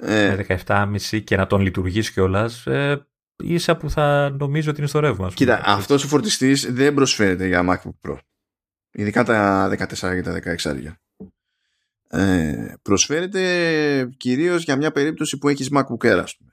Ε, 0.03 0.35
με 0.37 0.63
17,5 0.67 1.23
και 1.25 1.37
να 1.37 1.47
τον 1.47 1.61
λειτουργήσει 1.61 2.13
κιόλας. 2.13 2.67
Ε, 2.67 3.07
ίσα 3.43 3.77
που 3.77 3.91
θα 3.91 4.31
νομίζω 4.39 4.71
ότι 4.71 4.79
είναι 4.79 4.89
στο 4.89 4.99
ρεύμα. 5.01 5.31
Κοίτα, 5.35 5.63
αυτός 5.65 6.05
ο 6.05 6.09
φορτιστής 6.09 6.73
δεν 6.73 6.95
προσφέρεται 6.95 7.47
για 7.47 7.65
MacBook 7.69 8.09
Pro. 8.09 8.19
Ειδικά 8.91 9.25
τα 9.25 9.69
14 9.69 9.87
και 9.97 10.23
τα 10.23 10.57
16 10.63 10.93
ε, 12.13 12.75
προσφέρεται 12.83 14.11
κυρίως 14.17 14.65
για 14.65 14.77
μια 14.77 14.93
περίπτωση 14.93 15.39
που 15.39 15.49
έχεις 15.49 15.69
MacBook 15.73 16.07
Air 16.07 16.21
ας 16.23 16.37
πούμε. 16.37 16.53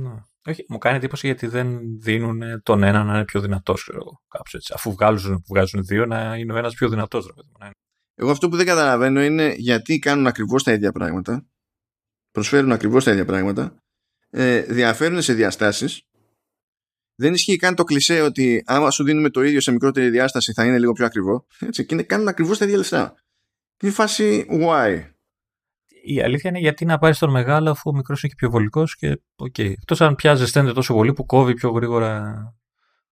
Ναι. 0.00 0.24
Όχι, 0.46 0.64
μου 0.68 0.78
κάνει 0.78 0.96
εντύπωση 0.96 1.26
γιατί 1.26 1.46
δεν 1.46 1.80
δίνουν 2.00 2.62
τον 2.62 2.82
ένα 2.82 3.04
να 3.04 3.14
είναι 3.14 3.24
πιο 3.24 3.40
δυνατός. 3.40 3.90
Αφού 4.74 4.92
βγάζουν, 4.92 5.44
βγάζουν 5.48 5.84
δύο, 5.84 6.06
να 6.06 6.36
είναι 6.36 6.52
ο 6.52 6.56
ένας 6.56 6.74
πιο 6.74 6.88
δυνατός. 6.88 7.32
Εγώ 8.14 8.30
αυτό 8.30 8.48
που 8.48 8.56
δεν 8.56 8.66
καταλαβαίνω 8.66 9.22
είναι 9.22 9.54
γιατί 9.54 9.98
κάνουν 9.98 10.26
ακριβώς 10.26 10.62
τα 10.62 10.72
ίδια 10.72 10.92
πράγματα. 10.92 11.46
Προσφέρουν 12.30 12.72
ακριβώς 12.72 13.04
τα 13.04 13.10
ίδια 13.10 13.24
πράγματα. 13.24 13.81
Ε, 14.34 14.60
διαφέρουν 14.60 15.22
σε 15.22 15.32
διαστάσεις. 15.32 16.02
Δεν 17.14 17.34
ισχύει 17.34 17.56
καν 17.56 17.74
το 17.74 17.84
κλισέ 17.84 18.20
ότι 18.20 18.62
άμα 18.66 18.90
σου 18.90 19.04
δίνουμε 19.04 19.30
το 19.30 19.42
ίδιο 19.42 19.60
σε 19.60 19.72
μικρότερη 19.72 20.10
διάσταση 20.10 20.52
θα 20.52 20.66
είναι 20.66 20.78
λίγο 20.78 20.92
πιο 20.92 21.04
ακριβό. 21.04 21.46
Έτσι, 21.58 21.86
και 21.86 21.94
είναι, 21.94 22.02
κάνουν 22.02 22.28
ακριβώς 22.28 22.58
τα 22.58 22.64
ίδια 22.64 22.76
λεφτά. 22.76 23.14
Τι 23.76 23.90
φάση 23.90 24.46
why. 24.50 25.04
Η 26.04 26.22
αλήθεια 26.22 26.50
είναι 26.50 26.58
γιατί 26.58 26.84
να 26.84 26.98
πάρεις 26.98 27.18
τον 27.18 27.30
μεγάλο 27.30 27.70
αφού 27.70 27.90
ο 27.90 27.96
μικρός 27.96 28.22
είναι 28.22 28.32
και 28.32 28.38
πιο 28.38 28.50
βολικός 28.50 28.96
και 28.96 29.20
ok. 29.36 29.54
Okay. 29.58 29.70
Εκτός 29.70 30.00
αν 30.00 30.14
πια 30.14 30.34
ζεσταίνεται 30.34 30.72
τόσο 30.72 30.94
πολύ 30.94 31.12
που 31.12 31.26
κόβει 31.26 31.54
πιο 31.54 31.70
γρήγορα 31.70 32.34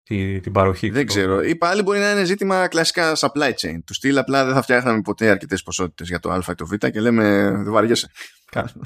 τη, 0.02 0.40
την 0.40 0.52
παροχή. 0.52 0.90
Δεν 0.90 1.06
ξέρω. 1.06 1.42
Ή 1.42 1.56
πάλι 1.56 1.82
μπορεί 1.82 1.98
να 1.98 2.10
είναι 2.10 2.24
ζήτημα 2.24 2.68
κλασικά 2.68 3.16
supply 3.16 3.52
chain. 3.60 3.78
Του 3.86 3.94
στυλ 3.94 4.18
απλά 4.18 4.44
δεν 4.44 4.54
θα 4.54 4.62
φτιάχναμε 4.62 5.00
ποτέ 5.00 5.28
αρκετές 5.28 5.62
ποσότητες 5.62 6.08
για 6.08 6.18
το 6.18 6.30
Α 6.30 6.42
ή 6.50 6.54
το 6.54 6.66
Β 6.66 6.74
και 6.74 7.00
λέμε 7.00 7.50
δεν 7.50 7.72
βαριέσαι. 7.72 8.10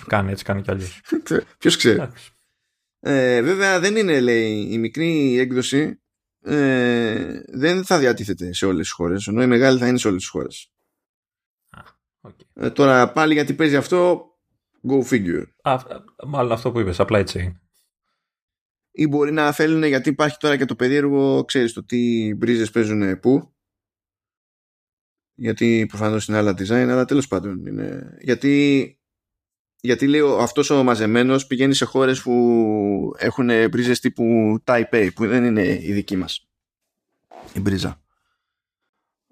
κάνει 0.06 0.30
έτσι, 0.30 0.44
κάνει 0.44 0.62
κι 0.62 0.70
αλλιώς. 0.70 1.00
Ποιος 1.58 1.76
ξέρει. 1.76 2.08
Ε, 3.00 3.42
βέβαια 3.42 3.80
δεν 3.80 3.96
είναι, 3.96 4.20
λέει, 4.20 4.68
η 4.70 4.78
μικρή 4.78 5.38
έκδοση 5.38 6.02
ε, 6.40 7.42
δεν 7.46 7.84
θα 7.84 7.98
διατίθεται 7.98 8.52
σε 8.52 8.66
όλες 8.66 8.80
τις 8.80 8.90
χώρες, 8.90 9.26
ενώ 9.26 9.42
η 9.42 9.46
μεγάλη 9.46 9.78
θα 9.78 9.88
είναι 9.88 9.98
σε 9.98 10.08
όλες 10.08 10.20
τις 10.20 10.30
χώρες. 10.30 10.72
Okay. 12.20 12.44
Ε, 12.54 12.70
τώρα 12.70 13.12
πάλι 13.12 13.34
γιατί 13.34 13.54
παίζει 13.54 13.76
αυτό, 13.76 14.26
go 14.88 15.08
figure. 15.10 15.44
Α, 15.62 15.78
μάλλον 16.26 16.52
αυτό 16.52 16.72
που 16.72 16.80
είπες, 16.80 16.96
supply 16.98 17.24
chain. 17.24 17.52
Ή 18.96 19.06
μπορεί 19.06 19.32
να 19.32 19.52
θέλουν 19.52 19.82
γιατί 19.82 20.08
υπάρχει 20.08 20.36
τώρα 20.36 20.56
και 20.56 20.64
το 20.64 20.76
περίεργο, 20.76 21.44
ξέρεις 21.44 21.72
το 21.72 21.84
τι 21.84 22.34
μπρίζες 22.34 22.70
παίζουν 22.70 23.20
πού. 23.20 23.54
Γιατί 25.34 25.86
προφανώς 25.88 26.28
είναι 26.28 26.36
άλλα 26.36 26.50
design, 26.50 26.88
αλλά 26.90 27.04
τέλος 27.04 27.28
πάντων 27.28 27.66
είναι... 27.66 28.16
Γιατί, 28.20 28.98
γιατί 29.80 30.06
λέω 30.06 30.38
αυτός 30.38 30.70
ο 30.70 30.82
μαζεμένος 30.82 31.46
πηγαίνει 31.46 31.74
σε 31.74 31.84
χώρες 31.84 32.22
που 32.22 33.14
έχουν 33.18 33.68
μπρίζες 33.68 34.00
τύπου 34.00 34.56
Taipei, 34.64 35.08
που 35.14 35.26
δεν 35.26 35.44
είναι 35.44 35.78
η 35.82 35.92
δική 35.92 36.16
μας. 36.16 36.48
Η 37.54 37.60
μπρίζα. 37.60 38.02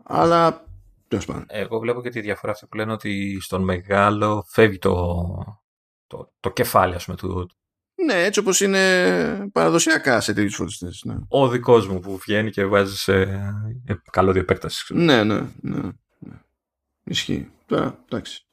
Αλλά 0.02 0.66
εγώ 1.46 1.78
βλέπω 1.78 2.02
και 2.02 2.10
τη 2.10 2.20
διαφορά 2.20 2.52
αυτή 2.52 2.66
που 2.66 2.76
λένε 2.76 2.92
ότι 2.92 3.38
στον 3.40 3.62
μεγάλο 3.62 4.44
φεύγει 4.48 4.78
το, 4.78 5.26
το, 6.06 6.32
το 6.40 6.50
κεφάλι 6.50 6.94
ας 6.94 7.04
πούμε, 7.04 7.16
του, 7.16 7.50
ναι, 8.04 8.24
έτσι 8.24 8.40
όπως 8.40 8.60
είναι 8.60 9.48
παραδοσιακά 9.52 10.20
σε 10.20 10.32
τέτοιους 10.32 10.54
φορτιστές. 10.54 11.02
Ναι. 11.04 11.14
Ο 11.28 11.48
δικός 11.48 11.88
μου 11.88 12.00
που 12.00 12.18
βγαίνει 12.18 12.50
και 12.50 12.64
βάζει 12.64 12.96
σε 12.96 13.20
ε, 13.86 13.94
καλό 14.10 14.32
διεπέκταση. 14.32 14.94
Ναι, 14.94 15.24
ναι, 15.24 15.40
ναι, 15.60 15.80
ναι. 16.18 16.40
Ισχύει. 17.04 17.50
Τώρα, 17.66 17.98
εντάξει. 18.08 18.46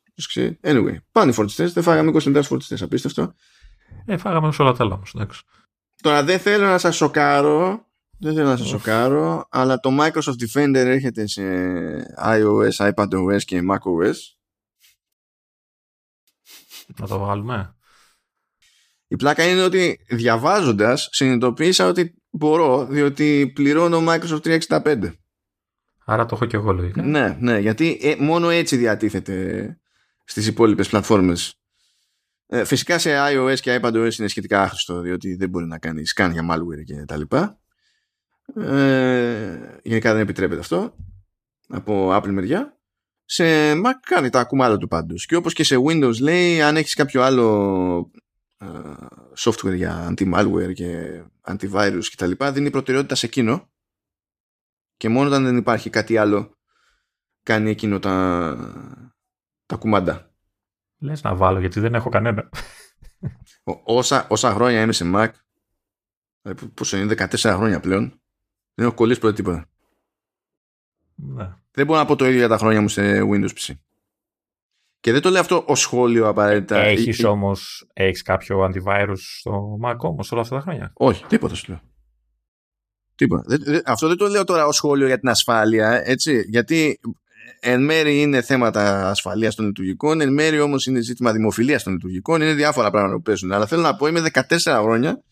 Anyway, 0.61 0.95
πάνε 1.11 1.31
οι 1.31 1.33
φορτιστές. 1.33 1.73
Δεν 1.73 1.83
φάγαμε 1.83 2.11
20 2.13 2.41
φορτιστές, 2.43 2.81
απίστευτο. 2.81 3.33
Ε, 4.05 4.17
φάγαμε 4.17 4.51
όλα 4.57 4.71
τα 4.71 4.83
άλλα 4.83 4.93
όμως, 4.93 5.11
εντάξει. 5.15 5.43
Τώρα 6.01 6.23
δεν 6.23 6.39
θέλω 6.39 6.65
να 6.65 6.77
σας 6.77 6.95
σοκάρω 6.95 7.89
δεν 8.21 8.33
θέλω 8.33 8.47
να 8.47 8.57
σας 8.57 8.67
σοκάρω, 8.67 9.47
αλλά 9.49 9.79
το 9.79 9.89
Microsoft 9.99 10.35
Defender 10.47 10.75
έρχεται 10.75 11.27
σε 11.27 11.43
iOS, 12.23 12.91
iPadOS 12.93 13.43
και 13.45 13.61
macOS. 13.71 14.15
Να 16.99 17.07
το 17.07 17.17
βάλουμε. 17.17 17.75
Η 19.11 19.15
πλάκα 19.15 19.49
είναι 19.49 19.63
ότι 19.63 19.99
διαβάζοντας 20.09 21.09
συνειδητοποίησα 21.11 21.87
ότι 21.87 22.13
μπορώ, 22.29 22.85
διότι 22.85 23.51
πληρώνω 23.55 24.03
Microsoft 24.07 24.59
365. 24.69 25.11
Άρα 26.05 26.25
το 26.25 26.35
έχω 26.35 26.45
και 26.45 26.55
εγώ 26.55 26.71
λογικά. 26.71 27.01
Ναι, 27.01 27.37
ναι, 27.39 27.59
γιατί 27.59 27.99
ε, 28.01 28.15
μόνο 28.19 28.49
έτσι 28.49 28.75
διατίθεται 28.75 29.77
στις 30.23 30.47
υπόλοιπες 30.47 30.89
πλατφόρμες. 30.89 31.53
Ε, 32.47 32.63
φυσικά 32.63 32.97
σε 32.99 33.09
iOS 33.31 33.59
και 33.59 33.79
iPadOS 33.81 34.13
είναι 34.19 34.27
σχετικά 34.27 34.61
άχρηστο, 34.61 34.99
διότι 34.99 35.35
δεν 35.35 35.49
μπορεί 35.49 35.65
να 35.65 35.77
κάνεις 35.77 36.13
scan 36.17 36.29
για 36.31 36.45
malware 36.51 36.83
και 36.85 37.05
τα 37.05 37.17
λοιπά. 37.17 37.59
Ε, 38.55 39.79
γενικά 39.83 40.13
δεν 40.13 40.21
επιτρέπεται 40.21 40.59
αυτό 40.59 40.95
από 41.67 42.15
Apple 42.15 42.29
μεριά. 42.29 42.77
Σε 43.25 43.73
Mac 43.73 43.93
κάνει 44.05 44.29
τα 44.29 44.43
κουμάδα 44.43 44.77
του 44.77 44.87
πάντως. 44.87 45.25
Και 45.25 45.35
όπως 45.35 45.53
και 45.53 45.63
σε 45.63 45.75
Windows 45.87 46.19
λέει, 46.21 46.61
αν 46.61 46.77
έχεις 46.77 46.93
κάποιο 46.93 47.21
άλλο 47.21 48.11
ε, 48.15 48.19
software 49.37 49.75
για 49.75 50.13
anti-malware 50.13 50.73
και 50.73 51.21
antivirus 51.41 52.03
και 52.09 52.15
τα 52.15 52.27
λοιπά, 52.27 52.51
δίνει 52.51 52.69
προτεραιότητα 52.69 53.15
σε 53.15 53.25
εκείνο 53.25 53.69
και 54.97 55.09
μόνο 55.09 55.27
όταν 55.27 55.43
δεν 55.43 55.57
υπάρχει 55.57 55.89
κάτι 55.89 56.17
άλλο 56.17 56.57
κάνει 57.43 57.69
εκείνο 57.69 57.99
τα, 57.99 58.55
τα 59.65 59.75
κουμάντα. 59.75 60.31
Λες 60.97 61.21
να 61.21 61.35
βάλω 61.35 61.59
γιατί 61.59 61.79
δεν 61.79 61.95
έχω 61.95 62.09
κανένα. 62.09 62.49
όσα, 63.83 64.27
όσα 64.29 64.53
χρόνια 64.53 64.81
είμαι 64.81 64.91
σε 64.91 65.11
Mac, 65.13 65.29
ε, 66.41 66.53
πόσο 66.73 66.97
είναι 66.97 67.13
14 67.17 67.35
χρόνια 67.37 67.79
πλέον, 67.79 68.21
δεν 68.73 68.85
έχω 68.85 68.95
κολλήσει 68.95 69.19
πρώτα 69.19 69.35
τίποτα. 69.35 69.69
Ναι. 71.15 71.55
Δεν 71.71 71.85
μπορώ 71.85 71.99
να 71.99 72.05
πω 72.05 72.15
το 72.15 72.25
ίδιο 72.25 72.37
για 72.37 72.47
τα 72.47 72.57
χρόνια 72.57 72.81
μου 72.81 72.87
σε 72.87 73.21
Windows 73.21 73.49
PC. 73.49 73.73
Και 74.99 75.11
δεν 75.11 75.21
το 75.21 75.29
λέω 75.29 75.41
αυτό 75.41 75.63
ω 75.67 75.75
σχόλιο 75.75 76.27
απαραίτητα. 76.27 76.77
Έχεις 76.77 77.19
Ε, 77.19 77.23
ε, 77.25 77.27
όμως 77.27 77.87
έχεις 77.93 78.21
κάποιο 78.21 78.63
antivirus 78.65 79.17
στο 79.17 79.77
Mac 79.85 79.97
όμως 79.97 80.31
όλα 80.31 80.41
αυτά 80.41 80.55
τα 80.55 80.61
χρόνια; 80.61 80.91
Όχι, 80.93 81.25
τίποτα 81.25 81.55
σου 81.55 81.65
λέω. 81.67 81.79
Τίποτα. 83.15 83.43
Δεν- 83.47 83.63
δεν- 83.63 83.81
αυτό 83.85 84.07
δεν 84.07 84.17
το 84.17 84.27
λέω 84.27 84.43
τώρα 84.43 84.65
ως 84.65 84.75
σχόλιο 84.75 85.07
για 85.07 85.19
την 85.19 85.29
ασφάλεια, 85.29 86.01
έτσι, 86.09 86.43
γιατί 86.49 86.99
εν 87.59 87.83
μέρει 87.83 88.21
είναι 88.21 88.41
θέματα 88.41 89.09
ασφαλείας 89.09 89.55
των 89.55 89.65
λειτουργικών, 89.65 90.21
εν 90.21 90.33
μέρει 90.33 90.59
όμως 90.59 90.85
είναι 90.85 90.99
ζήτημα 90.99 91.31
δημοφιλίας 91.31 91.83
των 91.83 91.93
λειτουργικών, 91.93 92.41
είναι 92.41 92.53
διάφορα 92.53 92.89
πράγματα 92.89 93.15
που 93.15 93.21
παίζουν. 93.21 93.51
Αλλά 93.51 93.65
θέλω 93.65 93.81
να 93.81 93.95
πω, 93.95 94.07
είμαι 94.07 94.19
14 94.19 94.79
χρόνια 94.81 95.23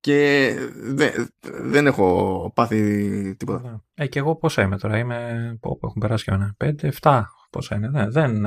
και 0.00 0.50
δεν, 0.74 1.28
δεν 1.42 1.86
έχω 1.86 2.52
πάθει 2.54 3.36
τίποτα. 3.36 3.60
Ναι. 3.70 4.04
Ε, 4.04 4.06
και 4.06 4.18
εγώ 4.18 4.36
πόσα 4.36 4.62
είμαι 4.62 4.78
τώρα, 4.78 4.98
είμαι. 4.98 5.56
Πω, 5.60 5.78
πω, 5.78 5.86
έχουν 5.86 6.00
περάσει 6.00 6.24
και 6.24 6.30
ένα. 6.30 6.54
5-7. 7.02 7.22
Πόσα 7.50 7.76
είναι, 7.76 7.88
ναι. 7.88 8.08
Δεν. 8.08 8.46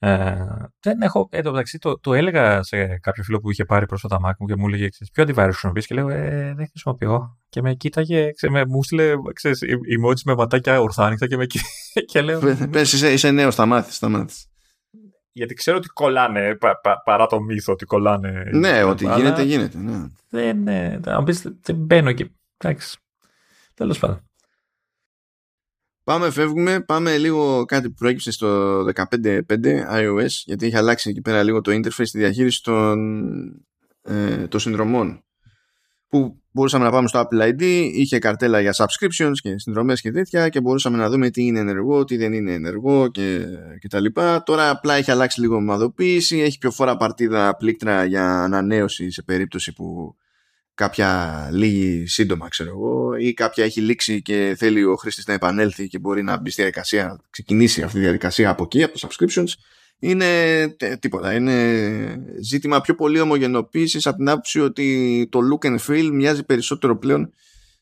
Ε, 0.00 0.10
ε, 0.12 0.46
δεν 0.80 1.00
έχω. 1.02 1.28
Εν 1.30 1.42
τω 1.42 1.50
μεταξύ, 1.50 1.78
το, 1.78 1.98
το 2.00 2.14
έλεγα 2.14 2.62
σε 2.62 2.86
κάποιο 2.98 3.22
φίλο 3.22 3.38
που 3.40 3.50
είχε 3.50 3.64
πάρει 3.64 3.86
πρόσφατα 3.86 4.16
Mac 4.26 4.32
μου 4.38 4.46
και 4.46 4.56
μου 4.56 4.66
έλεγε: 4.66 4.88
ξέρεις, 4.88 5.10
Ποιο 5.12 5.24
antivirus 5.24 5.48
χρησιμοποιείς, 5.50 5.86
και 5.86 5.94
λέω: 5.94 6.08
ε, 6.08 6.54
Δεν 6.56 6.68
χρησιμοποιώ. 6.68 7.38
Και 7.48 7.62
με 7.62 7.74
κοίταγε, 7.74 8.30
ξέ, 8.32 8.50
με, 8.50 8.64
μου 8.66 8.82
στείλε 8.84 9.12
ξέρεις, 9.32 9.60
emojis 9.98 10.20
με 10.24 10.34
ματάκια 10.34 10.80
ορθάνικτα 10.80 11.26
και 11.26 11.36
με 11.36 11.46
κοί- 11.46 11.60
και 12.12 12.20
λέω. 12.20 12.40
Πες 12.70 12.92
είσαι, 12.92 13.12
είσαι 13.12 13.30
νέος, 13.30 13.54
θα 13.54 13.66
μάθεις, 13.66 13.98
θα 13.98 14.08
μάθεις. 14.08 14.46
Γιατί 15.32 15.54
ξέρω 15.54 15.76
ότι 15.76 15.88
κολλάνε 15.88 16.54
πα- 16.56 16.80
πα- 16.80 17.02
παρά 17.04 17.26
το 17.26 17.40
μύθο 17.40 17.72
ότι 17.72 17.84
κολλάνε. 17.84 18.50
Ναι, 18.52 18.82
ότι 18.82 19.06
Αλλά 19.06 19.16
γίνεται, 19.16 19.42
γίνεται. 19.42 19.78
Ναι. 19.78 20.06
Δεν, 20.30 20.68
ε, 20.68 21.00
αν 21.04 21.24
πεις, 21.24 21.42
δεν 21.62 21.76
μπαίνω 21.76 22.08
εκεί. 22.08 22.34
Εντάξει. 22.56 22.98
Τέλος 23.74 23.98
πάντων. 23.98 24.27
Πάμε, 26.08 26.30
φεύγουμε. 26.30 26.80
Πάμε 26.80 27.16
λίγο 27.16 27.64
κάτι 27.64 27.88
που 27.88 27.94
προέκυψε 27.94 28.30
στο 28.30 28.78
15.5 28.94 29.40
iOS, 29.92 30.26
γιατί 30.44 30.66
έχει 30.66 30.76
αλλάξει 30.76 31.10
εκεί 31.10 31.20
πέρα 31.20 31.42
λίγο 31.42 31.60
το 31.60 31.72
interface 31.72 32.06
στη 32.06 32.18
διαχείριση 32.18 32.62
των, 32.62 32.98
ε, 34.02 34.46
των 34.48 34.60
συνδρομών. 34.60 35.24
Που 36.08 36.42
μπορούσαμε 36.50 36.84
να 36.84 36.90
πάμε 36.90 37.08
στο 37.08 37.20
Apple 37.20 37.42
ID, 37.42 37.62
είχε 37.94 38.18
καρτέλα 38.18 38.60
για 38.60 38.74
subscriptions 38.74 39.32
και 39.42 39.58
συνδρομές 39.58 40.00
και 40.00 40.10
τέτοια 40.10 40.48
και 40.48 40.60
μπορούσαμε 40.60 40.96
να 40.96 41.10
δούμε 41.10 41.30
τι 41.30 41.44
είναι 41.44 41.58
ενεργό, 41.58 42.04
τι 42.04 42.16
δεν 42.16 42.32
είναι 42.32 42.52
ενεργό 42.52 43.08
και, 43.08 43.46
και 43.78 43.88
τα 43.88 44.00
λοιπά. 44.00 44.42
Τώρα 44.42 44.70
απλά 44.70 44.94
έχει 44.94 45.10
αλλάξει 45.10 45.40
λίγο 45.40 45.56
ομαδοποίηση, 45.56 46.38
έχει 46.38 46.58
πιο 46.58 46.70
φορά 46.70 46.96
παρτίδα 46.96 47.56
πλήκτρα 47.56 48.04
για 48.04 48.42
ανανέωση 48.42 49.10
σε 49.10 49.22
περίπτωση 49.22 49.72
που 49.72 50.16
κάποια 50.78 51.48
λίγη 51.52 52.06
σύντομα 52.06 52.48
ξέρω 52.48 52.70
εγώ 52.70 53.14
ή 53.16 53.34
κάποια 53.34 53.64
έχει 53.64 53.80
λήξει 53.80 54.22
και 54.22 54.54
θέλει 54.58 54.84
ο 54.84 54.96
χρήστης 54.96 55.26
να 55.26 55.32
επανέλθει 55.34 55.88
και 55.88 55.98
μπορεί 55.98 56.22
να 56.22 56.36
μπει 56.36 56.50
στη 56.50 56.60
διαδικασία 56.62 57.06
να 57.06 57.18
ξεκινήσει 57.30 57.82
αυτή 57.82 57.94
τη 57.96 58.02
διαδικασία 58.02 58.50
από 58.50 58.62
εκεί 58.62 58.82
από 58.82 58.98
τα 58.98 59.08
subscriptions 59.08 59.48
είναι 59.98 60.24
τε- 60.68 60.98
τίποτα. 60.98 61.34
Είναι 61.34 62.24
ζήτημα 62.40 62.80
πιο 62.80 62.94
πολύ 62.94 63.20
ομογενοποίησης 63.20 64.06
από 64.06 64.16
την 64.16 64.28
άποψη 64.28 64.60
ότι 64.60 65.28
το 65.30 65.40
look 65.52 65.66
and 65.66 65.78
feel 65.86 66.10
μοιάζει 66.12 66.44
περισσότερο 66.44 66.98
πλέον 66.98 67.32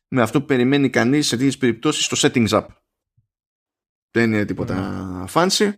με 0.09 0.23
αυτό 0.23 0.41
που 0.41 0.47
περιμένει 0.47 0.91
κανείς 0.91 1.27
σε 1.27 1.37
τέτοιες 1.37 1.59
περιπτώσεις 1.59 2.05
στο 2.05 2.29
settings 2.29 2.49
app. 2.49 2.67
Δεν 4.11 4.33
είναι 4.33 4.45
τίποτα 4.45 5.25
fancy 5.33 5.73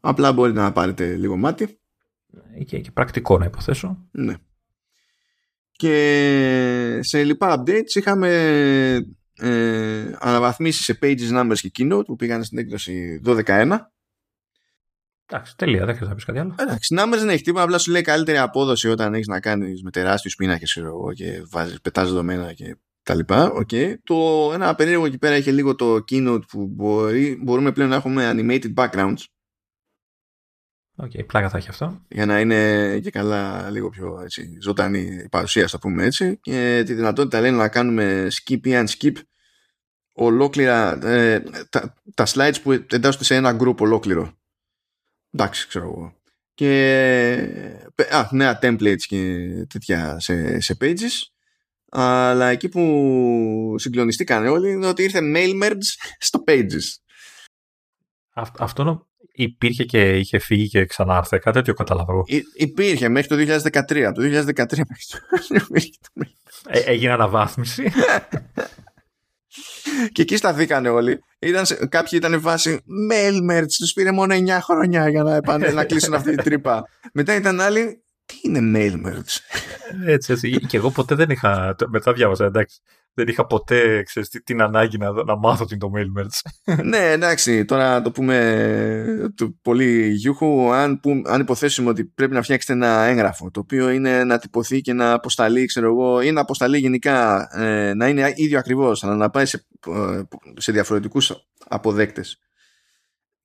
απλά 0.00 0.32
μπορείτε 0.32 0.60
να 0.60 0.72
πάρετε 0.72 1.14
λίγο 1.14 1.36
μάτι. 1.36 1.78
Και, 2.66 2.78
και 2.78 2.90
πρακτικό 2.90 3.38
να 3.38 3.44
υποθέσω. 3.44 4.08
ναι. 4.10 4.34
Και 5.78 6.98
σε 7.02 7.24
λοιπά 7.24 7.62
updates 7.62 7.94
είχαμε 7.94 8.28
ε, 9.40 10.12
αναβαθμίσεις 10.18 10.84
σε 10.84 10.98
pages 11.02 11.32
numbers 11.32 11.58
και 11.60 11.70
keynote 11.78 12.04
που 12.06 12.16
πήγαν 12.16 12.44
στην 12.44 12.58
έκδοση 12.58 13.20
12.1. 13.24 13.78
Εντάξει, 15.26 15.56
τελεία, 15.56 15.84
δεν 15.84 15.96
χρειάζεται 15.96 16.08
να 16.08 16.14
πεις 16.14 16.24
κάτι 16.24 16.38
άλλο. 16.38 16.54
Εντάξει, 16.58 16.94
numbers 16.98 17.18
δεν 17.18 17.28
έχει 17.28 17.42
τίποτα, 17.42 17.64
απλά 17.64 17.78
σου 17.78 17.90
λέει 17.90 18.02
καλύτερη 18.02 18.38
απόδοση 18.38 18.88
όταν 18.88 19.14
έχεις 19.14 19.26
να 19.26 19.40
κάνεις 19.40 19.82
με 19.82 19.90
τεράστιους 19.90 20.34
πίνακες 20.34 20.78
και 21.14 21.42
βάζεις, 21.50 21.80
πετάς 21.80 22.08
δεδομένα 22.08 22.52
και 22.52 22.76
τα 23.02 23.14
λοιπά. 23.14 23.52
Okay. 23.52 23.94
Το 24.04 24.50
ένα 24.54 24.74
περίεργο 24.74 25.06
εκεί 25.06 25.18
πέρα 25.18 25.36
είχε 25.36 25.50
λίγο 25.50 25.74
το 25.74 26.04
keynote 26.10 26.46
που 26.48 26.66
μπορεί, 26.66 27.38
μπορούμε 27.42 27.72
πλέον 27.72 27.88
να 27.88 27.96
έχουμε 27.96 28.32
animated 28.34 28.74
backgrounds 28.74 29.22
Ok, 31.00 31.24
πλάκα 31.26 31.48
θα 31.48 31.58
έχει 31.58 31.68
αυτό. 31.68 32.02
για 32.08 32.26
να 32.26 32.40
είναι 32.40 32.98
και 32.98 33.10
καλά 33.10 33.70
λίγο 33.70 33.88
πιο 33.88 34.20
έτσι, 34.20 34.58
ζωντανή 34.60 35.00
η 35.00 35.28
παρουσία, 35.28 35.64
ας 35.64 35.70
το 35.70 35.78
πούμε 35.78 36.04
έτσι. 36.04 36.38
Και 36.40 36.82
τη 36.86 36.94
δυνατότητα 36.94 37.40
λένε 37.40 37.56
να 37.56 37.68
κάνουμε 37.68 38.28
skip 38.32 38.66
ή 38.66 38.70
unskip 38.72 39.12
ολόκληρα 40.12 41.06
ε, 41.06 41.40
τα, 41.70 41.94
τα 42.14 42.26
slides 42.28 42.54
που 42.62 42.72
εντάσσονται 42.72 43.24
σε 43.24 43.34
ένα 43.34 43.56
group 43.60 43.76
ολόκληρο. 43.76 44.32
Εντάξει, 45.30 45.68
ξέρω 45.68 45.84
εγώ. 45.84 46.16
Και 46.54 47.82
α, 48.10 48.28
νέα 48.30 48.58
templates 48.62 49.00
και 49.06 49.46
τέτοια 49.68 50.20
σε, 50.20 50.60
σε 50.60 50.76
pages. 50.80 51.30
Αλλά 51.90 52.46
εκεί 52.46 52.68
που 52.68 53.74
συγκλονιστήκαν 53.78 54.46
όλοι 54.46 54.70
είναι 54.70 54.86
ότι 54.86 55.02
ήρθε 55.02 55.20
mail 55.34 55.62
merge 55.62 56.16
στο 56.18 56.44
pages. 56.46 56.84
Αυτ, 58.32 58.60
αυτό 58.60 58.84
νο- 58.84 59.07
υπήρχε 59.42 59.84
και 59.84 60.18
είχε 60.18 60.38
φύγει 60.38 60.68
και 60.68 60.84
ξανάρθε. 60.84 61.38
Κάτι 61.38 61.56
τέτοιο 61.56 61.74
κατάλαβα 61.74 62.12
εγώ. 62.12 62.24
Υ- 62.26 62.46
υπήρχε 62.54 63.08
μέχρι 63.08 63.28
το 63.28 63.36
2013. 63.36 64.12
Το 64.14 64.22
2013 64.22 64.24
μέχρι 64.24 65.04
το 65.08 65.18
υπήρχε 65.68 65.90
το 66.02 66.08
mail 66.22 66.26
Ε, 66.66 66.78
έγινε 66.78 67.12
αναβάθμιση. 67.12 67.92
Και 70.12 70.22
εκεί 70.22 70.36
σταθήκανε 70.36 70.88
όλοι. 70.88 71.18
Ήταν 71.38 71.66
σε, 71.66 71.74
κάποιοι 71.86 72.10
ήταν 72.22 72.40
βάση 72.40 72.80
mail 73.12 73.50
merge. 73.52 73.66
Τους 73.78 73.92
πήρε 73.92 74.12
μόνο 74.12 74.34
9 74.34 74.58
χρόνια 74.62 75.08
για 75.08 75.22
να, 75.22 75.34
επανε, 75.34 75.68
να 75.70 75.84
κλείσουν 75.84 76.14
αυτή 76.14 76.34
την 76.34 76.44
τρύπα. 76.44 76.84
Μετά 77.12 77.34
ήταν 77.34 77.60
άλλοι. 77.60 78.02
Τι 78.26 78.34
είναι 78.42 78.60
mail 78.78 79.06
merge. 79.06 79.38
έτσι, 80.06 80.32
έτσι. 80.32 80.50
Και 80.66 80.76
εγώ 80.76 80.90
ποτέ 80.90 81.14
δεν 81.14 81.30
είχα. 81.30 81.74
το- 81.78 81.88
Μετά 81.88 82.12
διάβασα, 82.12 82.44
εντάξει. 82.44 82.80
Δεν 83.18 83.28
είχα 83.28 83.46
ποτέ 83.46 84.02
ξέρεις, 84.02 84.28
τι- 84.28 84.42
την 84.42 84.62
ανάγκη 84.62 84.98
να, 84.98 85.12
να 85.24 85.36
μάθω 85.36 85.64
τι 85.64 85.74
είναι 85.74 85.84
το 85.84 85.90
mail 85.96 86.20
merge. 86.20 86.76
ναι, 86.84 87.10
εντάξει, 87.10 87.64
τώρα 87.64 87.88
να 87.92 88.02
το 88.02 88.10
πούμε 88.10 89.32
το 89.34 89.58
πολύ 89.62 90.08
γιούχου. 90.08 90.72
Αν, 90.72 91.00
που, 91.00 91.22
αν 91.26 91.40
υποθέσουμε 91.40 91.90
ότι 91.90 92.04
πρέπει 92.04 92.34
να 92.34 92.42
φτιάξετε 92.42 92.72
ένα 92.72 93.02
έγγραφο 93.02 93.50
το 93.50 93.60
οποίο 93.60 93.90
είναι 93.90 94.24
να 94.24 94.38
τυπωθεί 94.38 94.80
και 94.80 94.92
να 94.92 95.12
αποσταλεί, 95.12 95.66
ξέρω 95.66 95.86
εγώ, 95.86 96.20
ή 96.20 96.32
να 96.32 96.40
αποσταλεί 96.40 96.78
γενικά 96.78 97.48
ε, 97.52 97.94
να 97.94 98.08
είναι 98.08 98.32
ίδιο 98.34 98.58
ακριβώς, 98.58 99.04
αλλά 99.04 99.14
να 99.14 99.30
πάει 99.30 99.46
σε, 99.46 99.66
ε, 99.86 100.22
σε 100.56 100.72
διαφορετικούς 100.72 101.32
αποδέκτες. 101.68 102.38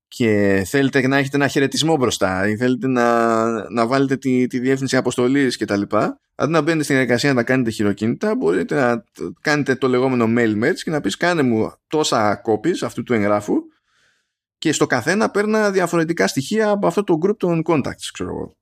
Και 0.08 0.64
θέλετε 0.68 1.08
να 1.08 1.18
έχετε 1.18 1.38
ένα 1.38 1.48
χαιρετισμό 1.48 1.96
μπροστά 1.98 2.48
ή 2.50 2.58
θέλετε 2.58 2.88
να, 2.88 3.44
να 3.72 3.88
βάλετε 3.88 4.18
τη, 4.18 4.48
τη 4.48 4.60
διεύθυνση 4.60 4.98
αποστολής 4.98 5.58
και 5.58 5.66
τα 5.66 5.78
λοιπά 5.78 6.20
αντί 6.36 6.52
να 6.52 6.62
μπαίνετε 6.62 6.84
στην 6.84 6.96
εργασία 6.96 7.30
να 7.30 7.36
τα 7.36 7.44
κάνετε 7.44 7.70
χειροκίνητα 7.70 8.36
μπορείτε 8.36 8.76
να 8.76 9.04
το- 9.04 9.34
κάνετε 9.42 9.76
το 9.76 9.88
λεγόμενο 9.88 10.26
mail 10.38 10.64
match 10.64 10.76
και 10.84 10.90
να 10.90 11.02
πεις 11.02 11.18
κάνε 11.18 11.42
μου 11.42 11.74
τόσα 11.88 12.42
copies 12.46 12.78
αυτού 12.82 13.04
του 13.04 13.14
εγγράφου 13.14 13.56
και 14.58 14.72
στο 14.72 14.86
καθένα 14.88 15.32
παίρνα 15.32 15.72
διαφορετικά 15.72 16.28
στοιχεία 16.28 16.70
από 16.70 16.88
αυτό 16.88 17.04
το 17.04 17.18
group 17.26 17.38
των 17.38 17.62
contacts 17.66 18.10
ξέρω 18.14 18.30
εγώ. 18.30 18.58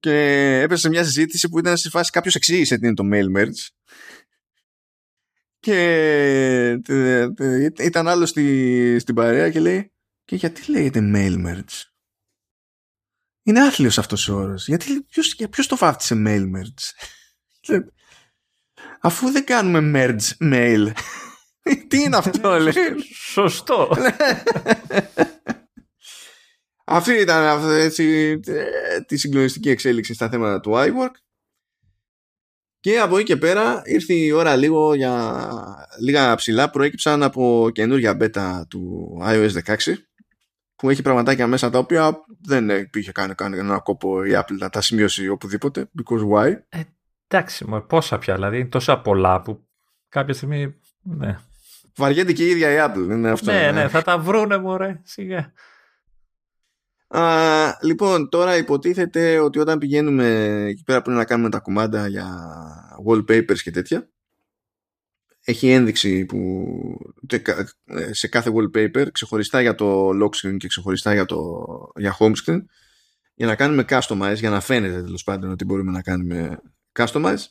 Και 0.00 0.14
έπεσε 0.60 0.80
σε 0.80 0.88
μια 0.88 1.04
συζήτηση 1.04 1.48
που 1.48 1.58
ήταν 1.58 1.76
σε 1.76 1.88
φάση 1.90 2.10
κάποιος 2.10 2.34
εξήγησε 2.34 2.78
τι 2.78 2.86
είναι 2.86 2.94
το 2.94 3.04
mail 3.12 3.36
merge. 3.38 3.68
Και 5.60 6.80
τε- 6.84 7.34
τε- 7.34 7.78
ήταν 7.80 8.08
άλλο 8.08 8.26
στη, 8.26 8.98
στην 8.98 9.14
παρέα 9.14 9.50
και 9.50 9.60
λέει 9.60 9.92
και 10.24 10.36
γιατί 10.36 10.70
λέγεται 10.70 11.00
mail 11.14 11.46
merge; 11.46 11.91
Είναι 13.42 13.60
άθλιος 13.60 13.98
αυτός 13.98 14.28
ο 14.28 14.34
όρος. 14.34 14.68
Γιατί 14.68 15.02
ποιος, 15.02 15.34
για 15.34 15.48
ποιος 15.48 15.66
το 15.66 15.76
βάφτισε 15.76 16.22
mail 16.26 16.42
merge; 16.56 16.90
Λέει, 17.68 17.84
αφού 19.00 19.30
δεν 19.30 19.44
κάνουμε 19.44 19.90
merge 19.94 20.52
mail. 20.52 20.92
Τι 21.88 22.02
είναι 22.02 22.16
αυτό 22.16 22.58
λέει; 22.58 22.74
Σωστό. 23.14 23.90
Αυτή 26.84 27.12
ήταν 27.12 27.44
αυτό, 27.44 27.68
έτσι, 27.68 28.04
ε, 28.46 29.00
τη 29.00 29.16
συγκλονιστική 29.16 29.70
εξέλιξη 29.70 30.14
στα 30.14 30.28
θέματα 30.28 30.60
του 30.60 30.72
iWork. 30.74 31.14
Και 32.80 32.98
από 32.98 33.16
εκεί 33.16 33.24
και 33.24 33.36
πέρα 33.36 33.82
ήρθε 33.84 34.14
η 34.14 34.30
ώρα 34.30 34.56
λίγο 34.56 34.94
για 34.94 35.42
λίγα 36.00 36.34
ψηλά 36.34 36.70
προέκυψαν 36.70 37.22
από 37.22 37.70
καινούργια 37.72 38.16
beta 38.20 38.62
του 38.68 39.16
iOS 39.22 39.50
16 39.64 39.76
που 40.82 40.90
έχει 40.90 41.02
πραγματάκια 41.02 41.46
μέσα 41.46 41.70
τα 41.70 41.78
οποία 41.78 42.24
δεν 42.40 42.68
υπήρχε 42.68 43.12
καν, 43.12 43.34
καν 43.34 43.54
ένα 43.54 43.78
κόπο 43.78 44.24
η 44.24 44.30
Apple 44.34 44.56
να 44.58 44.68
τα 44.68 44.80
σημειώσει 44.80 45.28
οπουδήποτε 45.28 45.90
because 45.98 46.30
why; 46.32 46.54
Εντάξει, 47.26 47.64
μου 47.68 47.86
πόσα 47.86 48.18
πια. 48.18 48.34
Δηλαδή 48.34 48.58
είναι 48.58 48.68
τόσα 48.68 49.00
πολλά 49.00 49.42
που 49.42 49.66
κάποια 50.08 50.34
στιγμή. 50.34 50.74
Ναι, 51.02 51.38
βαριέται 51.96 52.32
και 52.32 52.46
η 52.46 52.50
ίδια 52.50 52.70
η 52.70 52.90
Apple 52.90 53.10
είναι 53.10 53.30
αυτό 53.30 53.50
ναι, 53.50 53.66
ε. 53.66 53.72
ναι, 53.72 53.88
θα 53.88 54.02
τα 54.02 54.18
βρούνε, 54.18 54.58
μωρέ. 54.58 55.00
Σιγά. 55.02 55.52
Α, 57.08 57.22
λοιπόν, 57.82 58.28
τώρα 58.28 58.56
υποτίθεται 58.56 59.38
ότι 59.38 59.58
όταν 59.58 59.78
πηγαίνουμε 59.78 60.26
εκεί 60.68 60.82
πέρα 60.84 61.02
που 61.02 61.10
είναι 61.10 61.18
να 61.18 61.24
κάνουμε 61.24 61.50
τα 61.50 61.58
κουμάντα 61.58 62.08
για 62.08 62.26
wallpapers 63.08 63.58
και 63.62 63.70
τέτοια, 63.70 64.08
έχει 65.44 65.70
ένδειξη 65.70 66.24
που 66.24 66.66
σε 68.10 68.28
κάθε 68.28 68.50
wallpaper 68.54 69.06
ξεχωριστά 69.12 69.60
για 69.60 69.74
το 69.74 70.08
lock 70.08 70.30
screen 70.36 70.56
και 70.56 70.66
ξεχωριστά 70.66 71.12
για, 71.12 71.24
το, 71.24 71.66
για 71.96 72.16
home 72.18 72.32
screen 72.44 72.60
για 73.34 73.46
να 73.46 73.56
κάνουμε 73.56 73.84
customize, 73.88 74.36
για 74.36 74.50
να 74.50 74.60
φαίνεται 74.60 75.02
τέλος 75.02 75.22
πάντων 75.22 75.50
ότι 75.50 75.64
μπορούμε 75.64 75.90
να 75.90 76.02
κάνουμε 76.02 76.60
customize 76.98 77.44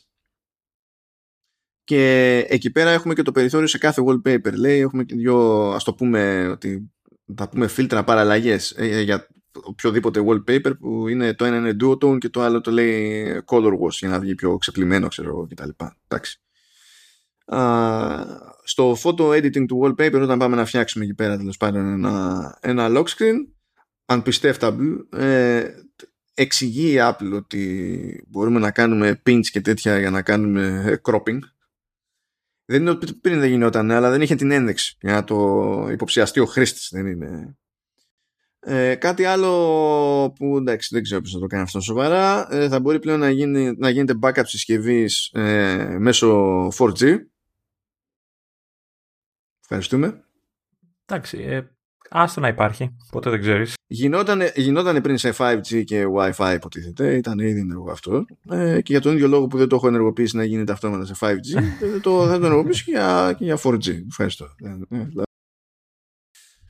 και 1.84 2.36
εκεί 2.48 2.70
πέρα 2.70 2.90
έχουμε 2.90 3.14
και 3.14 3.22
το 3.22 3.32
περιθώριο 3.32 3.66
σε 3.66 3.78
κάθε 3.78 4.02
wallpaper 4.06 4.52
λέει 4.54 4.80
έχουμε 4.80 5.04
και 5.04 5.14
δύο 5.14 5.70
ας 5.70 5.84
το 5.84 5.94
πούμε 5.94 6.48
ότι 6.48 6.92
θα 7.36 7.48
πούμε 7.48 7.66
φίλτρα 7.66 8.04
παραλλαγές 8.04 8.74
ε, 8.76 9.00
για 9.00 9.28
οποιοδήποτε 9.62 10.24
wallpaper 10.26 10.78
που 10.78 11.08
είναι 11.08 11.34
το 11.34 11.44
ένα 11.44 11.56
είναι 11.56 11.76
duotone 11.84 12.18
και 12.18 12.28
το 12.28 12.40
άλλο 12.40 12.60
το 12.60 12.70
λέει 12.70 13.42
color 13.46 13.72
wash 13.80 13.90
για 13.90 14.08
να 14.08 14.20
βγει 14.20 14.34
πιο 14.34 14.56
ξεπλημένο 14.56 15.08
ξέρω 15.08 15.28
εγώ 15.28 15.46
κτλ. 15.46 15.68
Εντάξει. 16.08 16.40
Στο 18.64 18.96
photo 19.02 19.28
editing 19.28 19.66
του 19.66 19.80
wallpaper 19.82 20.20
όταν 20.22 20.38
πάμε 20.38 20.56
να 20.56 20.64
φτιάξουμε 20.64 21.04
εκεί 21.04 21.14
πέρα 21.14 21.36
τέλος 21.36 21.56
πάντων 21.56 21.92
ένα, 21.92 22.58
ένα 22.60 22.88
lock 22.90 23.04
screen 23.04 23.36
unpistευτable 24.06 25.18
ε, 25.18 25.64
εξηγεί 26.34 26.92
η 26.92 26.96
Apple 26.98 27.32
ότι 27.32 28.24
μπορούμε 28.28 28.58
να 28.58 28.70
κάνουμε 28.70 29.22
pinch 29.26 29.46
και 29.46 29.60
τέτοια 29.60 29.98
για 29.98 30.10
να 30.10 30.22
κάνουμε 30.22 31.00
cropping. 31.02 31.38
Δεν 32.64 32.80
είναι 32.80 32.90
ότι 32.90 33.14
πριν 33.14 33.40
δεν 33.40 33.50
γινόταν 33.50 33.90
αλλά 33.90 34.10
δεν 34.10 34.22
είχε 34.22 34.34
την 34.34 34.50
ένδειξη 34.50 34.96
για 35.00 35.12
να 35.12 35.24
το 35.24 35.88
υποψιαστεί 35.90 36.40
ο 36.40 36.46
χρήστης 36.46 36.88
δεν 36.92 37.06
είναι. 37.06 37.56
Ε, 38.64 38.94
κάτι 38.94 39.24
άλλο 39.24 39.50
που 40.38 40.56
εντάξει 40.56 40.88
δεν 40.92 41.02
ξέρω 41.02 41.20
ποιος 41.20 41.32
θα 41.32 41.40
το 41.40 41.46
κάνει 41.46 41.62
αυτό 41.62 41.80
σοβαρά. 41.80 42.54
Ε, 42.54 42.68
θα 42.68 42.80
μπορεί 42.80 42.98
πλέον 42.98 43.20
να, 43.20 43.30
γίνει, 43.30 43.74
να 43.76 43.90
γίνεται 43.90 44.18
backup 44.22 44.42
συσκευής 44.44 45.30
ε, 45.32 45.96
μέσω 45.98 46.68
4G 46.78 47.18
Ευχαριστούμε. 49.74 50.24
Εντάξει, 51.06 51.38
ε, 51.38 51.62
άστο 52.10 52.40
να 52.40 52.48
υπάρχει, 52.48 52.96
ποτέ 53.10 53.30
δεν 53.30 53.40
ξέρεις. 53.40 53.74
Γινότανε, 53.86 54.52
γινότανε 54.54 55.00
πριν 55.00 55.18
σε 55.18 55.34
5G 55.36 55.84
και 55.84 56.04
Wi-Fi 56.16 56.52
υποτίθεται, 56.54 57.16
ήταν 57.16 57.38
ήδη 57.38 57.60
ενεργό 57.60 57.90
αυτό. 57.90 58.24
Ε, 58.50 58.80
και 58.80 58.92
για 58.92 59.00
τον 59.00 59.12
ίδιο 59.12 59.28
λόγο 59.28 59.46
που 59.46 59.58
δεν 59.58 59.68
το 59.68 59.76
έχω 59.76 59.88
ενεργοποιήσει 59.88 60.36
να 60.36 60.44
γίνεται 60.44 60.72
αυτόματα 60.72 61.04
σε 61.04 61.14
5G 61.20 61.62
δεν 61.80 62.00
το, 62.00 62.26
θα 62.26 62.38
το 62.38 62.46
ενεργοποιήσω 62.46 62.84
και 62.84 62.90
για, 62.90 63.34
και 63.38 63.44
για 63.44 63.58
4G 63.62 64.06
Ευχαριστώ. 64.08 64.46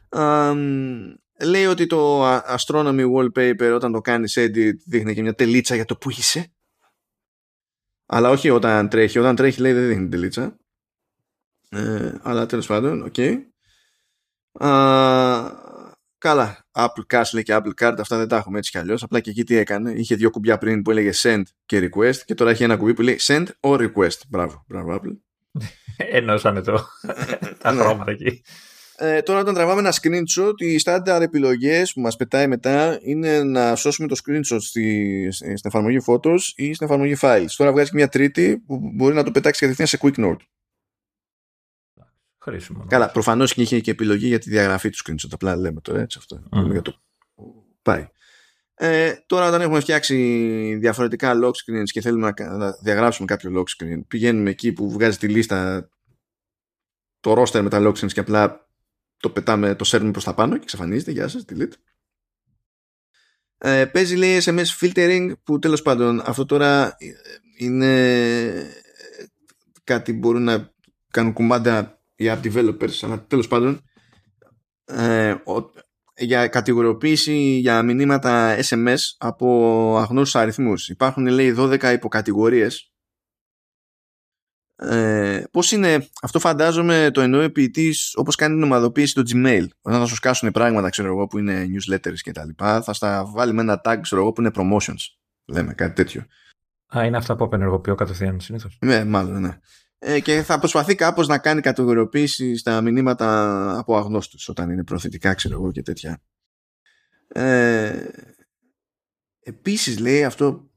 Um, 0.09 1.15
λέει 1.45 1.65
ότι 1.65 1.87
το 1.87 2.29
astronomy 2.29 3.07
wallpaper 3.17 3.73
όταν 3.75 3.93
το 3.93 4.01
κάνεις 4.01 4.39
edit 4.39 4.77
δείχνει 4.87 5.15
και 5.15 5.23
μια 5.23 5.35
τελίτσα 5.35 5.75
για 5.75 5.85
το 5.85 5.97
που 5.97 6.11
είσαι. 6.11 6.53
Αλλά 8.07 8.31
όχι 8.31 8.51
όταν 8.51 8.89
τρέχει 8.89 9.19
όταν 9.19 9.37
τρέχει 9.37 9.61
λέει 9.61 9.73
δεν 9.73 9.89
δείχνει 9.89 10.09
τελίτσα 10.09 10.57
ε, 11.73 12.13
αλλά 12.23 12.47
τέλος 12.47 12.67
πάντων 12.67 13.03
OK 13.03 13.15
okay. 13.17 13.37
καλά 16.19 16.67
Apple 16.73 17.15
Cash 17.15 17.31
λέει 17.33 17.43
και 17.43 17.57
Apple 17.57 17.85
Card 17.85 17.95
αυτά 17.99 18.19
δεν 18.19 18.29
τα 18.29 18.37
έχουμε 18.37 18.59
έτσι 18.59 18.71
κι 18.71 18.79
αλλιώς 18.79 19.03
απλά 19.03 19.21
και 19.21 19.31
εκεί 19.31 19.45
τι 19.45 19.57
έκανε 19.57 19.93
είχε 19.93 20.15
δύο 20.15 20.31
κουμπιά 20.31 20.59
πριν 20.59 20.83
που 20.83 20.91
έλεγε 20.91 21.11
send 21.15 21.43
και 21.67 21.91
request 21.91 22.17
και 22.25 22.35
τώρα 22.35 22.51
έχει 22.51 22.63
ένα 22.63 22.77
κουμπί 22.77 22.95
που 22.95 23.03
λέει 23.03 23.17
send 23.21 23.47
or 23.61 23.91
request 23.91 24.19
μπράβο, 24.29 24.65
μπράβο 24.69 25.01
Apple 25.01 25.17
ενώσανε 26.19 26.61
το 26.61 26.87
τα 27.63 27.73
ναι. 27.73 27.83
χρώματα 27.83 28.11
εκεί 28.11 28.43
ε, 28.97 29.23
τώρα 29.23 29.41
όταν 29.41 29.55
τραβάμε 29.55 29.81
ένα 29.81 29.93
screenshot 29.93 30.61
οι 30.61 30.79
στάνταρ 30.79 31.23
επιλογές 31.23 31.93
που 31.93 32.01
μας 32.01 32.17
πετάει 32.17 32.47
μετά 32.47 32.99
είναι 33.03 33.43
να 33.43 33.75
σώσουμε 33.75 34.09
το 34.09 34.17
screenshot 34.25 34.61
στη, 34.61 35.29
στην 35.31 35.57
εφαρμογή 35.63 35.99
Photos 36.07 36.41
ή 36.55 36.75
στην 36.75 36.87
εφαρμογή 36.87 37.17
Files. 37.21 37.51
Τώρα 37.57 37.73
βγάζει 37.73 37.91
και 37.91 37.97
μια 37.97 38.09
τρίτη 38.09 38.59
που 38.67 38.81
μπορεί 38.95 39.15
να 39.15 39.23
το 39.23 39.31
πετάξει 39.31 39.61
κατευθείαν 39.61 39.89
σε 39.89 39.99
Quick 40.03 40.25
Note. 40.25 40.45
Χρήσιμο. 42.43 42.87
Καλά, 42.89 43.11
προφανώς 43.11 43.55
και 43.55 43.63
είχε 43.63 43.81
και 43.81 43.91
επιλογή 43.91 44.27
για 44.27 44.39
τη 44.39 44.51
διαγραφή 44.51 44.91
του 44.91 44.99
screenshot. 45.05 45.29
Απλά 45.31 45.57
λέμε 45.57 45.81
τώρα 45.81 46.01
έτσι 46.01 46.19
αυτό. 46.21 46.43
Mm. 46.53 46.71
Για 46.71 46.83
το... 46.83 46.95
Πάει. 47.83 48.09
Ε, 48.75 49.15
τώρα 49.27 49.49
όταν 49.49 49.61
έχουμε 49.61 49.81
φτιάξει 49.81 50.17
διαφορετικά 50.81 51.33
lock 51.43 51.51
screens 51.51 51.85
και 51.85 52.01
θέλουμε 52.01 52.33
να 52.37 52.73
διαγράψουμε 52.83 53.27
κάποιο 53.27 53.51
lock 53.57 53.83
screen 53.83 54.01
πηγαίνουμε 54.09 54.51
εκεί 54.51 54.73
που 54.73 54.91
βγάζει 54.91 55.19
τη 55.19 55.29
λίστα 55.29 55.89
το 57.21 57.43
roster 57.43 57.61
με 57.61 57.69
τα 57.69 57.79
lock 57.81 57.95
screens 57.95 58.13
και 58.13 58.21
απλά 58.21 58.69
το 59.17 59.31
πετάμε, 59.31 59.75
το 59.75 59.85
σέρνουμε 59.85 60.13
προς 60.13 60.25
τα 60.25 60.35
πάνω 60.35 60.55
και 60.55 60.63
εξαφανίζεται, 60.63 61.11
γεια 61.11 61.29
σας, 61.29 61.45
delete. 61.49 61.73
Ε, 63.59 63.85
παίζει 63.85 64.17
λέει 64.17 64.41
SMS 64.45 64.79
filtering 64.81 65.33
που 65.43 65.59
τέλος 65.59 65.83
πάντων 65.83 66.23
αυτό 66.25 66.47
τώρα 66.47 66.97
είναι 67.59 68.73
κάτι 69.85 70.13
που 70.13 70.19
μπορούν 70.19 70.43
να 70.43 70.73
κάνουν 71.11 71.33
κουμάντα 71.33 72.02
οι 72.23 72.27
app 72.29 72.47
developers 72.47 72.99
αλλά 73.01 73.25
τέλος 73.27 73.49
πάντων 73.49 73.81
ε, 74.85 75.35
για 76.17 76.49
κατηγοριοποίηση 76.49 77.35
για 77.35 77.83
μηνύματα 77.83 78.57
SMS 78.69 78.99
από 79.19 79.97
αγνώστους 79.99 80.41
αριθμούς 80.41 80.89
υπάρχουν 80.89 81.27
λέει 81.27 81.55
12 81.59 81.93
υποκατηγορίες 81.93 82.93
ε, 84.85 85.43
πώς 85.51 85.73
είναι, 85.73 86.09
αυτό 86.23 86.39
φαντάζομαι 86.39 87.11
το 87.13 87.21
εννοεί 87.21 87.51
ποιητής 87.51 88.13
όπως 88.17 88.35
κάνει 88.35 88.55
την 88.55 88.63
ομαδοποίηση 88.63 89.15
το 89.15 89.23
Gmail. 89.27 89.67
Όταν 89.83 90.01
θα 90.01 90.07
σου 90.07 90.15
σκάσουν 90.15 90.51
πράγματα 90.51 90.89
ξέρω 90.89 91.09
εγώ, 91.09 91.27
που 91.27 91.39
είναι 91.39 91.67
newsletters 91.67 92.19
και 92.23 92.33
τα 92.33 92.45
λοιπά, 92.45 92.83
θα 92.83 92.93
στα 92.93 93.25
βάλει 93.27 93.53
με 93.53 93.61
ένα 93.61 93.81
tag 93.85 93.99
ξέρω 94.01 94.23
εγώ, 94.23 94.33
που 94.33 94.41
είναι 94.41 94.51
promotions. 94.55 95.17
Λέμε 95.45 95.75
κάτι 95.75 95.95
τέτοιο. 95.95 96.27
Α, 96.97 97.05
είναι 97.05 97.17
αυτά 97.17 97.37
που 97.37 97.45
απενεργοποιώ 97.45 97.95
κατευθείαν 97.95 98.41
συνήθως. 98.41 98.79
Ναι, 98.81 99.05
μάλλον, 99.05 99.41
ναι. 99.41 99.59
Ε, 100.05 100.21
και 100.21 100.43
θα 100.43 100.59
προσπαθεί 100.59 100.95
κάπως 100.95 101.27
να 101.27 101.39
κάνει 101.39 101.61
κατηγοριοποίηση 101.61 102.57
στα 102.57 102.81
μηνύματα 102.81 103.79
από 103.79 103.97
αγνώστους 103.97 104.49
όταν 104.49 104.71
είναι 104.71 104.85
προθετικά 104.85 105.35
ξέρω 105.35 105.55
εγώ 105.55 105.71
και 105.71 105.83
τέτοια. 105.83 106.23
Ε, 107.29 108.07
επίσης 109.41 109.99
λέει 109.99 110.25
αυτό 110.25 110.71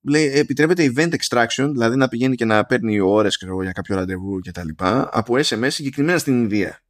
λέει, 0.00 0.26
επιτρέπεται 0.26 0.92
event 0.96 1.14
extraction, 1.14 1.68
δηλαδή 1.70 1.96
να 1.96 2.08
πηγαίνει 2.08 2.36
και 2.36 2.44
να 2.44 2.64
παίρνει 2.64 3.00
ώρες 3.00 3.38
για 3.62 3.72
κάποιο 3.72 3.96
ραντεβού 3.96 4.40
και 4.40 4.50
τα 4.50 4.64
λοιπά, 4.64 5.08
από 5.12 5.34
SMS 5.34 5.68
συγκεκριμένα 5.70 6.18
στην 6.18 6.42
Ινδία. 6.42 6.80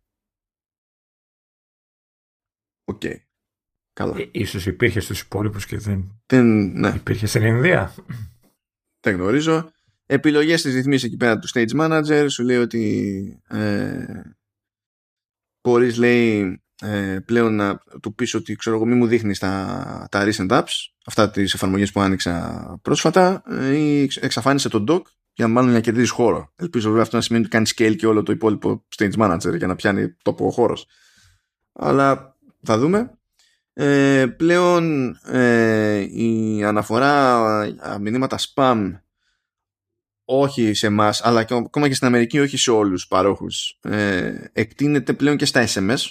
OK. 2.84 3.00
Okay. 3.04 3.16
Καλά. 3.92 4.18
Ε, 4.18 4.28
ίσως 4.32 4.66
υπήρχε 4.66 5.00
στους 5.00 5.20
υπόλοιπους 5.20 5.66
και 5.66 5.78
δεν, 5.78 6.22
δεν 6.26 6.46
ναι. 6.80 6.88
υπήρχε 6.88 7.26
στην 7.26 7.42
Ινδία. 7.42 7.94
Δεν 9.00 9.14
γνωρίζω. 9.14 9.72
Επιλογές 10.06 10.62
της 10.62 10.74
ρύθμισης 10.74 11.02
εκεί 11.04 11.16
πέρα 11.16 11.38
του 11.38 11.48
Stage 11.54 11.80
Manager 11.80 12.26
σου 12.28 12.42
λέει 12.42 12.56
ότι 12.56 13.42
ε, 13.48 14.04
μπορείς 15.62 15.96
λέει 15.96 16.58
ε, 16.82 17.18
πλέον 17.24 17.54
να 17.54 17.78
του 18.02 18.14
πεις 18.14 18.34
ότι 18.34 18.56
ξέρω 18.56 18.76
εγώ 18.76 18.84
μη 18.84 18.94
μου 18.94 19.06
δείχνεις 19.06 19.38
τα, 19.38 20.06
τα 20.10 20.24
recent 20.26 20.50
apps 20.50 20.72
αυτά 21.06 21.30
τις 21.30 21.54
εφαρμογές 21.54 21.92
που 21.92 22.00
άνοιξα 22.00 22.78
πρόσφατα 22.82 23.42
ε, 23.50 23.76
ή 23.76 24.10
εξαφάνισε 24.20 24.68
τον 24.68 24.86
doc 24.88 25.02
για 25.32 25.48
μάλλον 25.48 25.72
να 25.72 25.80
κερδίζεις 25.80 26.10
χώρο. 26.10 26.52
Ελπίζω 26.56 26.88
βέβαια 26.88 27.02
αυτό 27.02 27.16
να 27.16 27.22
σημαίνει 27.22 27.44
ότι 27.44 27.52
κάνει 27.52 27.68
scale 27.74 27.96
και 27.96 28.06
όλο 28.06 28.22
το 28.22 28.32
υπόλοιπο 28.32 28.84
stage 28.96 29.12
manager 29.18 29.56
για 29.56 29.66
να 29.66 29.74
πιάνει 29.74 30.16
τόπο 30.22 30.46
ο 30.46 30.50
χώρος. 30.50 30.86
Αλλά 31.72 32.36
θα 32.62 32.78
δούμε. 32.78 33.18
Ε, 33.72 34.26
πλέον 34.36 35.14
ε, 35.24 35.98
η 35.98 36.64
αναφορά 36.64 37.40
μηνύματα 38.00 38.38
spam 38.38 38.92
όχι 40.24 40.74
σε 40.74 40.86
εμάς, 40.86 41.24
αλλά 41.24 41.44
και 41.44 41.54
ακόμα 41.54 41.88
και 41.88 41.94
στην 41.94 42.06
Αμερική 42.06 42.38
όχι 42.38 42.56
σε 42.56 42.70
όλους 42.70 42.92
τους 43.00 43.06
παρόχους 43.08 43.78
ε, 43.82 44.34
εκτείνεται 44.52 45.12
πλέον 45.12 45.36
και 45.36 45.44
στα 45.44 45.66
SMS 45.66 46.10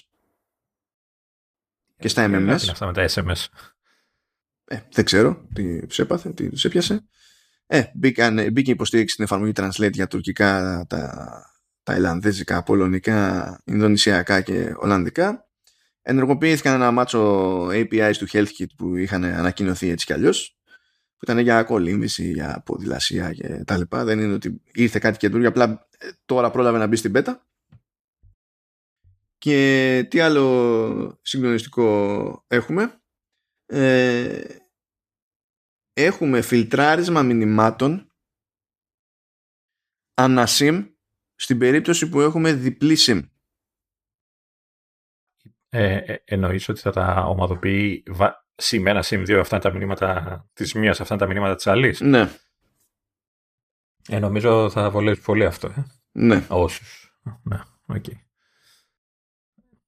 και 1.98 2.08
στα 2.08 2.26
MMS. 2.26 2.32
Είναι 2.32 2.54
αυτά 2.54 2.86
με 2.86 2.94
τα 2.94 3.06
SMS. 3.10 3.46
Ε, 4.66 4.80
δεν 4.92 5.06
ξέρω 5.06 5.48
τι 5.54 5.88
τους 5.88 6.00
έπαθε, 6.00 6.30
τι 6.30 6.50
τους 6.50 6.66
έπιασε. 6.66 7.06
Ε, 7.66 7.84
μπήκαν, 7.94 8.52
μπήκε 8.52 8.72
υποστήριξη 8.72 9.14
στην 9.14 9.26
εφαρμογή 9.26 9.52
Translate 9.56 9.92
για 9.92 10.08
τουρκικά, 10.08 10.86
τα, 10.90 11.26
τα 11.84 11.96
Ιλλανδέζικα, 11.96 12.64
Πολωνικά, 12.64 13.62
Ινδονησιακά 13.66 14.42
και 14.42 14.74
Ολλανδικά. 14.76 15.48
Ενεργοποιήθηκαν 16.02 16.74
ένα 16.74 16.92
μάτσο 16.92 17.66
APIs 17.68 18.14
του 18.18 18.28
HealthKit 18.32 18.66
που 18.78 18.96
είχαν 18.96 19.24
ανακοινωθεί 19.24 19.90
έτσι 19.90 20.06
κι 20.06 20.14
αλλιώς. 20.14 20.58
Που 21.24 21.32
ήταν 21.32 21.44
για 21.44 21.64
κολύμβηση, 21.64 22.32
για 22.32 22.62
ποδηλασία 22.66 23.34
και 23.34 23.64
τα 23.64 23.78
λοιπά. 23.78 24.04
Δεν 24.04 24.20
είναι 24.20 24.34
ότι 24.34 24.62
ήρθε 24.74 25.00
κάτι 25.00 25.18
καινούργιο, 25.18 25.50
απλά 25.50 25.88
ε, 25.98 26.10
τώρα 26.26 26.52
πρόλαβε 26.52 26.78
να 26.78 26.88
μπει 26.88 26.96
στην 26.96 27.12
πέτα. 27.12 27.46
Και 29.38 30.08
τι 30.10 30.20
άλλο 30.20 31.20
συγκλονιστικό 31.22 32.44
έχουμε. 32.48 33.02
Ε, 33.66 34.44
έχουμε 35.94 36.42
φιλτράρισμα 36.42 37.24
μηνυμάτων 37.24 38.12
ανασύμ 40.14 40.86
στην 41.36 41.58
περίπτωση 41.58 42.10
που 42.10 42.22
έχουμε 42.22 42.54
διπλή 42.54 42.98
SIM. 43.00 43.28
Ε, 45.70 45.96
ε, 45.96 46.24
εννοείς 46.26 46.70
ότι 46.70 46.80
θα 46.80 46.92
τα 46.92 47.26
ομαδοποιεί 47.26 48.04
SIM 48.62 48.88
1, 48.88 49.02
SIM 49.04 49.26
2, 49.28 49.38
αυτά 49.40 49.56
είναι 49.56 49.64
τα 49.64 49.72
μηνύματα 49.72 50.50
της 50.54 50.74
μίας, 50.74 51.02
αυτά 51.02 51.14
είναι 51.14 51.24
τα 51.24 51.30
μηνύματα 51.30 51.56
της 51.56 51.68
άλλης. 51.68 52.00
Ναι. 52.00 52.30
Ε, 54.10 54.20
νομίζω 54.20 54.70
θα 54.70 54.90
βολεύει 54.90 55.22
πολύ 55.22 55.46
αυτό. 55.46 55.68
Ε. 55.68 55.84
Ναι. 56.12 56.46
Όσους. 56.50 57.18
Ναι, 57.44 57.60
okay. 57.88 58.14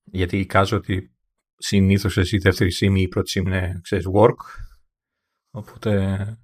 Γιατί 0.03 0.39
εικάζω 0.39 0.77
ότι 0.77 1.15
συνήθως 1.57 2.17
εσύ 2.17 2.35
η 2.35 2.39
δεύτερη 2.39 2.71
σήμη 2.71 2.99
ή 2.99 3.03
η 3.03 3.07
πρώτη 3.07 3.29
σήμη 3.29 3.47
είναι, 3.47 3.79
ξέρεις, 3.83 4.05
work. 4.13 4.35
Οπότε... 5.51 6.39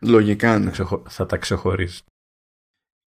Λογικά, 0.00 0.58
ναι. 0.58 0.70
Θα 1.08 1.26
τα 1.26 1.36
ξεχωρίσει. 1.36 2.02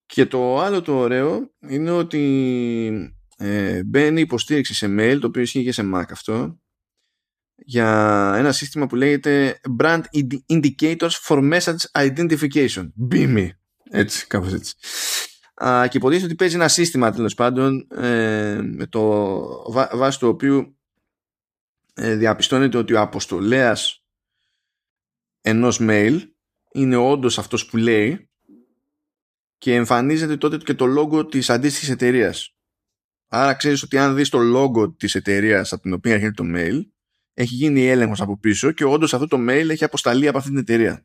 Και 0.06 0.26
το 0.26 0.58
άλλο 0.58 0.82
το 0.82 0.96
ωραίο 0.96 1.54
είναι 1.68 1.90
ότι 1.90 3.14
ε, 3.36 3.84
μπαίνει 3.84 4.20
υποστήριξη 4.20 4.74
σε 4.74 4.86
mail, 4.98 5.18
το 5.20 5.26
οποίο 5.26 5.42
ισχύει 5.42 5.64
και 5.64 5.72
σε 5.72 5.90
Mac 5.94 6.04
αυτό, 6.10 6.60
για 7.56 8.32
ένα 8.36 8.52
σύστημα 8.52 8.86
που 8.86 8.96
λέγεται 8.96 9.60
Brand 9.80 10.02
Indicators 10.52 11.10
for 11.26 11.52
Message 11.52 11.76
Identification. 11.92 12.88
BIMI. 13.10 13.48
Έτσι, 13.90 14.26
κάπως 14.26 14.52
έτσι. 14.52 14.74
Α, 15.64 15.86
και 15.88 15.96
υποτίθεται 15.96 16.26
ότι 16.26 16.34
παίζει 16.34 16.54
ένα 16.54 16.68
σύστημα 16.68 17.12
τέλος 17.12 17.34
πάντων 17.34 17.86
ε, 17.90 18.60
με 18.62 18.86
το 18.86 19.02
βά, 19.72 19.90
βάσει 19.92 20.18
του 20.18 20.28
οποίου 20.28 20.78
ε, 21.94 22.14
διαπιστώνεται 22.14 22.78
ότι 22.78 22.94
ο 22.94 23.00
αποστολέας 23.00 24.04
ενός 25.40 25.78
mail 25.80 26.20
είναι 26.72 26.96
όντως 26.96 27.38
αυτός 27.38 27.66
που 27.66 27.76
λέει 27.76 28.28
και 29.58 29.74
εμφανίζεται 29.74 30.36
τότε 30.36 30.56
και 30.56 30.74
το 30.74 30.86
logo 30.98 31.30
της 31.30 31.50
αντίστοιχης 31.50 31.90
εταιρείας. 31.90 32.54
Άρα 33.28 33.54
ξέρεις 33.54 33.82
ότι 33.82 33.98
αν 33.98 34.14
δεις 34.14 34.28
το 34.28 34.38
logo 34.54 34.96
της 34.96 35.14
εταιρείας 35.14 35.72
από 35.72 35.82
την 35.82 35.92
οποία 35.92 36.12
έρχεται 36.12 36.32
το 36.32 36.44
mail 36.46 36.80
έχει 37.34 37.54
γίνει 37.54 37.86
έλεγχος 37.86 38.20
από 38.20 38.38
πίσω 38.38 38.72
και 38.72 38.84
όντως 38.84 39.14
αυτό 39.14 39.26
το 39.26 39.36
mail 39.40 39.68
έχει 39.68 39.84
αποσταλεί 39.84 40.28
από 40.28 40.38
αυτή 40.38 40.50
την 40.50 40.58
εταιρεία. 40.58 41.04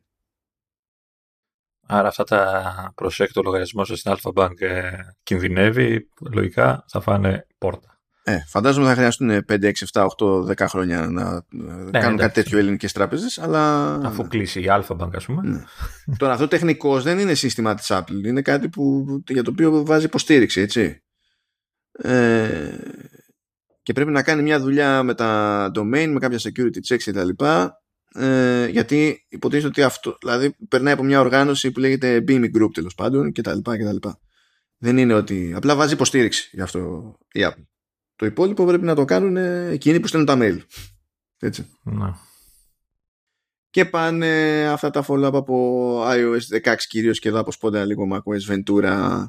Άρα 1.86 2.08
αυτά 2.08 2.24
τα 2.24 2.92
προσέκτο 2.94 3.32
το 3.32 3.42
λογαριασμό 3.42 3.84
σας 3.84 3.98
στην 3.98 4.12
Alpha 4.16 4.32
Bank 4.32 4.60
ε, 4.60 4.90
κινδυνεύει, 5.22 6.08
λογικά 6.30 6.84
θα 6.88 7.00
φάνε 7.00 7.46
πόρτα. 7.58 8.00
Ε, 8.22 8.44
φαντάζομαι 8.46 8.86
θα 8.86 8.94
χρειαστούν 8.94 9.30
5, 9.30 9.42
6, 9.48 9.72
7, 9.92 10.06
8, 10.18 10.46
10 10.46 10.66
χρόνια 10.68 11.06
να 11.06 11.44
ναι, 11.50 12.00
κάνουν 12.00 12.18
κάτι 12.18 12.32
τέτοιο 12.32 12.58
ελληνικές 12.58 12.92
τράπεζες. 12.92 13.38
Αλλά... 13.38 13.94
Αφού 13.94 14.28
κλείσει 14.28 14.60
η 14.60 14.66
Alpha 14.68 14.96
Bank, 14.96 15.10
ας 15.14 15.24
πούμε. 15.24 15.42
Ναι. 15.44 15.62
Τώρα, 16.16 16.32
αυτό 16.32 16.48
τεχνικώ 16.48 17.00
δεν 17.00 17.18
είναι 17.18 17.34
σύστημα 17.34 17.74
της 17.74 17.86
Apple. 17.90 18.24
Είναι 18.24 18.42
κάτι 18.42 18.68
που, 18.68 19.04
για 19.28 19.42
το 19.42 19.50
οποίο 19.50 19.84
βάζει 19.84 20.04
υποστήριξη, 20.04 20.60
έτσι. 20.60 21.02
Ε, 21.92 22.68
και 23.82 23.92
πρέπει 23.92 24.10
να 24.10 24.22
κάνει 24.22 24.42
μια 24.42 24.60
δουλειά 24.60 25.02
με 25.02 25.14
τα 25.14 25.70
domain, 25.74 26.08
με 26.08 26.18
κάποια 26.18 26.38
security 26.38 26.78
checks 26.88 27.02
κτλ. 27.04 27.44
Ε, 28.14 28.66
γιατί 28.66 29.26
υποτίθεται 29.28 29.68
ότι 29.68 29.82
αυτό, 29.82 30.16
δηλαδή 30.20 30.56
περνάει 30.68 30.92
από 30.92 31.02
μια 31.02 31.20
οργάνωση 31.20 31.70
που 31.70 31.80
λέγεται 31.80 32.24
Beamy 32.28 32.50
Group 32.56 32.70
τέλος 32.72 32.94
πάντων 32.94 33.32
κτλ. 33.32 33.58
Δεν 34.78 34.98
είναι 34.98 35.14
ότι 35.14 35.52
απλά 35.56 35.76
βάζει 35.76 35.92
υποστήριξη 35.92 36.50
γι' 36.52 36.60
αυτό 36.60 37.12
η 37.32 37.40
Apple. 37.44 37.64
Το 38.16 38.26
υπόλοιπο 38.26 38.64
πρέπει 38.64 38.84
να 38.84 38.94
το 38.94 39.04
κάνουν 39.04 39.36
εκείνοι 39.70 40.00
που 40.00 40.06
στέλνουν 40.06 40.28
τα 40.28 40.38
mail. 40.40 40.60
Έτσι. 41.38 41.66
Να. 41.82 42.18
Και 43.70 43.84
πάνε 43.84 44.64
αυτά 44.68 44.90
τα 44.90 45.04
follow-up 45.08 45.34
από 45.34 45.96
iOS 46.06 46.62
16 46.62 46.74
κυρίως 46.88 47.18
και 47.18 47.28
εδώ 47.28 47.40
από 47.40 47.52
σπόντα 47.52 47.84
λίγο 47.84 48.08
macOS 48.12 48.54
Ventura. 48.54 49.24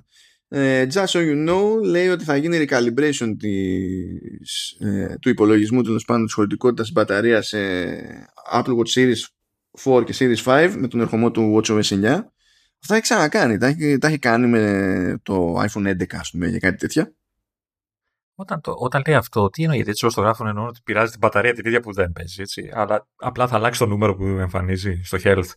Ε, 0.54 0.88
just 0.94 1.06
so 1.06 1.20
you 1.20 1.50
know 1.50 1.84
λέει 1.84 2.08
ότι 2.08 2.24
θα 2.24 2.36
γίνει 2.36 2.66
recalibration 2.70 3.36
της, 3.40 4.76
ε, 4.80 5.16
του 5.22 5.30
υπολογισμού 5.30 5.82
τέλος 5.82 6.06
πάντων 6.06 6.26
της 6.26 6.34
χωρητικότητας 6.34 6.86
της 6.86 6.94
μπαταρίας 6.94 7.48
σε 7.48 7.58
Apple 8.54 8.76
Watch 8.76 8.94
Series 8.94 9.22
4 9.84 10.04
και 10.04 10.16
Series 10.18 10.44
5 10.44 10.76
με 10.78 10.88
τον 10.88 11.00
ερχομό 11.00 11.32
του 11.32 11.56
WatchOS 11.56 11.84
9. 11.84 12.34
Αυτά 12.82 12.94
έχει 12.94 13.02
ξανακάνει. 13.02 13.58
Τα 13.58 13.68
έχει, 13.68 13.98
τα 13.98 14.08
έχει 14.08 14.20
κάνει 14.20 14.48
με 14.48 15.20
το 15.24 15.56
iPhone 15.62 15.88
11 15.88 16.04
ας 16.12 16.30
πούμε 16.32 16.48
για 16.48 16.60
κάτι 16.60 16.78
τέτοια. 16.78 17.14
Όταν, 18.36 18.62
το, 18.62 18.74
όταν 18.78 19.02
λέει 19.08 19.16
αυτό, 19.16 19.50
τι 19.50 19.62
εννοεί, 19.62 19.76
γιατί 19.76 19.92
έτσι 19.92 20.06
όσο 20.06 20.16
το 20.16 20.22
γράφουν 20.22 20.48
εννοούν 20.48 20.68
ότι 20.68 20.80
πειράζει 20.84 21.10
την 21.10 21.20
μπαταρία 21.20 21.54
την 21.54 21.66
ίδια 21.66 21.80
που 21.80 21.94
δεν 21.94 22.12
παίζει, 22.12 22.42
έτσι. 22.42 22.70
Αλλά 22.74 23.08
απλά 23.16 23.48
θα 23.48 23.56
αλλάξει 23.56 23.80
το 23.80 23.86
νούμερο 23.86 24.16
που 24.16 24.24
εμφανίζει 24.26 25.02
στο 25.04 25.18
health. 25.24 25.50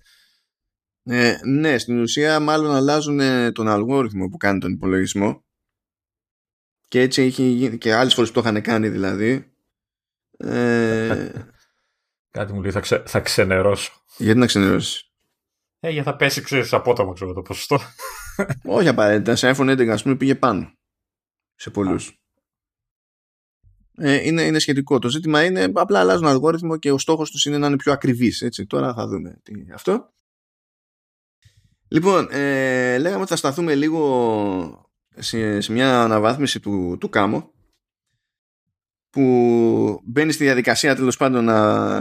Ε, 1.05 1.39
ναι, 1.45 1.79
στην 1.79 2.01
ουσία 2.01 2.41
μάλλον 2.41 2.75
αλλάζουν 2.75 3.21
ε, 3.21 3.53
τον 3.53 3.69
αλγόριθμο 3.69 4.29
που 4.29 4.37
κάνει 4.37 4.59
τον 4.59 4.73
υπολογισμό. 4.73 5.45
Και 6.89 7.01
έτσι 7.01 7.23
έχει 7.23 7.43
γίνει 7.43 7.79
και 7.79 7.95
άλλες 7.95 8.15
φορές 8.15 8.31
που 8.31 8.41
το 8.41 8.49
είχαν 8.49 8.63
κάνει 8.63 8.89
δηλαδή. 8.89 9.53
Ε... 10.37 11.31
Κάτι 12.31 12.53
μου 12.53 12.61
λέει, 12.61 12.71
θα, 12.71 12.81
ξε, 12.81 13.03
θα 13.07 13.21
ξενερώσω. 13.21 13.93
Γιατί 14.17 14.39
να 14.39 14.47
ξενερώσεις; 14.47 15.11
Ε, 15.81 15.91
για 15.91 16.03
θα 16.03 16.17
πέσει, 16.17 16.43
ξέρεις, 16.43 16.73
απότομα 16.73 17.13
ξέρω 17.13 17.33
το 17.33 17.43
ποσοστό. 17.43 17.79
Όχι 18.65 18.89
απαραίτητα. 18.89 19.37
Σε 19.37 19.51
iPhone 19.57 19.71
11, 19.71 19.89
ας 19.89 20.03
πούμε, 20.03 20.17
πήγε 20.17 20.35
πάνω. 20.35 20.73
Σε 21.55 21.71
πολλούς 21.71 22.25
ε, 23.97 24.27
είναι, 24.27 24.43
είναι 24.43 24.59
σχετικό. 24.59 24.99
Το 24.99 25.09
ζήτημα 25.09 25.45
είναι 25.45 25.73
απλά 25.75 26.01
αλλάζουν 26.01 26.27
αλγόριθμο 26.27 26.77
και 26.77 26.93
ο 26.93 26.99
στόχος 26.99 27.31
τους 27.31 27.45
είναι 27.45 27.59
να 27.59 27.67
είναι 27.67 27.77
πιο 27.77 27.93
ακριβής. 27.93 28.43
Έτσι. 28.43 28.67
Τώρα 28.67 28.95
θα 28.95 29.07
δούμε 29.07 29.41
τι 29.43 29.53
αυτό. 29.75 30.13
Λοιπόν, 31.95 32.29
ε, 32.31 32.99
λέγαμε 32.99 33.21
ότι 33.21 33.31
θα 33.31 33.37
σταθούμε 33.37 33.75
λίγο 33.75 34.91
σε, 35.17 35.61
σε 35.61 35.73
μια 35.73 36.03
αναβάθμιση 36.03 36.61
του, 36.61 36.97
του 37.01 37.09
Κάμο 37.09 37.53
που 39.11 40.01
μπαίνει 40.05 40.33
στη 40.33 40.45
διαδικασία 40.45 40.95
τέλος 40.95 41.17
πάντων 41.17 41.45
να, 41.45 41.99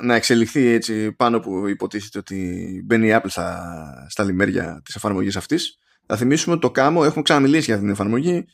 να 0.00 0.14
εξελιχθεί 0.14 0.66
έτσι 0.66 1.12
πάνω 1.12 1.40
που 1.40 1.68
υποτίθεται 1.68 2.18
ότι 2.18 2.82
μπαίνει 2.84 3.08
η 3.08 3.14
Apple 3.14 3.26
στα, 3.26 4.06
στα 4.08 4.24
λιμέρια 4.24 4.80
της 4.84 4.94
εφαρμογής 4.94 5.36
αυτής. 5.36 5.78
Θα 6.06 6.16
θυμίσουμε 6.16 6.54
ότι 6.54 6.62
το 6.62 6.70
Κάμο, 6.70 7.02
έχουμε 7.04 7.22
ξαναμιλήσει 7.22 7.70
για 7.70 7.78
την 7.78 7.88
εφαρμογή, 7.88 8.44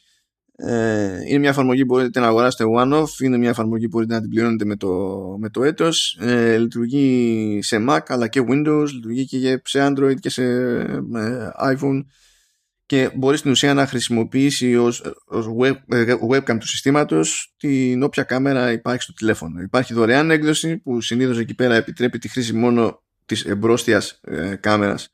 ε, 0.63 1.21
είναι 1.27 1.39
μια 1.39 1.49
εφαρμογή 1.49 1.87
που 1.87 1.95
μπορείτε 1.95 2.21
να 2.21 2.27
αγοράσετε 2.27 2.65
one-off, 2.79 3.21
είναι 3.23 3.39
μια 3.39 3.49
εφαρμογή 3.49 3.85
που 3.85 3.91
μπορείτε 3.91 4.15
να 4.15 4.21
την 4.21 4.31
πληρώνετε 4.31 4.65
με 4.65 4.77
το, 4.77 4.89
με 5.39 5.49
το 5.49 5.65
έτος, 5.65 6.19
ε, 6.21 6.59
λειτουργεί 6.59 7.59
σε 7.63 7.85
Mac 7.89 8.01
αλλά 8.07 8.29
και 8.29 8.45
Windows, 8.49 8.87
λειτουργεί 8.93 9.25
και 9.25 9.61
σε 9.65 9.87
Android 9.87 10.15
και 10.21 10.31
σε 10.31 10.45
ε, 10.45 11.51
iPhone. 11.65 12.05
Και 12.87 13.11
μπορεί 13.15 13.37
στην 13.37 13.51
ουσία 13.51 13.75
να 13.75 13.87
χρησιμοποιήσει 13.87 14.77
ως, 14.77 15.15
ως 15.27 15.47
web, 15.61 15.75
ε, 15.89 16.15
webcam 16.31 16.57
του 16.61 16.67
συστήματος 16.67 17.55
την 17.57 18.03
όποια 18.03 18.23
κάμερα 18.23 18.73
υπάρχει 18.73 19.03
στο 19.03 19.13
τηλέφωνο. 19.13 19.61
Υπάρχει 19.61 19.95
δωρεάν 19.95 20.31
έκδοση 20.31 20.79
που 20.79 21.01
συνήθως 21.01 21.39
εκεί 21.39 21.55
πέρα 21.55 21.75
επιτρέπει 21.75 22.19
τη 22.19 22.29
χρήση 22.29 22.53
μόνο 22.53 23.03
της 23.27 23.45
εμπρόστιας 23.45 24.21
ε, 24.23 24.55
κάμερας 24.55 25.13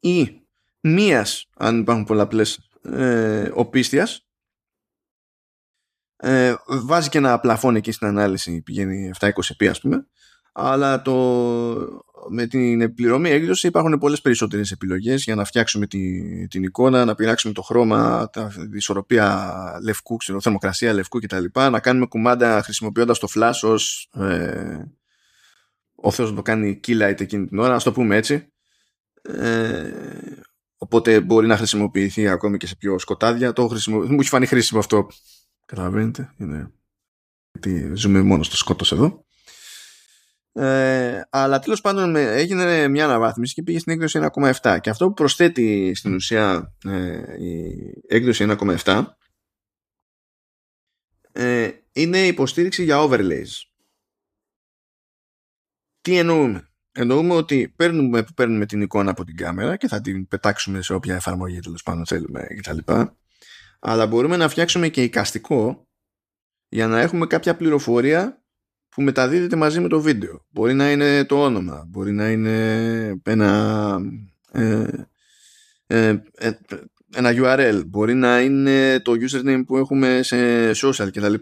ή 0.00 0.40
μίας 0.80 1.48
αν 1.56 1.80
υπάρχουν 1.80 2.04
πολλαπλές 2.04 2.70
ε, 2.82 3.50
οπίστιας 3.54 4.29
ε, 6.22 6.54
βάζει 6.66 7.08
και 7.08 7.18
ένα 7.18 7.40
πλαφόν 7.40 7.76
εκεί 7.76 7.92
στην 7.92 8.06
ανάλυση, 8.06 8.62
πηγαίνει 8.62 9.10
720p 9.20 9.66
ας 9.66 9.80
πούμε, 9.80 10.06
αλλά 10.52 11.02
το, 11.02 11.14
με 12.28 12.46
την 12.46 12.80
επιπληρωμή 12.80 13.30
έκδοση 13.30 13.66
υπάρχουν 13.66 13.98
πολλές 13.98 14.20
περισσότερες 14.20 14.70
επιλογές 14.70 15.22
για 15.22 15.34
να 15.34 15.44
φτιάξουμε 15.44 15.86
τη, 15.86 16.22
την 16.48 16.62
εικόνα, 16.62 17.04
να 17.04 17.14
πειράξουμε 17.14 17.54
το 17.54 17.62
χρώμα, 17.62 18.30
τα, 18.32 18.52
τη 18.70 18.76
ισορροπία 18.76 19.52
λευκού, 19.82 20.16
ξέρω, 20.16 20.40
θερμοκρασία 20.40 20.92
λευκού 20.92 21.18
κτλ. 21.18 21.44
Να 21.54 21.80
κάνουμε 21.80 22.06
κουμάντα 22.06 22.62
χρησιμοποιώντας 22.62 23.18
το 23.18 23.28
flash 23.34 23.60
ως 23.62 24.10
ε, 24.14 24.84
ο 25.94 26.10
Θεός 26.10 26.30
να 26.30 26.36
το 26.36 26.42
κάνει 26.42 26.80
keylight 26.86 27.20
εκείνη 27.20 27.46
την 27.46 27.58
ώρα, 27.58 27.74
ας 27.74 27.82
το 27.82 27.92
πούμε 27.92 28.16
έτσι. 28.16 28.52
Ε, 29.22 29.92
οπότε 30.76 31.20
μπορεί 31.20 31.46
να 31.46 31.56
χρησιμοποιηθεί 31.56 32.28
ακόμη 32.28 32.56
και 32.56 32.66
σε 32.66 32.76
πιο 32.76 32.98
σκοτάδια. 32.98 33.52
Το 33.52 33.68
χρησιμο... 33.68 33.98
Μου 33.98 34.20
έχει 34.20 34.28
φανεί 34.28 34.46
χρήσιμο 34.46 34.80
αυτό 34.80 35.06
Καταλαβαίνετε, 35.70 36.34
είναι 36.36 36.72
γιατί 37.52 37.94
ζούμε 37.94 38.22
μόνος 38.22 38.46
στο 38.46 38.56
σκότος 38.56 38.92
εδώ. 38.92 39.24
Ε, 40.52 41.20
αλλά 41.30 41.58
τέλος 41.58 41.80
πάντων 41.80 42.16
έγινε 42.16 42.88
μια 42.88 43.04
αναβάθμιση 43.04 43.54
και 43.54 43.62
πήγε 43.62 43.78
στην 43.78 43.92
έκδοση 43.92 44.20
1,7 44.62 44.78
και 44.80 44.90
αυτό 44.90 45.06
που 45.06 45.14
προσθέτει 45.14 45.94
στην 45.94 46.14
ουσία 46.14 46.74
ε, 46.84 47.44
η 47.44 47.74
έκδοση 48.08 48.46
1,7 48.48 49.04
ε, 51.32 51.70
είναι 51.92 52.26
υποστήριξη 52.26 52.84
για 52.84 53.06
overlays. 53.08 53.50
Τι 56.00 56.18
εννοούμε; 56.18 56.70
Εννοούμε 56.92 57.34
ότι 57.34 57.68
παίρνουμε, 57.76 58.24
παίρνουμε 58.34 58.66
την 58.66 58.80
εικόνα 58.80 59.10
από 59.10 59.24
την 59.24 59.36
κάμερα 59.36 59.76
και 59.76 59.88
θα 59.88 60.00
την 60.00 60.28
πετάξουμε 60.28 60.82
σε 60.82 60.94
όποια 60.94 61.14
εφαρμογή 61.14 61.60
τέλος 61.60 61.82
πάντων 61.82 62.06
θέλουμε 62.06 62.46
κτλ 62.60 62.92
αλλά 63.80 64.06
μπορούμε 64.06 64.36
να 64.36 64.48
φτιάξουμε 64.48 64.88
και 64.88 65.02
εικαστικό 65.02 65.88
για 66.68 66.86
να 66.86 67.00
έχουμε 67.00 67.26
κάποια 67.26 67.56
πληροφορία 67.56 68.44
που 68.88 69.02
μεταδίδεται 69.02 69.56
μαζί 69.56 69.80
με 69.80 69.88
το 69.88 70.00
βίντεο. 70.00 70.46
Μπορεί 70.48 70.74
να 70.74 70.90
είναι 70.90 71.24
το 71.24 71.42
όνομα, 71.42 71.84
μπορεί 71.88 72.12
να 72.12 72.30
είναι 72.30 73.20
ένα, 73.22 74.00
ε, 74.52 74.86
ε, 75.86 76.22
ε, 76.34 76.52
ένα 77.14 77.32
URL, 77.34 77.82
μπορεί 77.86 78.14
να 78.14 78.40
είναι 78.40 79.00
το 79.00 79.12
username 79.12 79.62
που 79.66 79.76
έχουμε 79.76 80.22
σε 80.22 80.70
social 80.70 81.08
κτλ. 81.12 81.34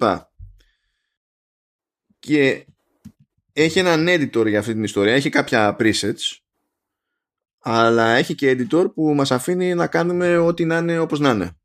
Και 2.18 2.66
έχει 3.52 3.78
έναν 3.78 4.06
editor 4.08 4.46
για 4.48 4.58
αυτή 4.58 4.72
την 4.72 4.84
ιστορία, 4.84 5.14
έχει 5.14 5.28
κάποια 5.28 5.76
presets, 5.78 6.36
αλλά 7.58 8.08
έχει 8.14 8.34
και 8.34 8.56
editor 8.58 8.92
που 8.94 9.14
μας 9.14 9.30
αφήνει 9.30 9.74
να 9.74 9.86
κάνουμε 9.86 10.36
ό,τι 10.36 10.64
να 10.64 10.76
είναι 10.76 10.98
όπως 10.98 11.20
να 11.20 11.30
είναι. 11.30 11.58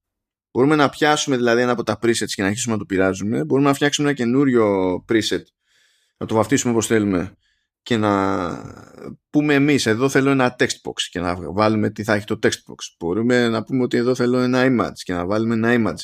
Μπορούμε 0.54 0.76
να 0.76 0.90
πιάσουμε 0.90 1.36
δηλαδή 1.36 1.62
ένα 1.62 1.72
από 1.72 1.84
τα 1.84 2.00
presets 2.02 2.26
και 2.26 2.42
να 2.42 2.48
αρχίσουμε 2.48 2.74
να 2.74 2.80
το 2.80 2.86
πειράζουμε. 2.86 3.44
Μπορούμε 3.44 3.68
να 3.68 3.74
φτιάξουμε 3.74 4.08
ένα 4.08 4.18
καινούριο 4.18 4.96
preset, 5.12 5.44
να 6.18 6.26
το 6.26 6.36
βαφτίσουμε 6.36 6.74
όπως 6.74 6.88
θέλουμε 6.88 7.38
και 7.84 7.98
να 7.98 8.14
πούμε 9.30 9.54
εμείς 9.54 9.86
εδώ 9.86 10.10
θέλω 10.10 10.30
ένα 10.30 10.56
text 10.60 10.64
box 10.64 11.02
και 11.10 11.20
να 11.20 11.36
βάλουμε 11.52 11.90
τι 11.90 12.04
θα 12.04 12.14
έχει 12.14 12.26
το 12.26 12.40
text 12.44 12.48
box. 12.48 12.76
Μπορούμε 13.00 13.50
να 13.50 13.64
πούμε 13.64 13.84
ότι 13.84 13.98
εδώ 13.98 14.16
θέλω 14.16 14.40
ένα 14.40 14.66
image 14.66 14.98
και 15.04 15.14
να 15.14 15.26
βάλουμε 15.26 15.54
ένα 15.54 15.92
image. 15.92 16.02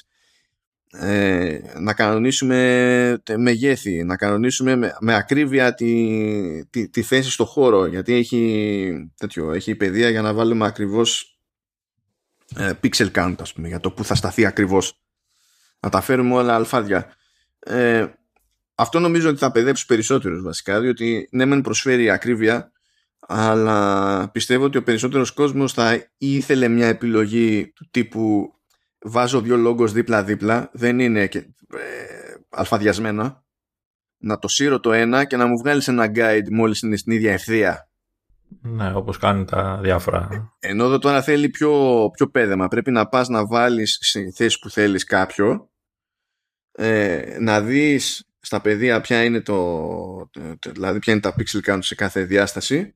Ε, 0.91 1.59
να 1.79 1.93
κανονίσουμε 1.93 3.21
μεγέθη, 3.37 4.03
να 4.03 4.15
κανονίσουμε 4.15 4.75
με, 4.75 4.95
με 4.99 5.15
ακρίβεια 5.15 5.73
τη, 5.73 6.65
τη, 6.69 6.89
τη, 6.89 7.01
θέση 7.01 7.31
στο 7.31 7.45
χώρο 7.45 7.85
γιατί 7.85 8.13
έχει, 8.13 9.11
τέτοιο, 9.17 9.51
έχει 9.51 9.75
παιδεία 9.75 10.09
για 10.09 10.21
να 10.21 10.33
βάλουμε 10.33 10.65
ακριβώς 10.65 11.21
ε, 11.21 11.38
pixel 12.55 13.11
count 13.11 13.35
ας 13.41 13.53
πούμε 13.53 13.67
για 13.67 13.79
το 13.79 13.91
που 13.91 14.03
θα 14.03 14.15
σταθεί 14.15 14.45
ακριβώς. 14.45 15.01
Να 15.79 15.89
τα 15.89 16.01
φέρουμε 16.01 16.33
όλα 16.35 16.55
αλφάδια. 16.55 17.13
Ε, 17.59 18.05
αυτό 18.75 18.99
νομίζω 18.99 19.29
ότι 19.29 19.37
θα 19.37 19.51
παιδέψει 19.51 19.85
περισσότερους 19.85 20.41
βασικά 20.41 20.79
διότι 20.79 21.27
ναι 21.31 21.45
μεν 21.45 21.61
προσφέρει 21.61 22.09
ακρίβεια 22.09 22.71
αλλά 23.19 24.29
πιστεύω 24.31 24.63
ότι 24.63 24.77
ο 24.77 24.83
περισσότερος 24.83 25.31
κόσμος 25.31 25.73
θα 25.73 26.07
ήθελε 26.17 26.67
μια 26.67 26.87
επιλογή 26.87 27.71
του 27.75 27.87
τύπου 27.91 28.53
βάζω 29.01 29.41
δύο 29.41 29.57
λόγκος 29.57 29.91
δίπλα-δίπλα 29.91 30.69
δεν 30.73 30.99
είναι 30.99 31.27
και, 31.27 31.37
ε, 31.37 32.35
αλφαδιασμένα. 32.49 33.43
Να 34.21 34.39
το 34.39 34.47
σύρω 34.47 34.79
το 34.79 34.91
ένα 34.91 35.25
και 35.25 35.37
να 35.37 35.45
μου 35.45 35.57
βγάλεις 35.57 35.87
ένα 35.87 36.11
guide 36.15 36.49
μόλις 36.51 36.81
είναι 36.81 36.97
στην 36.97 37.11
ίδια 37.11 37.33
ευθεία 37.33 37.88
ναι, 38.61 38.95
όπως 38.95 39.17
κάνουν 39.17 39.45
τα 39.45 39.79
διάφορα. 39.81 40.53
Ενώ 40.59 40.85
εδώ 40.85 40.99
τώρα 40.99 41.21
θέλει 41.21 41.49
πιο, 41.49 42.09
πιο 42.13 42.29
πέδεμα. 42.29 42.67
Πρέπει 42.67 42.91
να 42.91 43.07
πας 43.07 43.27
να 43.27 43.45
βάλεις 43.45 43.97
στη 44.01 44.31
θέση 44.31 44.59
που 44.59 44.69
θέλεις 44.69 45.03
κάποιο, 45.03 45.69
ε, 46.71 47.37
να 47.39 47.61
δεις 47.61 48.29
στα 48.39 48.61
πεδία 48.61 49.01
ποια 49.01 49.23
είναι, 49.23 49.41
το, 49.41 50.29
δηλαδή 50.71 50.99
ποια 50.99 51.13
είναι 51.13 51.21
τα 51.21 51.35
pixel 51.37 51.69
count 51.69 51.79
σε 51.81 51.95
κάθε 51.95 52.23
διάσταση 52.23 52.95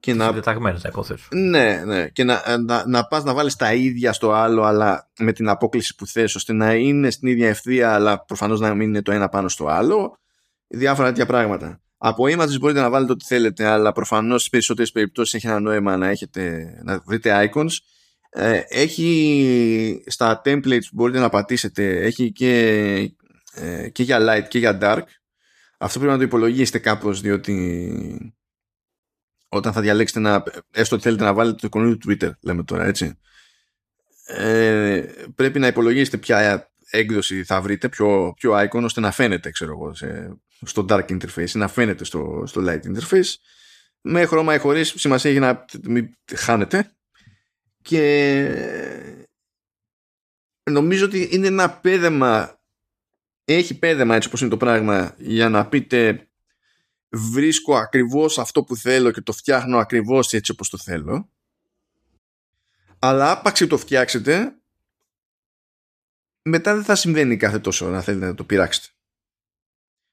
και 0.00 0.14
να... 0.14 0.32
Δεταγμένες 0.32 0.82
να 0.82 0.88
υποθέσω. 0.88 1.28
Ναι, 1.30 1.82
ναι. 1.84 2.08
Και 2.08 2.24
να, 2.24 2.58
να, 2.58 2.86
να 2.86 3.06
πας 3.06 3.24
να 3.24 3.34
βάλεις 3.34 3.56
τα 3.56 3.74
ίδια 3.74 4.12
στο 4.12 4.32
άλλο 4.32 4.62
αλλά 4.62 5.10
με 5.18 5.32
την 5.32 5.48
απόκληση 5.48 5.94
που 5.94 6.06
θες 6.06 6.34
ώστε 6.34 6.52
να 6.52 6.74
είναι 6.74 7.10
στην 7.10 7.28
ίδια 7.28 7.48
ευθεία 7.48 7.94
αλλά 7.94 8.24
προφανώς 8.24 8.60
να 8.60 8.74
μην 8.74 8.88
είναι 8.88 9.02
το 9.02 9.12
ένα 9.12 9.28
πάνω 9.28 9.48
στο 9.48 9.66
άλλο. 9.66 10.18
Διάφορα 10.66 11.08
τέτοια 11.08 11.26
πράγματα. 11.26 11.80
Από 11.98 12.24
images 12.24 12.58
μπορείτε 12.60 12.80
να 12.80 12.90
βάλετε 12.90 13.12
ό,τι 13.12 13.24
θέλετε, 13.24 13.66
αλλά 13.66 13.92
προφανώς 13.92 14.38
στις 14.38 14.50
περισσότερες 14.50 14.92
περιπτώσεις 14.92 15.34
έχει 15.34 15.46
ένα 15.46 15.60
νόημα 15.60 15.96
να, 15.96 16.08
έχετε, 16.08 16.72
να 16.84 17.00
βρείτε 17.06 17.50
icons. 17.54 17.70
Ε, 18.30 18.62
έχει 18.68 20.02
στα 20.06 20.42
templates 20.44 20.80
που 20.80 20.92
μπορείτε 20.92 21.18
να 21.18 21.28
πατήσετε, 21.28 22.00
έχει 22.00 22.32
και, 22.32 22.54
ε, 23.54 23.88
και 23.88 24.02
για 24.02 24.18
light 24.20 24.48
και 24.48 24.58
για 24.58 24.78
dark. 24.82 25.02
Αυτό 25.78 25.98
πρέπει 25.98 26.12
να 26.12 26.18
το 26.18 26.24
υπολογίσετε 26.24 26.78
κάπως 26.78 27.20
διότι 27.20 28.34
όταν 29.48 29.72
θα 29.72 29.80
διαλέξετε 29.80 30.20
να, 30.20 30.42
έστω 30.70 30.94
ότι 30.94 31.04
θέλετε 31.04 31.24
να 31.24 31.34
βάλετε 31.34 31.56
το 31.56 31.66
εικονίδιο 31.66 31.96
του 31.96 32.08
Twitter, 32.10 32.30
λέμε 32.40 32.64
τώρα 32.64 32.84
έτσι, 32.84 33.18
ε, 34.26 35.04
πρέπει 35.34 35.58
να 35.58 35.66
υπολογίσετε 35.66 36.16
ποια 36.16 36.70
έκδοση 36.90 37.44
θα 37.44 37.60
βρείτε, 37.60 37.88
πιο, 37.88 38.34
πιο 38.36 38.52
icon, 38.58 38.82
ώστε 38.82 39.00
να 39.00 39.10
φαίνεται, 39.10 39.50
ξέρω 39.50 39.72
εγώ, 39.72 39.92
στο 40.62 40.84
dark 40.88 41.08
interface, 41.08 41.50
να 41.52 41.68
φαίνεται 41.68 42.04
στο, 42.04 42.42
στο 42.46 42.62
light 42.64 42.80
interface. 42.82 43.34
Με 44.00 44.24
χρώμα 44.24 44.54
ή 44.54 44.58
χωρίς 44.58 44.94
σημασία 44.96 45.30
έχει 45.30 45.38
να 45.38 45.64
μην 45.82 46.16
χάνετε. 46.34 46.92
Και 47.82 48.44
νομίζω 50.70 51.04
ότι 51.04 51.28
είναι 51.30 51.46
ένα 51.46 51.70
πέδεμα, 51.70 52.60
έχει 53.44 53.78
πέδεμα 53.78 54.14
έτσι 54.14 54.28
όπως 54.28 54.40
είναι 54.40 54.50
το 54.50 54.56
πράγμα, 54.56 55.14
για 55.18 55.48
να 55.48 55.66
πείτε 55.68 56.28
βρίσκω 57.08 57.76
ακριβώς 57.76 58.38
αυτό 58.38 58.64
που 58.64 58.76
θέλω 58.76 59.10
και 59.10 59.20
το 59.20 59.32
φτιάχνω 59.32 59.78
ακριβώς 59.78 60.32
έτσι 60.32 60.50
όπως 60.50 60.68
το 60.68 60.78
θέλω. 60.78 61.28
Αλλά 62.98 63.30
άπαξε 63.30 63.66
το 63.66 63.78
φτιάξετε 63.78 64.58
μετά 66.42 66.74
δεν 66.74 66.84
θα 66.84 66.94
συμβαίνει 66.94 67.36
κάθε 67.36 67.58
τόσο 67.58 67.88
να 67.88 68.00
θέλετε 68.00 68.26
να 68.26 68.34
το 68.34 68.44
πειράξετε. 68.44 68.97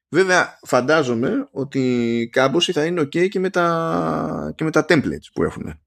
Βέβαια 0.10 0.60
φαντάζομαι 0.61 1.48
ότι 1.52 2.30
κάμποση 2.32 2.72
θα 2.72 2.86
είναι 2.86 3.02
ok 3.02 3.30
και 3.30 3.40
με 3.40 3.49
τα, 3.49 4.53
και 4.56 4.64
με 4.64 4.72
τα 4.72 4.86
templates 4.90 5.27
που 5.34 5.44
έχουν. 5.44 5.80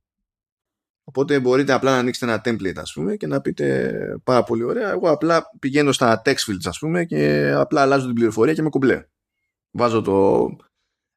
Οπότε 1.04 1.40
μπορείτε 1.40 1.72
απλά 1.72 1.90
να 1.90 1.98
ανοίξετε 1.98 2.32
ένα 2.32 2.40
template 2.44 2.76
ας 2.76 2.92
πούμε 2.92 3.16
και 3.16 3.26
να 3.26 3.40
πείτε 3.40 3.98
πάρα 4.24 4.42
πολύ 4.42 4.62
ωραία 4.62 4.90
εγώ 4.90 5.10
απλά 5.10 5.44
πηγαίνω 5.58 5.92
στα 5.92 6.22
text 6.24 6.50
fields 6.50 6.64
ας 6.64 6.78
πούμε 6.78 7.04
και 7.04 7.52
απλά 7.56 7.80
αλλάζω 7.80 8.06
την 8.06 8.14
πληροφορία 8.14 8.54
και 8.54 8.62
με 8.62 8.68
κουμπλέ. 8.68 9.06
Βάζω 9.70 10.02
το 10.02 10.46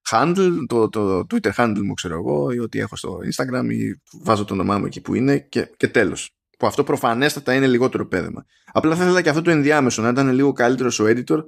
handle, 0.10 0.52
το, 0.68 0.90
το 0.90 1.26
Twitter 1.30 1.52
handle 1.58 1.82
μου 1.84 1.94
ξέρω 1.94 2.16
εγώ 2.16 2.52
ή 2.52 2.60
ό,τι 2.60 2.80
έχω 2.80 2.96
στο 2.96 3.20
Instagram 3.34 3.66
ή 3.72 4.02
βάζω 4.24 4.46
το 4.46 4.54
όνομά 4.54 4.78
μου 4.78 4.86
εκεί 4.86 5.02
που 5.02 5.16
είναι 5.16 5.40
και, 5.40 5.72
και 5.78 5.88
τέλος 5.88 6.36
που 6.58 6.68
αυτό 6.68 6.84
προφανέστατα 6.84 7.54
είναι 7.54 7.68
λιγότερο 7.68 8.08
πέδεμα. 8.08 8.46
Απλά 8.72 8.96
θα 8.96 9.04
ήθελα 9.04 9.22
και 9.22 9.30
αυτό 9.30 9.42
το 9.42 9.52
ενδιάμεσο 9.52 10.02
να 10.02 10.10
ήταν 10.10 10.30
λίγο 10.30 10.52
καλύτερος 10.52 11.00
ο 11.00 11.06
editor 11.08 11.44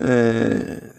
ε, 0.00 0.92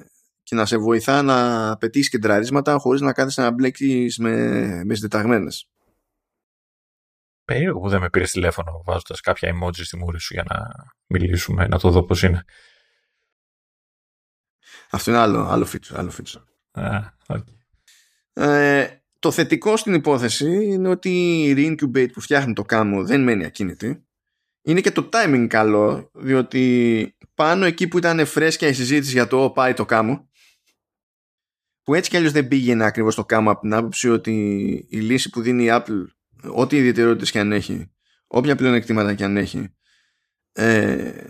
και 0.43 0.55
να 0.55 0.65
σε 0.65 0.77
βοηθά 0.77 1.21
να 1.21 1.77
πετύχεις 1.77 2.09
κεντραρίσματα 2.09 2.77
χωρίς 2.77 3.01
να 3.01 3.13
κάθεσαι 3.13 3.41
να 3.41 3.51
μπλέκεις 3.51 4.17
με, 4.17 4.35
με 4.85 4.95
συντεταγμένες. 4.95 5.69
Περίεργο 7.45 7.79
που 7.79 7.89
δεν 7.89 8.01
με 8.01 8.09
πήρες 8.09 8.31
τηλέφωνο 8.31 8.83
βάζοντας 8.85 9.21
κάποια 9.21 9.53
emoji 9.53 9.83
στη 9.83 9.97
μούρη 9.97 10.19
σου 10.19 10.33
για 10.33 10.43
να 10.49 10.69
μιλήσουμε, 11.07 11.67
να 11.67 11.79
το 11.79 11.89
δω 11.89 12.03
πώς 12.03 12.23
είναι. 12.23 12.45
Αυτό 14.89 15.11
είναι 15.11 15.19
άλλο, 15.19 15.39
άλλο 15.39 15.67
feature. 15.73 15.95
Άλλο 15.95 16.11
feature. 16.17 16.43
Α, 16.71 16.99
okay. 17.27 17.43
ε, 18.33 18.87
το 19.19 19.31
θετικό 19.31 19.77
στην 19.77 19.93
υπόθεση 19.93 20.65
είναι 20.65 20.89
ότι 20.89 21.09
η 21.43 21.53
Reincubate 21.57 22.11
που 22.13 22.21
φτιάχνει 22.21 22.53
το 22.53 22.63
κάμο 22.63 23.05
δεν 23.05 23.23
μένει 23.23 23.45
ακίνητη. 23.45 24.05
Είναι 24.61 24.81
και 24.81 24.91
το 24.91 25.09
timing 25.11 25.45
καλό, 25.49 26.11
διότι 26.13 27.17
πάνω 27.33 27.65
εκεί 27.65 27.87
που 27.87 27.97
ήταν 27.97 28.25
φρέσκια 28.25 28.67
η 28.67 28.73
συζήτηση 28.73 29.11
για 29.11 29.27
το 29.27 29.49
πάει 29.49 29.73
το 29.73 29.85
κάμο, 29.85 30.29
που 31.83 31.93
έτσι 31.93 32.09
κι 32.09 32.17
αλλιώς 32.17 32.31
δεν 32.31 32.47
πήγαινε 32.47 32.85
ακριβώς 32.85 33.15
το 33.15 33.25
κάμο 33.25 33.51
από 33.51 33.61
την 33.61 33.73
άποψη 33.73 34.09
ότι 34.09 34.33
η 34.89 34.99
λύση 34.99 35.29
που 35.29 35.41
δίνει 35.41 35.63
η 35.63 35.69
Apple, 35.71 36.05
ό,τι 36.53 36.77
ιδιαιτερότητες 36.77 37.31
και 37.31 37.39
αν 37.39 37.51
έχει, 37.51 37.91
όποια 38.27 38.55
πλεονεκτήματα 38.55 39.13
και 39.13 39.23
αν 39.23 39.37
έχει, 39.37 39.75
ε, 40.51 41.29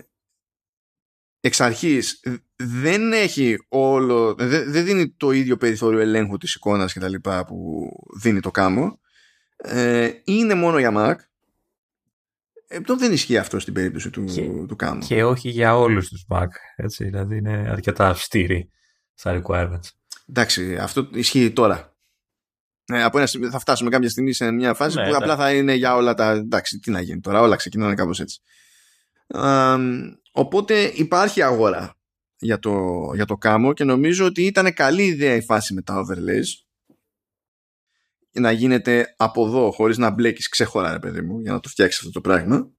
εξ 1.39 1.61
αρχής 1.61 2.19
δεν 2.55 3.13
έχει 3.13 3.57
όλο, 3.67 4.33
δεν, 4.33 4.71
δεν 4.71 4.85
δίνει 4.85 5.09
το 5.09 5.31
ίδιο 5.31 5.57
περιθώριο 5.57 5.99
ελέγχου 5.99 6.37
της 6.37 6.55
εικόνας 6.55 6.93
και 6.93 6.99
τα 6.99 7.09
λοιπά 7.09 7.45
που 7.45 7.89
δίνει 8.19 8.39
το 8.39 8.51
κάμο 8.51 8.99
ε, 9.57 10.11
είναι 10.23 10.53
μόνο 10.53 10.79
για 10.79 10.91
Mac 10.95 11.15
ε, 12.71 12.95
δεν 12.97 13.11
ισχύει 13.11 13.37
αυτό 13.37 13.59
στην 13.59 13.73
περίπτωση 13.73 14.09
του, 14.09 14.23
και, 14.23 14.41
του 14.67 14.75
κάμου 14.75 15.01
και 15.01 15.23
όχι 15.23 15.49
για 15.49 15.77
όλους 15.77 16.09
τους 16.09 16.25
Mac 16.29 16.47
έτσι, 16.75 17.03
δηλαδή 17.03 17.37
είναι 17.37 17.67
αρκετά 17.69 18.07
αυστήροι 18.07 18.71
στα 19.13 19.41
requirements. 19.41 19.89
Εντάξει 20.29 20.77
αυτό 20.77 21.09
ισχύει 21.13 21.51
τώρα. 21.51 21.95
Ε, 22.85 23.03
από 23.03 23.17
ένα, 23.17 23.27
θα 23.51 23.59
φτάσουμε 23.59 23.89
κάποια 23.89 24.09
στιγμή 24.09 24.33
σε 24.33 24.51
μια 24.51 24.73
φάση 24.73 24.97
ναι, 24.97 25.09
που 25.09 25.15
απλά 25.15 25.35
θα 25.35 25.53
είναι 25.53 25.73
για 25.73 25.95
όλα 25.95 26.13
τα 26.13 26.31
εντάξει 26.31 26.79
τι 26.79 26.91
να 26.91 27.01
γίνει 27.01 27.19
τώρα 27.19 27.41
όλα 27.41 27.55
ξεκινάνε 27.55 27.93
κάπως 27.93 28.19
έτσι. 28.19 28.39
Οπότε 30.31 30.91
υπάρχει 30.95 31.41
αγορά 31.41 31.95
για 32.37 32.59
το, 32.59 32.73
για 33.13 33.25
το 33.25 33.37
κάμο 33.37 33.73
και 33.73 33.83
νομίζω 33.83 34.25
ότι 34.25 34.45
ήταν 34.45 34.73
καλή 34.73 35.03
ιδέα 35.03 35.35
η 35.35 35.41
φάση 35.41 35.73
με 35.73 35.81
τα 35.81 36.05
overlays 36.05 36.70
να 38.31 38.51
γίνεται 38.51 39.13
από 39.17 39.45
εδώ 39.45 39.71
χωρίς 39.71 39.97
να 39.97 40.09
μπλέκεις 40.09 40.49
ξέχωρα 40.49 40.91
ρε 40.91 40.99
παιδί 40.99 41.21
μου 41.21 41.39
για 41.39 41.51
να 41.51 41.59
το 41.59 41.69
φτιάξεις 41.69 41.99
αυτό 41.99 42.11
το 42.11 42.21
πράγμα 42.21 42.71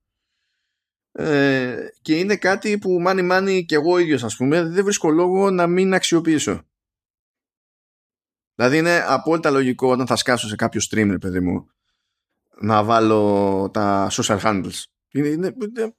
ε, 1.12 1.76
και 2.02 2.18
είναι 2.18 2.36
κάτι 2.36 2.78
που 2.78 3.00
μάνι 3.00 3.22
μάνι 3.22 3.64
και 3.64 3.74
εγώ 3.74 3.98
ίδιος 3.98 4.24
ας 4.24 4.36
πούμε 4.36 4.62
δεν 4.62 4.84
βρίσκω 4.84 5.10
λόγο 5.10 5.50
να 5.50 5.66
μην 5.66 5.94
αξιοποιήσω 5.94 6.62
δηλαδή 8.54 8.78
είναι 8.78 9.04
απόλυτα 9.06 9.50
λογικό 9.50 9.90
όταν 9.90 10.06
θα 10.06 10.16
σκάσω 10.16 10.48
σε 10.48 10.56
κάποιο 10.56 10.80
stream 10.90 11.08
ρε 11.10 11.18
παιδί 11.18 11.40
μου 11.40 11.66
να 12.60 12.84
βάλω 12.84 13.70
τα 13.72 14.10
social 14.10 14.40
handles 14.40 14.82
είναι, 15.12 15.28
είναι, 15.28 15.54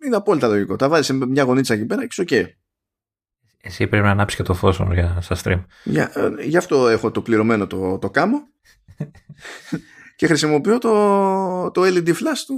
είναι 0.05 0.15
απόλυτα 0.15 0.47
λογικό. 0.47 0.75
Τα 0.75 0.89
βάζεις 0.89 1.05
σε 1.05 1.13
μια 1.13 1.43
γωνίτσα 1.43 1.73
εκεί 1.73 1.85
πέρα 1.85 2.07
και 2.07 2.21
είσαι 2.21 2.23
OK. 2.29 2.47
Εσύ 3.61 3.87
πρέπει 3.87 4.05
να 4.05 4.11
ανάψεις 4.11 4.37
και 4.37 4.43
το 4.43 4.53
φως 4.53 4.81
για 4.91 5.17
στα 5.21 5.37
stream. 5.43 5.63
Για, 5.83 6.11
ε, 6.15 6.43
γι' 6.43 6.57
αυτό 6.57 6.87
έχω 6.87 7.11
το 7.11 7.21
πληρωμένο 7.21 7.67
το, 7.67 7.97
το 7.99 8.09
κάμο 8.09 8.47
και 10.17 10.27
χρησιμοποιώ 10.27 10.77
το, 10.77 11.71
το 11.71 11.81
LED 11.81 12.07
flash 12.07 12.43
του, 12.45 12.57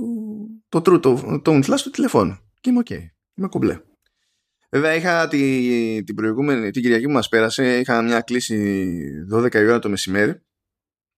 το 0.69 0.81
true 0.85 1.01
το, 1.01 1.41
tone 1.45 1.63
flash 1.63 1.79
του 1.83 1.89
τηλεφώνου. 1.89 2.37
Και 2.61 2.69
είμαι 2.69 2.81
OK. 2.85 2.91
Είμαι 3.35 3.47
κουμπλέ. 3.47 3.79
Βέβαια 4.69 4.93
είχα 4.93 5.27
τη, 5.27 6.03
την 6.03 6.15
προηγούμενη, 6.15 6.71
την 6.71 6.81
Κυριακή 6.81 7.05
που 7.05 7.11
μας 7.11 7.29
πέρασε, 7.29 7.79
είχα 7.79 8.01
μια 8.01 8.21
κλίση 8.21 8.97
12 9.33 9.53
η 9.53 9.65
ώρα 9.65 9.79
το 9.79 9.89
μεσημέρι 9.89 10.41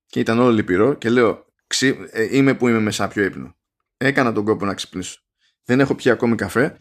και 0.06 0.19
ήταν 0.19 0.39
όλο 0.39 0.52
λυπηρό 0.52 0.94
και 0.94 1.10
λέω 1.10 1.45
ξύ, 1.68 1.98
ε, 2.11 2.38
είμαι 2.38 2.53
που 2.53 2.68
είμαι 2.68 2.80
με 2.80 2.91
σάπιο 2.91 3.23
ύπνο. 3.23 3.56
Έκανα 3.98 4.34
τον 4.34 4.45
κόπο 4.45 4.65
να 4.65 4.73
ξυπνήσω 4.73 5.22
δεν 5.68 5.80
έχω 5.80 5.95
πιει 5.95 6.11
ακόμη 6.11 6.35
καφέ. 6.35 6.80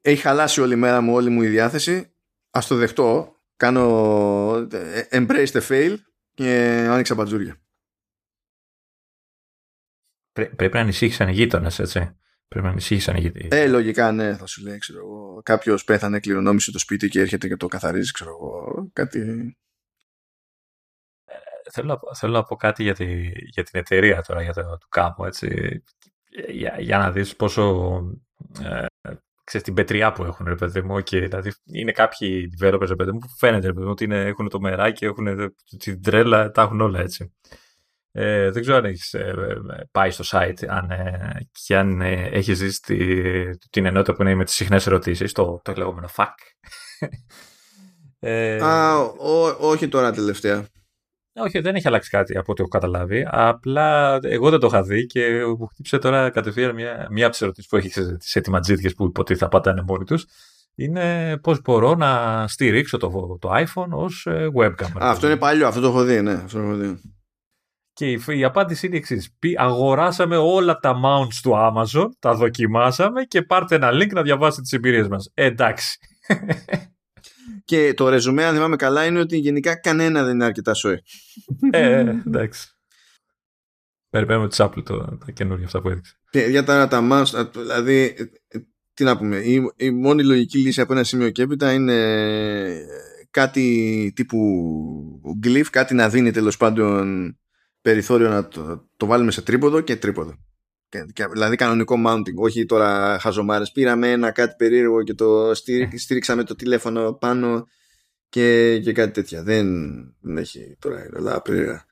Έχει 0.00 0.22
χαλάσει 0.22 0.60
όλη 0.60 0.76
μέρα 0.76 1.00
μου, 1.00 1.14
όλη 1.14 1.30
μου 1.30 1.42
η 1.42 1.48
διάθεση. 1.48 2.14
Ας 2.50 2.66
το 2.66 2.74
δεχτώ. 2.74 3.36
Κάνω 3.56 4.68
ε, 4.72 5.02
embrace 5.10 5.46
the 5.52 5.60
fail 5.68 5.96
και 6.34 6.86
άνοιξα 6.90 7.14
μπατζούρια. 7.14 7.60
πρέπει 10.32 10.74
να 10.74 10.80
ανησύχησαν 10.80 11.28
οι 11.28 11.32
γείτονες, 11.32 11.78
έτσι. 11.78 12.16
Πρέπει 12.48 12.66
να 12.66 12.72
ανησύχησαν 12.72 13.16
οι 13.16 13.20
γείτονε. 13.20 13.48
Ε, 13.50 13.68
λογικά 13.68 14.12
ναι, 14.12 14.36
θα 14.36 14.46
σου 14.46 14.62
λέει, 14.62 14.78
ξέρω 14.78 14.98
εγώ. 14.98 15.42
Κάποιος 15.42 15.84
πέθανε, 15.84 16.20
κληρονόμησε 16.20 16.72
το 16.72 16.78
σπίτι 16.78 17.08
και 17.08 17.20
έρχεται 17.20 17.48
και 17.48 17.56
το 17.56 17.66
καθαρίζει, 17.66 18.12
ξέρω 18.12 18.30
εγώ. 18.30 18.90
Κάτι. 18.92 19.20
Ε, 21.24 21.34
θέλω, 21.70 21.86
να, 21.86 22.16
θέλω 22.16 22.32
να 22.32 22.42
πω 22.42 22.56
κάτι 22.56 22.82
για, 22.82 22.94
τη, 22.94 23.28
για 23.28 23.62
την 23.62 23.80
εταιρεία 23.80 24.22
τώρα, 24.22 24.42
για 24.42 24.52
το, 24.52 24.62
το 24.62 24.86
κάμω, 24.88 25.24
έτσι. 25.26 25.82
Για, 26.48 26.76
για 26.80 26.98
να 26.98 27.10
δεις 27.10 27.36
πόσο 27.36 27.94
ε, 28.62 28.86
ξέρεις, 29.44 29.66
την 29.66 29.74
πετριά 29.74 30.12
που 30.12 30.24
έχουν, 30.24 30.46
ρε 30.46 30.54
παιδί 30.54 30.82
μου. 30.82 31.00
Και, 31.00 31.20
δηλαδή, 31.20 31.52
είναι 31.64 31.92
κάποιοι 31.92 32.52
developers, 32.60 32.86
ρε 32.88 32.94
παιδί 32.94 33.12
μου, 33.12 33.18
που 33.18 33.28
φαίνεται, 33.38 33.66
ρε 33.66 33.72
παιδί 33.72 33.84
μου, 33.84 33.90
ότι 33.90 34.04
είναι, 34.04 34.24
έχουν 34.24 34.48
το 34.48 34.60
μεράκι, 34.60 35.04
έχουν 35.04 35.54
την 35.78 36.02
τρέλα, 36.02 36.50
τα 36.50 36.62
έχουν 36.62 36.80
όλα 36.80 37.00
έτσι. 37.00 37.32
Ε, 38.14 38.50
δεν 38.50 38.62
ξέρω 38.62 38.76
αν 38.76 38.84
έχεις 38.84 39.14
ε, 39.14 39.34
πάει 39.90 40.10
στο 40.10 40.24
site 40.26 40.66
αν, 40.66 40.90
ε, 40.90 41.48
και 41.66 41.76
αν 41.76 42.00
ε, 42.00 42.28
έχεις 42.32 42.58
ζήσει 42.58 42.80
τη, 42.80 43.58
την 43.68 43.86
ενότητα 43.86 44.14
που 44.14 44.22
είναι 44.22 44.34
με 44.34 44.44
τις 44.44 44.54
συχνές 44.54 44.86
ερωτήσεις, 44.86 45.32
το, 45.32 45.60
το 45.64 45.72
λεγόμενο 45.76 46.08
fuck. 46.16 46.34
Ε, 48.24 48.62
Α, 48.62 48.98
ό, 48.98 49.56
όχι 49.60 49.88
τώρα 49.88 50.12
τελευταία. 50.12 50.66
Όχι, 51.34 51.60
δεν 51.60 51.74
έχει 51.74 51.86
αλλάξει 51.86 52.10
κάτι 52.10 52.36
από 52.36 52.52
ό,τι 52.52 52.60
έχω 52.60 52.70
καταλάβει. 52.70 53.26
Απλά 53.30 54.18
εγώ 54.22 54.50
δεν 54.50 54.60
το 54.60 54.66
είχα 54.66 54.82
δει 54.82 55.06
και 55.06 55.44
μου 55.58 55.66
χτύπησε 55.66 55.98
τώρα 55.98 56.30
κατευθείαν 56.30 56.74
μια, 56.74 57.06
μια 57.10 57.24
από 57.24 57.32
τις 57.32 57.42
ερωτήσεις 57.42 57.70
που 57.70 57.76
έχει 57.76 57.88
τι 57.88 58.32
ετοιματζίδικε 58.32 58.94
που 58.94 59.04
υποτίθεται 59.04 59.44
θα 59.44 59.50
πατάνε 59.50 59.82
μόνοι 59.86 60.04
τους. 60.04 60.26
Είναι 60.74 61.36
πώς 61.42 61.60
μπορώ 61.60 61.94
να 61.94 62.44
στηρίξω 62.48 62.96
το, 62.96 63.38
το 63.40 63.50
iPhone 63.52 63.88
ως 63.90 64.26
webcam. 64.58 65.02
Α, 65.02 65.10
αυτό 65.10 65.26
είναι 65.26 65.36
παλιό, 65.36 65.66
αυτό 65.66 65.80
το 65.80 65.86
έχω 65.86 66.02
δει, 66.02 66.22
ναι. 66.22 66.32
Αυτό 66.32 66.58
το 66.58 66.64
έχω 66.64 66.74
δει. 66.74 67.00
Και 67.92 68.10
η 68.26 68.44
απάντηση 68.44 68.86
είναι 68.86 68.94
η 68.94 68.98
εξής. 68.98 69.36
Αγοράσαμε 69.56 70.36
όλα 70.36 70.78
τα 70.78 71.00
mounts 71.04 71.34
του 71.42 71.52
Amazon, 71.54 72.06
τα 72.18 72.34
δοκιμάσαμε 72.34 73.22
και 73.22 73.42
πάρτε 73.42 73.74
ένα 73.74 73.90
link 73.92 74.12
να 74.12 74.22
διαβάσετε 74.22 74.62
τις 74.62 74.72
εμπειρίες 74.72 75.08
μας. 75.08 75.30
Ε, 75.34 75.44
εντάξει. 75.44 75.98
Και 77.64 77.94
το 77.94 78.08
ρεζουμέ, 78.08 78.44
αν 78.44 78.54
θυμάμαι 78.54 78.76
καλά, 78.76 79.06
είναι 79.06 79.18
ότι 79.18 79.36
γενικά 79.36 79.76
κανένα 79.76 80.24
δεν 80.24 80.34
είναι 80.34 80.44
αρκετά 80.44 80.74
σοέ. 80.74 81.02
Ε, 81.70 82.14
εντάξει. 82.26 82.68
Περιμένουμε 84.10 84.48
τη 84.48 84.56
Apple 84.58 84.84
το, 84.84 84.98
τα 84.98 85.32
καινούργια 85.32 85.66
αυτά 85.66 85.80
που 85.80 85.88
έδειξε. 85.88 86.16
Και 86.30 86.40
για 86.40 86.64
τα, 86.64 86.88
τα 86.88 87.08
mouse, 87.10 87.50
δηλαδή, 87.52 88.14
τι 88.94 89.04
να 89.04 89.16
πούμε, 89.16 89.36
η, 89.36 89.62
η 89.76 89.90
μόνη 89.90 90.24
λογική 90.24 90.58
λύση 90.58 90.80
από 90.80 90.92
ένα 90.92 91.04
σημείο 91.04 91.30
και 91.30 91.42
έπειτα 91.42 91.72
είναι 91.72 92.86
κάτι 93.30 94.12
τύπου 94.14 94.38
glyph, 95.44 95.66
κάτι 95.70 95.94
να 95.94 96.08
δίνει 96.08 96.30
τέλος 96.30 96.56
πάντων 96.56 97.36
περιθώριο 97.82 98.28
να 98.28 98.48
το, 98.48 98.88
το 98.96 99.06
βάλουμε 99.06 99.30
σε 99.30 99.42
τρίποδο 99.42 99.80
και 99.80 99.96
τρίποδο. 99.96 100.38
Και, 100.92 101.06
και, 101.12 101.26
δηλαδή 101.26 101.56
κανονικό 101.56 101.96
mounting, 102.06 102.34
όχι 102.34 102.66
τώρα 102.66 103.18
χαζομάρες. 103.18 103.72
Πήραμε 103.72 104.10
ένα 104.10 104.30
κάτι 104.30 104.54
περίεργο 104.56 105.02
και 105.02 105.14
το 105.14 105.54
στήριξαμε 105.96 106.44
το 106.44 106.54
τηλέφωνο 106.54 107.12
πάνω 107.12 107.68
και, 108.28 108.78
και 108.78 108.92
κάτι 108.92 109.12
τέτοια. 109.12 109.42
Δεν, 109.42 109.66
δεν 110.20 110.36
έχει 110.36 110.76
τώρα 110.78 111.08
όλα 111.16 111.42
περίεργα. 111.42 111.84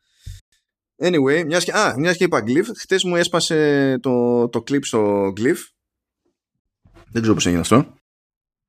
Anyway, 1.02 1.44
μιας 1.46 1.64
και, 1.64 1.72
α, 1.72 1.94
μιας 1.98 2.16
και 2.16 2.24
είπα 2.24 2.42
glyph, 2.46 2.66
χτες 2.78 3.04
μου 3.04 3.16
έσπασε 3.16 3.98
το, 4.00 4.48
το 4.48 4.62
clip 4.70 4.84
στο 4.84 5.32
glyph. 5.36 5.64
Δεν 7.10 7.20
ξέρω 7.22 7.34
πώς 7.34 7.46
έγινε 7.46 7.60
αυτό. 7.60 7.94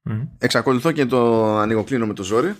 Mm. 0.09 0.27
Εξακολουθώ 0.37 0.91
και 0.91 1.05
το 1.05 1.45
ανοιγοκλίνω 1.57 2.07
με 2.07 2.13
το 2.13 2.23
ζόρι. 2.23 2.55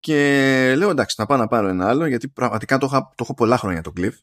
Και 0.00 0.74
λέω 0.76 0.90
εντάξει, 0.90 1.16
θα 1.18 1.26
πάω 1.26 1.38
να 1.38 1.46
πάρω 1.46 1.68
ένα 1.68 1.88
άλλο 1.88 2.06
γιατί 2.06 2.28
πραγματικά 2.28 2.78
το, 2.78 2.88
το 2.88 3.14
έχω 3.22 3.34
πολλά 3.34 3.58
χρόνια 3.58 3.82
το 3.82 3.92
Glyph. 3.96 4.18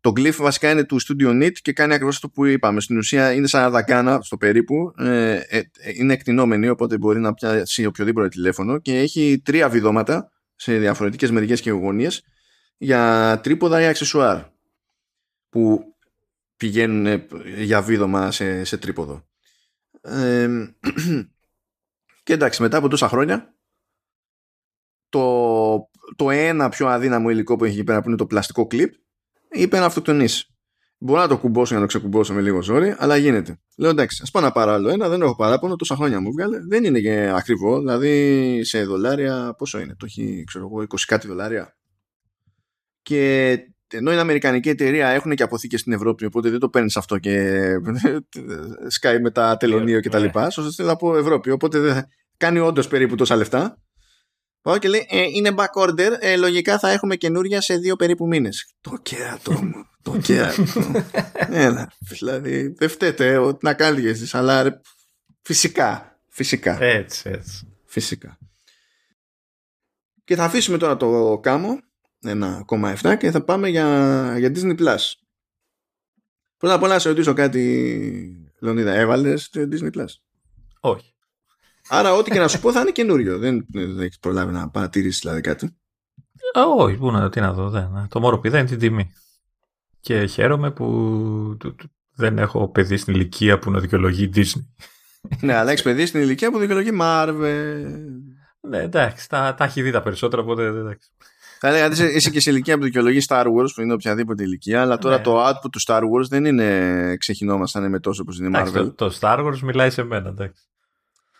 Το 0.00 0.12
Glyph 0.16 0.36
βασικά 0.36 0.70
είναι 0.70 0.84
του 0.84 1.00
Studio 1.02 1.42
Nit 1.42 1.52
και 1.52 1.72
κάνει 1.72 1.92
ακριβώς 1.92 2.14
αυτό 2.14 2.28
που 2.28 2.44
είπαμε. 2.44 2.80
Στην 2.80 2.98
ουσία 2.98 3.32
είναι 3.32 3.46
σαν 3.46 3.70
δακάνα 3.70 4.20
στο 4.22 4.36
περίπου. 4.36 4.92
Ε, 4.98 5.40
ε, 5.48 5.62
είναι 5.94 6.12
εκτινόμενη 6.12 6.68
οπότε 6.68 6.98
μπορεί 6.98 7.20
να 7.20 7.34
πιάσει 7.34 7.86
οποιοδήποτε 7.86 8.28
τηλέφωνο 8.28 8.78
και 8.78 8.98
έχει 8.98 9.40
τρία 9.44 9.68
βιδώματα 9.68 10.32
σε 10.54 10.78
διαφορετικές 10.78 11.30
μεριές 11.30 11.60
και 11.60 11.70
γωνίες 11.70 12.22
για 12.76 13.40
τρίποδα 13.42 13.80
ή 13.80 13.86
αξεσουάρ 13.86 14.42
που 15.48 15.94
πηγαίνουν 16.56 17.22
για 17.56 17.82
βίδωμα 17.82 18.30
σε, 18.30 18.64
σε 18.64 18.78
τρίποδο. 18.78 19.28
Ε, 20.00 20.48
και 22.24 22.32
εντάξει, 22.32 22.62
μετά 22.62 22.76
από 22.76 22.88
τόσα 22.88 23.08
χρόνια 23.08 23.54
το, 25.08 25.90
το 26.16 26.30
ένα 26.30 26.68
πιο 26.68 26.88
αδύναμο 26.88 27.30
υλικό 27.30 27.56
που 27.56 27.64
έχει 27.64 27.74
εκεί 27.74 27.84
πέρα 27.84 28.02
που 28.02 28.08
είναι 28.08 28.16
το 28.16 28.26
πλαστικό 28.26 28.66
κλιπ 28.66 28.94
είπε 29.50 29.78
να 29.78 29.84
αυτοκτονήσει. 29.84 30.44
Μπορώ 31.02 31.20
να 31.20 31.28
το 31.28 31.38
κουμπώσω 31.38 31.66
για 31.74 31.74
να 31.74 31.80
το 31.80 31.86
ξεκουμπώσω 31.86 32.34
με 32.34 32.40
λίγο 32.40 32.62
ζόρι, 32.62 32.94
αλλά 32.98 33.16
γίνεται. 33.16 33.60
Λέω 33.76 33.90
εντάξει, 33.90 34.20
ας 34.22 34.30
πάω 34.30 34.42
να 34.42 34.52
πάρω 34.52 34.72
άλλο 34.72 34.88
ένα, 34.88 35.08
δεν 35.08 35.22
έχω 35.22 35.36
παράπονο, 35.36 35.76
τόσα 35.76 35.96
χρόνια 35.96 36.20
μου 36.20 36.32
βγάλε. 36.32 36.58
Δεν 36.68 36.84
είναι 36.84 37.00
και 37.00 37.32
ακριβό, 37.34 37.78
δηλαδή 37.78 38.60
σε 38.64 38.84
δολάρια, 38.84 39.54
πόσο 39.58 39.78
είναι, 39.78 39.94
το 39.98 40.06
έχει 40.06 40.44
ξέρω 40.46 40.64
εγώ 40.64 40.82
20 40.82 40.94
κάτι 41.06 41.26
δολάρια. 41.26 41.76
Και 43.02 43.50
ενώ 43.92 44.12
είναι 44.12 44.20
Αμερικανική 44.20 44.68
εταιρεία, 44.68 45.08
έχουν 45.08 45.34
και 45.34 45.42
αποθήκες 45.42 45.80
στην 45.80 45.92
Ευρώπη, 45.92 46.24
οπότε 46.24 46.50
δεν 46.50 46.58
το 46.58 46.68
παίρνεις 46.68 46.96
αυτό 46.96 47.18
και 47.18 47.62
σκάει 48.96 49.20
με 49.20 49.30
τα 49.30 49.56
τελωνίο 49.56 50.00
κτλ. 50.00 50.24
Σωστά 50.50 50.90
από 50.90 51.16
Ευρώπη, 51.16 51.50
οπότε 51.50 52.08
κάνει 52.36 52.58
όντως 52.58 52.88
περίπου 52.88 53.14
τόσα 53.14 53.36
λεφτά 53.36 53.82
Πάω 54.62 54.78
και 54.78 54.88
λέει, 54.88 55.06
ε, 55.08 55.22
είναι 55.22 55.54
back 55.56 55.88
order, 55.88 56.10
ε, 56.18 56.36
λογικά 56.36 56.78
θα 56.78 56.90
έχουμε 56.90 57.16
καινούρια 57.16 57.60
σε 57.60 57.76
δύο 57.76 57.96
περίπου 57.96 58.26
μήνες. 58.26 58.74
Το 58.80 58.96
κέρατο 59.02 59.52
μου, 59.52 59.86
το 60.02 60.18
κέρατο. 60.18 60.64
Έλα, 61.66 61.92
δηλαδή, 61.98 62.68
δεν 62.68 62.88
φταίτε 62.88 63.36
ότι 63.36 63.64
να 63.64 63.74
κάνετε 63.74 64.08
εσείς, 64.08 64.34
αλλά 64.34 64.62
ρε, 64.62 64.80
φυσικά, 65.42 66.18
φυσικά. 66.28 66.82
Έτσι, 66.82 67.30
έτσι. 67.30 67.68
Φυσικά. 67.84 68.38
Και 70.24 70.36
θα 70.36 70.44
αφήσουμε 70.44 70.78
τώρα 70.78 70.96
το 70.96 71.40
κάμο, 71.42 71.80
1,7 72.24 73.16
και 73.18 73.30
θα 73.30 73.44
πάμε 73.44 73.68
για, 73.68 74.34
για 74.38 74.52
Disney 74.54 74.78
Plus. 74.78 74.98
Πρώτα 76.56 76.74
απ' 76.74 76.82
όλα 76.82 76.92
να 76.92 76.98
σε 76.98 77.08
ρωτήσω 77.08 77.32
κάτι, 77.32 78.52
Λονίδα, 78.58 78.92
έβαλες 78.92 79.48
το 79.48 79.68
Disney 79.72 79.90
Plus; 79.98 80.08
Όχι. 80.80 81.09
Άρα, 81.92 82.14
ό,τι 82.14 82.30
και 82.30 82.38
να 82.38 82.48
σου 82.48 82.60
πω 82.60 82.72
θα 82.72 82.80
είναι 82.80 82.90
καινούριο. 82.90 83.38
Δεν, 83.38 83.66
δεν 83.68 84.00
έχεις 84.00 84.18
προλάβει 84.18 84.52
να 84.52 84.68
παρατηρήσεις 84.68 85.20
δηλαδή 85.20 85.40
κάτι. 85.40 85.76
όχι, 86.78 86.96
πού 86.96 87.10
να, 87.10 87.28
τι 87.28 87.40
να 87.40 87.52
δω. 87.52 87.70
Δεν. 87.70 88.06
Το 88.08 88.20
μόνο 88.20 88.38
πηδά 88.38 88.58
είναι 88.58 88.68
την 88.68 88.78
τιμή. 88.78 89.12
Και 90.00 90.26
χαίρομαι 90.26 90.70
που 90.70 91.56
δεν 92.14 92.38
έχω 92.38 92.68
παιδί 92.68 92.96
στην 92.96 93.14
ηλικία 93.14 93.58
που 93.58 93.70
να 93.70 93.80
δικαιολογεί 93.80 94.30
Disney. 94.34 94.64
ναι, 95.40 95.54
αλλά 95.54 95.70
έχεις 95.70 95.82
παιδί 95.82 96.06
στην 96.06 96.20
ηλικία 96.20 96.50
που 96.50 96.58
δικαιολογεί 96.58 96.90
Marvel. 97.00 97.84
Ναι, 98.60 98.78
εντάξει, 98.78 99.28
τα, 99.28 99.54
τα 99.54 99.64
έχει 99.64 99.82
δει 99.82 99.90
τα 99.90 100.02
περισσότερα, 100.02 100.42
οπότε 100.42 100.64
εντάξει. 100.64 101.10
Θα 101.60 101.68
έλεγα 101.68 101.86
ότι 101.86 102.02
είσαι 102.02 102.30
και 102.30 102.40
σε 102.40 102.50
ηλικία 102.50 102.78
που 102.78 102.82
δικαιολογείς 102.82 103.26
Star 103.28 103.44
Wars, 103.44 103.68
που 103.74 103.80
είναι 103.80 103.92
οποιαδήποτε 103.92 104.42
ηλικία, 104.42 104.80
αλλά 104.80 104.98
τώρα 104.98 105.16
ναι. 105.16 105.22
το 105.22 105.46
output 105.46 105.70
του 105.72 105.80
Star 105.86 106.00
Wars 106.00 106.28
δεν 106.28 106.44
είναι 106.44 107.16
ξεχυνόμασταν 107.16 107.90
με 107.90 108.00
τόσο 108.00 108.22
όπως 108.22 108.38
είναι 108.38 108.60
Marvel. 108.62 108.72
το, 108.72 108.92
το 108.92 109.18
Star 109.20 109.38
Wars 109.46 109.58
μιλάει 109.58 109.90
σε 109.90 110.02
μένα, 110.02 110.28
εντάξει. 110.28 110.62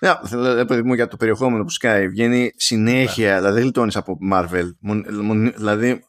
Ναι, 0.00 0.64
παιδί 0.64 0.82
μου 0.82 0.94
για 0.94 1.08
το 1.08 1.16
περιεχόμενο 1.16 1.64
που 1.64 1.70
σκάει. 1.70 2.08
Βγαίνει 2.08 2.52
συνέχεια, 2.56 3.36
δηλαδή 3.36 3.54
δεν 3.54 3.62
γλιτώνει 3.62 3.92
από 3.94 4.18
Marvel. 4.32 4.70
Δηλαδή 5.56 6.04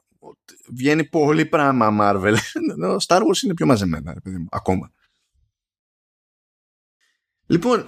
βγαίνει 0.73 1.05
πολύ 1.05 1.45
πράγμα 1.45 1.97
Marvel. 2.01 2.35
Ο 2.93 2.95
Star 3.07 3.19
Wars 3.19 3.43
είναι 3.43 3.53
πιο 3.53 3.65
μαζεμένα, 3.65 4.13
παιδί 4.23 4.37
μου, 4.37 4.47
ακόμα. 4.51 4.91
Λοιπόν, 7.45 7.85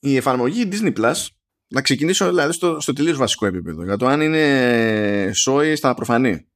η 0.00 0.16
εφαρμογή 0.16 0.68
Disney 0.72 0.96
Plus 0.98 1.26
να 1.68 1.82
ξεκινήσω 1.82 2.28
δηλαδή 2.28 2.52
στο, 2.52 2.80
στο 2.80 2.92
τελείως 2.92 3.16
βασικό 3.16 3.46
επίπεδο 3.46 3.84
για 3.84 3.96
το 3.96 4.06
αν 4.06 4.20
είναι 4.20 5.30
σόι 5.34 5.76
στα 5.76 5.94
προφανή. 5.94 6.48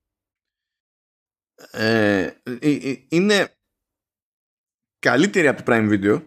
Ε, 1.71 2.23
ε, 2.43 2.59
ε, 2.61 3.07
είναι 3.09 3.59
καλύτερη 4.99 5.49
από 5.49 5.63
το 5.63 5.73
Prime 5.73 5.91
Video 5.91 6.23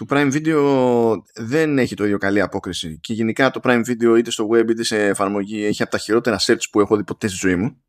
το 0.00 0.06
Prime 0.08 0.32
Video 0.32 1.16
δεν 1.34 1.78
έχει 1.78 1.94
το 1.94 2.04
ίδιο 2.04 2.18
καλή 2.18 2.40
απόκριση 2.40 2.98
και 3.00 3.12
γενικά 3.12 3.50
το 3.50 3.60
Prime 3.62 3.82
Video 3.86 4.18
είτε 4.18 4.30
στο 4.30 4.48
web 4.52 4.70
είτε 4.70 4.82
σε 4.82 5.06
εφαρμογή 5.06 5.64
έχει 5.64 5.82
από 5.82 5.90
τα 5.90 5.98
χειρότερα 5.98 6.38
search 6.40 6.62
που 6.70 6.80
έχω 6.80 6.96
δει 6.96 7.04
ποτέ 7.04 7.28
στη 7.28 7.36
ζωή 7.36 7.56
μου. 7.56 7.82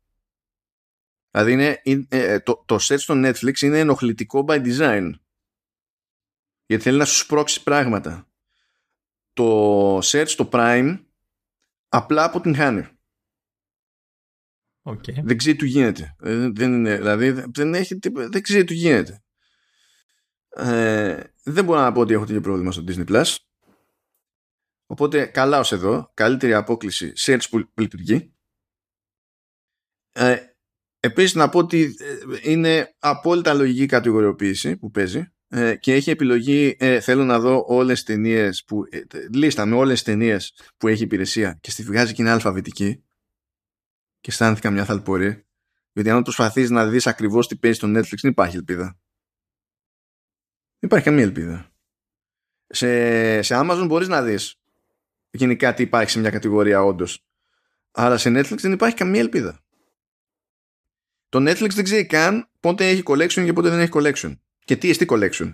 Δηλαδή 1.30 1.52
είναι, 1.52 2.06
ε, 2.08 2.40
το, 2.40 2.64
το 2.66 2.74
search 2.74 2.98
στο 2.98 3.14
Netflix 3.16 3.60
είναι 3.60 3.78
ενοχλητικό 3.78 4.44
by 4.48 4.64
design. 4.64 5.10
Γιατί 6.66 6.82
θέλει 6.82 6.98
να 6.98 7.04
σου 7.04 7.16
σπρώξει 7.16 7.62
πράγματα. 7.62 8.28
Το 9.32 9.98
search 9.98 10.28
στο 10.28 10.48
Prime 10.52 10.98
απλά 11.88 12.24
αποτυγχάνει. 12.24 12.86
Okay. 14.82 15.22
Δεν 15.22 15.36
ξέρει 15.36 15.56
τι 15.56 15.66
γίνεται. 15.66 16.16
Ε, 16.22 16.48
δεν 16.50 16.72
είναι, 16.72 16.96
δηλαδή 16.96 17.30
δεν, 17.30 17.74
έχει, 17.74 17.98
δεν 18.12 18.42
ξέρει 18.42 18.64
τι 18.64 18.74
γίνεται. 18.74 19.22
Ε, 20.56 21.22
δεν 21.42 21.64
μπορώ 21.64 21.80
να 21.80 21.92
πω 21.92 22.00
ότι 22.00 22.12
έχω 22.12 22.24
τέτοιο 22.24 22.40
πρόβλημα 22.40 22.72
στο 22.72 22.84
Disney 22.88 23.06
Plus. 23.08 23.34
Οπότε 24.86 25.26
καλά 25.26 25.58
ως 25.58 25.72
εδώ, 25.72 26.10
καλύτερη 26.14 26.54
απόκληση 26.54 27.12
search 27.16 27.42
που 27.50 27.68
λειτουργεί. 27.80 28.34
Ε, 30.12 30.36
επίσης 31.00 31.34
να 31.34 31.48
πω 31.48 31.58
ότι 31.58 31.94
ε, 31.98 32.50
είναι 32.50 32.94
απόλυτα 32.98 33.54
λογική 33.54 33.86
κατηγοριοποίηση 33.86 34.76
που 34.76 34.90
παίζει 34.90 35.32
ε, 35.54 35.76
και 35.76 35.92
έχει 35.94 36.10
επιλογή 36.10 36.76
ε, 36.78 37.00
θέλω 37.00 37.24
να 37.24 37.40
δω 37.40 37.64
όλες 37.68 37.94
τις 37.94 38.14
ταινίες 38.14 38.64
που, 38.64 38.82
ε, 38.90 39.00
λίστα 39.32 39.66
με 39.66 39.74
όλες 39.74 39.92
τις 39.92 40.02
ταινίες 40.02 40.54
που 40.76 40.88
έχει 40.88 41.02
υπηρεσία 41.02 41.58
και 41.60 41.70
στη 41.70 41.82
βγάζει 41.82 42.12
και 42.12 42.22
είναι 42.22 42.30
αλφαβητική 42.30 43.04
και 44.20 44.30
αισθάνθηκα 44.30 44.70
μια 44.70 44.84
θαλπορή 44.84 45.46
γιατί 45.92 46.10
αν 46.10 46.22
προσπαθείς 46.22 46.70
να 46.70 46.86
δεις 46.86 47.06
ακριβώς 47.06 47.48
τι 47.48 47.56
παίζει 47.56 47.76
στο 47.76 47.88
Netflix 47.88 48.16
δεν 48.20 48.30
υπάρχει 48.30 48.56
ελπίδα 48.56 48.84
δεν 48.84 49.01
υπάρχει 50.82 51.04
καμία 51.04 51.22
ελπίδα 51.22 51.72
σε, 52.66 53.42
σε 53.42 53.54
Amazon 53.58 53.84
μπορείς 53.86 54.08
να 54.08 54.22
δεις 54.22 54.60
γενικά 55.30 55.74
τι 55.74 55.82
υπάρχει 55.82 56.10
σε 56.10 56.18
μια 56.18 56.30
κατηγορία 56.30 56.82
όντως. 56.82 57.26
αλλά 57.90 58.16
σε 58.16 58.30
Netflix 58.30 58.56
δεν 58.58 58.72
υπάρχει 58.72 58.96
καμία 58.96 59.20
ελπίδα 59.20 59.62
το 61.28 61.38
Netflix 61.38 61.70
δεν 61.70 61.84
ξέρει 61.84 62.06
καν 62.06 62.48
πότε 62.60 62.88
έχει 62.88 63.02
collection 63.04 63.44
και 63.44 63.52
πότε 63.52 63.68
δεν 63.68 63.80
έχει 63.80 63.90
collection 63.94 64.36
και 64.64 64.76
τι 64.76 64.90
εστί 64.90 65.06
collection. 65.08 65.52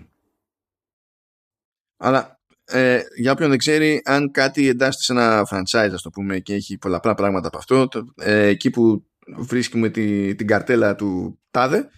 Αλλά 1.97 2.39
ε, 2.65 3.01
για 3.15 3.31
όποιον 3.31 3.49
δεν 3.49 3.57
ξέρει, 3.57 4.01
αν 4.05 4.31
κάτι 4.31 4.67
εντάσσεται 4.67 5.03
σε 5.03 5.11
ένα 5.11 5.47
franchise, 5.51 5.93
ας 5.93 6.01
το 6.01 6.09
πούμε, 6.09 6.39
και 6.39 6.53
έχει 6.53 6.77
πολλαπλά 6.77 7.15
πράγματα 7.15 7.47
από 7.47 7.57
αυτό, 7.57 7.87
το, 7.87 8.13
ε, 8.15 8.47
εκεί 8.47 8.69
που 8.69 9.05
βρίσκουμε 9.37 9.89
τη, 9.89 10.35
την 10.35 10.47
καρτέλα 10.47 10.95
του 10.95 11.39
τάδε, 11.51 11.89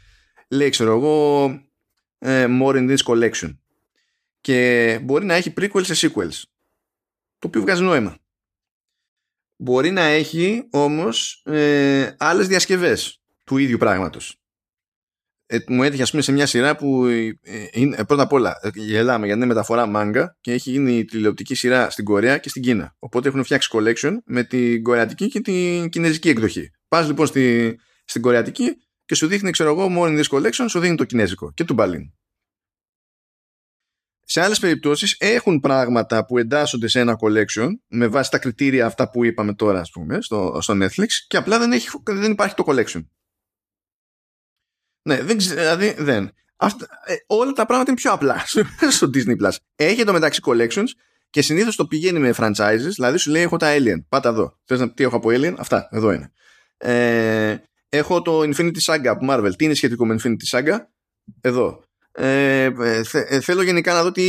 λέει, 0.49 0.69
ξέρω 0.69 0.95
εγώ, 0.95 1.45
ε, 1.45 1.70
more 2.25 2.75
in 2.75 2.89
this 2.89 3.03
collection. 3.05 3.57
Και 4.41 4.99
μπορεί 5.03 5.25
να 5.25 5.33
έχει 5.33 5.53
prequels 5.57 5.85
σε 5.85 6.07
sequels. 6.07 6.41
Το 7.39 7.47
οποίο 7.47 7.61
βγάζει 7.61 7.83
νόημα. 7.83 8.17
Μπορεί 9.55 9.91
να 9.91 10.01
έχει 10.01 10.67
όμως 10.71 11.41
ε, 11.45 12.15
άλλες 12.17 12.47
διασκευές 12.47 13.21
του 13.43 13.57
ίδιου 13.57 13.77
πράγματος 13.77 14.41
ε, 15.51 15.57
μου 15.67 15.83
έτυχε 15.83 16.01
ας 16.01 16.09
πούμε 16.11 16.21
σε 16.21 16.31
μια 16.31 16.45
σειρά 16.45 16.75
που 16.75 17.05
ε, 17.05 17.31
είναι, 17.71 17.95
ε, 17.99 18.03
πρώτα 18.03 18.23
απ' 18.23 18.33
όλα 18.33 18.59
ε, 18.61 18.69
γελάμε 18.73 19.25
γιατί 19.25 19.39
είναι 19.39 19.47
μεταφορά 19.47 19.85
μάγκα 19.85 20.37
και 20.41 20.51
έχει 20.51 20.71
γίνει 20.71 21.05
τηλεοπτική 21.05 21.55
σειρά 21.55 21.89
στην 21.89 22.05
Κορέα 22.05 22.37
και 22.37 22.49
στην 22.49 22.61
Κίνα. 22.61 22.95
Οπότε 22.99 23.27
έχουν 23.27 23.43
φτιάξει 23.43 23.69
collection 23.73 24.11
με 24.25 24.43
την 24.43 24.83
κορεατική 24.83 25.27
και 25.27 25.41
την 25.41 25.89
κινέζικη 25.89 26.29
εκδοχή. 26.29 26.71
Πας 26.87 27.07
λοιπόν 27.07 27.25
στη, 27.25 27.79
στην 28.05 28.21
κορεατική 28.21 28.77
και 29.11 29.17
σου 29.17 29.27
δείχνει, 29.27 29.51
ξέρω 29.51 29.69
εγώ, 29.69 29.89
μόνο 29.89 30.19
this 30.19 30.37
collection, 30.37 30.65
σου 30.69 30.79
δείχνει 30.79 30.95
το 30.95 31.03
κινέζικο 31.03 31.51
και 31.53 31.63
του 31.63 31.73
μπαλίν. 31.73 32.11
Σε 34.21 34.41
άλλες 34.41 34.59
περιπτώσεις 34.59 35.15
έχουν 35.19 35.59
πράγματα 35.59 36.25
που 36.25 36.37
εντάσσονται 36.37 36.87
σε 36.87 36.99
ένα 36.99 37.17
collection 37.21 37.69
με 37.87 38.07
βάση 38.07 38.31
τα 38.31 38.39
κριτήρια 38.39 38.85
αυτά 38.85 39.09
που 39.09 39.25
είπαμε 39.25 39.53
τώρα, 39.53 39.79
ας 39.79 39.91
πούμε, 39.91 40.21
στο, 40.21 40.57
στο 40.61 40.73
Netflix 40.73 41.07
και 41.27 41.37
απλά 41.37 41.59
δεν, 41.59 41.71
έχει, 41.71 41.87
δεν 42.03 42.31
υπάρχει 42.31 42.55
το 42.55 42.63
collection. 42.67 43.05
Ναι, 45.01 45.23
δεν 45.23 45.39
δηλαδή 45.39 45.95
δεν. 45.97 46.31
Αυτά, 46.55 46.87
ε, 47.05 47.15
όλα 47.27 47.51
τα 47.51 47.65
πράγματα 47.65 47.91
είναι 47.91 47.99
πιο 47.99 48.11
απλά 48.11 48.43
στο 48.97 49.09
Disney 49.13 49.41
Plus. 49.41 49.55
Έχει 49.75 50.03
το 50.03 50.13
μεταξύ 50.13 50.41
collections 50.45 50.87
και 51.29 51.41
συνήθως 51.41 51.75
το 51.75 51.87
πηγαίνει 51.87 52.19
με 52.19 52.33
franchises, 52.37 52.91
δηλαδή 52.93 53.17
σου 53.17 53.31
λέει 53.31 53.41
έχω 53.41 53.57
τα 53.57 53.75
Alien, 53.77 54.03
πάτα 54.09 54.29
εδώ. 54.29 54.59
Θες 54.65 54.79
να 54.79 54.93
τι 54.93 55.03
έχω 55.03 55.15
από 55.15 55.29
Alien, 55.31 55.55
αυτά, 55.57 55.87
εδώ 55.91 56.11
είναι. 56.11 56.31
Ε, 56.77 57.57
έχω 57.93 58.21
το 58.21 58.39
Infinity 58.41 58.79
Saga 58.85 59.07
από 59.07 59.25
Marvel, 59.29 59.51
τι 59.55 59.65
είναι 59.65 59.73
σχετικό 59.73 60.05
με 60.05 60.15
Infinity 60.19 60.57
Saga, 60.57 60.77
εδώ. 61.41 61.83
Ε, 62.11 62.63
ε, 62.63 63.03
ε, 63.13 63.41
θέλω 63.41 63.61
γενικά 63.61 63.93
να 63.93 64.03
δω 64.03 64.11
τι 64.11 64.23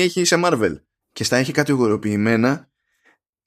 έχει 0.00 0.24
σε 0.24 0.40
Marvel. 0.44 0.80
Και 1.12 1.24
στα 1.24 1.36
έχει 1.36 1.52
κατηγοριοποιημένα 1.52 2.70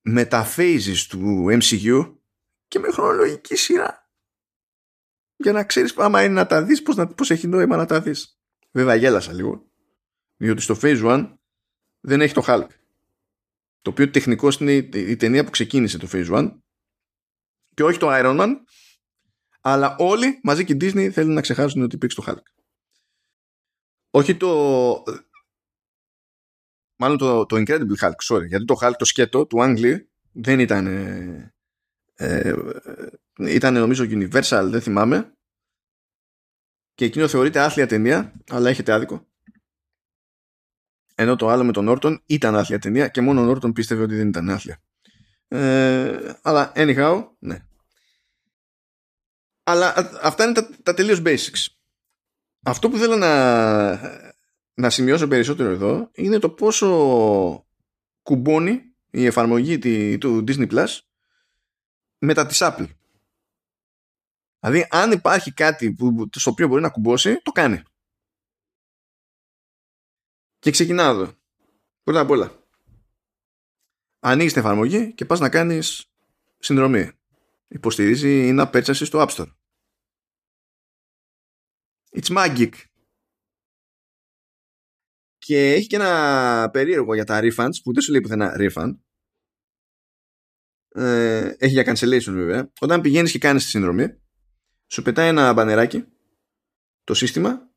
με 0.01 0.25
τα 0.25 0.47
phases 0.55 1.05
του 1.09 1.45
MCU 1.49 2.15
και 2.67 2.79
με 2.79 2.91
χρονολογική 2.91 3.55
σειρά 3.55 4.09
για 5.35 5.51
να 5.51 5.63
ξέρεις 5.63 5.97
άμα 5.97 6.23
είναι 6.23 6.33
να 6.33 6.45
τα 6.45 6.63
δεις 6.63 6.81
πώς, 6.81 6.95
να, 6.95 7.07
πώς 7.07 7.31
έχει 7.31 7.47
νόημα 7.47 7.75
να 7.75 7.85
τα 7.85 8.01
δεις. 8.01 8.39
Βέβαια 8.71 8.95
γέλασα 8.95 9.33
λίγο 9.33 9.65
διότι 10.37 10.61
στο 10.61 10.77
Phase 10.81 11.03
1 11.03 11.33
δεν 11.99 12.21
έχει 12.21 12.33
το 12.33 12.43
Hulk 12.47 12.67
το 13.81 13.89
οποίο 13.89 14.09
τεχνικώς 14.09 14.59
είναι 14.59 14.71
η, 14.71 15.15
ταινία 15.15 15.43
που 15.43 15.49
ξεκίνησε 15.49 15.97
το 15.97 16.07
Phase 16.11 16.29
1 16.29 16.51
και 17.73 17.83
όχι 17.83 17.99
το 17.99 18.07
Iron 18.11 18.39
Man 18.39 18.55
αλλά 19.71 19.95
όλοι 19.97 20.39
μαζί 20.43 20.65
και 20.65 20.73
η 20.73 20.77
Disney 20.81 21.09
θέλουν 21.09 21.33
να 21.33 21.41
ξεχάσουν 21.41 21.81
ότι 21.81 21.95
υπήρξε 21.95 22.21
το 22.21 22.23
Hulk. 22.27 22.43
Όχι 24.09 24.35
το... 24.35 25.03
Μάλλον 26.95 27.17
το, 27.17 27.45
το 27.45 27.55
Incredible 27.55 27.97
Hulk, 27.99 28.35
sorry. 28.35 28.47
Γιατί 28.47 28.65
το 28.65 28.75
Hulk, 28.81 28.93
το 28.97 29.05
σκέτο 29.05 29.45
του 29.45 29.57
Ang 29.59 29.99
δεν 30.31 30.59
ήταν 30.59 30.87
ε, 30.87 31.53
ε, 32.15 32.53
ήταν 33.39 33.73
νομίζω 33.73 34.03
Universal, 34.03 34.67
δεν 34.69 34.81
θυμάμαι. 34.81 35.33
Και 36.93 37.05
εκείνο 37.05 37.27
θεωρείται 37.27 37.59
άθλια 37.59 37.87
ταινία, 37.87 38.33
αλλά 38.49 38.69
έχετε 38.69 38.91
άδικο. 38.91 39.27
Ενώ 41.15 41.35
το 41.35 41.49
άλλο 41.49 41.63
με 41.63 41.71
τον 41.71 41.87
Όρτον 41.87 42.23
ήταν 42.25 42.55
άθλια 42.55 42.79
ταινία 42.79 43.07
και 43.07 43.21
μόνο 43.21 43.41
ο 43.41 43.49
Όρτον 43.49 43.73
πίστευε 43.73 44.03
ότι 44.03 44.15
δεν 44.15 44.27
ήταν 44.27 44.49
άθλια. 44.49 44.81
Ε, 45.47 46.33
αλλά 46.41 46.71
anyhow, 46.75 47.27
ναι. 47.39 47.67
Αλλά 49.69 49.93
αυτά 50.21 50.43
είναι 50.43 50.53
τα, 50.53 50.69
τα 50.83 50.93
τελείως 50.93 51.21
basics. 51.25 51.65
Αυτό 52.63 52.89
που 52.89 52.97
θέλω 52.97 53.15
να, 53.15 53.93
να 54.73 54.89
σημειώσω 54.89 55.27
περισσότερο 55.27 55.69
εδώ 55.69 56.09
είναι 56.13 56.39
το 56.39 56.49
πόσο 56.49 57.67
κουμπώνει 58.21 58.95
η 59.09 59.25
εφαρμογή 59.25 59.77
του 60.17 60.43
Disney 60.47 60.71
Plus 60.71 60.87
μετά 62.17 62.45
της 62.45 62.59
Apple. 62.61 62.87
Δηλαδή, 64.59 64.87
αν 64.89 65.11
υπάρχει 65.11 65.53
κάτι 65.53 65.93
που, 65.93 66.29
στο 66.35 66.51
οποίο 66.51 66.67
μπορεί 66.67 66.81
να 66.81 66.89
κουμπώσει, 66.89 67.41
το 67.41 67.51
κάνει. 67.51 67.81
Και 70.59 70.71
ξεκινάω 70.71 71.11
εδώ. 71.11 71.33
Πρώτα 72.03 72.19
απ' 72.19 72.29
όλα. 72.29 72.63
Ανοίγεις 74.19 74.53
την 74.53 74.61
εφαρμογή 74.61 75.13
και 75.13 75.25
πας 75.25 75.39
να 75.39 75.49
κάνεις 75.49 76.11
συνδρομή. 76.59 77.11
Υποστηρίζει 77.67 78.47
ή 78.47 78.51
να 78.51 78.69
purchase 78.73 79.05
στο 79.05 79.25
App 79.27 79.35
Store. 79.35 79.53
It's 82.15 82.37
magic. 82.37 82.71
Και 85.37 85.73
έχει 85.73 85.87
και 85.87 85.95
ένα 85.95 86.69
περίεργο 86.71 87.13
για 87.13 87.25
τα 87.25 87.39
refunds 87.43 87.81
που 87.83 87.93
δεν 87.93 88.01
σου 88.01 88.11
λέει 88.11 88.21
πουθενά 88.21 88.55
refund. 88.59 88.97
Ε, 90.89 91.55
έχει 91.57 91.71
για 91.71 91.83
cancellation 91.85 92.31
βέβαια. 92.31 92.71
Όταν 92.79 93.01
πηγαίνεις 93.01 93.31
και 93.31 93.39
κάνεις 93.39 93.63
τη 93.63 93.69
συνδρομή 93.69 94.21
σου 94.87 95.01
πετάει 95.01 95.27
ένα 95.27 95.53
μπανεράκι 95.53 96.05
το 97.03 97.13
σύστημα 97.13 97.69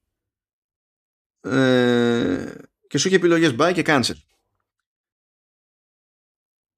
ε, 1.41 2.55
και 2.87 2.99
σου 2.99 3.07
έχει 3.07 3.17
επιλογές 3.17 3.55
buy 3.59 3.73
και 3.75 3.83
cancel 3.87 4.17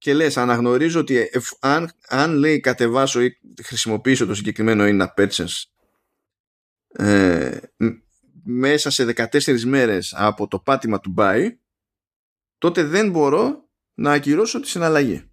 και 0.04 0.14
λες 0.14 0.36
αναγνωρίζω 0.36 1.00
ότι 1.00 1.30
αν, 1.60 1.90
αν 2.08 2.32
λέει 2.32 2.60
κατεβάσω 2.60 3.22
ή 3.22 3.40
χρησιμοποιήσω 3.62 4.26
το 4.26 4.34
συγκεκριμένο 4.34 4.86
είναι 4.86 4.96
να 4.96 5.14
purchase 5.16 5.62
ε, 6.96 7.58
μέσα 8.44 8.90
σε 8.90 9.04
14 9.04 9.60
μέρες 9.62 10.14
από 10.16 10.48
το 10.48 10.58
πάτημα 10.58 11.00
του 11.00 11.14
buy 11.16 11.48
τότε 12.58 12.82
δεν 12.82 13.10
μπορώ 13.10 13.68
να 13.94 14.12
ακυρώσω 14.12 14.60
τη 14.60 14.68
συναλλαγή. 14.68 15.30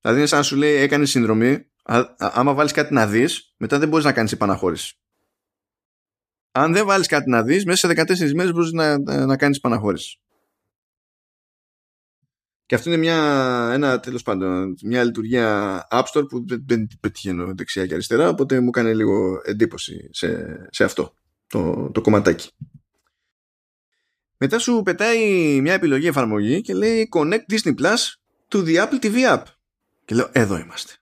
Δηλαδή 0.00 0.18
είναι 0.18 0.28
σαν 0.28 0.38
να 0.38 0.44
σου 0.44 0.56
λέει 0.56 0.74
έκανες 0.74 1.10
συνδρομή, 1.10 1.70
άμα 2.16 2.54
βάλεις 2.54 2.72
κάτι 2.72 2.94
να 2.94 3.06
δεις, 3.06 3.54
μετά 3.56 3.78
δεν 3.78 3.88
μπορείς 3.88 4.04
να 4.04 4.12
κάνεις 4.12 4.32
επαναχώρηση. 4.32 4.98
Αν 6.50 6.72
δεν 6.72 6.86
βάλεις 6.86 7.06
κάτι 7.06 7.30
να 7.30 7.42
δεις, 7.42 7.64
μέσα 7.64 7.86
σε 7.86 8.02
14 8.02 8.32
μέρες 8.34 8.52
μπορείς 8.52 8.72
να, 8.72 8.98
να 9.26 9.36
κάνεις 9.36 9.56
επαναχώρηση. 9.56 10.23
Και 12.66 12.74
αυτό 12.74 12.90
είναι 12.90 12.98
μια, 12.98 13.18
ένα, 13.72 14.00
τέλος 14.00 14.22
πάντων, 14.22 14.76
μια 14.82 15.04
λειτουργία 15.04 15.86
App 15.90 16.04
Store 16.04 16.28
που 16.28 16.46
δεν, 16.46 16.64
δεν 16.66 16.88
πετυχαίνω 17.00 17.54
δεξιά 17.54 17.86
και 17.86 17.94
αριστερά, 17.94 18.28
οπότε 18.28 18.60
μου 18.60 18.68
έκανε 18.68 18.94
λίγο 18.94 19.40
εντύπωση 19.44 20.08
σε, 20.12 20.58
σε 20.70 20.84
αυτό 20.84 21.14
το, 21.46 21.90
το 21.90 22.00
κομματάκι. 22.00 22.50
Μετά 24.36 24.58
σου 24.58 24.82
πετάει 24.84 25.20
μια 25.60 25.72
επιλογή 25.72 26.06
εφαρμογή 26.06 26.60
και 26.60 26.74
λέει 26.74 27.08
Connect 27.12 27.44
Disney 27.50 27.74
Plus 27.74 27.96
to 28.48 28.64
the 28.64 28.76
Apple 28.76 29.04
TV 29.04 29.14
App. 29.14 29.42
Και 30.04 30.14
λέω 30.14 30.30
εδώ 30.32 30.58
είμαστε. 30.58 30.92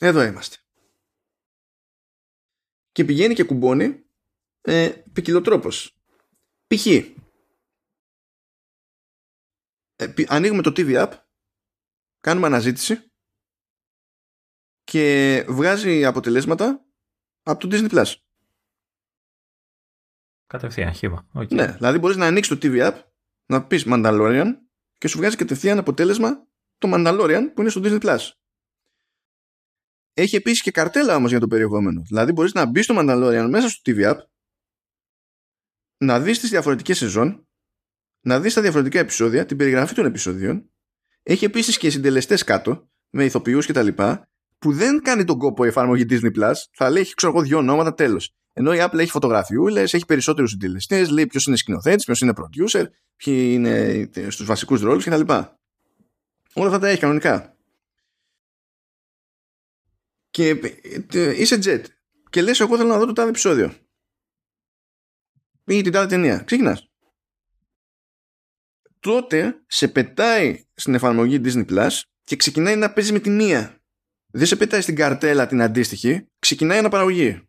Εδώ 0.00 0.22
είμαστε. 0.22 0.56
Και 2.92 3.04
πηγαίνει 3.04 3.34
και 3.34 3.44
κουμπώνει 3.44 4.04
ε, 4.60 4.90
ποικιλοτρόπως. 5.12 5.96
Π.χ. 6.66 6.86
Ε, 10.00 10.14
ανοίγουμε 10.26 10.62
το 10.62 10.72
TV 10.76 11.06
App 11.06 11.12
κάνουμε 12.20 12.46
αναζήτηση 12.46 13.12
και 14.84 15.44
βγάζει 15.48 16.04
αποτελέσματα 16.04 16.84
από 17.42 17.68
το 17.68 17.76
Disney 17.76 17.90
Plus. 17.90 18.14
Κατευθείαν 20.46 20.92
χήμα. 20.92 21.28
Okay. 21.34 21.52
Ναι, 21.52 21.66
δηλαδή 21.66 21.98
μπορείς 21.98 22.16
να 22.16 22.26
ανοίξεις 22.26 22.58
το 22.58 22.68
TV 22.68 22.90
App, 22.90 23.02
να 23.46 23.66
πεις 23.66 23.84
Mandalorian 23.86 24.46
και 24.98 25.08
σου 25.08 25.18
βγάζει 25.18 25.36
κατευθείαν 25.36 25.78
αποτέλεσμα 25.78 26.46
το 26.78 26.90
Mandalorian 26.94 27.42
που 27.54 27.60
είναι 27.60 27.70
στο 27.70 27.80
Disney 27.84 28.00
Plus. 28.00 28.30
Έχει 30.12 30.36
επίσης 30.36 30.62
και 30.62 30.70
καρτέλα 30.70 31.16
όμως 31.16 31.30
για 31.30 31.40
το 31.40 31.46
περιεχόμενο. 31.46 32.02
Δηλαδή 32.02 32.32
μπορείς 32.32 32.52
να 32.52 32.66
μπεις 32.66 32.84
στο 32.84 32.94
Mandalorian 32.98 33.46
μέσα 33.50 33.68
στο 33.68 33.80
TV 33.84 34.10
App, 34.10 34.18
να 35.96 36.20
δεις 36.20 36.38
τις 36.40 36.50
διαφορετικές 36.50 36.98
σεζόν, 36.98 37.48
να 38.20 38.40
δεις 38.40 38.54
τα 38.54 38.60
διαφορετικά 38.60 38.98
επεισόδια, 38.98 39.46
την 39.46 39.56
περιγραφή 39.56 39.94
των 39.94 40.04
επεισοδίων. 40.06 40.70
Έχει 41.22 41.44
επίσης 41.44 41.78
και 41.78 41.90
συντελεστές 41.90 42.44
κάτω, 42.44 42.88
με 43.10 43.24
ηθοποιούς 43.24 43.66
κτλ. 43.66 43.88
που 44.58 44.72
δεν 44.72 45.02
κάνει 45.02 45.24
τον 45.24 45.38
κόπο 45.38 45.64
η 45.64 45.68
εφαρμογή 45.68 46.06
Disney 46.10 46.38
Plus. 46.38 46.54
Θα 46.72 46.90
λέει, 46.90 47.14
ξέρω 47.14 47.32
εγώ, 47.32 47.42
δύο 47.42 47.58
ονόματα, 47.58 47.94
τέλος. 47.94 48.34
Ενώ 48.52 48.74
η 48.74 48.78
Apple 48.80 48.98
έχει 48.98 49.10
φωτογραφιούλες, 49.10 49.94
έχει 49.94 50.04
περισσότερους 50.06 50.50
συντελεστές, 50.50 51.10
λέει 51.10 51.26
ποιος 51.26 51.46
είναι 51.46 51.56
σκηνοθέτης, 51.56 52.04
ποιος 52.04 52.20
είναι 52.20 52.32
producer, 52.36 52.84
ποιοι 53.16 53.50
είναι 53.52 54.08
στους 54.28 54.46
βασικούς 54.46 54.80
ρόλους 54.80 55.04
κτλ. 55.04 55.32
Όλα 56.54 56.66
αυτά 56.66 56.78
τα 56.78 56.88
έχει 56.88 57.00
κανονικά. 57.00 57.56
Και 60.30 60.48
ε, 61.12 61.40
είσαι 61.40 61.58
jet 61.62 61.84
και 62.30 62.42
λες 62.42 62.60
εγώ 62.60 62.76
θέλω 62.76 62.88
να 62.88 62.98
δω 62.98 63.06
το 63.06 63.12
τάδε 63.12 63.28
επεισόδιο. 63.28 63.72
Ή 65.64 65.82
την 65.82 65.92
τάδε 65.92 66.06
ταινία. 66.06 66.38
Ξεκινάς. 66.38 66.89
Τότε 69.00 69.62
σε 69.66 69.88
πετάει 69.88 70.64
στην 70.74 70.94
εφαρμογή 70.94 71.40
Disney 71.44 71.66
Plus 71.66 72.00
και 72.24 72.36
ξεκινάει 72.36 72.76
να 72.76 72.92
παίζει 72.92 73.12
με 73.12 73.18
τη 73.18 73.30
μία. 73.30 73.80
Δεν 74.32 74.46
σε 74.46 74.56
πετάει 74.56 74.80
στην 74.80 74.94
καρτέλα 74.94 75.46
την 75.46 75.62
αντίστοιχη, 75.62 76.28
ξεκινάει 76.38 76.78
αναπαραγωγή. 76.78 77.48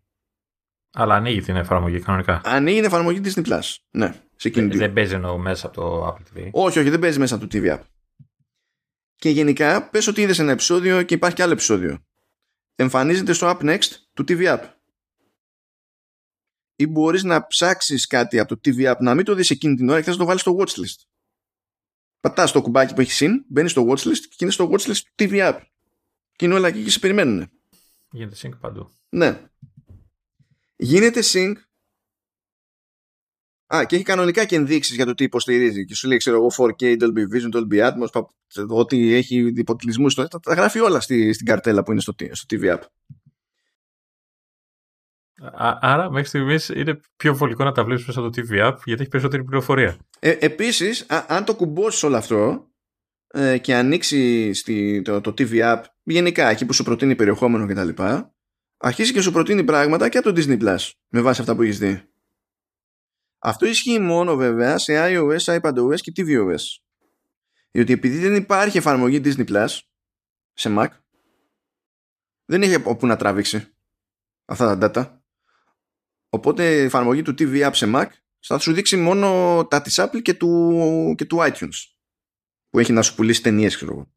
Αλλά 0.94 1.16
ανοίγει 1.16 1.42
την 1.42 1.56
εφαρμογή 1.56 2.00
κανονικά. 2.00 2.42
Ανοίγει 2.44 2.76
την 2.76 2.86
εφαρμογή 2.86 3.22
Disney 3.24 3.46
Plus. 3.46 3.76
Ναι, 3.92 4.22
σε 4.36 4.50
δεν, 4.50 4.72
δεν 4.72 4.94
παίζει 4.94 5.14
εννοώ 5.14 5.38
μέσα 5.38 5.68
από 5.68 5.76
το 5.76 6.08
Apple 6.08 6.38
TV. 6.38 6.50
Όχι, 6.52 6.80
όχι, 6.80 6.90
δεν 6.90 7.00
παίζει 7.00 7.20
μέσα 7.20 7.36
από 7.36 7.48
το 7.48 7.58
TV 7.58 7.74
App. 7.74 7.82
Και 9.16 9.30
γενικά, 9.30 9.90
πες 9.90 10.08
ότι 10.08 10.22
είδες 10.22 10.40
ένα 10.40 10.52
επεισόδιο 10.52 11.04
και 11.04 11.14
υπάρχει 11.14 11.36
και 11.36 11.44
άλλο 11.44 11.52
επεισόδιο. 11.52 12.06
Εμφανίζεται 12.76 13.34
στο 13.34 13.50
App 13.50 13.64
Next 13.64 13.90
του 14.14 14.24
TV 14.28 14.58
App. 14.58 14.64
Ή 16.76 16.88
μπορείς 16.88 17.24
να 17.24 17.48
ψάξεις 17.48 18.08
κάτι 18.08 18.40
από 18.40 18.58
το 18.58 18.62
TV 18.66 18.92
App 18.92 18.98
να 19.00 19.16
μην 19.16 19.26
το 19.26 19.36
δεις 19.36 19.50
εκείνη 19.50 19.76
την 19.76 19.90
ώρα 19.90 20.02
και 20.02 20.12
θα 20.12 20.18
το 20.18 20.26
βάλεις 20.26 20.42
στο 20.42 20.56
watchlist. 20.60 21.11
Πατάς 22.22 22.52
το 22.52 22.62
κουμπάκι 22.62 22.94
που 22.94 23.02
έχεις 23.02 23.16
συν, 23.16 23.46
μπαίνεις 23.48 23.72
στο 23.72 23.88
watchlist 23.90 24.20
και 24.30 24.38
είναι 24.40 24.52
στο 24.52 24.70
watchlist 24.72 24.98
του 24.98 25.14
TV 25.18 25.32
App. 25.32 25.60
Και 26.36 26.46
είναι 26.46 26.54
όλα 26.54 26.68
εκεί 26.68 26.84
και 26.84 26.90
σε 26.90 27.00
περιμένουν. 27.00 27.50
Γίνεται 28.12 28.36
sync 28.42 28.52
παντού. 28.60 28.92
Ναι 29.10 29.42
γίνεται 30.82 31.20
sync 31.24 31.54
Α, 33.76 33.86
και 33.86 33.96
έχει 33.96 34.04
κανονικά 34.04 34.46
και 34.46 34.56
ενδείξεις 34.56 34.96
για 34.96 35.06
το 35.06 35.14
τι 35.14 35.24
υποστηρίζει. 35.24 35.86
Και 35.86 35.96
σου 35.96 36.08
λέει, 36.08 36.18
ξέρω 36.18 36.36
εγώ, 36.36 36.52
4K, 36.58 37.02
Dolby 37.02 37.24
Vision, 37.34 37.52
Dolby 37.54 37.92
Atmos, 37.92 38.24
ότι 38.68 39.14
έχει 39.14 39.54
υποτιλισμού. 39.56 40.08
Τα, 40.08 40.28
τα 40.28 40.54
γράφει 40.54 40.80
όλα 40.80 41.00
στη, 41.00 41.34
στην 41.34 41.46
καρτέλα 41.46 41.84
που 41.84 41.92
είναι 41.92 42.02
στο, 42.02 42.14
στο 42.32 42.46
TV 42.50 42.78
App. 42.78 42.82
Άρα, 45.80 46.12
μέχρι 46.12 46.28
στιγμής 46.28 46.70
είναι 46.70 47.00
πιο 47.16 47.36
βολικό 47.36 47.64
να 47.64 47.72
τα 47.72 47.84
βλέπεις 47.84 48.06
μέσα 48.06 48.20
από 48.20 48.30
το 48.30 48.42
TV 48.42 48.68
App 48.68 48.78
γιατί 48.86 49.02
έχει 49.02 49.10
περισσότερη 49.10 49.44
πληροφορία. 49.44 49.98
Ε, 50.20 50.38
Επίσης, 50.40 51.06
αν 51.28 51.46
το 51.46 51.56
κουμπώσεις 51.56 52.04
όλο 52.04 52.18
αυτό 52.18 52.70
ε, 53.28 53.58
και 53.58 53.76
ανοίξει 53.76 54.54
στη, 54.54 55.02
το, 55.02 55.22
το 55.22 55.34
TV 55.38 55.52
App, 55.52 55.84
γενικά 56.04 56.50
εκεί 56.50 56.66
που 56.66 56.74
σου 56.74 56.84
προτείνει 56.84 57.16
περιεχόμενο 57.16 57.66
κτλ., 57.68 58.04
αρχίσει 58.78 59.14
και 59.14 59.22
σου 59.22 59.32
προτείνει 59.32 59.64
πράγματα 59.64 60.10
και 60.10 60.18
από 60.18 60.34
το 60.34 60.42
Disney 60.42 60.62
Plus 60.62 60.90
με 61.08 61.22
βάση 61.22 61.42
αυτά 61.42 61.56
που 61.56 61.62
έχεις 61.62 61.80
δει. 61.80 62.02
Αυτό 63.40 63.66
ισχύει 63.66 64.00
μόνο 64.00 64.36
βέβαια 64.36 64.78
σε 64.78 64.94
iOS, 64.96 65.60
iPadOS 65.60 66.00
και 66.00 66.12
tvOS. 66.16 66.62
Διότι 67.72 67.94
επειδή 67.94 68.18
δεν 68.18 68.36
υπάρχει 68.36 68.78
εφαρμογή 68.78 69.22
Disney 69.24 69.48
Plus 69.48 69.80
σε 70.54 70.76
Mac, 70.78 70.88
δεν 72.46 72.62
έχει 72.62 72.82
όπου 72.84 73.08
να 73.08 73.16
τραβήξει 73.16 73.68
αυτά 74.46 74.78
τα 74.78 74.92
data. 74.94 75.21
Οπότε 76.34 76.76
η 76.76 76.84
εφαρμογή 76.84 77.22
του 77.22 77.32
TV 77.32 77.68
App 77.68 77.72
σε 77.74 77.92
Mac 77.96 78.08
θα 78.40 78.60
σου 78.60 78.74
δείξει 78.74 78.98
μόνο 78.98 79.68
τα 79.70 79.82
της 79.82 80.00
Apple 80.00 80.22
και 80.22 80.34
του, 80.34 81.16
και 81.18 81.26
του 81.26 81.38
iTunes 81.40 81.94
που 82.70 82.80
έχει 82.80 82.92
να 82.92 83.02
σου 83.02 83.16
πουλήσει 83.16 83.42
ταινίες 83.42 83.76
ξέρω 83.76 83.92
εγώ. 83.92 84.14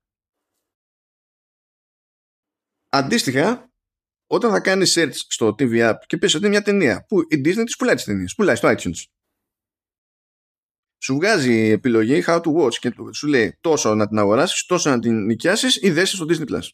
Αντίστοιχα 2.88 3.72
όταν 4.26 4.50
θα 4.50 4.60
κάνεις 4.60 4.94
search 4.98 5.14
στο 5.14 5.54
TV 5.58 5.90
App 5.90 5.98
και 6.06 6.16
πεις 6.16 6.34
ότι 6.34 6.44
είναι 6.44 6.54
μια 6.54 6.62
ταινία 6.62 7.04
που 7.08 7.20
η 7.20 7.40
Disney 7.44 7.62
της 7.64 7.76
πουλάει 7.76 7.94
τις 7.94 8.04
ταινίες, 8.04 8.34
πουλάει 8.34 8.56
στο 8.56 8.68
iTunes. 8.68 9.04
Σου 10.98 11.14
βγάζει 11.14 11.54
επιλογή 11.54 12.22
how 12.26 12.42
to 12.42 12.54
watch 12.54 12.74
και 12.74 12.94
σου 13.12 13.26
λέει 13.26 13.58
τόσο 13.60 13.94
να 13.94 14.08
την 14.08 14.18
αγοράσεις, 14.18 14.66
τόσο 14.66 14.90
να 14.90 14.98
την 14.98 15.24
νοικιάσεις 15.24 15.82
ή 15.82 15.90
δέσεις 15.90 16.16
στο 16.16 16.26
Disney 16.28 16.50
Plus. 16.52 16.68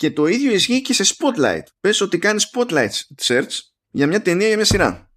Και 0.00 0.10
το 0.10 0.26
ίδιο 0.26 0.52
ισχύει 0.52 0.82
και 0.82 0.92
σε 0.92 1.14
Spotlight. 1.16 1.62
Πες 1.80 2.00
ότι 2.00 2.18
κάνεις 2.18 2.50
Spotlight 2.52 2.90
search 3.22 3.58
για 3.90 4.06
μια 4.06 4.22
ταινία 4.22 4.46
για 4.46 4.56
μια 4.56 4.64
σειρά 4.64 5.10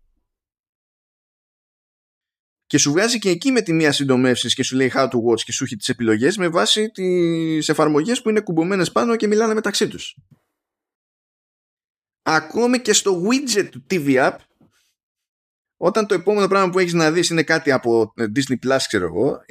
και 2.65 2.77
σου 2.77 2.91
βγάζει 2.91 3.19
και 3.19 3.30
εκεί 3.30 3.51
με 3.51 3.61
τη 3.61 3.73
μία 3.73 3.91
συντομεύσεις 3.91 4.53
και 4.53 4.64
σου 4.64 4.76
λέει 4.76 4.91
how 4.95 5.03
to 5.03 5.15
watch 5.15 5.41
και 5.41 5.51
σου 5.51 5.64
έχει 5.64 5.76
τις 5.76 5.89
επιλογές 5.89 6.38
με 6.38 6.47
βάση 6.47 6.89
τις 6.89 7.69
εφαρμογές 7.69 8.22
που 8.22 8.30
είναι 8.30 8.41
κουμπωμένες 8.41 8.91
πάνω 8.91 9.15
και 9.15 9.27
μιλάνε 9.27 9.53
μεταξύ 9.53 9.88
τους. 9.88 10.18
Ακόμη 12.22 12.81
και 12.81 12.93
στο 12.93 13.22
widget 13.27 13.69
του 13.72 13.85
TV 13.89 14.30
App, 14.30 14.35
όταν 15.77 16.07
το 16.07 16.14
επόμενο 16.14 16.47
πράγμα 16.47 16.69
που 16.69 16.80
έχεις 16.80 16.93
να 16.93 17.11
δεις 17.11 17.30
είναι 17.30 17.43
κάτι 17.43 17.72
από 17.72 18.14
Disney 18.18 18.68
Plus, 18.68 18.80
ξέρω 18.88 19.05
εγώ, 19.05 19.41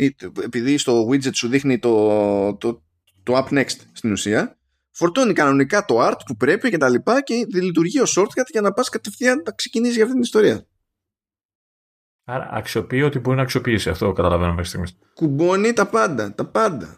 επειδή 0.43 0.79
στο 0.79 1.09
widget 1.09 1.35
σου 1.35 1.49
δείχνει 1.49 1.79
το, 1.79 2.57
το, 2.57 2.83
το 3.23 3.37
App 3.37 3.59
Next 3.59 3.77
στην 3.93 4.13
ουσία, 4.13 4.62
φορτώνει 4.93 5.33
κανονικά 5.33 5.85
το 5.85 6.07
art 6.07 6.19
που 6.27 6.37
πρέπει 6.37 6.71
και 6.71 6.77
τα 6.77 6.89
λοιπά 6.89 7.23
και 7.23 7.47
λειτουργεί 7.53 8.01
ο 8.01 8.05
shortcut 8.17 8.47
για 8.51 8.61
να 8.61 8.73
πας 8.73 8.89
κατευθείαν 8.89 9.43
να 9.45 9.53
ξεκινήσεις 9.53 9.95
για 9.95 10.05
αυτή 10.05 10.15
την 10.15 10.25
ιστορία. 10.25 10.67
Άρα 12.25 12.49
αξιοποιεί 12.53 13.03
ότι 13.05 13.19
μπορεί 13.19 13.37
να 13.37 13.43
αξιοποιήσει. 13.43 13.89
Αυτό 13.91 14.13
καταλαβαίνω 14.13 14.51
μέχρι 14.51 14.69
στιγμής. 14.69 14.99
Κουμπώνει 15.15 15.73
τα 15.73 15.87
πάντα. 15.87 16.35
Τα 16.35 16.51
πάντα. 16.51 16.97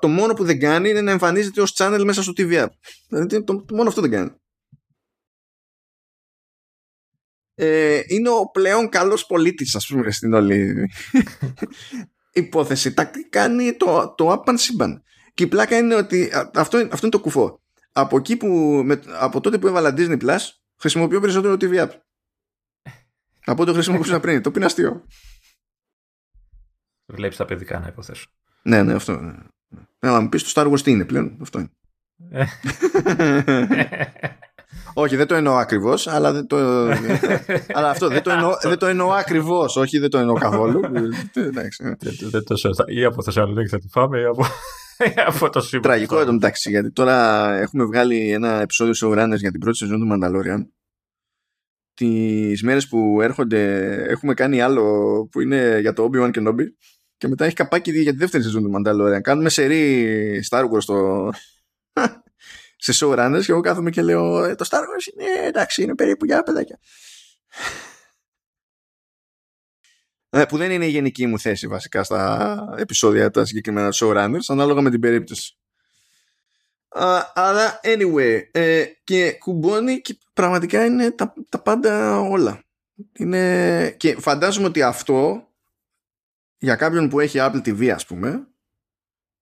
Το 0.00 0.08
μόνο 0.08 0.34
που 0.34 0.44
δεν 0.44 0.58
κάνει 0.58 0.90
είναι 0.90 1.00
να 1.00 1.10
εμφανίζεται 1.10 1.60
ως 1.60 1.74
channel 1.76 2.02
μέσα 2.04 2.22
στο 2.22 2.32
TV 2.36 2.64
app. 2.64 2.68
Δηλαδή 3.08 3.44
το, 3.44 3.64
μόνο 3.72 3.88
αυτό 3.88 4.00
δεν 4.00 4.10
κάνει. 4.10 4.30
Ε, 7.54 8.00
είναι 8.06 8.28
ο 8.28 8.50
πλέον 8.52 8.88
καλός 8.88 9.26
πολίτης 9.26 9.74
ας 9.74 9.86
πούμε 9.86 10.10
στην 10.10 10.32
όλη 10.32 10.88
υπόθεση 12.32 12.94
τα 12.94 13.10
κάνει 13.30 13.76
το, 13.76 14.14
το 14.16 14.32
app 14.32 14.54
σύμπαν 14.54 15.02
και 15.38 15.44
η 15.44 15.46
πλάκα 15.46 15.76
είναι 15.76 15.94
ότι 15.94 16.30
αυτό, 16.34 16.78
αυτό 16.78 16.98
είναι 17.00 17.08
το 17.08 17.20
κουφό 17.20 17.60
από, 17.92 18.16
εκεί 18.16 18.36
που, 18.36 18.46
με, 18.84 19.02
από 19.20 19.40
τότε 19.40 19.58
που 19.58 19.66
έβαλα 19.66 19.94
Disney 19.96 20.22
Plus 20.22 20.38
χρησιμοποιώ 20.76 21.20
περισσότερο 21.20 21.54
TV 21.60 21.86
app 21.86 21.88
από 23.52 23.64
το 23.64 23.72
χρησιμοποιούσα 23.72 24.20
πριν. 24.20 24.42
Το 24.42 24.52
αστείο. 24.62 25.04
Βλέπεις 27.06 27.36
τα 27.36 27.44
παιδικά 27.44 27.78
να 27.78 27.86
υποθέσω. 27.86 28.26
Ναι, 28.62 28.82
ναι, 28.82 28.94
αυτό. 28.94 29.20
Ναι. 29.20 29.32
Να 29.98 30.20
μου 30.20 30.28
πεις 30.28 30.52
το 30.52 30.62
Star 30.62 30.72
Wars 30.72 30.80
τι 30.80 30.90
είναι 30.90 31.04
πλέον; 31.04 31.36
Αυτό 31.40 31.58
είναι. 31.58 31.70
Ε. 32.30 32.44
όχι, 35.02 35.16
δεν 35.16 35.26
το 35.26 35.34
εννοώ 35.34 35.56
ακριβώς, 35.56 36.06
αλλά, 36.06 36.32
δεν 36.32 36.46
το... 36.46 36.56
αλλά 37.76 37.90
αυτό 37.90 38.08
δεν 38.08 38.22
το 38.22 38.30
εννοώ, 38.30 38.56
δεν 38.62 38.78
το 38.78 38.86
εννοώ 38.86 39.12
ακριβώς. 39.12 39.76
Όχι, 39.76 39.98
δεν 39.98 40.10
το 40.10 40.18
εννοώ 40.18 40.34
καθόλου. 40.34 40.80
Εντάξει. 41.34 41.96
δεν 42.20 42.44
το 42.44 42.56
σωστά. 42.56 42.84
Ή 42.86 43.04
από 43.04 43.22
Θεσσαλονίκη 43.22 43.68
θα 43.68 43.78
τη 43.78 43.88
φάμε, 43.88 44.20
ή 44.20 44.24
από, 44.24 44.44
από 45.26 45.50
το 45.50 45.60
σύμπαν. 45.60 45.82
Τραγικό 45.82 46.20
εδώ 46.20 46.32
μεταξύ, 46.32 46.70
γιατί 46.70 46.90
τώρα 46.90 47.48
έχουμε 47.54 47.84
βγάλει 47.84 48.32
ένα 48.32 48.60
επεισόδιο 48.60 48.94
σε 48.94 49.06
ουράνες 49.06 49.40
για 49.40 49.50
την 49.50 49.60
πρώτη 49.60 49.76
σεζόν 49.76 50.00
του 50.00 50.08
Mandalorian 50.12 50.66
τις 51.98 52.62
μέρες 52.62 52.88
που 52.88 53.18
έρχονται 53.22 53.92
έχουμε 54.08 54.34
κάνει 54.34 54.60
άλλο 54.60 54.84
που 55.32 55.40
είναι 55.40 55.78
για 55.80 55.92
το 55.92 56.10
Obi-Wan 56.12 56.30
Kenobi 56.30 56.64
και 57.16 57.28
μετά 57.28 57.44
έχει 57.44 57.54
καπάκι 57.54 57.90
για 57.90 58.12
τη 58.12 58.18
δεύτερη 58.18 58.42
σεζόν 58.42 58.62
του 58.62 58.72
Mandalorian. 58.76 59.20
Κάνουμε 59.20 59.48
σερή 59.48 60.42
Star 60.50 60.62
Wars 60.70 60.82
στο... 60.82 61.30
σε 62.84 62.92
showrunners 63.00 63.40
και 63.44 63.52
εγώ 63.52 63.60
κάθομαι 63.60 63.90
και 63.90 64.02
λέω 64.02 64.44
«Ε, 64.44 64.54
το 64.54 64.66
Star 64.70 64.78
Wars 64.80 65.12
είναι 65.12 65.46
εντάξει 65.46 65.82
είναι 65.82 65.94
περίπου 65.94 66.24
για 66.24 66.42
παιδάκια. 66.42 66.78
Ε, 70.30 70.44
που 70.44 70.56
δεν 70.56 70.70
είναι 70.70 70.86
η 70.86 70.90
γενική 70.90 71.26
μου 71.26 71.38
θέση 71.38 71.66
βασικά 71.66 72.04
στα 72.04 72.74
επεισόδια 72.78 73.30
τα 73.30 73.44
συγκεκριμένα 73.44 73.88
showrunners 73.94 74.44
ανάλογα 74.48 74.80
με 74.80 74.90
την 74.90 75.00
περίπτωση 75.00 75.58
αλλά 77.34 77.80
anyway, 77.82 78.40
ε, 78.50 78.84
και 79.04 79.32
κουμπώνει 79.32 80.00
και 80.00 80.18
πραγματικά 80.32 80.84
είναι 80.84 81.10
τα, 81.10 81.34
τα 81.48 81.62
πάντα 81.62 82.20
όλα. 82.20 82.62
Είναι... 83.12 83.90
Και 83.90 84.16
φαντάζομαι 84.20 84.66
ότι 84.66 84.82
αυτό 84.82 85.48
για 86.58 86.76
κάποιον 86.76 87.08
που 87.08 87.20
έχει 87.20 87.38
Apple 87.40 87.62
TV 87.66 87.88
ας 87.88 88.06
πούμε 88.06 88.46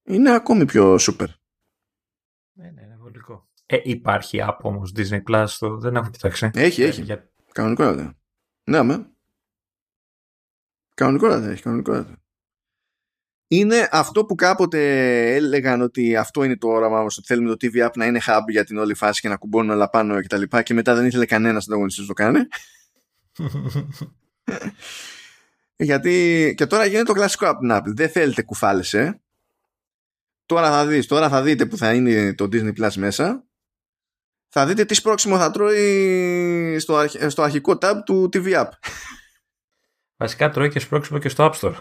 είναι 0.03 0.31
ακόμη 0.31 0.65
πιο 0.65 0.95
super. 0.95 1.27
Ναι, 2.53 2.69
ναι, 2.69 2.81
είναι 2.81 2.97
βολικό. 2.99 3.47
Ε, 3.65 3.77
υπάρχει 3.83 4.39
app 4.47 4.57
όμως 4.61 4.93
Disney 4.95 5.23
Plus, 5.29 5.47
το... 5.59 5.77
δεν 5.77 5.95
έχω 5.95 6.09
κοιτάξει. 6.09 6.49
Έχει, 6.53 6.83
έχει. 6.83 7.01
Ε, 7.01 7.03
για... 7.03 7.29
Κανονικότατα. 7.51 8.17
Ναι, 8.63 8.83
με. 8.83 9.11
Κανονικότατα 10.97 11.49
έχει, 11.49 11.61
κανονικότατα. 11.61 12.21
Είναι 13.47 13.87
αυτό 13.91 14.25
που 14.25 14.35
κάποτε 14.35 14.81
έλεγαν 15.35 15.81
ότι 15.81 16.15
αυτό 16.15 16.43
είναι 16.43 16.57
το 16.57 16.67
όραμα 16.67 17.03
μας, 17.03 17.17
ότι 17.17 17.27
θέλουμε 17.27 17.55
το 17.55 17.67
TV 17.67 17.85
App 17.85 17.91
να 17.95 18.05
είναι 18.05 18.19
hub 18.25 18.41
για 18.47 18.63
την 18.63 18.77
όλη 18.77 18.93
φάση 18.93 19.21
και 19.21 19.27
να 19.27 19.35
κουμπώνουν 19.35 19.69
όλα 19.69 19.89
πάνω 19.89 20.21
και 20.21 20.27
τα 20.27 20.37
λοιπά 20.37 20.61
και 20.61 20.73
μετά 20.73 20.95
δεν 20.95 21.05
ήθελε 21.05 21.25
κανένας 21.25 21.65
ανταγωνιστής 21.65 22.07
να 22.07 22.07
το 22.07 22.13
κάνει. 22.13 22.39
Γιατί 25.89 26.53
και 26.57 26.65
τώρα 26.65 26.85
γίνεται 26.85 27.03
το 27.03 27.13
κλασικό 27.13 27.47
από 27.47 27.59
την 27.59 27.69
Apple. 27.71 27.95
Δεν 27.95 28.09
θέλετε 28.09 28.41
κουφάλες, 28.41 28.93
ε. 28.93 29.21
Τώρα 30.45 30.69
θα 30.69 30.85
δεις, 30.85 31.07
τώρα 31.07 31.29
θα 31.29 31.41
δείτε 31.41 31.65
που 31.65 31.77
θα 31.77 31.93
είναι 31.93 32.33
το 32.33 32.43
Disney 32.43 32.73
Plus 32.81 32.93
μέσα. 32.95 33.45
Θα 34.47 34.65
δείτε 34.65 34.85
τι 34.85 34.93
σπρώξιμο 34.93 35.37
θα 35.37 35.51
τρώει 35.51 36.79
στο, 36.79 37.05
στο 37.27 37.41
αρχικό 37.41 37.77
tab 37.81 37.95
του 38.05 38.29
TV 38.33 38.53
App. 38.53 38.69
Βασικά 40.17 40.49
τρώει 40.49 40.69
και 40.69 40.79
σπρώξιμο 40.79 41.19
και 41.19 41.29
στο 41.29 41.51
App 41.51 41.59
Store. 41.59 41.75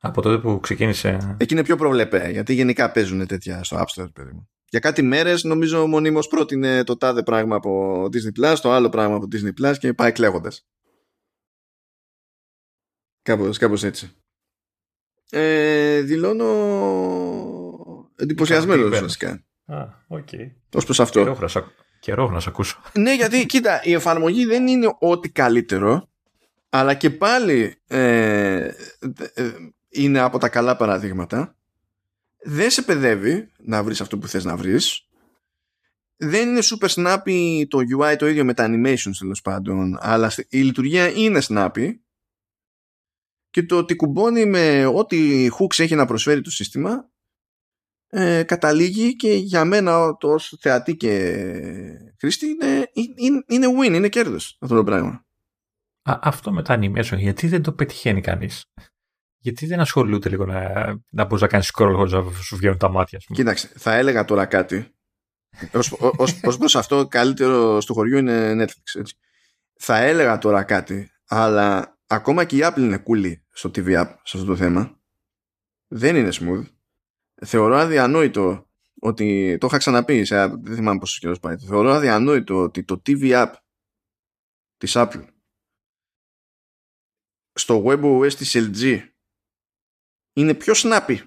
Από 0.00 0.22
τότε 0.22 0.38
που 0.38 0.60
ξεκίνησε. 0.60 1.36
Εκεί 1.40 1.54
είναι 1.54 1.64
πιο 1.64 1.76
προβλεπέ, 1.76 2.28
γιατί 2.30 2.54
γενικά 2.54 2.92
παίζουν 2.92 3.26
τέτοια 3.26 3.64
στο 3.64 3.76
App 3.76 4.02
Store, 4.02 4.12
παιδί 4.12 4.32
μου. 4.32 4.48
Για 4.70 4.80
κάτι 4.80 5.02
μέρες 5.02 5.44
νομίζω 5.44 5.86
μονίμως 5.86 6.28
πρότεινε 6.28 6.84
το 6.84 6.96
τάδε 6.96 7.22
πράγμα 7.22 7.56
από 7.56 8.02
Disney 8.04 8.42
Plus, 8.42 8.56
το 8.62 8.72
άλλο 8.72 8.88
πράγμα 8.88 9.16
από 9.16 9.26
Disney 9.32 9.62
Plus 9.62 9.74
και 9.78 9.92
πάει 9.92 10.12
κλαίγοντας. 10.12 10.66
Κάπως, 13.22 13.58
κάπως 13.58 13.84
έτσι. 13.84 14.10
Ε, 15.30 16.00
δηλώνω 16.00 16.46
εντυπωσιασμένος 18.16 19.00
βασικά. 19.00 19.44
Α, 19.66 19.88
OK. 20.06 20.28
Okay. 20.32 20.50
Ως 20.74 20.84
προς 20.84 21.00
αυτό. 21.00 21.36
Καιρό 22.00 22.30
να 22.30 22.40
σε 22.40 22.48
ακούσω. 22.48 22.80
ναι, 22.94 23.14
γιατί 23.14 23.46
κοίτα, 23.46 23.80
η 23.84 23.92
εφαρμογή 23.92 24.44
δεν 24.44 24.66
είναι 24.66 24.96
ό,τι 24.98 25.28
καλύτερο, 25.30 26.07
αλλά 26.68 26.94
και 26.94 27.10
πάλι 27.10 27.82
ε, 27.86 28.70
ε, 29.34 29.52
είναι 29.88 30.18
από 30.18 30.38
τα 30.38 30.48
καλά 30.48 30.76
παραδείγματα. 30.76 31.56
Δεν 32.42 32.70
σε 32.70 32.82
παιδεύει 32.82 33.50
να 33.58 33.82
βρεις 33.82 34.00
αυτό 34.00 34.18
που 34.18 34.28
θες 34.28 34.44
να 34.44 34.56
βρεις. 34.56 35.08
Δεν 36.16 36.48
είναι 36.48 36.60
super 36.62 36.88
snappy 36.88 37.62
το 37.68 37.78
UI 37.98 38.16
το 38.18 38.26
ίδιο 38.26 38.44
με 38.44 38.54
τα 38.54 38.66
animations 38.68 39.16
τέλος 39.18 39.40
πάντων, 39.42 39.98
αλλά 40.00 40.32
η 40.48 40.62
λειτουργία 40.62 41.08
είναι 41.08 41.40
snappy 41.48 41.90
και 43.50 43.62
το 43.62 43.76
ότι 43.76 43.96
κουμπώνει 43.96 44.46
με 44.46 44.86
ό,τι 44.86 45.48
hooks 45.58 45.78
έχει 45.78 45.94
να 45.94 46.06
προσφέρει 46.06 46.40
το 46.40 46.50
σύστημα 46.50 47.10
ε, 48.10 48.42
καταλήγει 48.42 49.16
και 49.16 49.32
για 49.32 49.64
μένα 49.64 50.16
το 50.16 50.32
ως 50.32 50.56
θεατή 50.60 50.96
και 50.96 51.44
χρήστη 52.18 52.46
είναι, 52.46 52.90
είναι, 53.16 53.44
είναι 53.46 53.66
win, 53.80 53.94
είναι 53.94 54.08
κέρδος 54.08 54.56
αυτό 54.60 54.76
το 54.76 54.84
πράγμα. 54.84 55.27
Α, 56.08 56.18
αυτό 56.22 56.52
με 56.52 56.62
τα 56.62 56.78
animation, 56.80 57.16
γιατί 57.16 57.48
δεν 57.48 57.62
το 57.62 57.72
πετυχαίνει 57.72 58.20
κανείς; 58.20 58.64
Γιατί 59.38 59.66
δεν 59.66 59.80
ασχολούνται 59.80 60.28
λίγο 60.28 60.46
να, 60.46 60.86
να 61.10 61.24
μπορείς 61.24 61.40
να 61.40 61.48
κάνεις 61.48 61.70
scroll 61.74 61.92
χωρίς 61.94 62.12
να 62.12 62.32
σου 62.32 62.56
βγαίνουν 62.56 62.78
τα 62.78 62.88
μάτια. 62.88 63.20
Πούμε; 63.26 63.38
Κοίταξε, 63.38 63.70
θα 63.76 63.94
έλεγα 63.94 64.24
τώρα 64.24 64.46
κάτι. 64.46 64.92
Ως 66.42 66.58
προς 66.58 66.76
αυτό 66.76 67.06
καλύτερο 67.06 67.80
στο 67.80 67.92
χωριό 67.92 68.18
είναι 68.18 68.64
Netflix. 68.64 69.00
Έτσι. 69.00 69.14
Θα 69.80 69.98
έλεγα 69.98 70.38
τώρα 70.38 70.62
κάτι, 70.62 71.10
αλλά 71.28 71.98
ακόμα 72.06 72.44
και 72.44 72.56
η 72.56 72.60
Apple 72.62 72.78
είναι 72.78 72.98
κούλη 72.98 73.46
στο 73.50 73.70
TV 73.74 73.86
App 73.86 74.14
σε 74.22 74.36
αυτό 74.36 74.44
το 74.44 74.56
θέμα. 74.56 75.00
Δεν 75.88 76.16
είναι 76.16 76.28
smooth. 76.32 76.66
Θεωρώ 77.46 77.76
αδιανόητο 77.76 78.68
ότι 79.00 79.56
το 79.60 79.66
είχα 79.66 79.76
ξαναπεί, 79.76 80.24
σε, 80.24 80.46
δεν 80.46 80.74
θυμάμαι 80.74 80.98
πόσος 80.98 81.18
καιρός 81.18 81.38
πάει. 81.38 81.56
Θεωρώ 81.56 81.90
αδιανόητο 81.90 82.62
ότι 82.62 82.84
το 82.84 83.02
TV 83.06 83.32
App 83.32 83.52
της 84.76 84.92
Apple 84.96 85.24
στο 87.58 87.84
WebOS 87.86 88.34
της 88.34 88.56
LG 88.56 89.02
είναι 90.32 90.54
πιο 90.54 90.72
snappy 90.76 91.18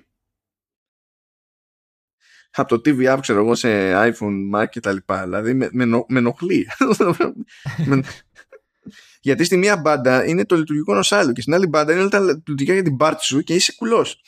από 2.52 2.78
το 2.80 2.82
TV 2.86 3.16
App, 3.16 3.20
ξέρω 3.22 3.40
εγώ, 3.40 3.56
σε 3.56 3.94
iPhone, 3.94 4.56
Mac 4.56 4.66
και 4.70 4.80
τα 4.80 4.91
λοιπά. 4.91 5.24
Δηλαδή 5.24 5.53
με, 5.53 5.70
με, 5.72 5.86
με 5.86 6.20
ενοχλεί. 6.20 6.68
Γιατί 9.22 9.44
στη 9.44 9.58
μία 9.58 9.78
μπάντα 9.78 10.26
είναι 10.26 10.45
το 10.45 10.56
λειτουργικό 10.56 10.91
ενός 10.91 11.12
άλλου 11.12 11.32
και 11.32 11.41
στην 11.41 11.53
άλλη 11.53 11.68
μπάντα 11.68 11.94
είναι 11.94 12.10
τα 12.10 12.20
λειτουργικά 12.20 12.74
για 12.74 12.84
την 12.84 12.98
πάρτι 12.98 13.24
σου 13.24 13.41
και 13.41 13.53
είσαι 13.53 13.74
κουλός. 13.78 14.22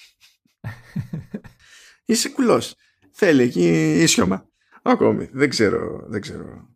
είσαι 2.05 2.29
κουλός. 2.29 2.75
Θέλει 3.11 3.43
εκεί 3.43 3.93
ίσιομα. 4.01 4.47
Ακόμη. 4.81 5.29
Δεν 5.31 5.49
ξέρω. 5.49 6.05
Δεν 6.07 6.21
ξέρω. 6.21 6.67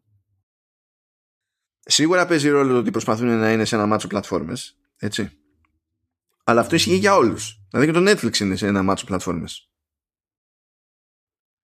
Σίγουρα 1.80 2.26
παίζει 2.26 2.50
ρόλο 2.50 2.74
το 2.74 2.80
ότι 2.80 2.92
προσπαθούν 2.92 3.28
να 3.28 3.52
είναι 3.52 3.66
σε 3.66 3.76
ένα 3.76 3.86
μάτσο 3.86 4.08
πλατφόρμες. 4.08 4.78
Έτσι. 4.98 5.32
Αλλά 6.44 6.62
αυτό 6.62 6.76
ισχύει 6.76 6.96
για 6.96 7.16
όλους. 7.16 7.62
Δηλαδή 7.70 7.92
και 7.92 8.00
το 8.00 8.12
Netflix 8.12 8.40
είναι 8.40 8.56
σε 8.56 8.68
ένα 8.68 8.84
μάτσο 8.84 9.06
πλατφόρμες. 9.06 9.70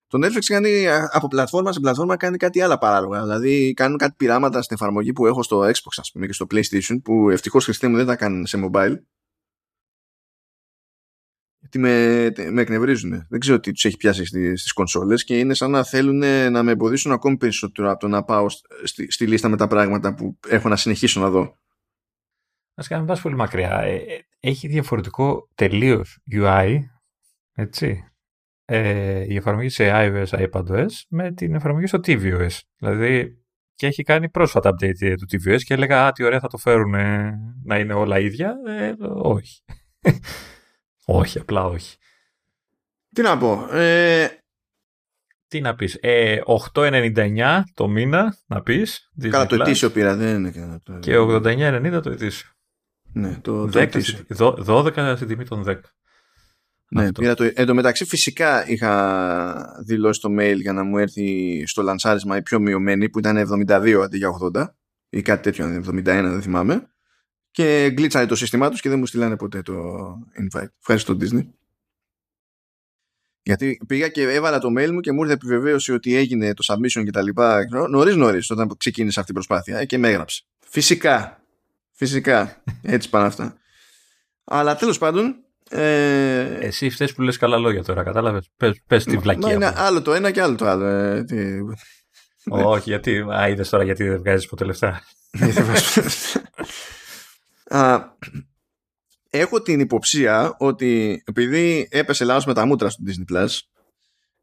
Το 0.06 0.26
Netflix 0.26 0.44
κάνει 0.44 0.88
από 0.88 1.28
πλατφόρμα 1.28 1.72
σε 1.72 1.80
πλατφόρμα 1.80 2.16
κάνει 2.16 2.36
κάτι 2.36 2.60
άλλα 2.60 2.78
παράλογα. 2.78 3.22
Δηλαδή 3.22 3.72
κάνουν 3.74 3.98
κάτι 3.98 4.14
πειράματα 4.16 4.62
στην 4.62 4.76
εφαρμογή 4.80 5.12
που 5.12 5.26
έχω 5.26 5.42
στο 5.42 5.60
Xbox 5.60 5.94
ας 5.96 6.10
πούμε 6.12 6.26
και 6.26 6.32
στο 6.32 6.46
PlayStation 6.50 7.02
που 7.04 7.30
ευτυχώς 7.30 7.64
χρηστή 7.64 7.88
μου 7.88 7.96
δεν 7.96 8.06
τα 8.06 8.16
κάνουν 8.16 8.46
σε 8.46 8.58
mobile. 8.64 8.96
Γιατί 11.58 11.78
με, 11.78 12.50
με 12.50 12.60
εκνευρίζουν. 12.60 13.26
Δεν 13.28 13.40
ξέρω 13.40 13.60
τι 13.60 13.72
τους 13.72 13.84
έχει 13.84 13.96
πιάσει 13.96 14.24
στι 14.24 14.56
στις 14.56 14.72
κονσόλες 14.72 15.24
και 15.24 15.38
είναι 15.38 15.54
σαν 15.54 15.70
να 15.70 15.84
θέλουν 15.84 16.18
να 16.52 16.62
με 16.62 16.72
εμποδίσουν 16.72 17.12
ακόμη 17.12 17.36
περισσότερο 17.36 17.90
από 17.90 18.00
το 18.00 18.08
να 18.08 18.24
πάω 18.24 18.46
στη, 18.84 19.10
στη 19.10 19.26
λίστα 19.26 19.48
με 19.48 19.56
τα 19.56 19.66
πράγματα 19.66 20.14
που 20.14 20.38
έχω 20.48 20.68
να 20.68 20.76
συνεχίσω 20.76 21.20
να 21.20 21.30
δω. 21.30 21.58
Α 22.74 22.84
κάνουμε 22.88 23.08
πας 23.08 23.20
πολύ 23.20 23.34
μακριά. 23.34 23.80
Ε, 23.80 23.94
ε, 23.94 24.18
έχει 24.40 24.68
διαφορετικό 24.68 25.48
τελείως 25.54 26.18
UI, 26.32 26.78
έτσι, 27.54 28.04
ε, 28.64 29.24
η 29.28 29.36
εφαρμογή 29.36 29.68
σε 29.68 29.90
iOS, 29.92 30.48
iPadOS 30.48 30.90
με 31.08 31.32
την 31.32 31.54
εφαρμογή 31.54 31.86
στο 31.86 31.98
tvOS. 32.06 32.58
Δηλαδή, 32.76 33.38
και 33.74 33.86
έχει 33.86 34.02
κάνει 34.02 34.30
πρόσφατα 34.30 34.70
update 34.70 35.14
του 35.18 35.26
tvOS 35.30 35.62
και 35.62 35.74
έλεγα 35.74 36.06
«Α, 36.06 36.12
τι 36.12 36.24
ωραία 36.24 36.40
θα 36.40 36.48
το 36.48 36.56
φέρουν 36.56 36.94
να 37.64 37.78
είναι 37.78 37.94
όλα 37.94 38.18
ίδια». 38.18 38.54
Ε, 38.66 38.92
όχι. 39.22 39.64
όχι, 41.04 41.38
απλά 41.38 41.64
όχι. 41.64 41.96
Τι 43.14 43.22
να 43.22 43.38
πω. 43.38 43.68
Ε... 43.76 44.28
Τι 45.48 45.60
να 45.60 45.74
πεις. 45.74 45.98
Ε, 46.00 46.38
8,99 46.74 47.62
το 47.74 47.88
μήνα 47.88 48.36
να 48.46 48.62
πεις. 48.62 49.10
Καλά, 49.30 49.46
το 49.46 49.54
ετήσιο 49.54 49.90
πήρα, 49.90 50.16
δεν 50.16 50.36
είναι 50.36 50.50
και... 50.50 50.80
Και 50.98 51.16
89,90 51.18 52.00
το 52.02 52.10
ετήσιο. 52.10 52.48
Ναι, 53.14 53.38
το, 53.42 53.70
10, 53.72 54.02
12 54.66 55.12
στην 55.16 55.28
τιμή 55.28 55.44
των 55.44 55.64
10. 55.66 55.76
Ναι, 56.88 57.12
πήρα 57.12 57.34
το. 57.34 57.50
Εν 57.54 57.66
τω 57.66 57.74
μεταξύ, 57.74 58.04
φυσικά 58.04 58.68
είχα 58.68 59.82
δηλώσει 59.86 60.20
το 60.20 60.28
mail 60.38 60.56
για 60.56 60.72
να 60.72 60.84
μου 60.84 60.98
έρθει 60.98 61.62
στο 61.66 61.82
λανσάρισμα 61.82 62.36
η 62.36 62.42
πιο 62.42 62.60
μειωμένη 62.60 63.10
που 63.10 63.18
ήταν 63.18 63.66
72 63.66 64.00
αντί 64.04 64.16
για 64.16 64.30
80 64.54 64.66
ή 65.08 65.22
κάτι 65.22 65.42
τέτοιο, 65.42 65.82
71 65.88 66.02
δεν 66.02 66.42
θυμάμαι. 66.42 66.88
Και 67.50 67.90
γκλίτσανε 67.92 68.26
το 68.26 68.34
σύστημά 68.34 68.70
τους 68.70 68.80
και 68.80 68.88
δεν 68.88 68.98
μου 68.98 69.06
στείλανε 69.06 69.36
ποτέ 69.36 69.62
το 69.62 69.74
invite. 70.42 70.68
Ευχαριστώ 70.80 71.16
Disney. 71.20 71.46
Γιατί 73.42 73.80
πήγα 73.86 74.08
και 74.08 74.22
έβαλα 74.22 74.58
το 74.58 74.68
mail 74.78 74.90
μου 74.90 75.00
και 75.00 75.12
μου 75.12 75.20
ήρθε 75.20 75.32
επιβεβαίωση 75.32 75.92
ότι 75.92 76.16
έγινε 76.16 76.54
το 76.54 76.64
submission 76.72 77.04
και 77.04 77.10
τα 77.10 77.22
λοιπά 77.22 77.64
νωρίς 77.88 78.16
νωρίς 78.16 78.50
όταν 78.50 78.76
ξεκίνησε 78.76 79.20
αυτή 79.20 79.30
η 79.30 79.34
προσπάθεια 79.34 79.78
ε, 79.78 79.84
και 79.84 79.98
με 79.98 80.08
έγραψε. 80.08 80.42
Φυσικά. 80.60 81.43
Φυσικά. 81.94 82.62
Έτσι 82.82 83.08
πάνε 83.08 83.26
αυτά. 83.26 83.56
Αλλά 84.44 84.76
τέλος 84.76 84.98
πάντων 84.98 85.36
ε... 85.70 86.58
Εσύ 86.60 86.90
φταίς 86.90 87.12
που 87.12 87.22
λες 87.22 87.36
καλά 87.36 87.56
λόγια 87.56 87.84
τώρα, 87.84 88.02
κατάλαβες; 88.02 88.50
Πες, 88.56 88.82
πες 88.86 89.04
τη 89.04 89.16
βλακία. 89.16 89.46
Μα 89.46 89.52
είναι 89.52 89.72
άλλο 89.76 90.02
το 90.02 90.12
ένα 90.12 90.30
και 90.30 90.42
άλλο 90.42 90.54
το 90.54 90.66
άλλο. 90.66 90.84
Ε, 90.84 91.24
Όχι, 92.48 92.90
γιατί, 92.90 93.24
α, 93.38 93.48
είδες 93.48 93.68
τώρα 93.68 93.84
γιατί 93.84 94.08
δεν 94.08 94.18
βγάζεις 94.18 94.46
ποτέ 94.46 94.64
λεφτά. 94.64 95.02
έχω 99.30 99.62
την 99.62 99.80
υποψία 99.80 100.54
ότι 100.58 101.22
επειδή 101.26 101.88
έπεσε 101.90 102.24
λάθος 102.24 102.44
με 102.44 102.54
τα 102.54 102.66
μούτρα 102.66 102.90
στο 102.90 103.02
Disney 103.06 103.34
Plus 103.34 103.48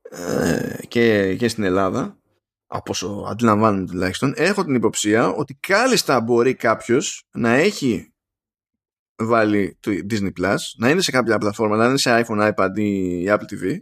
ε, 0.01 0.75
και, 0.87 1.35
και 1.35 1.47
στην 1.47 1.63
Ελλάδα 1.63 2.20
από 2.73 2.91
όσο 2.91 3.25
αντιλαμβάνομαι 3.27 3.87
τουλάχιστον 3.87 4.33
έχω 4.35 4.63
την 4.63 4.75
υποψία 4.75 5.27
ότι 5.27 5.53
κάλλιστα 5.53 6.21
μπορεί 6.21 6.55
κάποιος 6.55 7.27
να 7.31 7.49
έχει 7.49 8.13
βάλει 9.15 9.77
το 9.79 9.91
Disney 10.09 10.31
Plus, 10.39 10.57
να 10.77 10.89
είναι 10.89 11.01
σε 11.01 11.11
κάποια 11.11 11.37
πλατφόρμα, 11.37 11.75
να 11.75 11.85
είναι 11.85 11.97
σε 11.97 12.25
iPhone, 12.25 12.53
iPad 12.53 12.77
ή 12.77 13.25
Apple 13.27 13.45
TV, 13.51 13.77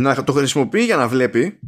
να 0.00 0.24
το 0.24 0.32
χρησιμοποιεί 0.32 0.84
για 0.84 0.96
να 0.96 1.08
βλέπει 1.08 1.60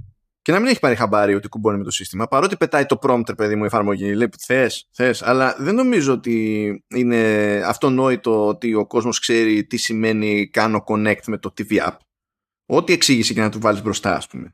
και 0.42 0.52
να 0.52 0.58
μην 0.58 0.68
έχει 0.68 0.78
πάρει 0.78 0.94
χαμπάρι 0.94 1.34
ότι 1.34 1.48
κουμπώνει 1.48 1.78
με 1.78 1.84
το 1.84 1.90
σύστημα, 1.90 2.28
παρότι 2.28 2.56
πετάει 2.56 2.86
το 2.86 2.98
prompt, 3.02 3.36
παιδί 3.36 3.56
μου, 3.56 3.64
εφαρμογή, 3.64 4.14
λέει 4.14 4.28
θες, 4.38 4.88
θες, 4.90 5.22
αλλά 5.22 5.56
δεν 5.58 5.74
νομίζω 5.74 6.12
ότι 6.12 6.84
είναι 6.88 7.62
αυτονόητο 7.64 8.46
ότι 8.46 8.74
ο 8.74 8.86
κόσμος 8.86 9.20
ξέρει 9.20 9.64
τι 9.64 9.76
σημαίνει 9.76 10.48
κάνω 10.48 10.84
connect 10.86 11.24
με 11.26 11.38
το 11.38 11.52
TV 11.58 11.86
app. 11.86 11.96
Ό,τι 12.66 12.92
εξήγησε 12.92 13.32
και 13.32 13.40
να 13.40 13.50
του 13.50 13.60
βάλεις 13.60 13.82
μπροστά, 13.82 14.16
ας 14.16 14.28
πούμε. 14.28 14.52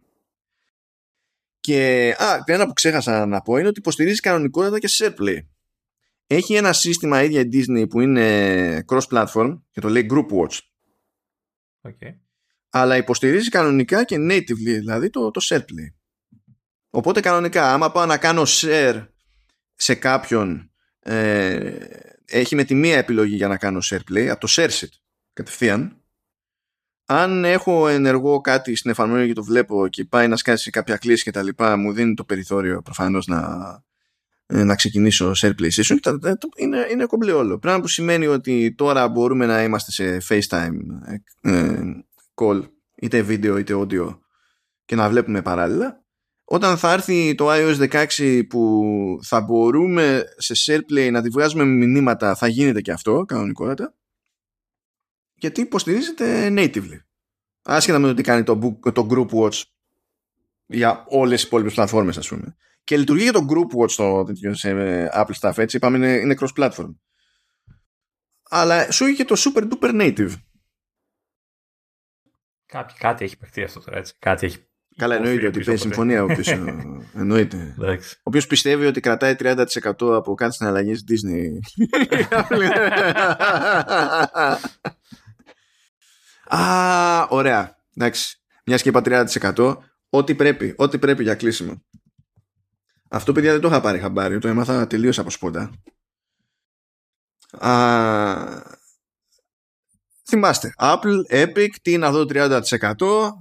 Και 1.65 2.15
α, 2.19 2.43
ένα 2.45 2.66
που 2.66 2.73
ξέχασα 2.73 3.27
να 3.27 3.41
πω 3.41 3.57
είναι 3.57 3.69
ότι 3.69 3.78
υποστηρίζει 3.78 4.20
κανονικότητα 4.20 4.78
και 4.78 4.89
SharePlay. 4.91 5.39
Έχει 6.27 6.55
ένα 6.55 6.73
σύστημα 6.73 7.23
ίδια 7.23 7.41
η 7.41 7.49
Disney 7.53 7.89
που 7.89 8.01
είναι 8.01 8.85
cross-platform 8.89 9.61
και 9.70 9.81
το 9.81 9.89
λέει 9.89 10.07
Group 10.11 10.27
Watch. 10.27 10.59
Okay. 11.82 12.15
Αλλά 12.70 12.97
υποστηρίζει 12.97 13.49
κανονικά 13.49 14.05
και 14.05 14.16
natively, 14.16 14.78
δηλαδή 14.78 15.11
το, 15.11 15.31
το 15.31 15.41
SharePlay. 15.45 15.93
Οπότε 16.91 17.20
κανονικά, 17.20 17.73
άμα 17.73 17.93
πάω 17.93 18.07
να 18.07 18.16
κάνω 18.16 18.43
share 18.47 19.07
σε 19.74 19.95
κάποιον, 19.95 20.70
ε, 21.01 21.77
έχει 22.24 22.55
με 22.55 22.65
τη 22.65 22.74
μία 22.74 22.97
επιλογή 22.97 23.36
για 23.36 23.49
να 23.49 23.57
κάνω 23.57 23.78
SharePlay, 23.85 24.27
από 24.27 24.41
το 24.41 24.49
ShareSit 24.51 24.93
κατευθείαν, 25.32 26.03
αν 27.06 27.44
έχω 27.44 27.89
ενεργό 27.89 28.40
κάτι 28.40 28.76
στην 28.76 28.90
εφαρμογή 28.90 29.26
και 29.26 29.32
το 29.32 29.44
βλέπω 29.44 29.89
και 29.89 30.05
πάει 30.05 30.28
να 30.28 30.36
σκάσει 30.36 30.70
κάποια 30.70 30.97
κλίση 30.97 31.24
και 31.24 31.31
τα 31.31 31.43
λοιπά, 31.43 31.76
μου 31.76 31.93
δίνει 31.93 32.14
το 32.14 32.24
περιθώριο 32.24 32.82
προφανώς 32.82 33.26
να, 33.26 33.82
ε, 34.47 34.64
να 34.64 34.74
ξεκινήσω 34.74 35.35
σε 35.35 35.55
session 35.59 35.97
είναι, 36.56 36.86
είναι 36.90 37.06
κομπλέ 37.06 37.32
όλο. 37.32 37.59
Πράγμα 37.59 37.81
που 37.81 37.89
σημαίνει 37.89 38.26
ότι 38.26 38.74
τώρα 38.74 39.09
μπορούμε 39.09 39.47
να 39.47 39.62
είμαστε 39.62 39.90
σε 39.90 40.18
FaceTime 40.28 40.76
ε, 41.40 41.82
call 42.35 42.62
είτε 42.94 43.22
βίντεο 43.22 43.59
είτε 43.59 43.74
audio 43.76 44.18
και 44.85 44.94
να 44.94 45.09
βλέπουμε 45.09 45.43
παράλληλα. 45.43 46.02
Όταν 46.44 46.76
θα 46.76 46.93
έρθει 46.93 47.35
το 47.35 47.47
iOS 47.51 48.06
16 48.18 48.43
που 48.48 48.85
θα 49.22 49.40
μπορούμε 49.40 50.22
σε 50.36 50.55
SharePlay 50.66 51.10
να 51.10 51.22
τη 51.22 51.28
βγάζουμε 51.28 51.64
με 51.64 51.86
μηνύματα 51.86 52.35
θα 52.35 52.47
γίνεται 52.47 52.81
και 52.81 52.93
αυτό 52.93 53.24
κανονικότατα 53.26 53.94
γιατί 55.45 55.61
υποστηρίζεται 55.61 56.49
natively. 56.51 56.99
Άσχετα 57.62 57.99
με 57.99 58.07
το 58.07 58.15
τι 58.15 58.23
κάνει 58.23 58.43
το, 58.43 58.79
το 58.93 59.07
Group 59.11 59.29
Watch 59.29 59.62
για 60.66 61.05
όλες 61.09 61.39
τις 61.39 61.47
υπόλοιπες 61.47 61.75
πλατφόρμες 61.75 62.19
ας 62.19 62.29
πούμε. 62.29 62.57
Και 62.85 62.97
λειτουργεί 62.97 63.23
για 63.23 63.33
το 63.33 63.47
Group 63.51 63.81
Watch 63.81 63.91
το 63.91 64.25
τέτοιο 64.25 64.55
σε 64.55 64.71
Apple 65.15 65.35
Stuff 65.41 65.59
έτσι, 65.59 65.77
είπαμε 65.77 65.97
είναι, 65.97 66.12
είναι 66.12 66.37
cross-platform. 66.41 66.95
Αλλά 68.43 68.91
σου 68.91 69.07
είχε 69.07 69.25
και 69.25 69.25
το 69.25 69.35
super 69.39 69.69
duper 69.73 70.01
native. 70.01 70.33
Κάτι, 72.66 72.95
κάτι 72.99 73.25
έχει 73.25 73.37
παιχτεί 73.37 73.62
αυτό 73.62 73.81
τώρα 73.81 73.99
έτσι. 73.99 74.15
Κάτι 74.19 74.47
έχει 74.47 74.59
Καλά, 74.97 75.15
εννοείται 75.15 75.47
ότι 75.47 75.61
παίζει 75.65 75.81
συμφωνία 75.81 76.23
ο 76.23 76.27
πίσω. 76.27 76.65
εννοείται. 77.21 77.75
ο 77.79 78.23
οποίος 78.23 78.47
πιστεύει 78.47 78.87
ότι 78.87 79.01
κρατάει 79.01 79.35
30% 79.39 79.65
από 80.01 80.35
κάτι 80.35 80.55
συναλλαγέ 80.55 80.95
Disney. 81.09 81.59
Α, 86.55 87.26
ωραία. 87.28 87.76
Εντάξει. 87.97 88.39
Μιας 88.66 88.82
και 88.82 88.89
είπα 88.89 89.02
30%. 89.05 89.76
Ό,τι 90.09 90.35
πρέπει, 90.35 90.74
ό,τι 90.76 90.98
πρέπει 90.98 91.22
για 91.22 91.35
κλείσιμο. 91.35 91.82
Αυτό, 93.09 93.32
παιδιά, 93.32 93.52
δεν 93.52 93.60
το 93.60 93.68
είχα 93.68 93.81
πάρει 93.81 93.98
χαμπάρι. 93.98 94.39
Το 94.39 94.48
έμαθα 94.48 94.86
τελείως 94.86 95.18
από 95.18 95.31
σπόντα. 95.31 95.70
Α, 97.59 98.62
θυμάστε, 100.28 100.72
Apple, 100.78 101.16
Epic, 101.31 101.68
τι 101.82 101.93
είναι 101.93 102.06
αυτό 102.06 102.26
το 102.26 102.60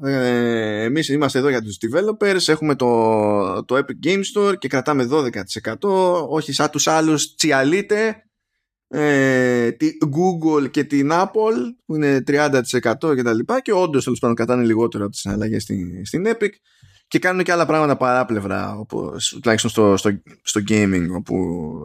30%. 0.02 0.08
Ε, 0.08 0.84
εμείς 0.84 1.10
είμαστε 1.10 1.40
εδώ 1.40 1.50
για 1.50 1.62
τους 1.62 1.78
developers, 1.82 2.48
έχουμε 2.48 2.76
το, 2.76 3.66
το 3.66 3.78
Epic 3.78 4.06
Game 4.08 4.22
Store 4.36 4.58
και 4.58 4.68
κρατάμε 4.68 5.08
12%. 5.12 5.76
Όχι 6.28 6.52
σαν 6.52 6.70
τους 6.70 6.88
άλλους 6.88 7.36
τσιαλείτε 7.36 8.24
ε, 8.88 9.72
τη 9.72 9.92
Google 10.02 10.72
και 10.72 10.84
την 10.84 11.10
Apple 11.12 11.58
που 11.86 11.96
είναι 11.96 12.24
30% 12.28 12.62
και 13.16 13.24
τα 13.24 13.34
λοιπά 13.34 13.62
και 13.62 13.74
όντως 13.74 14.04
τέλος 14.04 14.20
πάντων 14.20 14.36
κατάνε 14.36 14.64
λιγότερο 14.64 15.04
από 15.04 15.12
τις 15.12 15.22
συναλλαγές 15.22 15.64
στην, 15.64 16.06
στην 16.06 16.26
Epic 16.28 16.50
και 17.08 17.20
κάνουν 17.20 17.44
και 17.44 17.52
άλλα 17.52 17.66
πράγματα 17.66 17.98
παράπλευρα 17.98 18.76
όπως, 18.78 19.38
τουλάχιστον 19.42 19.72
στο, 19.72 19.98
στο, 19.98 20.22
στο 20.44 20.62
gaming 20.68 21.08
όπου 21.16 21.36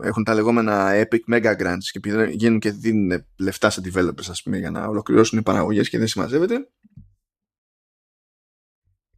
έχουν 0.02 0.24
τα 0.24 0.34
λεγόμενα 0.34 0.90
Epic 0.94 1.34
Mega 1.34 1.56
Grants 1.56 1.84
και 1.92 2.00
πηγαίνουν 2.00 2.58
και 2.58 2.70
δίνουν 2.70 3.24
λεφτά 3.36 3.70
σε 3.70 3.80
developers 3.84 4.28
ας 4.28 4.42
πούμε 4.42 4.58
για 4.58 4.70
να 4.70 4.86
ολοκληρώσουν 4.86 5.38
οι 5.38 5.42
παραγωγές 5.42 5.88
και 5.88 5.98
δεν 5.98 6.06
συμμαζεύεται. 6.06 6.68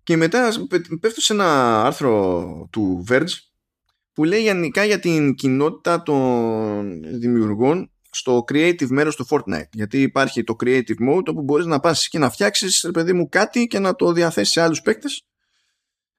Και 0.02 0.16
μετά 0.16 0.52
πέφτω 1.00 1.20
σε 1.20 1.32
ένα 1.32 1.82
άρθρο 1.84 2.68
του 2.70 3.04
Verge 3.08 3.49
που 4.20 4.26
λέει 4.26 4.42
γενικά 4.42 4.84
για 4.84 4.98
την 4.98 5.34
κοινότητα 5.34 6.02
των 6.02 7.02
δημιουργών 7.02 7.90
στο 8.10 8.44
creative 8.52 8.88
μέρος 8.88 9.16
του 9.16 9.26
Fortnite. 9.30 9.68
Γιατί 9.72 10.02
υπάρχει 10.02 10.44
το 10.44 10.56
creative 10.64 11.08
mode 11.08 11.24
όπου 11.26 11.42
μπορείς 11.42 11.66
να 11.66 11.80
πας 11.80 12.08
και 12.08 12.18
να 12.18 12.30
φτιάξεις 12.30 12.90
παιδί 12.92 13.12
μου 13.12 13.28
κάτι 13.28 13.66
και 13.66 13.78
να 13.78 13.94
το 13.94 14.12
διαθέσεις 14.12 14.52
σε 14.52 14.60
άλλους 14.60 14.82
παίκτες 14.82 15.26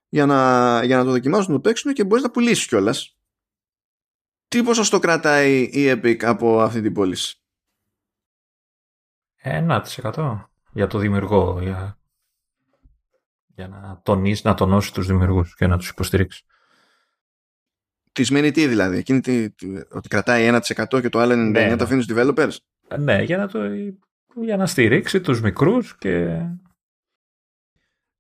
για 0.08 0.26
να, 0.26 0.84
για 0.84 0.98
να 0.98 1.04
το 1.04 1.10
δοκιμάσουν 1.10 1.54
να 1.54 1.60
το 1.60 1.70
παίξουν 1.70 1.94
και 1.94 2.04
μπορείς 2.04 2.24
να 2.24 2.32
πουλήσεις 2.32 2.68
κιόλας. 2.68 3.18
Τι 4.48 4.64
ποσοστό 4.64 5.00
κρατάει 5.00 5.62
η 5.62 5.92
Epic 5.92 6.24
από 6.24 6.62
αυτή 6.62 6.82
την 6.82 6.94
πώληση; 6.94 7.42
1% 9.44 10.46
για 10.74 10.88
το 10.88 10.98
δημιουργό, 10.98 11.60
για, 11.62 12.00
για 13.48 13.68
να 13.68 14.02
τονίσεις, 14.04 14.44
να 14.44 14.54
τονώσεις 14.54 14.92
τους 14.92 15.08
δημιουργούς 15.08 15.56
και 15.56 15.68
να 15.68 15.78
τους 15.78 15.90
υποστηρίξεις. 15.90 16.46
Τι 18.12 18.24
σημαίνει 18.24 18.52
τι 18.52 18.68
δηλαδή, 18.68 18.98
εκείνη 18.98 19.20
τι, 19.20 19.48
ότι 19.92 20.08
κρατάει 20.08 20.60
1% 20.88 21.02
και 21.02 21.10
το 21.10 21.20
άλλο 21.20 21.34
99% 21.34 21.38
ναι, 21.52 21.70
το 21.70 21.76
ναι. 21.76 21.84
αφήνει 21.84 22.02
στους 22.02 22.18
developers; 22.20 22.56
Ναι, 23.00 23.24
για 23.24 23.38
να, 23.38 23.48
το, 23.48 23.60
για 24.42 24.58
να 24.58 24.66
στηρίξει 24.66 25.22
τους 25.22 25.42
μικρούς 25.42 25.98
και... 25.98 26.42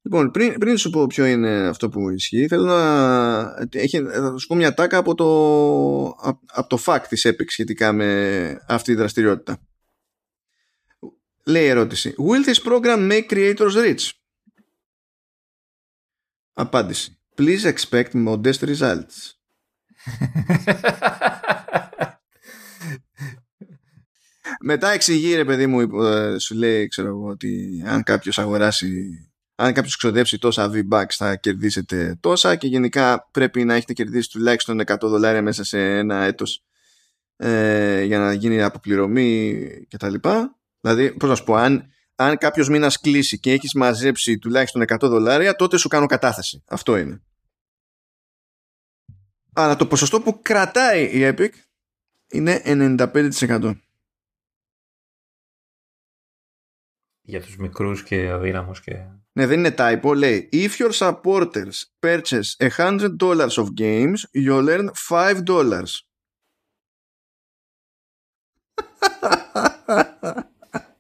Λοιπόν, 0.03 0.31
πριν, 0.31 0.57
πριν 0.57 0.77
σου 0.77 0.89
πω 0.89 1.07
ποιο 1.07 1.25
είναι 1.25 1.67
αυτό 1.67 1.89
που 1.89 2.09
ισχύει, 2.09 2.47
θέλω 2.47 2.63
να, 2.63 3.67
έχει, 3.71 4.03
θα 4.03 4.37
σου 4.37 4.47
πω 4.47 4.55
μια 4.55 4.73
τάκα 4.73 4.97
από 4.97 5.15
το, 5.15 5.27
από 6.51 6.67
το 6.67 6.77
fact 6.85 7.03
της 7.09 7.27
Epic 7.27 7.45
σχετικά 7.47 7.91
με 7.91 8.61
αυτή 8.67 8.91
τη 8.91 8.97
δραστηριότητα. 8.97 9.57
Λέει 11.45 11.63
η 11.63 11.67
ερώτηση. 11.67 12.15
Will 12.17 12.49
this 12.49 12.71
program 12.71 13.11
make 13.11 13.25
creators 13.29 13.75
rich? 13.75 14.09
Απάντηση. 16.53 17.17
Please 17.37 17.73
expect 17.73 18.11
modest 18.13 18.61
results. 18.63 19.40
Μετά 24.63 24.89
εξηγεί 24.89 25.35
ρε 25.35 25.45
παιδί 25.45 25.67
μου, 25.67 26.03
ε, 26.03 26.39
σου 26.39 26.55
λέει 26.55 26.87
ξέρω 26.87 27.07
εγώ 27.07 27.27
ότι 27.27 27.83
αν 27.85 28.03
κάποιος 28.03 28.39
αγοράσει 28.39 29.15
αν 29.55 29.73
κάποιος 29.73 29.97
ξοδέψει 29.97 30.37
τόσα 30.37 30.71
V-Bucks 30.73 31.13
θα 31.15 31.35
κερδίσετε 31.35 32.17
τόσα 32.19 32.55
και 32.55 32.67
γενικά 32.67 33.29
πρέπει 33.31 33.63
να 33.63 33.73
έχετε 33.73 33.93
κερδίσει 33.93 34.29
τουλάχιστον 34.29 34.81
100 34.85 34.95
δολάρια 35.01 35.41
μέσα 35.41 35.63
σε 35.63 35.97
ένα 35.97 36.23
έτος 36.23 36.63
ε, 37.35 38.03
για 38.03 38.19
να 38.19 38.33
γίνει 38.33 38.61
αποπληρωμή 38.61 39.67
και 39.87 39.97
τα 39.97 40.09
λοιπά. 40.09 40.59
Δηλαδή, 40.81 41.11
πώς 41.11 41.29
να 41.29 41.35
σου 41.35 41.43
πω, 41.43 41.55
αν, 41.55 41.85
αν 42.15 42.37
κάποιος 42.37 42.69
μήνας 42.69 42.99
κλείσει 42.99 43.39
και 43.39 43.51
έχεις 43.51 43.73
μαζέψει 43.73 44.37
τουλάχιστον 44.37 44.83
100 44.87 44.97
δολάρια, 44.99 45.55
τότε 45.55 45.77
σου 45.77 45.87
κάνω 45.87 46.05
κατάθεση. 46.05 46.63
Αυτό 46.67 46.97
είναι. 46.97 47.21
Αλλά 49.55 49.75
το 49.75 49.87
ποσοστό 49.87 50.21
που 50.21 50.39
κρατάει 50.41 51.03
η 51.03 51.33
Epic 51.37 51.49
είναι 52.31 52.61
95%. 52.65 53.75
Για 57.21 57.41
τους 57.41 57.57
μικρούς 57.57 58.03
και 58.03 58.29
αδύναμους 58.29 58.81
και... 58.81 59.05
Ναι, 59.33 59.45
δεν 59.45 59.59
είναι 59.59 59.75
typo. 59.77 60.15
Λέει, 60.15 60.49
if 60.51 60.69
your 60.69 60.91
supporters 60.91 61.83
purchase 61.99 62.69
$100 62.77 63.17
of 63.57 63.67
games, 63.77 64.17
you'll 64.33 64.67
earn 64.67 64.89
$5. 65.09 65.85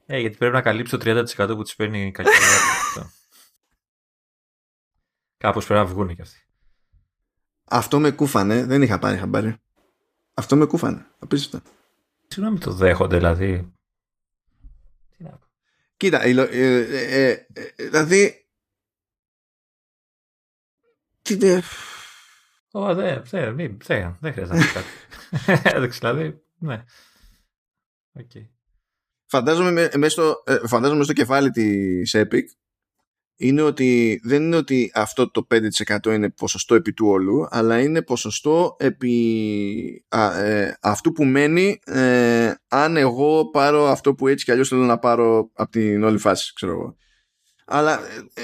Ε, 0.05 0.19
γιατί 0.19 0.37
πρέπει 0.37 0.53
να 0.53 0.61
καλύψει 0.61 0.97
το 0.97 1.23
30% 1.37 1.55
που 1.55 1.63
τις 1.63 1.75
παίρνει 1.75 2.11
καλύτερα. 2.11 2.45
Κάπως 5.37 5.65
πρέπει 5.65 5.79
να 5.79 5.85
βγουν 5.85 6.15
και 6.15 6.21
αυτοί. 6.21 6.50
Αυτό 7.73 7.99
με 7.99 8.11
κούφανε, 8.11 8.65
δεν 8.65 8.81
είχα 8.81 8.99
πάρει 8.99 9.17
χαμπάρι. 9.17 9.55
Αυτό 10.33 10.55
με 10.55 10.65
κούφανε, 10.65 11.05
απίστευτα. 11.19 11.69
Συγγνώμη 12.27 12.57
το 12.57 12.71
δέχονται, 12.71 13.17
δηλαδή. 13.17 13.73
Κοίτα, 15.97 16.23
ε, 16.23 16.29
ε, 16.29 17.29
ε, 17.29 17.45
δηλαδή... 17.77 18.45
Τι 21.21 21.35
δε... 21.35 21.61
Ω, 22.71 22.93
δεν, 22.95 23.23
δεν, 23.25 23.55
δεν, 23.55 24.17
δεν 24.19 24.33
χρειάζεται 24.33 24.57
να 24.57 24.65
πει 24.65 24.71
κάτι. 24.71 24.87
Έδειξε, 25.77 25.99
δηλαδή, 25.99 26.41
ναι. 26.57 26.83
Okay. 28.19 28.47
Φαντάζομαι, 29.25 29.89
μέσα 29.95 30.09
στο, 30.09 30.43
φαντάζομαι 30.67 31.03
στο 31.03 31.13
κεφάλι 31.13 31.49
της 31.49 32.15
Epic 32.15 32.43
είναι 33.41 33.61
ότι 33.61 34.21
δεν 34.23 34.43
είναι 34.43 34.55
ότι 34.55 34.91
αυτό 34.93 35.31
το 35.31 35.47
5% 36.03 36.05
είναι 36.05 36.29
ποσοστό 36.29 36.75
επί 36.75 36.93
του 36.93 37.07
όλου, 37.07 37.47
αλλά 37.49 37.79
είναι 37.79 38.01
ποσοστό 38.01 38.75
επί 38.79 40.05
ε, 40.39 40.71
αυτού 40.81 41.11
που 41.11 41.25
μένει 41.25 41.79
ε, 41.85 42.51
αν 42.67 42.97
εγώ 42.97 43.49
πάρω 43.49 43.87
αυτό 43.87 44.13
που 44.13 44.27
έτσι 44.27 44.45
κι 44.45 44.51
αλλιώς 44.51 44.67
θέλω 44.67 44.83
να 44.83 44.99
πάρω 44.99 45.49
από 45.53 45.71
την 45.71 46.03
όλη 46.03 46.17
φάση, 46.17 46.53
ξέρω 46.55 46.71
εγώ. 46.71 46.95
Αλλά 47.65 47.99
ε, 48.33 48.41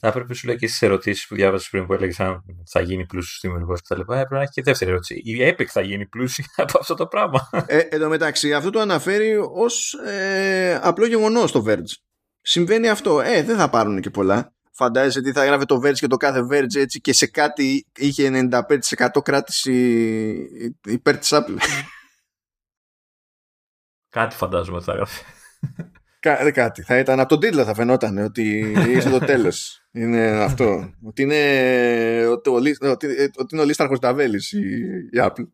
θα 0.00 0.08
έπρεπε 0.08 0.34
σου 0.34 0.46
λέει 0.46 0.56
και 0.56 0.66
στις 0.66 0.82
ερωτήσεις 0.82 1.26
που 1.26 1.34
διάβασες 1.34 1.68
πριν 1.68 1.86
που 1.86 1.92
έλεγες 1.92 2.20
αν 2.20 2.42
θα 2.66 2.80
γίνει 2.80 3.06
πλούσιος 3.06 3.38
δημιουργός 3.42 3.82
κτλ. 3.82 4.00
Έπρεπε 4.00 4.34
να 4.34 4.40
έχει 4.40 4.50
και 4.50 4.62
δεύτερη 4.62 4.90
ερώτηση. 4.90 5.14
Η 5.24 5.38
Epic 5.40 5.64
θα 5.64 5.80
γίνει 5.80 6.06
πλούσια 6.06 6.44
από 6.56 6.78
αυτό 6.78 6.94
το 6.94 7.06
πράγμα. 7.06 7.48
Ε, 7.66 7.78
εν 7.78 8.00
τω 8.00 8.08
μεταξύ, 8.08 8.54
αυτό 8.54 8.70
το 8.70 8.80
αναφέρει 8.80 9.36
ως 9.52 9.94
ε, 9.94 10.80
απλό 10.82 11.06
γεγονός 11.06 11.50
στο 11.50 11.64
Verge. 11.66 11.92
Συμβαίνει 12.40 12.88
αυτό. 12.88 13.20
Ε, 13.20 13.42
δεν 13.42 13.56
θα 13.56 13.70
πάρουν 13.70 14.00
και 14.00 14.10
πολλά. 14.10 14.54
Φαντάζεσαι 14.72 15.20
τι 15.20 15.32
θα 15.32 15.42
έγραφε 15.42 15.64
το 15.64 15.80
Verge 15.84 15.98
και 15.98 16.06
το 16.06 16.16
κάθε 16.16 16.40
Verge 16.50 16.76
έτσι 16.76 17.00
και 17.00 17.12
σε 17.12 17.26
κάτι 17.26 17.86
είχε 17.96 18.48
95% 18.50 19.22
κράτηση 19.22 19.72
υπέρ 20.84 21.18
της 21.18 21.30
Apple. 21.32 21.56
Κάτι 24.08 24.36
φαντάζομαι 24.36 24.76
ότι 24.76 24.84
θα 24.84 24.92
έγραφε. 24.92 25.24
Κά, 26.20 26.50
κάτι. 26.50 26.82
Θα 26.82 26.98
ήταν 26.98 27.20
από 27.20 27.28
τον 27.28 27.40
τίτλο 27.40 27.64
θα 27.64 27.74
φαινόταν 27.74 28.18
ότι 28.18 28.74
είσαι 28.88 29.10
το 29.10 29.18
τέλος. 29.18 29.82
είναι 29.92 30.26
αυτό. 30.26 30.94
Ότι 31.02 31.22
είναι, 31.22 32.26
ότι, 32.26 32.50
ότι, 32.50 33.06
ότι 33.36 33.46
είναι 33.52 33.62
ο 33.62 33.64
Λίσταρχος 33.64 33.98
Νταβέλης 33.98 34.52
η, 34.52 34.58
η 35.12 35.18
Apple. 35.22 35.46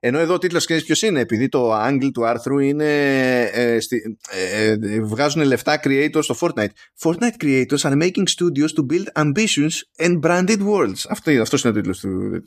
Ενώ 0.00 0.18
εδώ 0.18 0.34
ο 0.34 0.38
τίτλος 0.38 0.64
ξέρεις 0.64 0.84
ποιος 0.84 1.02
είναι, 1.02 1.20
επειδή 1.20 1.48
το 1.48 1.74
angle 1.86 2.10
του 2.12 2.26
άρθρου 2.26 2.58
είναι. 2.58 2.94
Ε, 3.42 3.80
στη, 3.80 4.18
ε, 4.30 4.76
ε, 4.80 5.00
βγάζουν 5.00 5.42
λεφτά 5.42 5.80
creators 5.84 6.22
στο 6.22 6.36
Fortnite. 6.40 6.72
Fortnite 7.02 7.44
creators 7.44 7.80
are 7.80 7.96
making 8.02 8.24
studios 8.36 8.72
to 8.76 8.86
build 8.92 9.06
ambitious 9.24 10.06
and 10.06 10.20
branded 10.20 10.58
worlds. 10.58 11.04
Αυτό, 11.08 11.40
αυτός 11.40 11.64
είναι 11.64 11.72
ο 11.72 11.76
τίτλος 11.76 11.98
του 11.98 12.42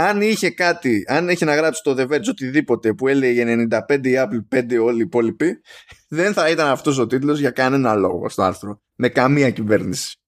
αν 0.00 0.20
είχε 0.20 0.50
κάτι, 0.50 1.04
αν 1.06 1.28
έχει 1.28 1.44
να 1.44 1.54
γράψει 1.54 1.82
το 1.82 1.94
The 1.98 2.08
Verge 2.08 2.28
οτιδήποτε 2.28 2.94
που 2.94 3.08
έλεγε 3.08 3.68
95 3.88 4.06
η 4.06 4.12
Apple 4.16 4.56
5 4.56 4.78
όλοι 4.82 4.98
οι 4.98 5.04
υπόλοιποι, 5.04 5.60
δεν 6.08 6.32
θα 6.32 6.50
ήταν 6.50 6.68
αυτός 6.68 6.98
ο 6.98 7.06
τίτλος 7.06 7.38
για 7.38 7.50
κανένα 7.50 7.94
λόγο 7.94 8.28
στο 8.28 8.42
άρθρο. 8.42 8.80
Με 8.94 9.08
καμία 9.08 9.50
κυβέρνηση. 9.50 10.18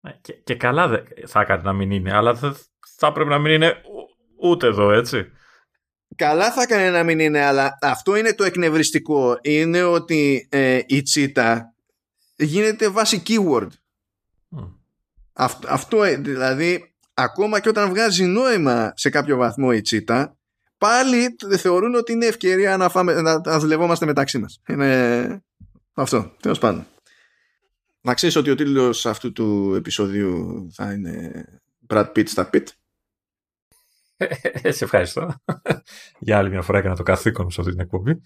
Ε, 0.00 0.10
και, 0.20 0.32
και 0.32 0.54
καλά 0.54 1.04
θα 1.26 1.40
έκανε 1.40 1.62
να 1.62 1.72
μην 1.72 1.90
είναι, 1.90 2.14
αλλά 2.14 2.34
θα, 2.34 2.56
θα 2.96 3.12
πρέπει 3.12 3.30
να 3.30 3.38
μην 3.38 3.52
είναι 3.52 3.74
ούτε 4.36 4.66
εδώ, 4.66 4.92
έτσι. 4.92 5.30
Καλά 6.16 6.52
θα 6.52 6.62
έκανε 6.62 6.90
να 6.90 7.02
μην 7.02 7.18
είναι, 7.18 7.44
αλλά 7.44 7.78
αυτό 7.80 8.16
είναι 8.16 8.34
το 8.34 8.44
εκνευριστικό. 8.44 9.38
Είναι 9.42 9.82
ότι 9.82 10.48
ε, 10.50 10.80
η 10.86 11.02
τσίτα 11.02 11.74
γίνεται 12.36 12.88
βάση 12.88 13.22
keyword. 13.26 13.68
Αυτό, 15.32 15.68
αυτό 15.70 16.02
ε, 16.02 16.16
δηλαδή 16.16 16.94
ακόμα 17.18 17.60
και 17.60 17.68
όταν 17.68 17.88
βγάζει 17.88 18.24
νόημα 18.24 18.92
σε 18.96 19.10
κάποιο 19.10 19.36
βαθμό 19.36 19.70
η 19.74 19.80
τσίτα, 19.80 20.36
πάλι 20.78 21.36
θεωρούν 21.58 21.94
ότι 21.94 22.12
είναι 22.12 22.26
ευκαιρία 22.26 22.76
να, 22.76 22.88
φάμε, 22.88 23.20
να, 23.20 23.40
να 23.40 23.58
δουλευόμαστε 23.58 24.06
μεταξύ 24.06 24.38
μας. 24.38 24.60
Είναι 24.68 25.42
αυτό, 25.92 26.36
τέλος 26.40 26.58
πάντων. 26.58 26.86
Να 28.00 28.14
ξέρεις 28.14 28.36
ότι 28.36 28.50
ο 28.50 28.54
τίτλος 28.54 29.06
αυτού 29.06 29.32
του 29.32 29.74
επεισοδίου 29.74 30.66
θα 30.72 30.92
είναι 30.92 31.44
Brad 31.88 32.12
Pitt 32.12 32.28
στα 32.28 32.50
Pitt. 32.52 32.66
Σε 34.76 34.84
ευχαριστώ. 34.84 35.34
Για 36.18 36.38
άλλη 36.38 36.50
μια 36.50 36.62
φορά 36.62 36.78
έκανα 36.78 36.96
το 36.96 37.02
καθήκον 37.02 37.50
σε 37.50 37.60
αυτή 37.60 37.72
την 37.72 37.82
εκπομπή. 37.82 38.20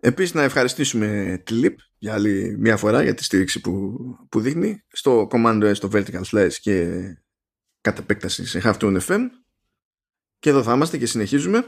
Επίσης 0.00 0.34
να 0.34 0.42
ευχαριστήσουμε 0.42 1.40
τη 1.44 1.60
LIP 1.62 1.74
για 2.06 2.14
άλλη 2.14 2.56
μια 2.58 2.76
φορά 2.76 3.02
για 3.02 3.14
τη 3.14 3.24
στήριξη 3.24 3.60
που, 3.60 3.94
που 4.28 4.40
δείχνει 4.40 4.84
στο 4.88 5.28
Command 5.30 5.70
S, 5.70 5.74
στο 5.74 5.88
Vertical 5.92 6.22
Slice 6.30 6.52
και 6.60 7.00
κατ' 7.80 7.98
επέκταση 7.98 8.46
σε 8.46 8.60
Half 8.64 9.00
FM 9.00 9.20
και 10.38 10.50
εδώ 10.50 10.62
θα 10.62 10.74
είμαστε 10.74 10.98
και 10.98 11.06
συνεχίζουμε. 11.06 11.66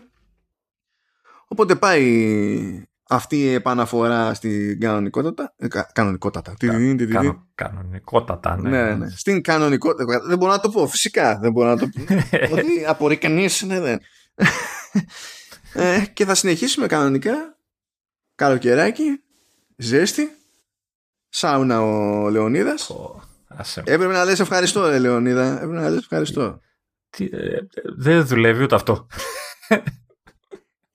Οπότε 1.49 1.75
πάει 1.75 2.87
αυτή 3.09 3.37
η 3.37 3.53
επαναφορά 3.53 4.35
στην 4.35 4.81
κανονικότητα 4.81 5.55
ε, 5.57 5.69
κα, 5.69 5.91
κανονικότατα. 5.95 6.55
Κανο, 6.59 7.47
κανονικότατα 7.55 8.61
ναι. 8.61 8.69
ναι, 8.71 8.95
ναι. 8.95 9.09
στην 9.09 9.43
κανονικότητα 9.43 10.21
δεν 10.27 10.39
μπορώ 10.39 10.53
να 10.53 10.61
το 10.61 10.69
πω 10.69 10.87
φυσικά 10.87 11.39
δεν 11.39 11.53
μπορώ 11.53 11.69
να 11.69 11.77
το 11.77 11.89
πω. 11.89 12.15
Ότι 12.57 12.85
απορεί 12.87 13.17
κανείς 13.17 13.63
ναι, 13.63 13.81
δεν. 13.81 14.01
ε, 15.73 16.05
και 16.13 16.25
θα 16.25 16.35
συνεχίσουμε 16.35 16.87
κανονικά. 16.87 17.57
Καλοκαιράκι, 18.35 19.23
ζέστη, 19.79 20.29
σάουνα 21.29 21.83
ο 21.83 22.29
Λεωνίδας. 22.31 22.91
Oh, 22.93 23.21
Έπρεπε 23.77 24.07
να 24.07 24.25
λες 24.25 24.41
ευχαριστώ, 24.41 24.85
ε, 24.85 24.99
Λεωνίδα. 24.99 25.55
Έπρεπε 25.55 25.73
να 25.73 25.89
λες 25.89 25.99
ευχαριστώ. 25.99 26.61
Τι, 27.11 27.29
ε, 27.33 27.59
δεν 27.97 28.27
δουλεύει 28.27 28.63
ούτε 28.63 28.75
αυτό. 28.75 29.07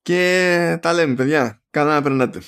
και 0.07 0.77
τα 0.81 0.93
λέμε, 0.93 1.15
παιδιά. 1.15 1.61
Καλά 1.69 1.93
να 1.93 2.01
περνάτε. 2.01 2.41